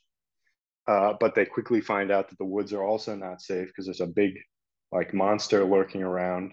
Uh, 0.86 1.12
but 1.20 1.34
they 1.34 1.44
quickly 1.44 1.82
find 1.82 2.10
out 2.10 2.30
that 2.30 2.38
the 2.38 2.44
woods 2.46 2.72
are 2.72 2.82
also 2.82 3.14
not 3.14 3.42
safe 3.42 3.68
because 3.68 3.84
there's 3.84 4.00
a 4.00 4.06
big, 4.06 4.32
like, 4.90 5.12
monster 5.12 5.64
lurking 5.64 6.02
around. 6.02 6.52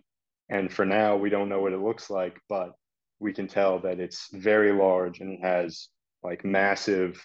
And 0.49 0.71
for 0.71 0.85
now, 0.85 1.15
we 1.15 1.29
don't 1.29 1.47
know 1.47 1.61
what 1.61 1.71
it 1.71 1.79
looks 1.79 2.09
like, 2.09 2.37
but 2.49 2.73
we 3.25 3.33
can 3.33 3.47
tell 3.47 3.79
that 3.79 3.99
it's 3.99 4.29
very 4.31 4.71
large 4.71 5.19
and 5.19 5.43
has 5.43 5.89
like 6.23 6.45
massive, 6.45 7.19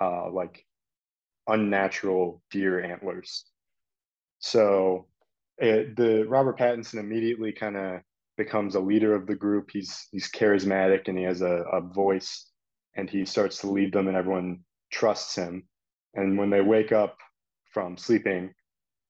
uh, 0.00 0.30
like 0.30 0.64
unnatural 1.48 2.40
deer 2.52 2.80
antlers. 2.80 3.44
So 4.38 5.06
it, 5.58 5.96
the 5.96 6.24
Robert 6.28 6.56
Pattinson 6.56 7.00
immediately 7.00 7.50
kind 7.50 7.76
of 7.76 8.00
becomes 8.36 8.76
a 8.76 8.80
leader 8.80 9.12
of 9.12 9.26
the 9.26 9.34
group. 9.34 9.70
He's 9.72 10.06
he's 10.12 10.30
charismatic 10.30 11.08
and 11.08 11.18
he 11.18 11.24
has 11.24 11.42
a, 11.42 11.64
a 11.72 11.80
voice, 11.80 12.48
and 12.94 13.10
he 13.10 13.24
starts 13.24 13.58
to 13.58 13.70
lead 13.70 13.92
them, 13.92 14.06
and 14.06 14.16
everyone 14.16 14.60
trusts 14.92 15.34
him. 15.34 15.64
And 16.14 16.38
when 16.38 16.50
they 16.50 16.60
wake 16.62 16.92
up 16.92 17.18
from 17.72 17.96
sleeping, 17.96 18.54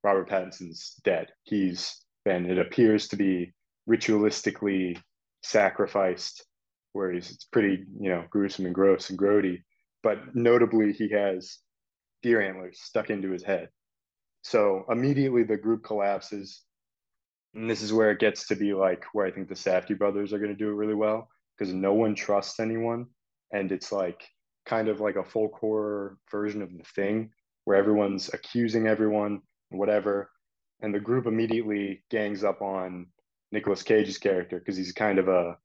Robert 0.02 0.28
Pattinson's 0.30 0.94
dead. 1.04 1.28
He's 1.44 2.00
been, 2.24 2.50
it 2.50 2.58
appears 2.58 3.08
to 3.08 3.16
be 3.16 3.52
ritualistically 3.88 4.98
sacrificed, 5.42 6.44
where 6.92 7.12
he's 7.12 7.30
it's 7.30 7.44
pretty, 7.44 7.84
you 7.98 8.10
know, 8.10 8.24
gruesome 8.30 8.66
and 8.66 8.74
gross 8.74 9.10
and 9.10 9.18
grody. 9.18 9.62
But 10.02 10.34
notably, 10.34 10.92
he 10.92 11.10
has 11.10 11.58
deer 12.22 12.40
antlers 12.40 12.80
stuck 12.80 13.10
into 13.10 13.30
his 13.30 13.42
head. 13.42 13.68
So 14.42 14.84
immediately 14.88 15.42
the 15.42 15.56
group 15.56 15.84
collapses. 15.84 16.62
And 17.54 17.68
this 17.68 17.82
is 17.82 17.92
where 17.92 18.10
it 18.10 18.20
gets 18.20 18.46
to 18.48 18.56
be 18.56 18.72
like 18.72 19.04
where 19.12 19.26
I 19.26 19.30
think 19.30 19.48
the 19.48 19.54
Safdie 19.54 19.98
brothers 19.98 20.32
are 20.32 20.38
going 20.38 20.50
to 20.50 20.56
do 20.56 20.70
it 20.70 20.74
really 20.74 20.94
well 20.94 21.28
because 21.56 21.74
no 21.74 21.92
one 21.92 22.14
trusts 22.14 22.60
anyone. 22.60 23.06
And 23.52 23.72
it's 23.72 23.92
like 23.92 24.22
kind 24.66 24.88
of 24.88 25.00
like 25.00 25.16
a 25.16 25.24
folk 25.24 25.54
horror 25.60 26.16
version 26.30 26.62
of 26.62 26.70
the 26.72 26.84
thing 26.94 27.30
where 27.64 27.76
everyone's 27.76 28.30
accusing 28.32 28.86
everyone, 28.86 29.42
whatever. 29.70 30.30
And 30.80 30.94
the 30.94 31.00
group 31.00 31.26
immediately 31.26 32.04
gangs 32.10 32.44
up 32.44 32.62
on 32.62 33.06
Nicolas 33.52 33.82
Cage's 33.82 34.18
character 34.18 34.58
because 34.58 34.76
he's 34.76 34.92
kind 34.92 35.18
of 35.18 35.28
a, 35.28 35.56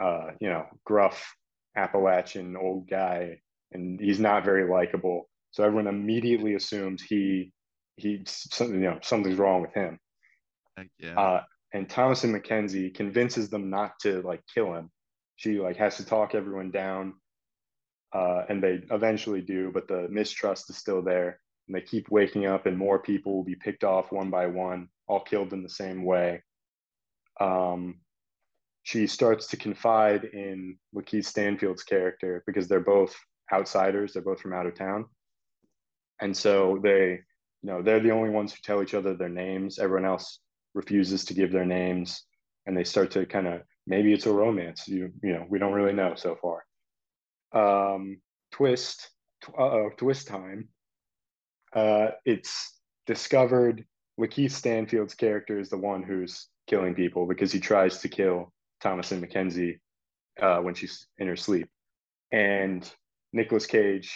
uh, 0.00 0.30
you 0.40 0.48
know, 0.48 0.66
gruff 0.84 1.34
Appalachian 1.76 2.56
old 2.56 2.88
guy 2.88 3.40
and 3.72 4.00
he's 4.00 4.20
not 4.20 4.44
very 4.44 4.68
likable. 4.68 5.28
So 5.50 5.64
everyone 5.64 5.86
immediately 5.86 6.54
assumes 6.54 7.02
he 7.02 7.52
he 7.96 8.22
something 8.26 8.80
you 8.80 8.90
know 8.90 8.98
something's 9.02 9.38
wrong 9.38 9.62
with 9.62 9.74
him. 9.74 9.98
yeah. 10.98 11.18
Uh, 11.18 11.42
and 11.74 11.88
Thomasin 11.88 12.34
McKenzie 12.34 12.94
convinces 12.94 13.50
them 13.50 13.70
not 13.70 13.98
to 14.00 14.22
like 14.22 14.42
kill 14.52 14.74
him. 14.74 14.90
She 15.36 15.58
like 15.58 15.76
has 15.76 15.96
to 15.96 16.06
talk 16.06 16.34
everyone 16.34 16.70
down, 16.70 17.14
uh, 18.12 18.42
and 18.48 18.62
they 18.62 18.80
eventually 18.90 19.40
do. 19.40 19.70
But 19.72 19.88
the 19.88 20.08
mistrust 20.10 20.70
is 20.70 20.76
still 20.76 21.02
there, 21.02 21.40
and 21.66 21.76
they 21.76 21.80
keep 21.80 22.10
waking 22.10 22.46
up, 22.46 22.66
and 22.66 22.76
more 22.76 22.98
people 22.98 23.36
will 23.36 23.44
be 23.44 23.56
picked 23.56 23.84
off 23.84 24.12
one 24.12 24.30
by 24.30 24.46
one, 24.46 24.88
all 25.06 25.20
killed 25.20 25.52
in 25.52 25.62
the 25.62 25.68
same 25.68 26.04
way. 26.04 26.42
Um, 27.40 28.00
she 28.82 29.06
starts 29.06 29.48
to 29.48 29.56
confide 29.56 30.24
in 30.24 30.78
Lakeith 30.94 31.26
Stanfield's 31.26 31.82
character 31.82 32.42
because 32.46 32.68
they're 32.68 32.80
both 32.80 33.14
outsiders. 33.52 34.12
They're 34.12 34.22
both 34.22 34.40
from 34.40 34.54
out 34.54 34.66
of 34.66 34.74
town, 34.74 35.06
and 36.20 36.36
so 36.36 36.78
they 36.82 37.20
you 37.62 37.70
know 37.70 37.82
they're 37.82 38.00
the 38.00 38.12
only 38.12 38.30
ones 38.30 38.52
who 38.52 38.58
tell 38.62 38.82
each 38.82 38.94
other 38.94 39.14
their 39.14 39.28
names. 39.28 39.78
Everyone 39.78 40.06
else 40.06 40.40
refuses 40.74 41.24
to 41.26 41.34
give 41.34 41.52
their 41.52 41.66
names 41.66 42.24
and 42.68 42.76
they 42.76 42.84
start 42.84 43.10
to 43.10 43.26
kind 43.26 43.48
of 43.48 43.62
maybe 43.86 44.12
it's 44.12 44.26
a 44.26 44.32
romance 44.32 44.86
you 44.86 45.10
you 45.22 45.32
know 45.32 45.44
we 45.48 45.58
don't 45.58 45.72
really 45.72 45.92
know 45.92 46.14
so 46.14 46.36
far. 46.40 46.64
Um 47.52 48.20
twist 48.52 49.10
uh 49.58 49.88
twist 49.96 50.28
time. 50.28 50.68
Uh 51.74 52.08
it's 52.24 52.78
discovered 53.06 53.84
Lakeith 54.20 54.52
Stanfield's 54.52 55.14
character 55.14 55.58
is 55.58 55.70
the 55.70 55.78
one 55.78 56.02
who's 56.02 56.48
killing 56.68 56.94
people 56.94 57.26
because 57.26 57.50
he 57.50 57.58
tries 57.58 57.98
to 57.98 58.08
kill 58.08 58.52
Thomasin 58.82 59.20
McKenzie 59.20 59.80
uh, 60.40 60.60
when 60.62 60.74
she's 60.74 61.06
in 61.18 61.26
her 61.26 61.36
sleep. 61.36 61.68
And 62.30 62.88
Nicolas 63.32 63.66
Cage, 63.66 64.12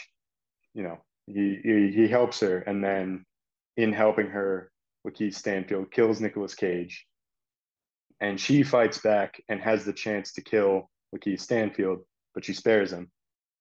you 0.74 0.82
know, 0.82 0.98
he, 1.26 1.58
he, 1.62 1.90
he 1.92 2.08
helps 2.08 2.40
her, 2.40 2.58
and 2.58 2.84
then 2.84 3.24
in 3.76 3.92
helping 3.92 4.28
her, 4.28 4.70
Lakeith 5.06 5.34
Stanfield 5.34 5.90
kills 5.90 6.20
Nicolas 6.20 6.54
Cage, 6.54 7.06
and 8.20 8.38
she 8.40 8.62
fights 8.62 8.98
back 8.98 9.40
and 9.48 9.60
has 9.60 9.84
the 9.84 9.92
chance 9.92 10.32
to 10.34 10.42
kill 10.42 10.90
Lakeith 11.14 11.40
Stanfield, 11.40 12.00
but 12.34 12.44
she 12.44 12.52
spares 12.52 12.92
him. 12.92 13.10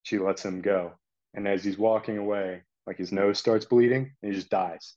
She 0.03 0.19
lets 0.19 0.43
him 0.45 0.61
go, 0.61 0.93
and 1.33 1.47
as 1.47 1.63
he's 1.63 1.77
walking 1.77 2.17
away, 2.17 2.63
like 2.85 2.97
his 2.97 3.11
nose 3.11 3.39
starts 3.39 3.65
bleeding, 3.65 4.11
and 4.21 4.31
he 4.31 4.37
just 4.37 4.49
dies. 4.49 4.95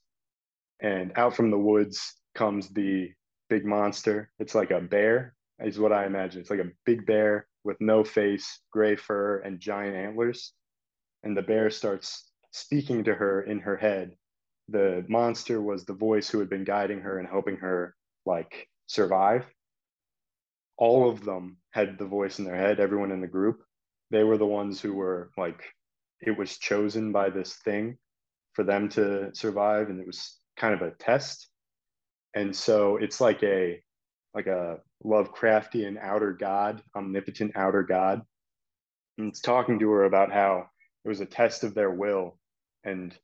And 0.81 1.13
out 1.17 1.37
from 1.37 1.51
the 1.51 1.59
woods 1.59 2.15
comes 2.35 2.69
the 2.71 3.13
big 3.49 3.65
monster. 3.65 4.31
It's 4.39 4.55
like 4.55 4.71
a 4.71 4.81
bear, 4.81 5.35
is 5.59 5.79
what 5.79 5.93
I 5.93 6.07
imagine. 6.07 6.41
It's 6.41 6.51
like 6.51 6.61
a 6.61 6.71
big 6.85 7.07
bear 7.07 7.47
with 7.65 7.81
no 7.81 8.05
face, 8.05 8.61
gray 8.73 8.97
fur, 8.97 9.39
and 9.39 9.61
giant 9.61 9.97
antlers. 9.97 10.53
And 11.23 11.37
the 11.37 11.43
bear 11.43 11.71
starts 11.71 12.31
speaking 12.51 13.05
to 13.05 13.15
her 13.15 13.43
in 13.43 13.61
her 13.61 13.77
head 13.77 14.17
the 14.69 15.05
monster 15.09 15.61
was 15.61 15.85
the 15.85 15.95
voice 15.95 16.29
who 16.29 16.39
had 16.39 16.49
been 16.49 16.65
guiding 16.65 17.01
her 17.01 17.19
and 17.19 17.29
helping 17.29 17.57
her 17.57 17.95
like 18.25 18.69
survive 18.87 19.45
all 20.77 21.09
of 21.09 21.25
them 21.25 21.57
had 21.71 21.99
the 21.99 22.07
voice 22.07 22.39
in 22.39 22.45
their 22.45 22.57
head 22.57 22.81
everyone 22.81 23.13
in 23.13 23.21
the 23.21 23.27
group 23.27 23.63
they 24.11 24.25
were 24.25 24.39
the 24.39 24.47
ones 24.47 24.81
who 24.81 24.95
were 24.95 25.31
like 25.37 25.63
it 26.21 26.37
was 26.37 26.59
chosen 26.59 27.13
by 27.13 27.29
this 27.29 27.55
thing 27.57 27.97
for 28.55 28.65
them 28.65 28.89
to 28.89 29.35
survive 29.35 29.91
and 29.91 30.01
it 30.01 30.07
was 30.07 30.39
kind 30.57 30.75
of 30.75 30.83
a 30.83 30.93
test 30.93 31.49
and 32.35 32.55
so 32.55 32.97
it's 32.97 33.21
like 33.21 33.43
a 33.43 33.81
like 34.35 34.47
a 34.47 34.79
lovecraftian 35.05 36.01
outer 36.01 36.33
god 36.33 36.83
omnipotent 36.97 37.53
outer 37.57 37.83
god 37.83 38.23
and 39.19 39.29
it's 39.29 39.41
talking 39.41 39.79
to 39.79 39.91
her 39.91 40.05
about 40.05 40.33
how 40.33 40.67
it 41.05 41.09
was 41.09 41.21
a 41.21 41.27
test 41.27 41.63
of 41.65 41.75
their 41.75 41.91
will 41.91 42.39
and 42.85 43.17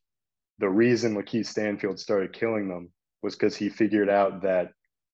the 0.60 0.68
reason 0.68 1.16
Lakeith 1.16 1.46
Stanfield 1.46 1.98
started 1.98 2.34
killing 2.34 2.68
them 2.68 2.90
was 3.22 3.34
because 3.34 3.56
he 3.56 3.70
figured 3.70 4.10
out 4.10 4.42
that 4.42 4.72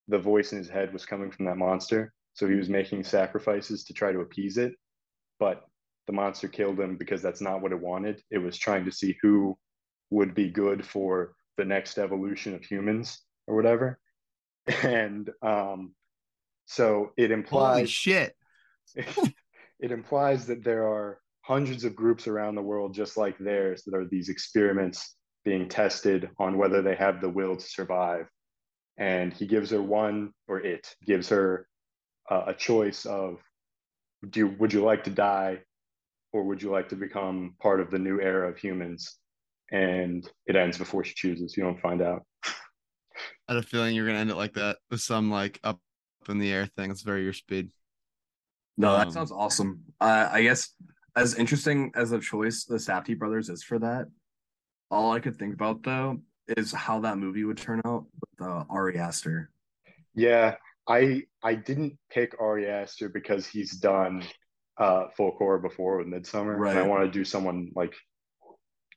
the 0.09 0.19
voice 0.19 0.53
in 0.53 0.59
his 0.59 0.69
head 0.69 0.93
was 0.93 1.07
coming 1.07 1.31
from 1.31 1.47
that 1.47 1.57
monster. 1.57 2.13
So 2.35 2.49
he 2.49 2.57
was 2.57 2.69
making 2.69 3.05
sacrifices 3.05 3.85
to 3.85 3.95
try 3.95 4.13
to 4.13 4.21
appease 4.21 4.59
it. 4.59 4.75
But 5.39 5.65
the 6.09 6.13
monster 6.13 6.49
killed 6.49 6.81
him 6.81 6.97
because 6.97 7.23
that's 7.23 7.41
not 7.41 7.63
what 7.63 7.73
it 7.73 7.81
wanted. 7.81 8.23
It 8.31 8.39
was 8.39 8.59
trying 8.59 8.85
to 8.85 8.93
see 8.93 9.17
who 9.23 9.57
would 10.11 10.35
be 10.35 10.51
good 10.51 10.85
for 10.85 11.35
the 11.57 11.65
next 11.65 11.97
evolution 11.97 12.55
of 12.55 12.65
humans 12.65 13.23
or 13.47 13.55
whatever. 13.55 13.99
And 14.83 15.31
um, 15.43 15.95
so 16.65 17.13
it 17.17 17.31
implies 17.31 17.77
Holy 17.77 17.87
shit. 17.87 18.37
it 18.97 19.93
implies 19.93 20.47
that 20.47 20.65
there 20.65 20.89
are 20.89 21.21
hundreds 21.43 21.85
of 21.85 21.95
groups 21.95 22.27
around 22.27 22.57
the 22.57 22.63
world 22.63 22.93
just 22.93 23.17
like 23.17 23.39
theirs 23.39 23.85
that 23.85 23.95
are 23.95 24.05
these 24.05 24.29
experiments 24.29 25.15
being 25.45 25.69
tested 25.69 26.29
on 26.41 26.59
whether 26.59 26.83
they 26.83 26.97
have 26.97 27.21
the 27.21 27.29
will 27.29 27.57
to 27.57 27.65
survive. 27.65 28.27
And 28.99 29.33
he 29.33 29.47
gives 29.47 29.71
her 29.71 29.81
one, 29.81 30.33
or 30.49 30.59
it 30.59 30.93
gives 31.07 31.29
her 31.29 31.69
uh, 32.29 32.45
a 32.49 32.55
choice 32.55 33.07
of, 33.07 33.39
do 34.29 34.41
you, 34.41 34.57
would 34.59 34.73
you 34.73 34.83
like 34.83 35.05
to 35.05 35.11
die, 35.11 35.61
or 36.33 36.43
would 36.43 36.61
you 36.61 36.71
like 36.73 36.89
to 36.89 36.97
become 36.97 37.55
part 37.61 37.81
of 37.81 37.93
the 37.93 37.99
new 37.99 38.21
era 38.21 38.49
of 38.49 38.59
humans? 38.59 39.17
And 39.71 40.29
it 40.47 40.57
ends 40.57 40.79
before 40.79 41.05
she 41.05 41.15
chooses. 41.15 41.57
You 41.57 41.63
don't 41.63 41.81
find 41.81 42.03
out. 42.03 42.25
I 43.49 43.55
had 43.55 43.63
a 43.63 43.67
feeling 43.67 43.95
you're 43.95 44.07
gonna 44.07 44.19
end 44.19 44.31
it 44.31 44.37
like 44.37 44.55
that 44.55 44.79
with 44.91 45.01
some 45.01 45.31
like 45.31 45.61
up 45.63 45.81
in 46.29 46.39
the 46.39 46.53
air 46.53 46.67
thing. 46.67 46.91
It's 46.91 47.03
very 47.03 47.23
your 47.23 47.33
speed. 47.33 47.71
No, 48.77 48.93
that 48.97 49.07
Um, 49.07 49.13
sounds 49.13 49.33
awesome. 49.33 49.85
Uh, 50.01 50.29
I 50.31 50.43
guess 50.43 50.75
as 51.15 51.35
interesting 51.37 51.93
as 51.95 52.13
a 52.13 52.19
choice 52.19 52.65
the 52.65 52.77
Safdie 52.77 53.19
brothers 53.19 53.49
is 53.49 53.63
for 53.63 53.79
that, 53.79 54.07
all 54.91 55.13
I 55.13 55.21
could 55.21 55.37
think 55.39 55.55
about 55.55 55.83
though 55.83 56.19
is 56.49 56.73
how 56.73 57.01
that 57.01 57.19
movie 57.19 57.45
would 57.45 57.57
turn 57.57 57.81
out 57.85 58.07
with 58.21 58.49
uh, 58.49 58.65
Ari 58.69 58.99
Aster. 58.99 59.51
Yeah, 60.15 60.57
I 60.89 61.23
I 61.43 61.55
didn't 61.55 61.99
pick 62.11 62.35
Ari 62.41 62.69
Aster 62.69 63.09
because 63.09 63.47
he's 63.47 63.77
done 63.79 64.25
uh 64.79 65.09
folk 65.17 65.37
horror 65.39 65.59
before 65.59 65.99
with 65.99 66.07
Midsommar, 66.09 66.69
and 66.69 66.79
I 66.79 66.83
want 66.83 67.05
to 67.05 67.11
do 67.11 67.25
someone 67.25 67.71
like 67.75 67.95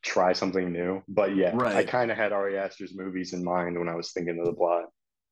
try 0.03 0.33
something 0.33 0.71
new. 0.71 1.01
But 1.07 1.35
yeah, 1.35 1.55
I 1.57 1.83
kind 1.83 2.11
of 2.11 2.17
had 2.17 2.31
Ari 2.31 2.57
Aster's 2.57 2.95
movies 2.95 3.33
in 3.33 3.43
mind 3.43 3.77
when 3.77 3.89
I 3.89 3.95
was 3.95 4.11
thinking 4.11 4.39
of 4.39 4.45
the 4.45 4.53
plot. 4.53 4.85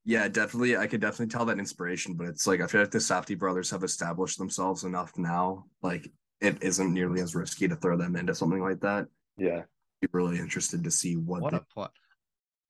Yeah, 0.05 0.27
definitely. 0.29 0.77
I 0.77 0.87
could 0.87 1.01
definitely 1.01 1.27
tell 1.27 1.45
that 1.45 1.59
inspiration, 1.59 2.13
but 2.15 2.27
it's 2.27 2.47
like 2.47 2.61
I 2.61 2.67
feel 2.67 2.81
like 2.81 2.91
the 2.91 2.97
Safdie 2.99 3.37
brothers 3.37 3.69
have 3.71 3.83
established 3.83 4.37
themselves 4.37 4.83
enough 4.83 5.11
now. 5.17 5.65
Like 5.81 6.09
it 6.39 6.61
isn't 6.61 6.93
nearly 6.93 7.21
as 7.21 7.35
risky 7.35 7.67
to 7.67 7.75
throw 7.75 7.97
them 7.97 8.15
into 8.15 8.33
something 8.35 8.61
like 8.61 8.79
that. 8.81 9.07
Yeah. 9.37 9.63
Be 10.01 10.07
really 10.13 10.37
interested 10.37 10.83
to 10.83 10.91
see 10.91 11.15
what, 11.15 11.41
What 11.41 11.51
they, 11.51 11.57
a 11.57 11.65
plot. 11.73 11.91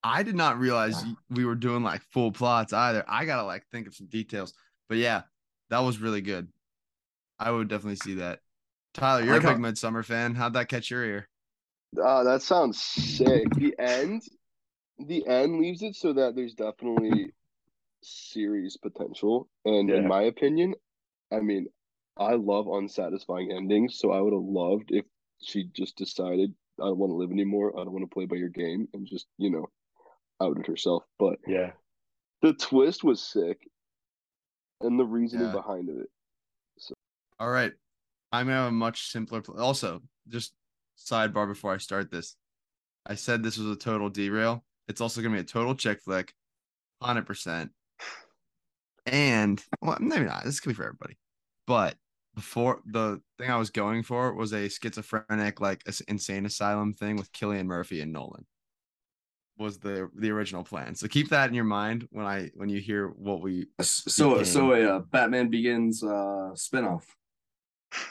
I 0.03 0.23
did 0.23 0.35
not 0.35 0.57
realize 0.59 1.03
Yeah. 1.05 1.13
we 1.29 1.45
were 1.45 1.55
doing 1.55 1.83
like 1.83 2.01
full 2.11 2.31
plots 2.31 2.73
either. 2.73 3.03
I 3.07 3.25
gotta 3.25 3.43
like 3.43 3.65
think 3.71 3.87
of 3.87 3.93
some 3.93 4.07
details. 4.07 4.53
But 4.89 4.97
yeah, 4.99 5.23
that 5.69 5.79
was 5.79 5.99
really 5.99 6.21
good. 6.21 6.47
I 7.37 7.51
would 7.51 7.67
definitely 7.67 7.97
see 7.97 8.15
that. 8.15 8.39
Tyler, 8.93 9.23
you're 9.23 9.33
like 9.35 9.43
a 9.43 9.47
how- 9.47 9.53
big 9.55 9.61
Midsommar 9.63 10.03
fan. 10.05 10.33
How'd 10.33 10.53
that 10.53 10.69
catch 10.69 10.89
your 10.89 11.03
ear? 11.03 11.27
Ah, 12.01 12.23
that 12.23 12.41
sounds 12.41 12.81
sick. 12.81 13.53
The 13.55 13.76
end, 13.80 14.23
the 14.99 15.26
end 15.27 15.59
leaves 15.59 15.81
it 15.81 15.95
so 15.95 16.14
that 16.14 16.35
there's 16.35 16.53
definitely 16.53 17.31
series 18.03 18.77
potential. 18.77 19.49
And 19.65 19.89
Yeah. 19.89 19.97
in 19.97 20.07
my 20.07 20.23
opinion, 20.23 20.76
I 21.31 21.39
mean, 21.39 21.68
I 22.18 22.34
love 22.34 22.68
unsatisfying 22.68 23.51
endings, 23.51 23.97
so 23.99 24.11
I 24.11 24.22
would 24.22 24.34
have 24.34 24.41
loved 24.41 24.91
if 24.91 25.05
she 25.41 25.65
just 25.65 25.97
decided 25.97 26.53
I 26.80 26.85
don't 26.85 26.97
want 26.97 27.11
to 27.11 27.15
live 27.15 27.31
anymore. 27.31 27.73
I 27.80 27.84
don't 27.84 27.93
want 27.93 28.03
to 28.09 28.14
play 28.14 28.26
by 28.26 28.35
your 28.35 28.49
game, 28.49 28.88
and 28.93 29.07
just 29.07 29.27
you 29.38 29.49
know, 29.49 29.68
outed 30.41 30.68
herself. 30.68 31.03
But 31.18 31.39
Yeah. 31.47 31.72
the 32.41 32.53
twist 32.53 33.03
was 33.03 33.22
sick, 33.22 33.69
and 34.81 34.99
the 34.99 35.05
reasoning 35.05 35.47
Yeah. 35.47 35.51
behind 35.51 35.89
it. 35.89 36.09
All 37.39 37.49
right. 37.49 37.73
I'm 38.31 38.47
gonna 38.47 38.57
have 38.57 38.68
a 38.69 38.72
much 38.72 39.11
simpler 39.11 39.41
pl- 39.41 39.59
also 39.59 40.01
just 40.27 40.53
sidebar 40.97 41.47
before 41.47 41.73
I 41.73 41.77
start 41.77 42.11
this. 42.11 42.35
I 43.05 43.15
said 43.15 43.41
this 43.43 43.57
was 43.57 43.69
a 43.69 43.79
total 43.79 44.09
derail. 44.09 44.63
It's 44.87 45.01
also 45.01 45.21
gonna 45.21 45.35
be 45.35 45.41
a 45.41 45.45
total 45.45 45.75
chick 45.75 46.01
flick, 46.01 46.33
hundred 47.01 47.25
percent. 47.25 47.71
And 49.05 49.63
well, 49.81 49.97
maybe 49.99 50.25
not. 50.25 50.43
This 50.43 50.59
could 50.59 50.69
be 50.69 50.75
for 50.75 50.83
everybody. 50.85 51.17
But 51.65 51.95
before 52.35 52.81
the 52.85 53.21
thing 53.37 53.49
I 53.49 53.57
was 53.57 53.69
going 53.69 54.03
for 54.03 54.33
was 54.33 54.53
a 54.53 54.69
schizophrenic, 54.69 55.59
like 55.61 55.83
insane 56.07 56.45
asylum 56.45 56.93
thing 56.93 57.15
with 57.15 57.31
Cillian 57.31 57.65
Murphy 57.65 58.01
and 58.01 58.11
Nolan. 58.11 58.45
Was 59.57 59.79
the 59.79 60.09
the 60.15 60.29
original 60.29 60.63
plan. 60.63 60.93
So 60.93 61.07
keep 61.07 61.29
that 61.29 61.49
in 61.49 61.55
your 61.55 61.63
mind 61.63 62.07
when 62.11 62.25
I 62.25 62.51
when 62.53 62.69
you 62.69 62.79
hear 62.79 63.07
what 63.07 63.41
we 63.41 63.67
so 63.81 64.31
Became- 64.31 64.45
so 64.45 64.71
a 64.73 64.97
uh, 64.97 64.99
Batman 64.99 65.49
Begins 65.49 66.03
uh 66.03 66.51
spinoff. 66.53 67.03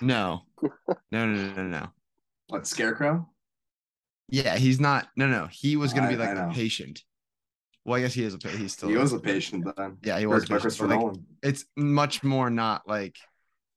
no. 0.01 0.43
No, 1.13 1.27
no, 1.27 1.35
no, 1.35 1.53
no, 1.55 1.63
no. 1.69 1.89
What 2.49 2.67
Scarecrow? 2.67 3.29
Yeah, 4.29 4.57
he's 4.57 4.81
not. 4.81 5.09
No, 5.17 5.27
no, 5.27 5.49
he 5.51 5.77
was 5.77 5.93
gonna 5.93 6.09
be 6.09 6.17
like 6.17 6.31
I 6.31 6.47
the 6.47 6.55
patient. 6.55 7.03
Well, 7.85 7.99
I 7.99 8.03
guess 8.03 8.15
he 8.15 8.25
is 8.25 8.35
a 8.35 8.49
he's 8.49 8.73
still. 8.73 8.89
he 8.89 8.97
was 8.97 9.13
a 9.13 9.21
patient 9.21 9.67
then. 9.77 9.99
Yeah, 10.03 10.19
he 10.19 10.27
was 10.27 10.45
a 10.45 10.47
patient, 10.47 10.81
like, 10.81 10.99
Nolan. 10.99 11.25
It's 11.43 11.65
much 11.77 12.25
more 12.25 12.51
not 12.51 12.89
like 12.89 13.17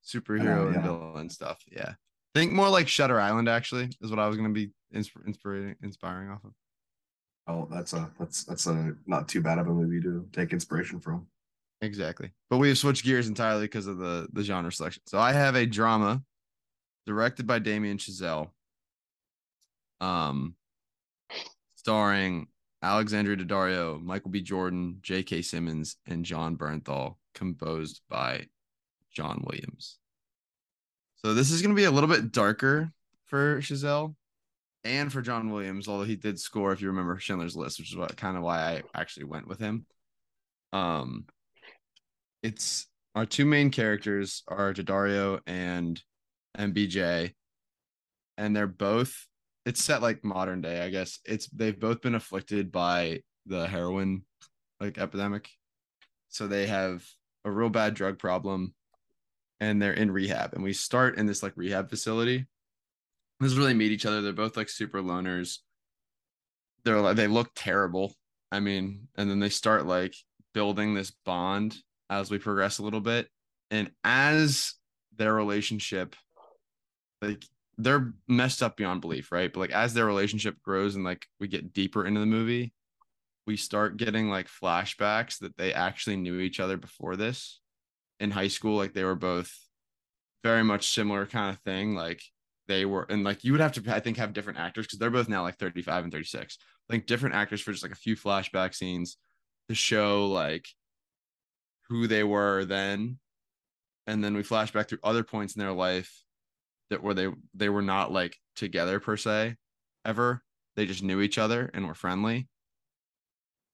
superhero 0.04 0.66
and 0.66 0.76
yeah. 0.76 0.82
villain 0.82 1.30
stuff. 1.30 1.62
Yeah, 1.70 1.94
think 2.34 2.52
more 2.52 2.68
like 2.68 2.88
Shutter 2.88 3.20
Island. 3.20 3.48
Actually, 3.48 3.90
is 4.00 4.10
what 4.10 4.18
I 4.18 4.26
was 4.26 4.36
gonna 4.36 4.48
be 4.50 4.70
insp- 4.94 5.26
inspiring 5.26 5.76
inspiring 5.82 6.30
off 6.30 6.44
of. 6.44 6.52
Oh, 7.46 7.68
that's 7.70 7.92
a 7.92 8.10
that's 8.18 8.44
that's 8.44 8.66
a 8.66 8.94
not 9.06 9.28
too 9.28 9.40
bad 9.40 9.58
of 9.58 9.68
a 9.68 9.72
movie 9.72 10.00
to 10.02 10.26
take 10.32 10.52
inspiration 10.52 10.98
from. 10.98 11.26
Exactly, 11.80 12.32
but 12.50 12.58
we 12.58 12.68
have 12.68 12.78
switched 12.78 13.04
gears 13.04 13.28
entirely 13.28 13.64
because 13.64 13.86
of 13.86 13.98
the 13.98 14.28
the 14.32 14.42
genre 14.42 14.72
selection. 14.72 15.02
So 15.06 15.18
I 15.18 15.32
have 15.32 15.54
a 15.54 15.66
drama 15.66 16.22
directed 17.06 17.46
by 17.46 17.60
Damien 17.60 17.96
Chazelle, 17.96 18.50
um, 20.00 20.54
starring 21.76 22.48
Alexandria 22.82 23.36
Daddario, 23.36 24.02
Michael 24.02 24.30
B. 24.30 24.40
Jordan, 24.40 24.98
J.K. 25.02 25.42
Simmons, 25.42 25.96
and 26.06 26.24
Jon 26.24 26.56
Bernthal, 26.56 27.16
composed 27.34 28.00
by 28.08 28.46
John 29.12 29.44
Williams. 29.46 29.98
So 31.16 31.34
this 31.34 31.50
is 31.50 31.60
going 31.60 31.74
to 31.74 31.80
be 31.80 31.84
a 31.84 31.90
little 31.90 32.08
bit 32.08 32.32
darker 32.32 32.92
for 33.26 33.60
Chazelle 33.60 34.14
and 34.84 35.12
for 35.12 35.20
John 35.20 35.50
Williams, 35.50 35.88
although 35.88 36.04
he 36.04 36.16
did 36.16 36.40
score, 36.40 36.72
if 36.72 36.80
you 36.80 36.88
remember, 36.88 37.18
Schindler's 37.18 37.56
List, 37.56 37.78
which 37.78 37.90
is 37.90 37.96
what 37.96 38.16
kind 38.16 38.36
of 38.36 38.42
why 38.42 38.60
I 38.60 38.82
actually 38.94 39.24
went 39.24 39.46
with 39.46 39.58
him. 39.58 39.84
Um, 40.72 41.26
it's 42.42 42.86
our 43.14 43.26
two 43.26 43.44
main 43.44 43.70
characters 43.70 44.42
are 44.48 44.72
Daddario 44.72 45.40
and 45.46 46.00
MBJ, 46.56 47.34
and 48.38 48.56
they're 48.56 48.66
both. 48.66 49.26
It's 49.66 49.82
set 49.82 50.02
like 50.02 50.24
modern 50.24 50.60
day, 50.60 50.82
I 50.82 50.90
guess. 50.90 51.18
It's 51.24 51.46
they've 51.48 51.78
both 51.78 52.00
been 52.00 52.14
afflicted 52.14 52.72
by 52.72 53.22
the 53.46 53.66
heroin 53.66 54.24
like 54.80 54.98
epidemic, 54.98 55.48
so 56.28 56.46
they 56.46 56.66
have 56.66 57.04
a 57.44 57.50
real 57.50 57.68
bad 57.68 57.94
drug 57.94 58.18
problem, 58.18 58.74
and 59.60 59.80
they're 59.80 59.92
in 59.92 60.10
rehab. 60.10 60.54
And 60.54 60.62
we 60.62 60.72
start 60.72 61.18
in 61.18 61.26
this 61.26 61.42
like 61.42 61.52
rehab 61.56 61.90
facility. 61.90 62.46
This 63.38 63.52
is 63.52 63.58
really 63.58 63.74
meet 63.74 63.92
each 63.92 64.06
other. 64.06 64.22
They're 64.22 64.32
both 64.32 64.56
like 64.56 64.68
super 64.68 65.02
loners. 65.02 65.58
They're 66.84 67.00
like 67.00 67.16
they 67.16 67.26
look 67.26 67.50
terrible. 67.54 68.14
I 68.52 68.60
mean, 68.60 69.08
and 69.16 69.30
then 69.30 69.40
they 69.40 69.48
start 69.48 69.86
like 69.86 70.14
building 70.54 70.94
this 70.94 71.12
bond 71.24 71.76
as 72.08 72.30
we 72.30 72.38
progress 72.38 72.78
a 72.78 72.82
little 72.82 73.00
bit. 73.00 73.28
And 73.70 73.90
as 74.02 74.74
their 75.16 75.32
relationship, 75.32 76.16
like 77.22 77.44
they're 77.82 78.12
messed 78.28 78.62
up 78.62 78.76
beyond 78.76 79.00
belief, 79.00 79.32
right? 79.32 79.52
But 79.52 79.60
like 79.60 79.70
as 79.70 79.94
their 79.94 80.06
relationship 80.06 80.60
grows 80.62 80.94
and 80.94 81.04
like 81.04 81.26
we 81.38 81.48
get 81.48 81.72
deeper 81.72 82.04
into 82.04 82.20
the 82.20 82.26
movie, 82.26 82.72
we 83.46 83.56
start 83.56 83.96
getting 83.96 84.28
like 84.28 84.48
flashbacks 84.48 85.38
that 85.40 85.56
they 85.56 85.72
actually 85.72 86.16
knew 86.16 86.40
each 86.40 86.60
other 86.60 86.76
before 86.76 87.16
this 87.16 87.60
in 88.18 88.30
high 88.30 88.48
school. 88.48 88.76
Like 88.76 88.92
they 88.92 89.04
were 89.04 89.14
both 89.14 89.52
very 90.42 90.62
much 90.62 90.88
similar 90.92 91.26
kind 91.26 91.54
of 91.54 91.62
thing. 91.62 91.94
Like 91.94 92.22
they 92.68 92.84
were, 92.84 93.06
and 93.08 93.24
like 93.24 93.44
you 93.44 93.52
would 93.52 93.60
have 93.60 93.72
to, 93.72 93.94
I 93.94 94.00
think, 94.00 94.16
have 94.18 94.32
different 94.32 94.58
actors 94.58 94.86
because 94.86 94.98
they're 94.98 95.10
both 95.10 95.28
now 95.28 95.42
like 95.42 95.56
35 95.56 96.04
and 96.04 96.12
36. 96.12 96.58
I 96.88 96.92
think 96.92 97.06
different 97.06 97.34
actors 97.34 97.60
for 97.60 97.72
just 97.72 97.82
like 97.82 97.92
a 97.92 97.96
few 97.96 98.16
flashback 98.16 98.74
scenes 98.74 99.16
to 99.68 99.74
show 99.74 100.26
like 100.26 100.66
who 101.88 102.06
they 102.06 102.24
were 102.24 102.64
then 102.64 103.18
and 104.06 104.24
then 104.24 104.34
we 104.34 104.42
flash 104.42 104.72
back 104.72 104.88
through 104.88 104.98
other 105.02 105.22
points 105.22 105.54
in 105.54 105.60
their 105.60 105.72
life 105.72 106.24
that 106.90 107.02
where 107.02 107.14
they 107.14 107.28
they 107.54 107.68
were 107.68 107.82
not 107.82 108.12
like 108.12 108.36
together 108.56 109.00
per 109.00 109.16
se 109.16 109.56
ever. 110.04 110.42
They 110.76 110.86
just 110.86 111.02
knew 111.02 111.20
each 111.20 111.38
other 111.38 111.70
and 111.72 111.86
were 111.86 111.94
friendly. 111.94 112.48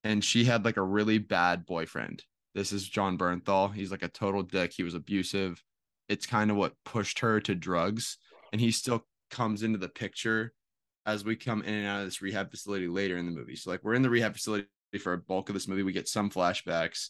And 0.03 0.23
she 0.23 0.45
had 0.45 0.63
like 0.63 0.77
a 0.77 0.83
really 0.83 1.17
bad 1.17 1.65
boyfriend. 1.65 2.23
This 2.55 2.71
is 2.71 2.87
jon 2.87 3.17
bernthal. 3.17 3.73
He's 3.73 3.91
like 3.91 4.03
a 4.03 4.07
total 4.07 4.43
dick. 4.43 4.73
He 4.73 4.83
was 4.83 4.95
abusive. 4.95 5.61
It's 6.09 6.25
kind 6.25 6.49
of 6.49 6.57
what 6.57 6.73
pushed 6.85 7.19
her 7.19 7.39
to 7.41 7.53
drugs. 7.53 8.17
And 8.51 8.61
he 8.61 8.71
still 8.71 9.05
comes 9.29 9.63
into 9.63 9.77
the 9.77 9.89
picture 9.89 10.53
as 11.05 11.23
we 11.23 11.35
come 11.35 11.61
in 11.63 11.73
and 11.73 11.87
out 11.87 11.99
of 11.99 12.05
this 12.05 12.21
rehab 12.21 12.49
facility 12.49 12.87
later 12.87 13.17
in 13.17 13.25
the 13.25 13.31
movie. 13.31 13.55
So 13.55 13.69
like 13.69 13.83
we're 13.83 13.93
in 13.93 14.01
the 14.01 14.09
rehab 14.09 14.33
facility 14.33 14.67
for 15.01 15.13
a 15.13 15.17
bulk 15.17 15.49
of 15.49 15.53
this 15.53 15.67
movie. 15.67 15.83
We 15.83 15.91
get 15.91 16.07
some 16.07 16.29
flashbacks. 16.29 17.09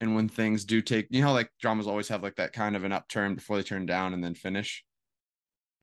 And 0.00 0.14
when 0.14 0.28
things 0.28 0.64
do 0.64 0.82
take 0.82 1.06
you 1.10 1.22
know 1.22 1.32
like 1.32 1.50
dramas 1.60 1.86
always 1.86 2.08
have 2.08 2.22
like 2.22 2.36
that 2.36 2.52
kind 2.52 2.76
of 2.76 2.84
an 2.84 2.92
upturn 2.92 3.34
before 3.34 3.56
they 3.56 3.62
turn 3.62 3.86
down 3.86 4.14
and 4.14 4.22
then 4.22 4.34
finish 4.34 4.84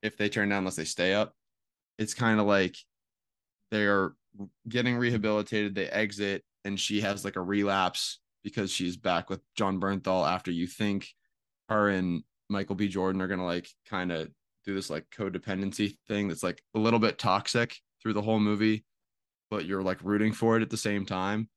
if 0.04 0.16
they 0.16 0.28
turn 0.28 0.50
down 0.50 0.58
unless 0.58 0.76
they 0.76 0.84
stay 0.84 1.12
up. 1.12 1.34
It's 1.98 2.14
kind 2.14 2.38
of 2.38 2.46
like 2.46 2.76
they're 3.72 4.12
getting 4.68 4.96
rehabilitated 4.96 5.74
they 5.74 5.88
exit 5.88 6.44
and 6.64 6.78
she 6.78 7.00
has 7.00 7.24
like 7.24 7.36
a 7.36 7.40
relapse 7.40 8.20
because 8.42 8.70
she's 8.70 8.96
back 8.96 9.30
with 9.30 9.40
jon 9.56 9.80
bernthal 9.80 10.28
after 10.28 10.50
you 10.50 10.66
think 10.66 11.08
her 11.68 11.88
and 11.88 12.24
michael 12.48 12.74
b. 12.74 12.88
Jordan 12.88 13.22
are 13.22 13.28
gonna 13.28 13.44
like 13.44 13.68
kind 13.88 14.10
of 14.10 14.28
do 14.64 14.74
this 14.74 14.90
like 14.90 15.06
codependency 15.16 15.96
thing 16.08 16.26
that's 16.26 16.42
like 16.42 16.60
a 16.74 16.80
little 16.80 16.98
bit 16.98 17.16
toxic 17.16 17.76
through 18.02 18.12
the 18.12 18.22
whole 18.22 18.40
movie 18.40 18.84
but 19.54 19.66
you're 19.66 19.82
like 19.82 19.98
rooting 20.02 20.32
for 20.32 20.56
it 20.56 20.62
at 20.62 20.70
the 20.70 20.76
same 20.76 21.06
time. 21.06 21.48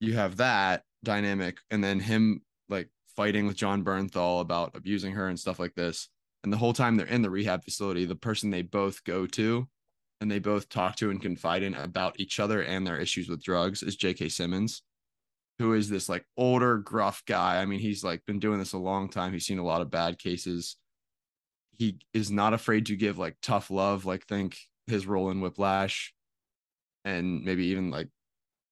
You 0.00 0.14
have 0.14 0.38
that 0.38 0.82
dynamic 1.04 1.58
and 1.70 1.84
then 1.84 2.00
him 2.00 2.40
like 2.70 2.88
fighting 3.16 3.46
with 3.46 3.56
Jon 3.56 3.84
Bernthal 3.84 4.40
about 4.40 4.74
abusing 4.74 5.12
her 5.12 5.28
and 5.28 5.38
stuff 5.38 5.58
like 5.58 5.74
this. 5.74 6.08
And 6.44 6.52
the 6.52 6.56
whole 6.56 6.72
time 6.72 6.96
they're 6.96 7.06
in 7.06 7.22
the 7.22 7.30
rehab 7.30 7.64
facility, 7.64 8.04
the 8.04 8.16
person 8.16 8.50
they 8.50 8.62
both 8.62 9.04
go 9.04 9.26
to 9.28 9.68
and 10.20 10.30
they 10.30 10.38
both 10.38 10.68
talk 10.68 10.96
to 10.96 11.10
and 11.10 11.20
confide 11.20 11.62
in 11.62 11.74
about 11.74 12.18
each 12.18 12.40
other 12.40 12.62
and 12.62 12.86
their 12.86 12.98
issues 12.98 13.28
with 13.28 13.42
drugs 13.42 13.82
is 13.82 13.96
J.K. 13.96 14.28
Simmons, 14.28 14.82
who 15.58 15.72
is 15.72 15.88
this 15.88 16.08
like 16.08 16.24
older, 16.36 16.78
gruff 16.78 17.22
guy. 17.26 17.60
I 17.60 17.66
mean, 17.66 17.80
he's 17.80 18.02
like 18.02 18.26
been 18.26 18.40
doing 18.40 18.58
this 18.58 18.72
a 18.72 18.78
long 18.78 19.08
time. 19.08 19.32
He's 19.32 19.46
seen 19.46 19.58
a 19.58 19.64
lot 19.64 19.82
of 19.82 19.90
bad 19.90 20.18
cases. 20.18 20.76
He 21.78 21.98
is 22.12 22.30
not 22.30 22.54
afraid 22.54 22.86
to 22.86 22.96
give 22.96 23.18
like 23.18 23.36
tough 23.42 23.70
love, 23.70 24.04
like 24.04 24.26
think 24.26 24.56
his 24.86 25.06
role 25.06 25.30
in 25.30 25.40
Whiplash 25.40 26.12
and 27.04 27.44
maybe 27.44 27.66
even 27.66 27.90
like 27.90 28.08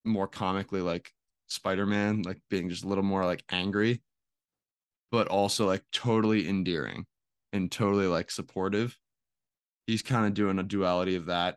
more 0.05 0.29
comically 0.29 0.81
like 0.81 1.13
Spider-Man, 1.47 2.23
like 2.23 2.41
being 2.49 2.69
just 2.69 2.85
a 2.85 2.89
little 2.89 3.05
more 3.05 3.25
like 3.25 3.45
angry, 3.51 4.03
but 5.11 5.29
also 5.29 5.67
like 5.67 5.83
totally 5.93 6.49
endearing 6.49 7.07
and 7.53 7.71
totally 7.71 8.07
like 8.07 8.31
supportive. 8.31 8.97
He's 9.87 10.03
kind 10.03 10.27
of 10.27 10.35
doing 10.35 10.59
a 10.59 10.63
duality 10.63 11.17
of 11.17 11.27
that 11.27 11.57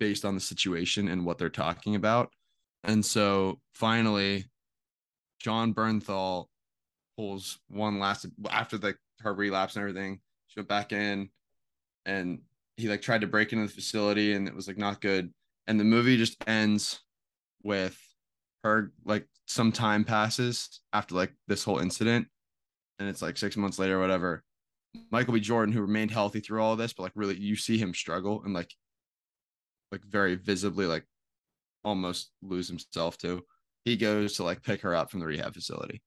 based 0.00 0.24
on 0.24 0.34
the 0.34 0.40
situation 0.40 1.08
and 1.08 1.24
what 1.24 1.38
they're 1.38 1.48
talking 1.50 1.94
about. 1.94 2.30
And 2.82 3.04
so 3.04 3.60
finally, 3.72 4.46
Jon 5.40 5.74
Bernthal 5.74 6.46
pulls 7.16 7.58
one 7.68 7.98
last 7.98 8.26
after 8.50 8.78
the 8.78 8.96
her 9.20 9.32
relapse 9.32 9.76
and 9.76 9.82
everything. 9.82 10.20
She 10.48 10.60
went 10.60 10.68
back 10.68 10.92
in, 10.92 11.30
and 12.04 12.40
he 12.76 12.88
like 12.88 13.02
tried 13.02 13.22
to 13.22 13.26
break 13.26 13.52
into 13.52 13.66
the 13.66 13.72
facility, 13.72 14.34
and 14.34 14.48
it 14.48 14.54
was 14.54 14.68
like 14.68 14.78
not 14.78 15.00
good. 15.00 15.32
And 15.66 15.78
the 15.78 15.84
movie 15.84 16.16
just 16.16 16.36
ends 16.46 17.00
with 17.62 17.98
her 18.62 18.92
like 19.04 19.26
some 19.46 19.72
time 19.72 20.04
passes 20.04 20.80
after 20.92 21.14
like 21.14 21.32
this 21.46 21.64
whole 21.64 21.78
incident, 21.78 22.28
and 22.98 23.08
it's 23.08 23.22
like 23.22 23.36
six 23.36 23.56
months 23.56 23.78
later 23.78 23.98
or 23.98 24.00
whatever. 24.00 24.42
Michael 25.10 25.34
B. 25.34 25.40
Jordan, 25.40 25.72
who 25.74 25.80
remained 25.80 26.10
healthy 26.10 26.40
through 26.40 26.62
all 26.62 26.76
this, 26.76 26.92
but 26.92 27.04
like 27.04 27.12
really 27.14 27.38
you 27.38 27.56
see 27.56 27.78
him 27.78 27.94
struggle 27.94 28.42
and 28.44 28.54
like 28.54 28.72
like 29.92 30.04
very 30.04 30.34
visibly 30.34 30.86
like 30.86 31.04
almost 31.84 32.30
lose 32.42 32.68
himself 32.68 33.16
too. 33.18 33.42
He 33.84 33.96
goes 33.96 34.34
to 34.34 34.44
like 34.44 34.62
pick 34.62 34.82
her 34.82 34.94
up 34.94 35.10
from 35.10 35.20
the 35.20 35.26
rehab 35.26 35.54
facility. 35.54 36.02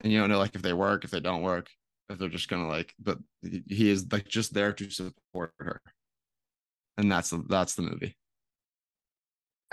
And 0.00 0.12
you 0.12 0.20
don't 0.20 0.30
know 0.30 0.38
like 0.38 0.54
if 0.54 0.62
they 0.62 0.72
work, 0.72 1.04
if 1.04 1.10
they 1.10 1.20
don't 1.20 1.42
work, 1.42 1.68
if 2.08 2.18
they're 2.18 2.28
just 2.28 2.48
gonna 2.48 2.68
like, 2.68 2.94
but 2.98 3.18
he 3.42 3.90
is 3.90 4.10
like 4.10 4.28
just 4.28 4.54
there 4.54 4.72
to 4.72 4.90
support 4.90 5.52
her. 5.58 5.80
And 6.96 7.10
that's 7.10 7.30
the 7.30 7.44
that's 7.48 7.74
the 7.74 7.82
movie. 7.82 8.16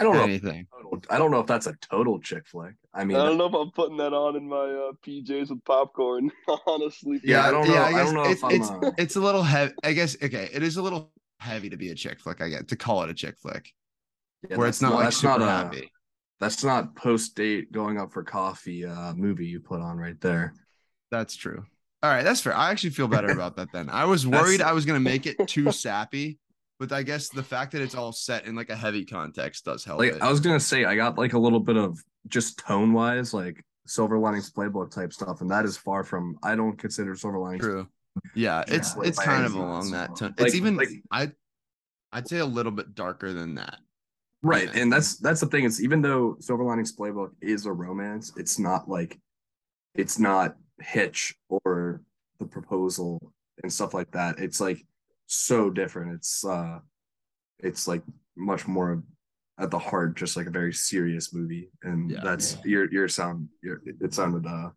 I 0.01 0.03
don't 0.03 0.15
know. 0.15 0.23
Anything. 0.23 0.67
I 1.09 1.17
don't 1.17 1.31
know 1.31 1.39
if 1.39 1.47
that's 1.47 1.67
a 1.67 1.73
total 1.73 2.19
chick 2.19 2.47
flick. 2.47 2.73
I 2.93 3.05
mean, 3.05 3.17
I 3.17 3.25
don't 3.25 3.37
know 3.37 3.45
if 3.45 3.53
I'm 3.53 3.71
putting 3.71 3.97
that 3.97 4.13
on 4.13 4.35
in 4.35 4.47
my 4.47 4.57
uh, 4.57 4.91
PJs 5.05 5.49
with 5.51 5.63
popcorn. 5.63 6.31
Honestly, 6.67 7.21
Yeah, 7.23 7.45
I 7.45 7.51
don't 7.51 7.67
know. 7.67 7.77
I 7.77 7.91
guess 7.91 8.05
don't 8.05 8.13
know 8.15 8.23
if 8.23 8.31
it's, 8.31 8.43
I'm, 8.43 8.51
it's, 8.51 8.69
uh, 8.69 8.91
it's 8.97 9.15
a 9.15 9.21
little 9.21 9.43
heavy. 9.43 9.73
I 9.83 9.93
guess 9.93 10.17
okay, 10.21 10.49
it 10.51 10.63
is 10.63 10.77
a 10.77 10.81
little 10.81 11.11
heavy 11.39 11.69
to 11.69 11.77
be 11.77 11.91
a 11.91 11.95
chick 11.95 12.19
flick. 12.19 12.41
I 12.41 12.49
get 12.49 12.67
to 12.69 12.75
call 12.75 13.03
it 13.03 13.09
a 13.09 13.13
chick 13.13 13.35
flick, 13.39 13.71
yeah, 14.49 14.57
where 14.57 14.67
it's 14.67 14.81
not 14.81 14.93
like 14.95 15.05
that's 15.05 15.17
super 15.17 15.39
not 15.39 15.41
a- 15.41 15.45
happy. 15.45 15.91
That's 16.39 16.63
not 16.63 16.95
post 16.95 17.35
date 17.35 17.71
going 17.71 17.99
up 17.99 18.11
for 18.11 18.23
coffee 18.23 18.83
uh, 18.83 19.13
movie 19.13 19.45
you 19.45 19.59
put 19.59 19.79
on 19.79 19.97
right 19.97 20.19
there. 20.19 20.53
That's 21.11 21.35
true. 21.35 21.63
All 22.03 22.09
right, 22.09 22.23
that's 22.23 22.41
fair. 22.41 22.55
I 22.55 22.71
actually 22.71 22.89
feel 22.89 23.07
better 23.07 23.29
about 23.31 23.55
that 23.57 23.67
then. 23.71 23.89
I 23.89 24.05
was 24.05 24.25
worried 24.25 24.61
I 24.61 24.73
was 24.73 24.85
gonna 24.85 24.99
make 24.99 25.27
it 25.27 25.47
too 25.47 25.71
sappy, 25.71 26.39
but 26.81 26.91
I 26.91 27.03
guess 27.03 27.29
the 27.29 27.43
fact 27.43 27.73
that 27.73 27.81
it's 27.83 27.93
all 27.93 28.11
set 28.11 28.47
in 28.47 28.55
like 28.55 28.71
a 28.71 28.75
heavy 28.75 29.05
context 29.05 29.65
does 29.65 29.85
help. 29.85 29.99
Like 29.99 30.13
it. 30.13 30.21
I 30.21 30.31
was 30.31 30.39
gonna 30.39 30.59
say, 30.59 30.83
I 30.83 30.95
got 30.95 31.15
like 31.15 31.33
a 31.33 31.37
little 31.37 31.59
bit 31.59 31.77
of 31.77 31.99
just 32.27 32.57
tone 32.57 32.91
wise, 32.91 33.35
like 33.35 33.63
Silver 33.85 34.17
Linings 34.17 34.51
Playbook 34.51 34.89
type 34.89 35.13
stuff, 35.13 35.41
and 35.41 35.51
that 35.51 35.63
is 35.63 35.77
far 35.77 36.03
from. 36.03 36.39
I 36.41 36.55
don't 36.55 36.75
consider 36.75 37.15
Silver 37.15 37.37
Linings. 37.37 37.63
True. 37.63 37.87
Yeah, 38.33 38.63
it's 38.67 38.97
like 38.97 39.09
it's 39.09 39.19
kind 39.19 39.45
of 39.45 39.53
along 39.53 39.83
so, 39.83 39.91
that 39.91 40.15
tone. 40.15 40.33
like- 40.39 40.47
It's 40.47 40.55
even 40.55 40.75
like- 40.75 40.89
I 41.11 41.31
I'd 42.11 42.27
say 42.27 42.39
a 42.39 42.45
little 42.45 42.71
bit 42.71 42.95
darker 42.95 43.31
than 43.31 43.53
that. 43.55 43.77
Right, 44.41 44.67
Yeah. 44.73 44.81
and 44.81 44.91
that's 44.91 45.17
that's 45.17 45.39
the 45.39 45.45
thing. 45.45 45.65
It's 45.65 45.81
even 45.81 46.01
though 46.01 46.37
Silver 46.39 46.63
Linings 46.63 46.95
Playbook 46.95 47.29
is 47.41 47.67
a 47.67 47.71
romance, 47.71 48.33
it's 48.37 48.57
not 48.57 48.89
like 48.89 49.19
it's 49.93 50.17
not 50.17 50.55
Hitch 50.79 51.35
or 51.47 52.01
the 52.39 52.45
proposal 52.45 53.21
and 53.61 53.71
stuff 53.71 53.93
like 53.93 54.09
that. 54.13 54.39
It's 54.39 54.59
like 54.59 54.83
so 55.31 55.69
different. 55.69 56.13
It's 56.13 56.43
uh 56.43 56.79
it's 57.59 57.87
like 57.87 58.03
much 58.35 58.67
more 58.67 59.01
at 59.59 59.71
the 59.71 59.79
heart, 59.79 60.15
just 60.17 60.35
like 60.35 60.47
a 60.47 60.51
very 60.51 60.73
serious 60.73 61.33
movie. 61.33 61.71
And 61.83 62.11
Yeah. 62.11 62.19
that's 62.23 62.57
your 62.65 62.91
your 62.91 63.07
sound 63.07 63.47
your 63.63 63.81
it 63.85 64.13
sounded 64.13 64.45
uh 64.45 64.69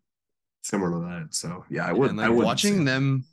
similar 0.63 0.91
to 0.91 0.99
that. 1.07 1.27
So 1.35 1.65
yeah, 1.69 1.83
I 1.85 1.87
Yeah, 1.87 1.93
would 1.93 2.09
and 2.11 2.21
I 2.21 2.29
would 2.29 2.45
watching 2.45 2.85
them 2.85 3.25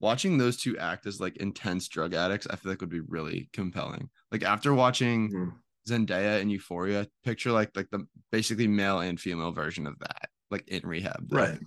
watching 0.00 0.38
those 0.38 0.56
two 0.56 0.78
act 0.78 1.06
as 1.06 1.20
like 1.20 1.36
intense 1.36 1.86
drug 1.88 2.14
addicts, 2.14 2.46
I 2.48 2.56
feel 2.56 2.72
like 2.72 2.80
would 2.80 2.88
be 2.88 3.00
really 3.00 3.50
compelling. 3.52 4.08
Like 4.32 4.42
after 4.42 4.72
watching 4.72 5.30
Mhm. 5.30 5.52
Zendaya 5.88 6.40
and 6.40 6.50
Euphoria, 6.50 7.06
picture 7.24 7.52
like 7.52 7.70
like 7.76 7.90
the 7.90 8.06
basically 8.32 8.68
male 8.68 9.00
and 9.00 9.20
female 9.20 9.52
version 9.52 9.86
of 9.86 9.98
that, 9.98 10.30
like 10.50 10.66
in 10.68 10.86
rehab. 10.86 11.28
right. 11.30 11.60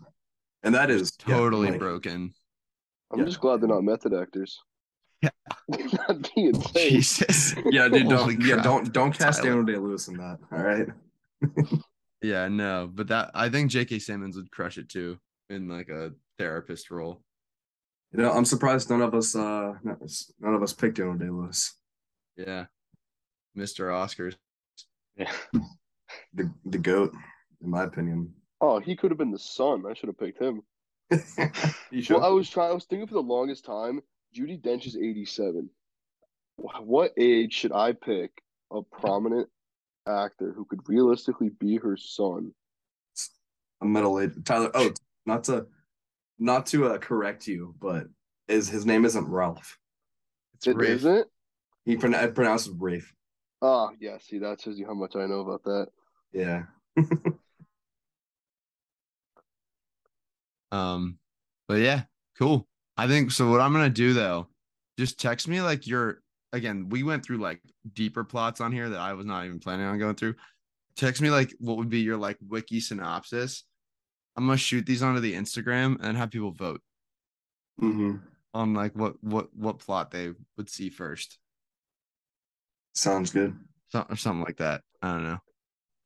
And 0.64 0.74
that 0.74 0.90
is 0.90 1.12
yeah, 1.28 1.36
Totally 1.36 1.70
like- 1.72 1.80
broken. 1.80 2.34
I'm 3.12 3.20
Yeah. 3.20 3.26
just 3.26 3.42
glad 3.42 3.62
they're 3.62 3.68
not 3.68 3.84
method 3.84 4.14
actors. 4.14 4.60
Yeah. 5.70 5.88
That'd 6.08 6.30
be 6.36 6.46
insane. 6.48 6.90
Jesus. 6.90 7.56
Yeah, 7.72 7.88
dude, 7.88 8.10
don't 8.10 8.42
yeah, 8.42 8.62
don't 8.62 8.92
don't 8.94 9.12
cast 9.18 9.40
Tyler. 9.42 9.64
Daniel 9.64 9.66
Day 9.66 9.78
Lewis 9.78 10.08
in 10.10 10.18
that. 10.18 10.40
All 10.52 10.60
right. 10.64 10.88
Yeah, 12.22 12.48
no, 12.48 12.90
but 12.92 13.10
that 13.10 13.32
I 13.34 13.50
think 13.50 13.70
J.K. 13.70 14.00
Simmons 14.00 14.38
would 14.38 14.50
crush 14.50 14.78
it 14.78 14.88
too 14.88 15.20
in 15.50 15.68
like 15.68 15.90
a 15.90 16.12
therapist 16.38 16.90
role. 16.90 17.22
You 18.14 18.22
know, 18.22 18.32
I'm 18.32 18.46
surprised 18.46 18.90
none 18.90 19.02
of 19.02 19.14
us 19.14 19.36
uh 19.36 19.74
none 19.84 20.54
of 20.54 20.64
us 20.64 20.72
picked 20.72 20.96
Daniel 20.98 21.18
Day 21.18 21.30
Lewis. 21.30 21.76
Yeah, 22.38 22.68
Mr. 23.58 23.92
Oscars. 23.92 24.36
Yeah. 25.18 25.32
The 26.36 26.52
the 26.66 26.78
goat, 26.78 27.14
in 27.64 27.70
my 27.72 27.84
opinion. 27.84 28.34
Oh, 28.62 28.80
he 28.80 28.96
could 28.96 29.10
have 29.12 29.18
been 29.18 29.32
the 29.32 29.40
son. 29.40 29.84
I 29.90 29.94
should 29.94 30.08
have 30.10 30.18
picked 30.18 30.40
him. 30.40 30.62
you 31.92 32.02
should. 32.02 32.18
Well, 32.18 32.26
I 32.26 32.30
was 32.30 32.50
trying. 32.50 32.70
I 32.72 32.74
was 32.74 32.86
thinking 32.86 33.08
for 33.08 33.16
the 33.16 33.22
longest 33.22 33.66
time. 33.66 34.02
Judi 34.36 34.60
Dench 34.60 34.86
is 34.86 34.98
87. 34.98 35.70
What 36.58 37.14
age 37.18 37.54
should 37.54 37.72
I 37.72 37.94
pick 37.94 38.32
a 38.72 38.82
prominent 38.82 39.50
actor 40.08 40.54
who 40.56 40.66
could 40.66 40.88
realistically 40.88 41.50
be 41.50 41.78
her 41.78 41.98
son? 41.98 42.54
a 43.82 43.86
middle 43.86 44.20
age 44.20 44.32
Tyler. 44.46 44.72
Oh, 44.74 44.92
not 45.26 45.44
to 45.46 45.68
not 46.40 46.66
to 46.68 46.88
uh, 46.88 46.98
correct 46.98 47.48
you, 47.48 47.76
but 47.80 48.08
is 48.48 48.70
his 48.70 48.86
name 48.86 49.04
isn't 49.06 49.28
Ralph. 49.28 49.78
It's 50.56 50.68
It 50.68 50.78
Rafe. 50.78 51.04
not 51.04 51.26
He 51.86 51.98
pron- 51.98 52.14
it 52.14 52.34
pronounces 52.36 52.74
Rafe. 52.78 53.14
Ah, 53.62 53.90
yeah. 54.00 54.18
See, 54.20 54.40
that 54.40 54.62
shows 54.62 54.80
you 54.80 54.86
how 54.86 54.94
much 54.94 55.16
I 55.16 55.26
know 55.26 55.40
about 55.42 55.64
that. 55.64 55.88
Yeah. 56.32 56.64
Um, 60.72 61.20
but 61.68 61.82
yeah, 61.82 62.04
cool. 62.36 62.68
I 62.98 63.08
think 63.08 63.32
so. 63.32 63.50
What 63.50 63.62
I'm 63.62 63.74
gonna 63.74 63.90
do 63.90 64.14
though, 64.14 64.48
just 64.98 65.20
text 65.20 65.48
me 65.48 65.62
like 65.62 65.88
your 65.88 66.22
again. 66.52 66.90
We 66.90 67.04
went 67.04 67.24
through 67.26 67.38
like 67.38 67.62
deeper 67.94 68.24
plots 68.24 68.62
on 68.62 68.72
here 68.72 68.90
that 68.90 69.00
I 69.00 69.14
was 69.14 69.26
not 69.26 69.46
even 69.46 69.60
planning 69.60 69.86
on 69.86 70.00
going 70.00 70.16
through. 70.16 70.36
Text 70.96 71.22
me 71.22 71.30
like 71.32 71.54
what 71.60 71.78
would 71.78 71.90
be 71.90 72.02
your 72.02 72.18
like 72.18 72.38
wiki 72.48 72.80
synopsis. 72.80 73.64
I'm 74.36 74.46
gonna 74.48 74.58
shoot 74.58 74.86
these 74.86 75.04
onto 75.04 75.22
the 75.22 75.34
Instagram 75.34 75.98
and 76.02 76.18
have 76.18 76.32
people 76.32 76.52
vote 76.52 76.82
hmm 77.80 78.16
on 78.54 78.74
like 78.74 78.94
what 78.96 79.16
what 79.24 79.56
what 79.56 79.80
plot 79.80 80.12
they 80.12 80.32
would 80.58 80.70
see 80.70 80.90
first, 80.90 81.40
Sounds 82.96 83.32
good. 83.32 83.56
so, 83.90 84.06
or 84.10 84.16
something 84.16 84.44
like 84.44 84.58
that. 84.58 84.82
I 85.02 85.14
don't 85.14 85.24
know. 85.24 85.40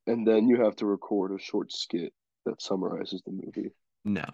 And 0.07 0.25
then 0.27 0.47
you 0.47 0.63
have 0.63 0.75
to 0.77 0.87
record 0.87 1.31
a 1.31 1.37
short 1.39 1.71
skit 1.71 2.11
that 2.45 2.61
summarizes 2.63 3.21
the 3.25 3.31
movie. 3.31 3.71
No, 4.05 4.25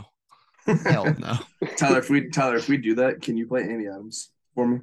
hell 0.66 1.14
no. 1.20 1.38
Tyler, 1.78 2.00
if 2.00 2.10
we 2.10 2.30
Tyler, 2.30 2.56
if 2.56 2.70
we 2.70 2.78
do 2.78 2.96
that, 2.96 3.22
can 3.22 3.38
you 3.38 3.48
play 3.48 3.62
Amy 3.64 3.88
Adams 3.88 4.30
for 4.56 4.68
me? 4.68 4.80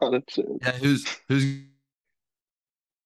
Not 0.00 0.14
a 0.14 0.20
chance. 0.22 0.58
Yeah, 0.62 0.72
who's 0.72 1.06
who's 1.28 1.60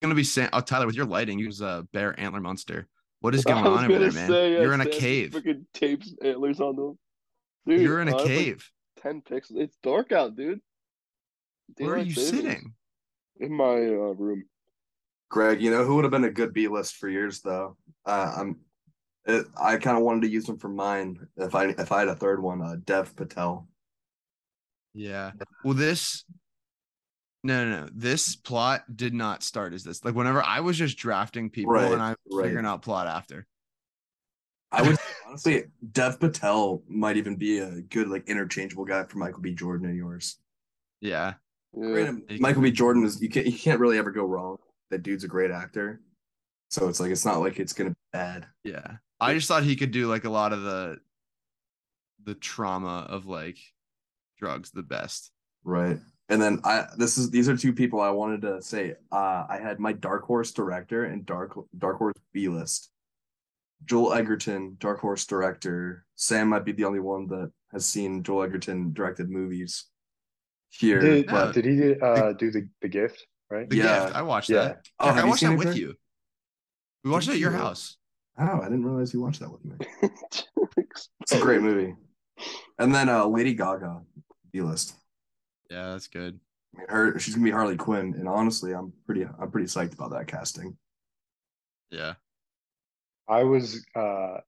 gonna 0.02 0.14
be 0.14 0.24
saying? 0.24 0.50
Oh, 0.52 0.60
Tyler, 0.60 0.86
with 0.86 0.96
your 0.96 1.06
lighting, 1.06 1.38
you 1.38 1.46
use 1.46 1.60
a 1.60 1.86
bear 1.92 2.18
antler 2.18 2.40
monster. 2.40 2.88
What 3.20 3.34
is 3.34 3.44
going 3.44 3.66
on 3.66 3.84
over 3.84 3.98
there, 3.98 4.12
man? 4.12 4.28
say, 4.28 4.52
You're 4.52 4.72
in 4.72 4.80
a 4.80 4.86
cave. 4.86 5.30
Freaking 5.32 5.64
tapes 5.74 6.14
antlers 6.22 6.60
on 6.60 6.76
them. 6.76 6.98
Dude, 7.66 7.82
You're 7.82 8.00
in 8.00 8.08
a 8.08 8.12
have, 8.12 8.20
like, 8.20 8.28
cave. 8.28 8.70
Ten 9.02 9.20
pixels. 9.20 9.56
It's 9.56 9.76
dark 9.82 10.10
out, 10.12 10.36
dude. 10.36 10.60
Where 11.76 11.94
are 11.94 11.98
you 11.98 12.14
savings. 12.14 12.30
sitting? 12.30 12.74
In 13.38 13.52
my 13.52 13.74
uh, 13.74 14.14
room. 14.14 14.44
Greg, 15.28 15.62
you 15.62 15.70
know 15.70 15.84
who 15.84 15.94
would 15.94 16.04
have 16.04 16.10
been 16.10 16.24
a 16.24 16.30
good 16.30 16.52
B 16.52 16.66
list 16.68 16.96
for 16.96 17.08
years 17.08 17.40
though. 17.40 17.76
Uh, 18.04 18.34
I'm. 18.38 18.60
It, 19.34 19.46
I 19.60 19.76
kind 19.76 19.96
of 19.96 20.02
wanted 20.02 20.22
to 20.22 20.28
use 20.28 20.48
him 20.48 20.58
for 20.58 20.68
mine 20.68 21.26
if 21.36 21.54
I 21.54 21.66
if 21.66 21.92
I 21.92 22.00
had 22.00 22.08
a 22.08 22.14
third 22.14 22.42
one. 22.42 22.62
Uh, 22.62 22.76
Dev 22.84 23.14
Patel. 23.16 23.66
Yeah. 24.94 25.32
Well, 25.64 25.74
this. 25.74 26.24
No, 27.42 27.64
no, 27.64 27.80
no. 27.80 27.88
This 27.94 28.36
plot 28.36 28.84
did 28.94 29.14
not 29.14 29.42
start 29.42 29.72
as 29.72 29.82
this. 29.82 30.04
Like 30.04 30.14
whenever 30.14 30.42
I 30.42 30.60
was 30.60 30.76
just 30.76 30.98
drafting 30.98 31.48
people 31.48 31.72
Right, 31.72 31.90
and 31.90 32.02
I 32.02 32.10
was 32.10 32.16
right. 32.32 32.44
figuring 32.44 32.66
out 32.66 32.82
plot 32.82 33.06
after. 33.06 33.46
I 34.72 34.82
would 34.82 34.96
honestly, 35.26 35.64
Dev 35.92 36.20
Patel 36.20 36.82
might 36.86 37.16
even 37.16 37.36
be 37.36 37.58
a 37.58 37.80
good 37.80 38.08
like 38.08 38.28
interchangeable 38.28 38.84
guy 38.84 39.04
for 39.04 39.18
Michael 39.18 39.40
B. 39.40 39.52
Jordan 39.54 39.86
and 39.86 39.96
yours. 39.96 40.38
Yeah. 41.00 41.34
Yeah. 41.74 41.86
Granted, 41.88 42.40
Michael 42.40 42.62
B. 42.62 42.70
Jordan 42.70 43.04
is 43.04 43.22
you 43.22 43.28
can't 43.28 43.46
you 43.46 43.58
can't 43.58 43.80
really 43.80 43.98
ever 43.98 44.10
go 44.10 44.24
wrong. 44.24 44.58
That 44.90 45.02
dude's 45.02 45.24
a 45.24 45.28
great 45.28 45.50
actor, 45.50 46.00
so 46.68 46.88
it's 46.88 47.00
like 47.00 47.10
it's 47.10 47.24
not 47.24 47.40
like 47.40 47.58
it's 47.58 47.72
gonna 47.72 47.90
be 47.90 47.96
bad. 48.12 48.46
Yeah. 48.64 48.96
I 49.20 49.34
just 49.34 49.48
thought 49.48 49.62
he 49.64 49.76
could 49.76 49.90
do 49.90 50.06
like 50.08 50.24
a 50.24 50.30
lot 50.30 50.52
of 50.52 50.62
the 50.62 50.98
the 52.24 52.34
trauma 52.34 53.06
of 53.08 53.26
like 53.26 53.58
drugs 54.38 54.70
the 54.70 54.82
best. 54.82 55.30
Right. 55.64 55.98
And 56.28 56.40
then 56.40 56.60
I 56.64 56.86
this 56.96 57.18
is 57.18 57.30
these 57.30 57.48
are 57.48 57.56
two 57.56 57.72
people 57.72 58.00
I 58.00 58.10
wanted 58.10 58.42
to 58.42 58.62
say. 58.62 58.94
Uh 59.12 59.44
I 59.48 59.58
had 59.62 59.80
my 59.80 59.92
Dark 59.92 60.24
Horse 60.24 60.52
director 60.52 61.04
and 61.04 61.26
Dark 61.26 61.58
Dark 61.76 61.98
Horse 61.98 62.14
B 62.32 62.48
list. 62.48 62.90
Joel 63.84 64.12
Edgerton, 64.12 64.76
Dark 64.78 65.00
Horse 65.00 65.24
director. 65.24 66.04
Sam 66.14 66.48
might 66.48 66.64
be 66.66 66.72
the 66.72 66.84
only 66.84 67.00
one 67.00 67.26
that 67.28 67.50
has 67.72 67.86
seen 67.86 68.22
Joel 68.22 68.42
Edgerton 68.44 68.92
directed 68.92 69.30
movies 69.30 69.86
here. 70.68 71.00
Did, 71.00 71.26
but 71.26 71.52
did 71.54 71.64
he 71.64 71.94
uh, 71.98 72.34
do 72.34 72.50
the, 72.50 72.68
the 72.82 72.88
gift, 72.88 73.26
right? 73.50 73.68
The 73.68 73.76
Yeah. 73.76 74.04
gift. 74.04 74.16
I 74.16 74.22
watched 74.22 74.50
Yeah. 74.50 74.64
that. 74.64 74.88
Oh, 74.98 75.08
I 75.08 75.24
watched 75.24 75.42
that 75.42 75.56
with 75.56 75.68
Greg? 75.68 75.78
you. 75.78 75.94
We 77.04 77.10
watched 77.10 77.28
it 77.28 77.32
at 77.32 77.38
your 77.38 77.52
you? 77.52 77.58
house. 77.58 77.96
Oh, 78.40 78.60
I 78.60 78.64
didn't 78.64 78.84
realize 78.84 79.12
you 79.12 79.20
watched 79.20 79.40
that 79.40 79.50
with 79.52 79.64
me. 79.64 79.76
It's 81.22 81.32
a 81.32 81.40
great 81.40 81.60
movie. 81.60 81.94
And 82.78 82.94
then 82.94 83.08
uh 83.08 83.26
Lady 83.26 83.54
Gaga, 83.54 84.00
B 84.52 84.62
list. 84.62 84.94
Yeah, 85.70 85.90
that's 85.90 86.08
good. 86.08 86.40
I 86.74 86.78
mean, 86.78 86.86
her 86.88 87.18
she's 87.18 87.34
gonna 87.34 87.44
be 87.44 87.50
Harley 87.50 87.76
Quinn, 87.76 88.14
and 88.18 88.26
honestly, 88.28 88.72
I'm 88.72 88.92
pretty 89.06 89.24
I'm 89.24 89.50
pretty 89.50 89.66
psyched 89.68 89.92
about 89.94 90.10
that 90.12 90.26
casting. 90.26 90.76
Yeah. 91.90 92.14
I 93.28 93.44
was 93.44 93.84
uh 93.94 94.38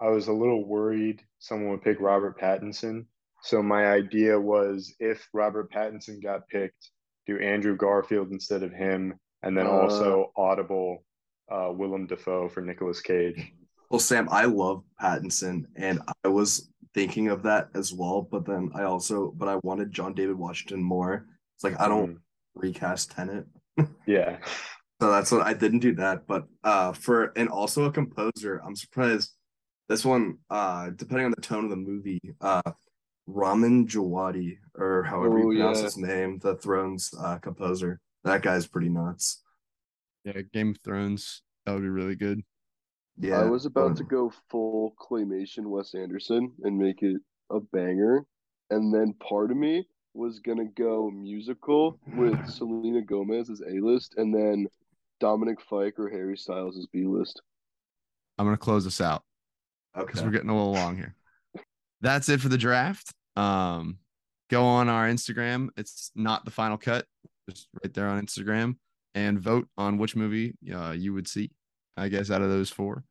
I 0.00 0.08
was 0.08 0.26
a 0.28 0.32
little 0.32 0.64
worried 0.66 1.22
someone 1.38 1.70
would 1.70 1.82
pick 1.82 2.00
Robert 2.00 2.38
Pattinson. 2.40 3.06
So 3.42 3.62
my 3.62 3.86
idea 3.86 4.38
was 4.40 4.94
if 4.98 5.28
Robert 5.32 5.70
Pattinson 5.72 6.22
got 6.22 6.48
picked, 6.48 6.90
do 7.26 7.38
Andrew 7.38 7.76
Garfield 7.76 8.32
instead 8.32 8.62
of 8.62 8.72
him, 8.72 9.14
and 9.42 9.56
then 9.56 9.66
Uh. 9.66 9.70
also 9.70 10.32
audible 10.36 11.04
uh 11.50 11.70
Willem 11.72 12.06
Dafoe 12.06 12.48
for 12.48 12.60
Nicolas 12.60 13.00
Cage. 13.00 13.52
Well, 13.90 13.98
Sam, 14.00 14.28
I 14.30 14.46
love 14.46 14.82
Pattinson, 15.00 15.64
and 15.76 16.00
I 16.24 16.28
was 16.28 16.70
thinking 16.94 17.28
of 17.28 17.42
that 17.44 17.68
as 17.74 17.92
well. 17.92 18.22
But 18.28 18.46
then 18.46 18.70
I 18.74 18.84
also, 18.84 19.32
but 19.36 19.48
I 19.48 19.56
wanted 19.62 19.92
John 19.92 20.14
David 20.14 20.36
Washington 20.36 20.82
more. 20.82 21.26
It's 21.56 21.64
like 21.64 21.78
I 21.80 21.86
don't 21.88 22.18
recast 22.54 23.12
Tenet, 23.12 23.46
Yeah. 24.06 24.38
so 25.00 25.10
that's 25.10 25.30
what 25.30 25.42
I 25.42 25.52
didn't 25.54 25.80
do 25.80 25.94
that. 25.96 26.26
But 26.26 26.46
uh, 26.64 26.92
for 26.92 27.32
and 27.36 27.48
also 27.48 27.84
a 27.84 27.92
composer, 27.92 28.60
I'm 28.64 28.74
surprised. 28.76 29.32
This 29.88 30.02
one, 30.04 30.38
uh, 30.48 30.90
depending 30.96 31.26
on 31.26 31.32
the 31.36 31.42
tone 31.42 31.64
of 31.64 31.70
the 31.70 31.76
movie, 31.76 32.20
uh, 32.40 32.62
Ramin 33.26 33.86
Djawadi 33.86 34.56
or 34.76 35.02
however 35.02 35.38
Oh, 35.38 35.50
you 35.50 35.58
pronounce 35.58 35.78
yeah. 35.78 35.84
his 35.84 35.98
name, 35.98 36.38
the 36.38 36.56
Thrones 36.56 37.12
uh, 37.20 37.36
composer. 37.36 38.00
That 38.24 38.40
guy's 38.42 38.66
pretty 38.66 38.88
nuts. 38.88 39.42
Yeah, 40.24 40.40
Game 40.52 40.70
of 40.70 40.78
Thrones. 40.82 41.42
That 41.64 41.72
would 41.72 41.82
be 41.82 41.88
really 41.88 42.16
good. 42.16 42.42
Yeah, 43.18 43.40
I 43.40 43.44
was 43.44 43.66
about 43.66 43.90
um, 43.90 43.94
to 43.96 44.04
go 44.04 44.32
full 44.50 44.94
claymation 45.00 45.66
Wes 45.66 45.94
Anderson 45.94 46.52
and 46.64 46.76
make 46.76 47.02
it 47.02 47.20
a 47.50 47.60
banger, 47.60 48.26
and 48.70 48.92
then 48.92 49.14
part 49.14 49.50
of 49.50 49.56
me 49.56 49.86
was 50.14 50.40
gonna 50.40 50.64
go 50.76 51.10
musical 51.10 51.98
with 52.16 52.48
Selena 52.48 53.02
Gomez 53.02 53.50
as 53.50 53.60
A 53.60 53.80
list, 53.80 54.14
and 54.16 54.34
then 54.34 54.66
Dominic 55.20 55.60
Fike 55.60 55.98
or 55.98 56.08
Harry 56.08 56.36
Styles 56.36 56.76
as 56.76 56.86
B 56.86 57.04
list. 57.04 57.40
I'm 58.38 58.46
gonna 58.46 58.56
close 58.56 58.84
this 58.84 59.00
out 59.00 59.22
Okay. 59.96 60.06
because 60.06 60.22
we're 60.22 60.30
getting 60.30 60.50
a 60.50 60.56
little 60.56 60.72
long 60.72 60.96
here. 60.96 61.14
That's 62.00 62.28
it 62.28 62.40
for 62.40 62.48
the 62.48 62.58
draft. 62.58 63.12
Um, 63.36 63.98
go 64.50 64.64
on 64.64 64.88
our 64.88 65.08
Instagram. 65.08 65.68
It's 65.76 66.10
not 66.14 66.44
the 66.44 66.50
final 66.50 66.76
cut. 66.78 67.06
Just 67.48 67.68
right 67.82 67.92
there 67.94 68.08
on 68.08 68.24
Instagram 68.24 68.76
and 69.14 69.38
vote 69.38 69.68
on 69.76 69.98
which 69.98 70.16
movie 70.16 70.54
uh, 70.74 70.92
you 70.96 71.12
would 71.14 71.28
see. 71.28 71.50
I 71.96 72.08
guess 72.08 72.30
out 72.30 72.42
of 72.42 72.50
those 72.50 72.70
four. 72.70 73.04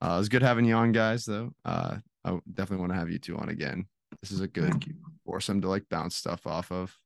Uh, 0.00 0.14
it 0.14 0.18
was 0.18 0.28
good 0.28 0.42
having 0.42 0.64
you 0.64 0.74
on, 0.74 0.92
guys. 0.92 1.24
Though 1.24 1.52
uh, 1.64 1.96
I 2.24 2.38
definitely 2.52 2.80
want 2.82 2.92
to 2.92 2.98
have 2.98 3.10
you 3.10 3.18
two 3.18 3.36
on 3.36 3.48
again. 3.48 3.86
This 4.22 4.30
is 4.30 4.40
a 4.40 4.46
good 4.48 4.70
Thank 4.70 4.86
you. 4.86 4.94
foursome 5.26 5.60
to 5.62 5.68
like 5.68 5.88
bounce 5.90 6.14
stuff 6.16 6.46
off 6.46 6.70
of. 6.70 6.96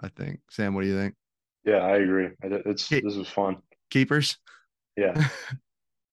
I 0.00 0.08
think. 0.08 0.40
Sam, 0.50 0.74
what 0.74 0.82
do 0.82 0.88
you 0.88 0.96
think? 0.96 1.14
Yeah, 1.64 1.78
I 1.78 1.96
agree. 1.96 2.28
It's 2.42 2.90
Okay. 2.90 3.00
this 3.00 3.16
was 3.16 3.28
fun. 3.28 3.56
Keepers. 3.90 4.38
Yeah. 4.96 5.12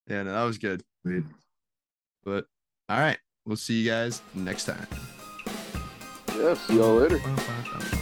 yeah, 0.07 0.23
no, 0.23 0.33
that 0.33 0.43
was 0.43 0.57
good. 0.57 0.83
Sweet. 1.03 1.23
But 2.23 2.45
all 2.89 2.99
right, 2.99 3.17
we'll 3.45 3.55
see 3.55 3.81
you 3.81 3.89
guys 3.89 4.21
next 4.33 4.65
time. 4.65 4.87
Yeah, 6.35 6.55
see 6.55 6.75
y'all 6.75 6.95
later. 6.95 7.19
Bye, 7.19 7.35
bye, 7.35 7.79
bye. 7.79 7.99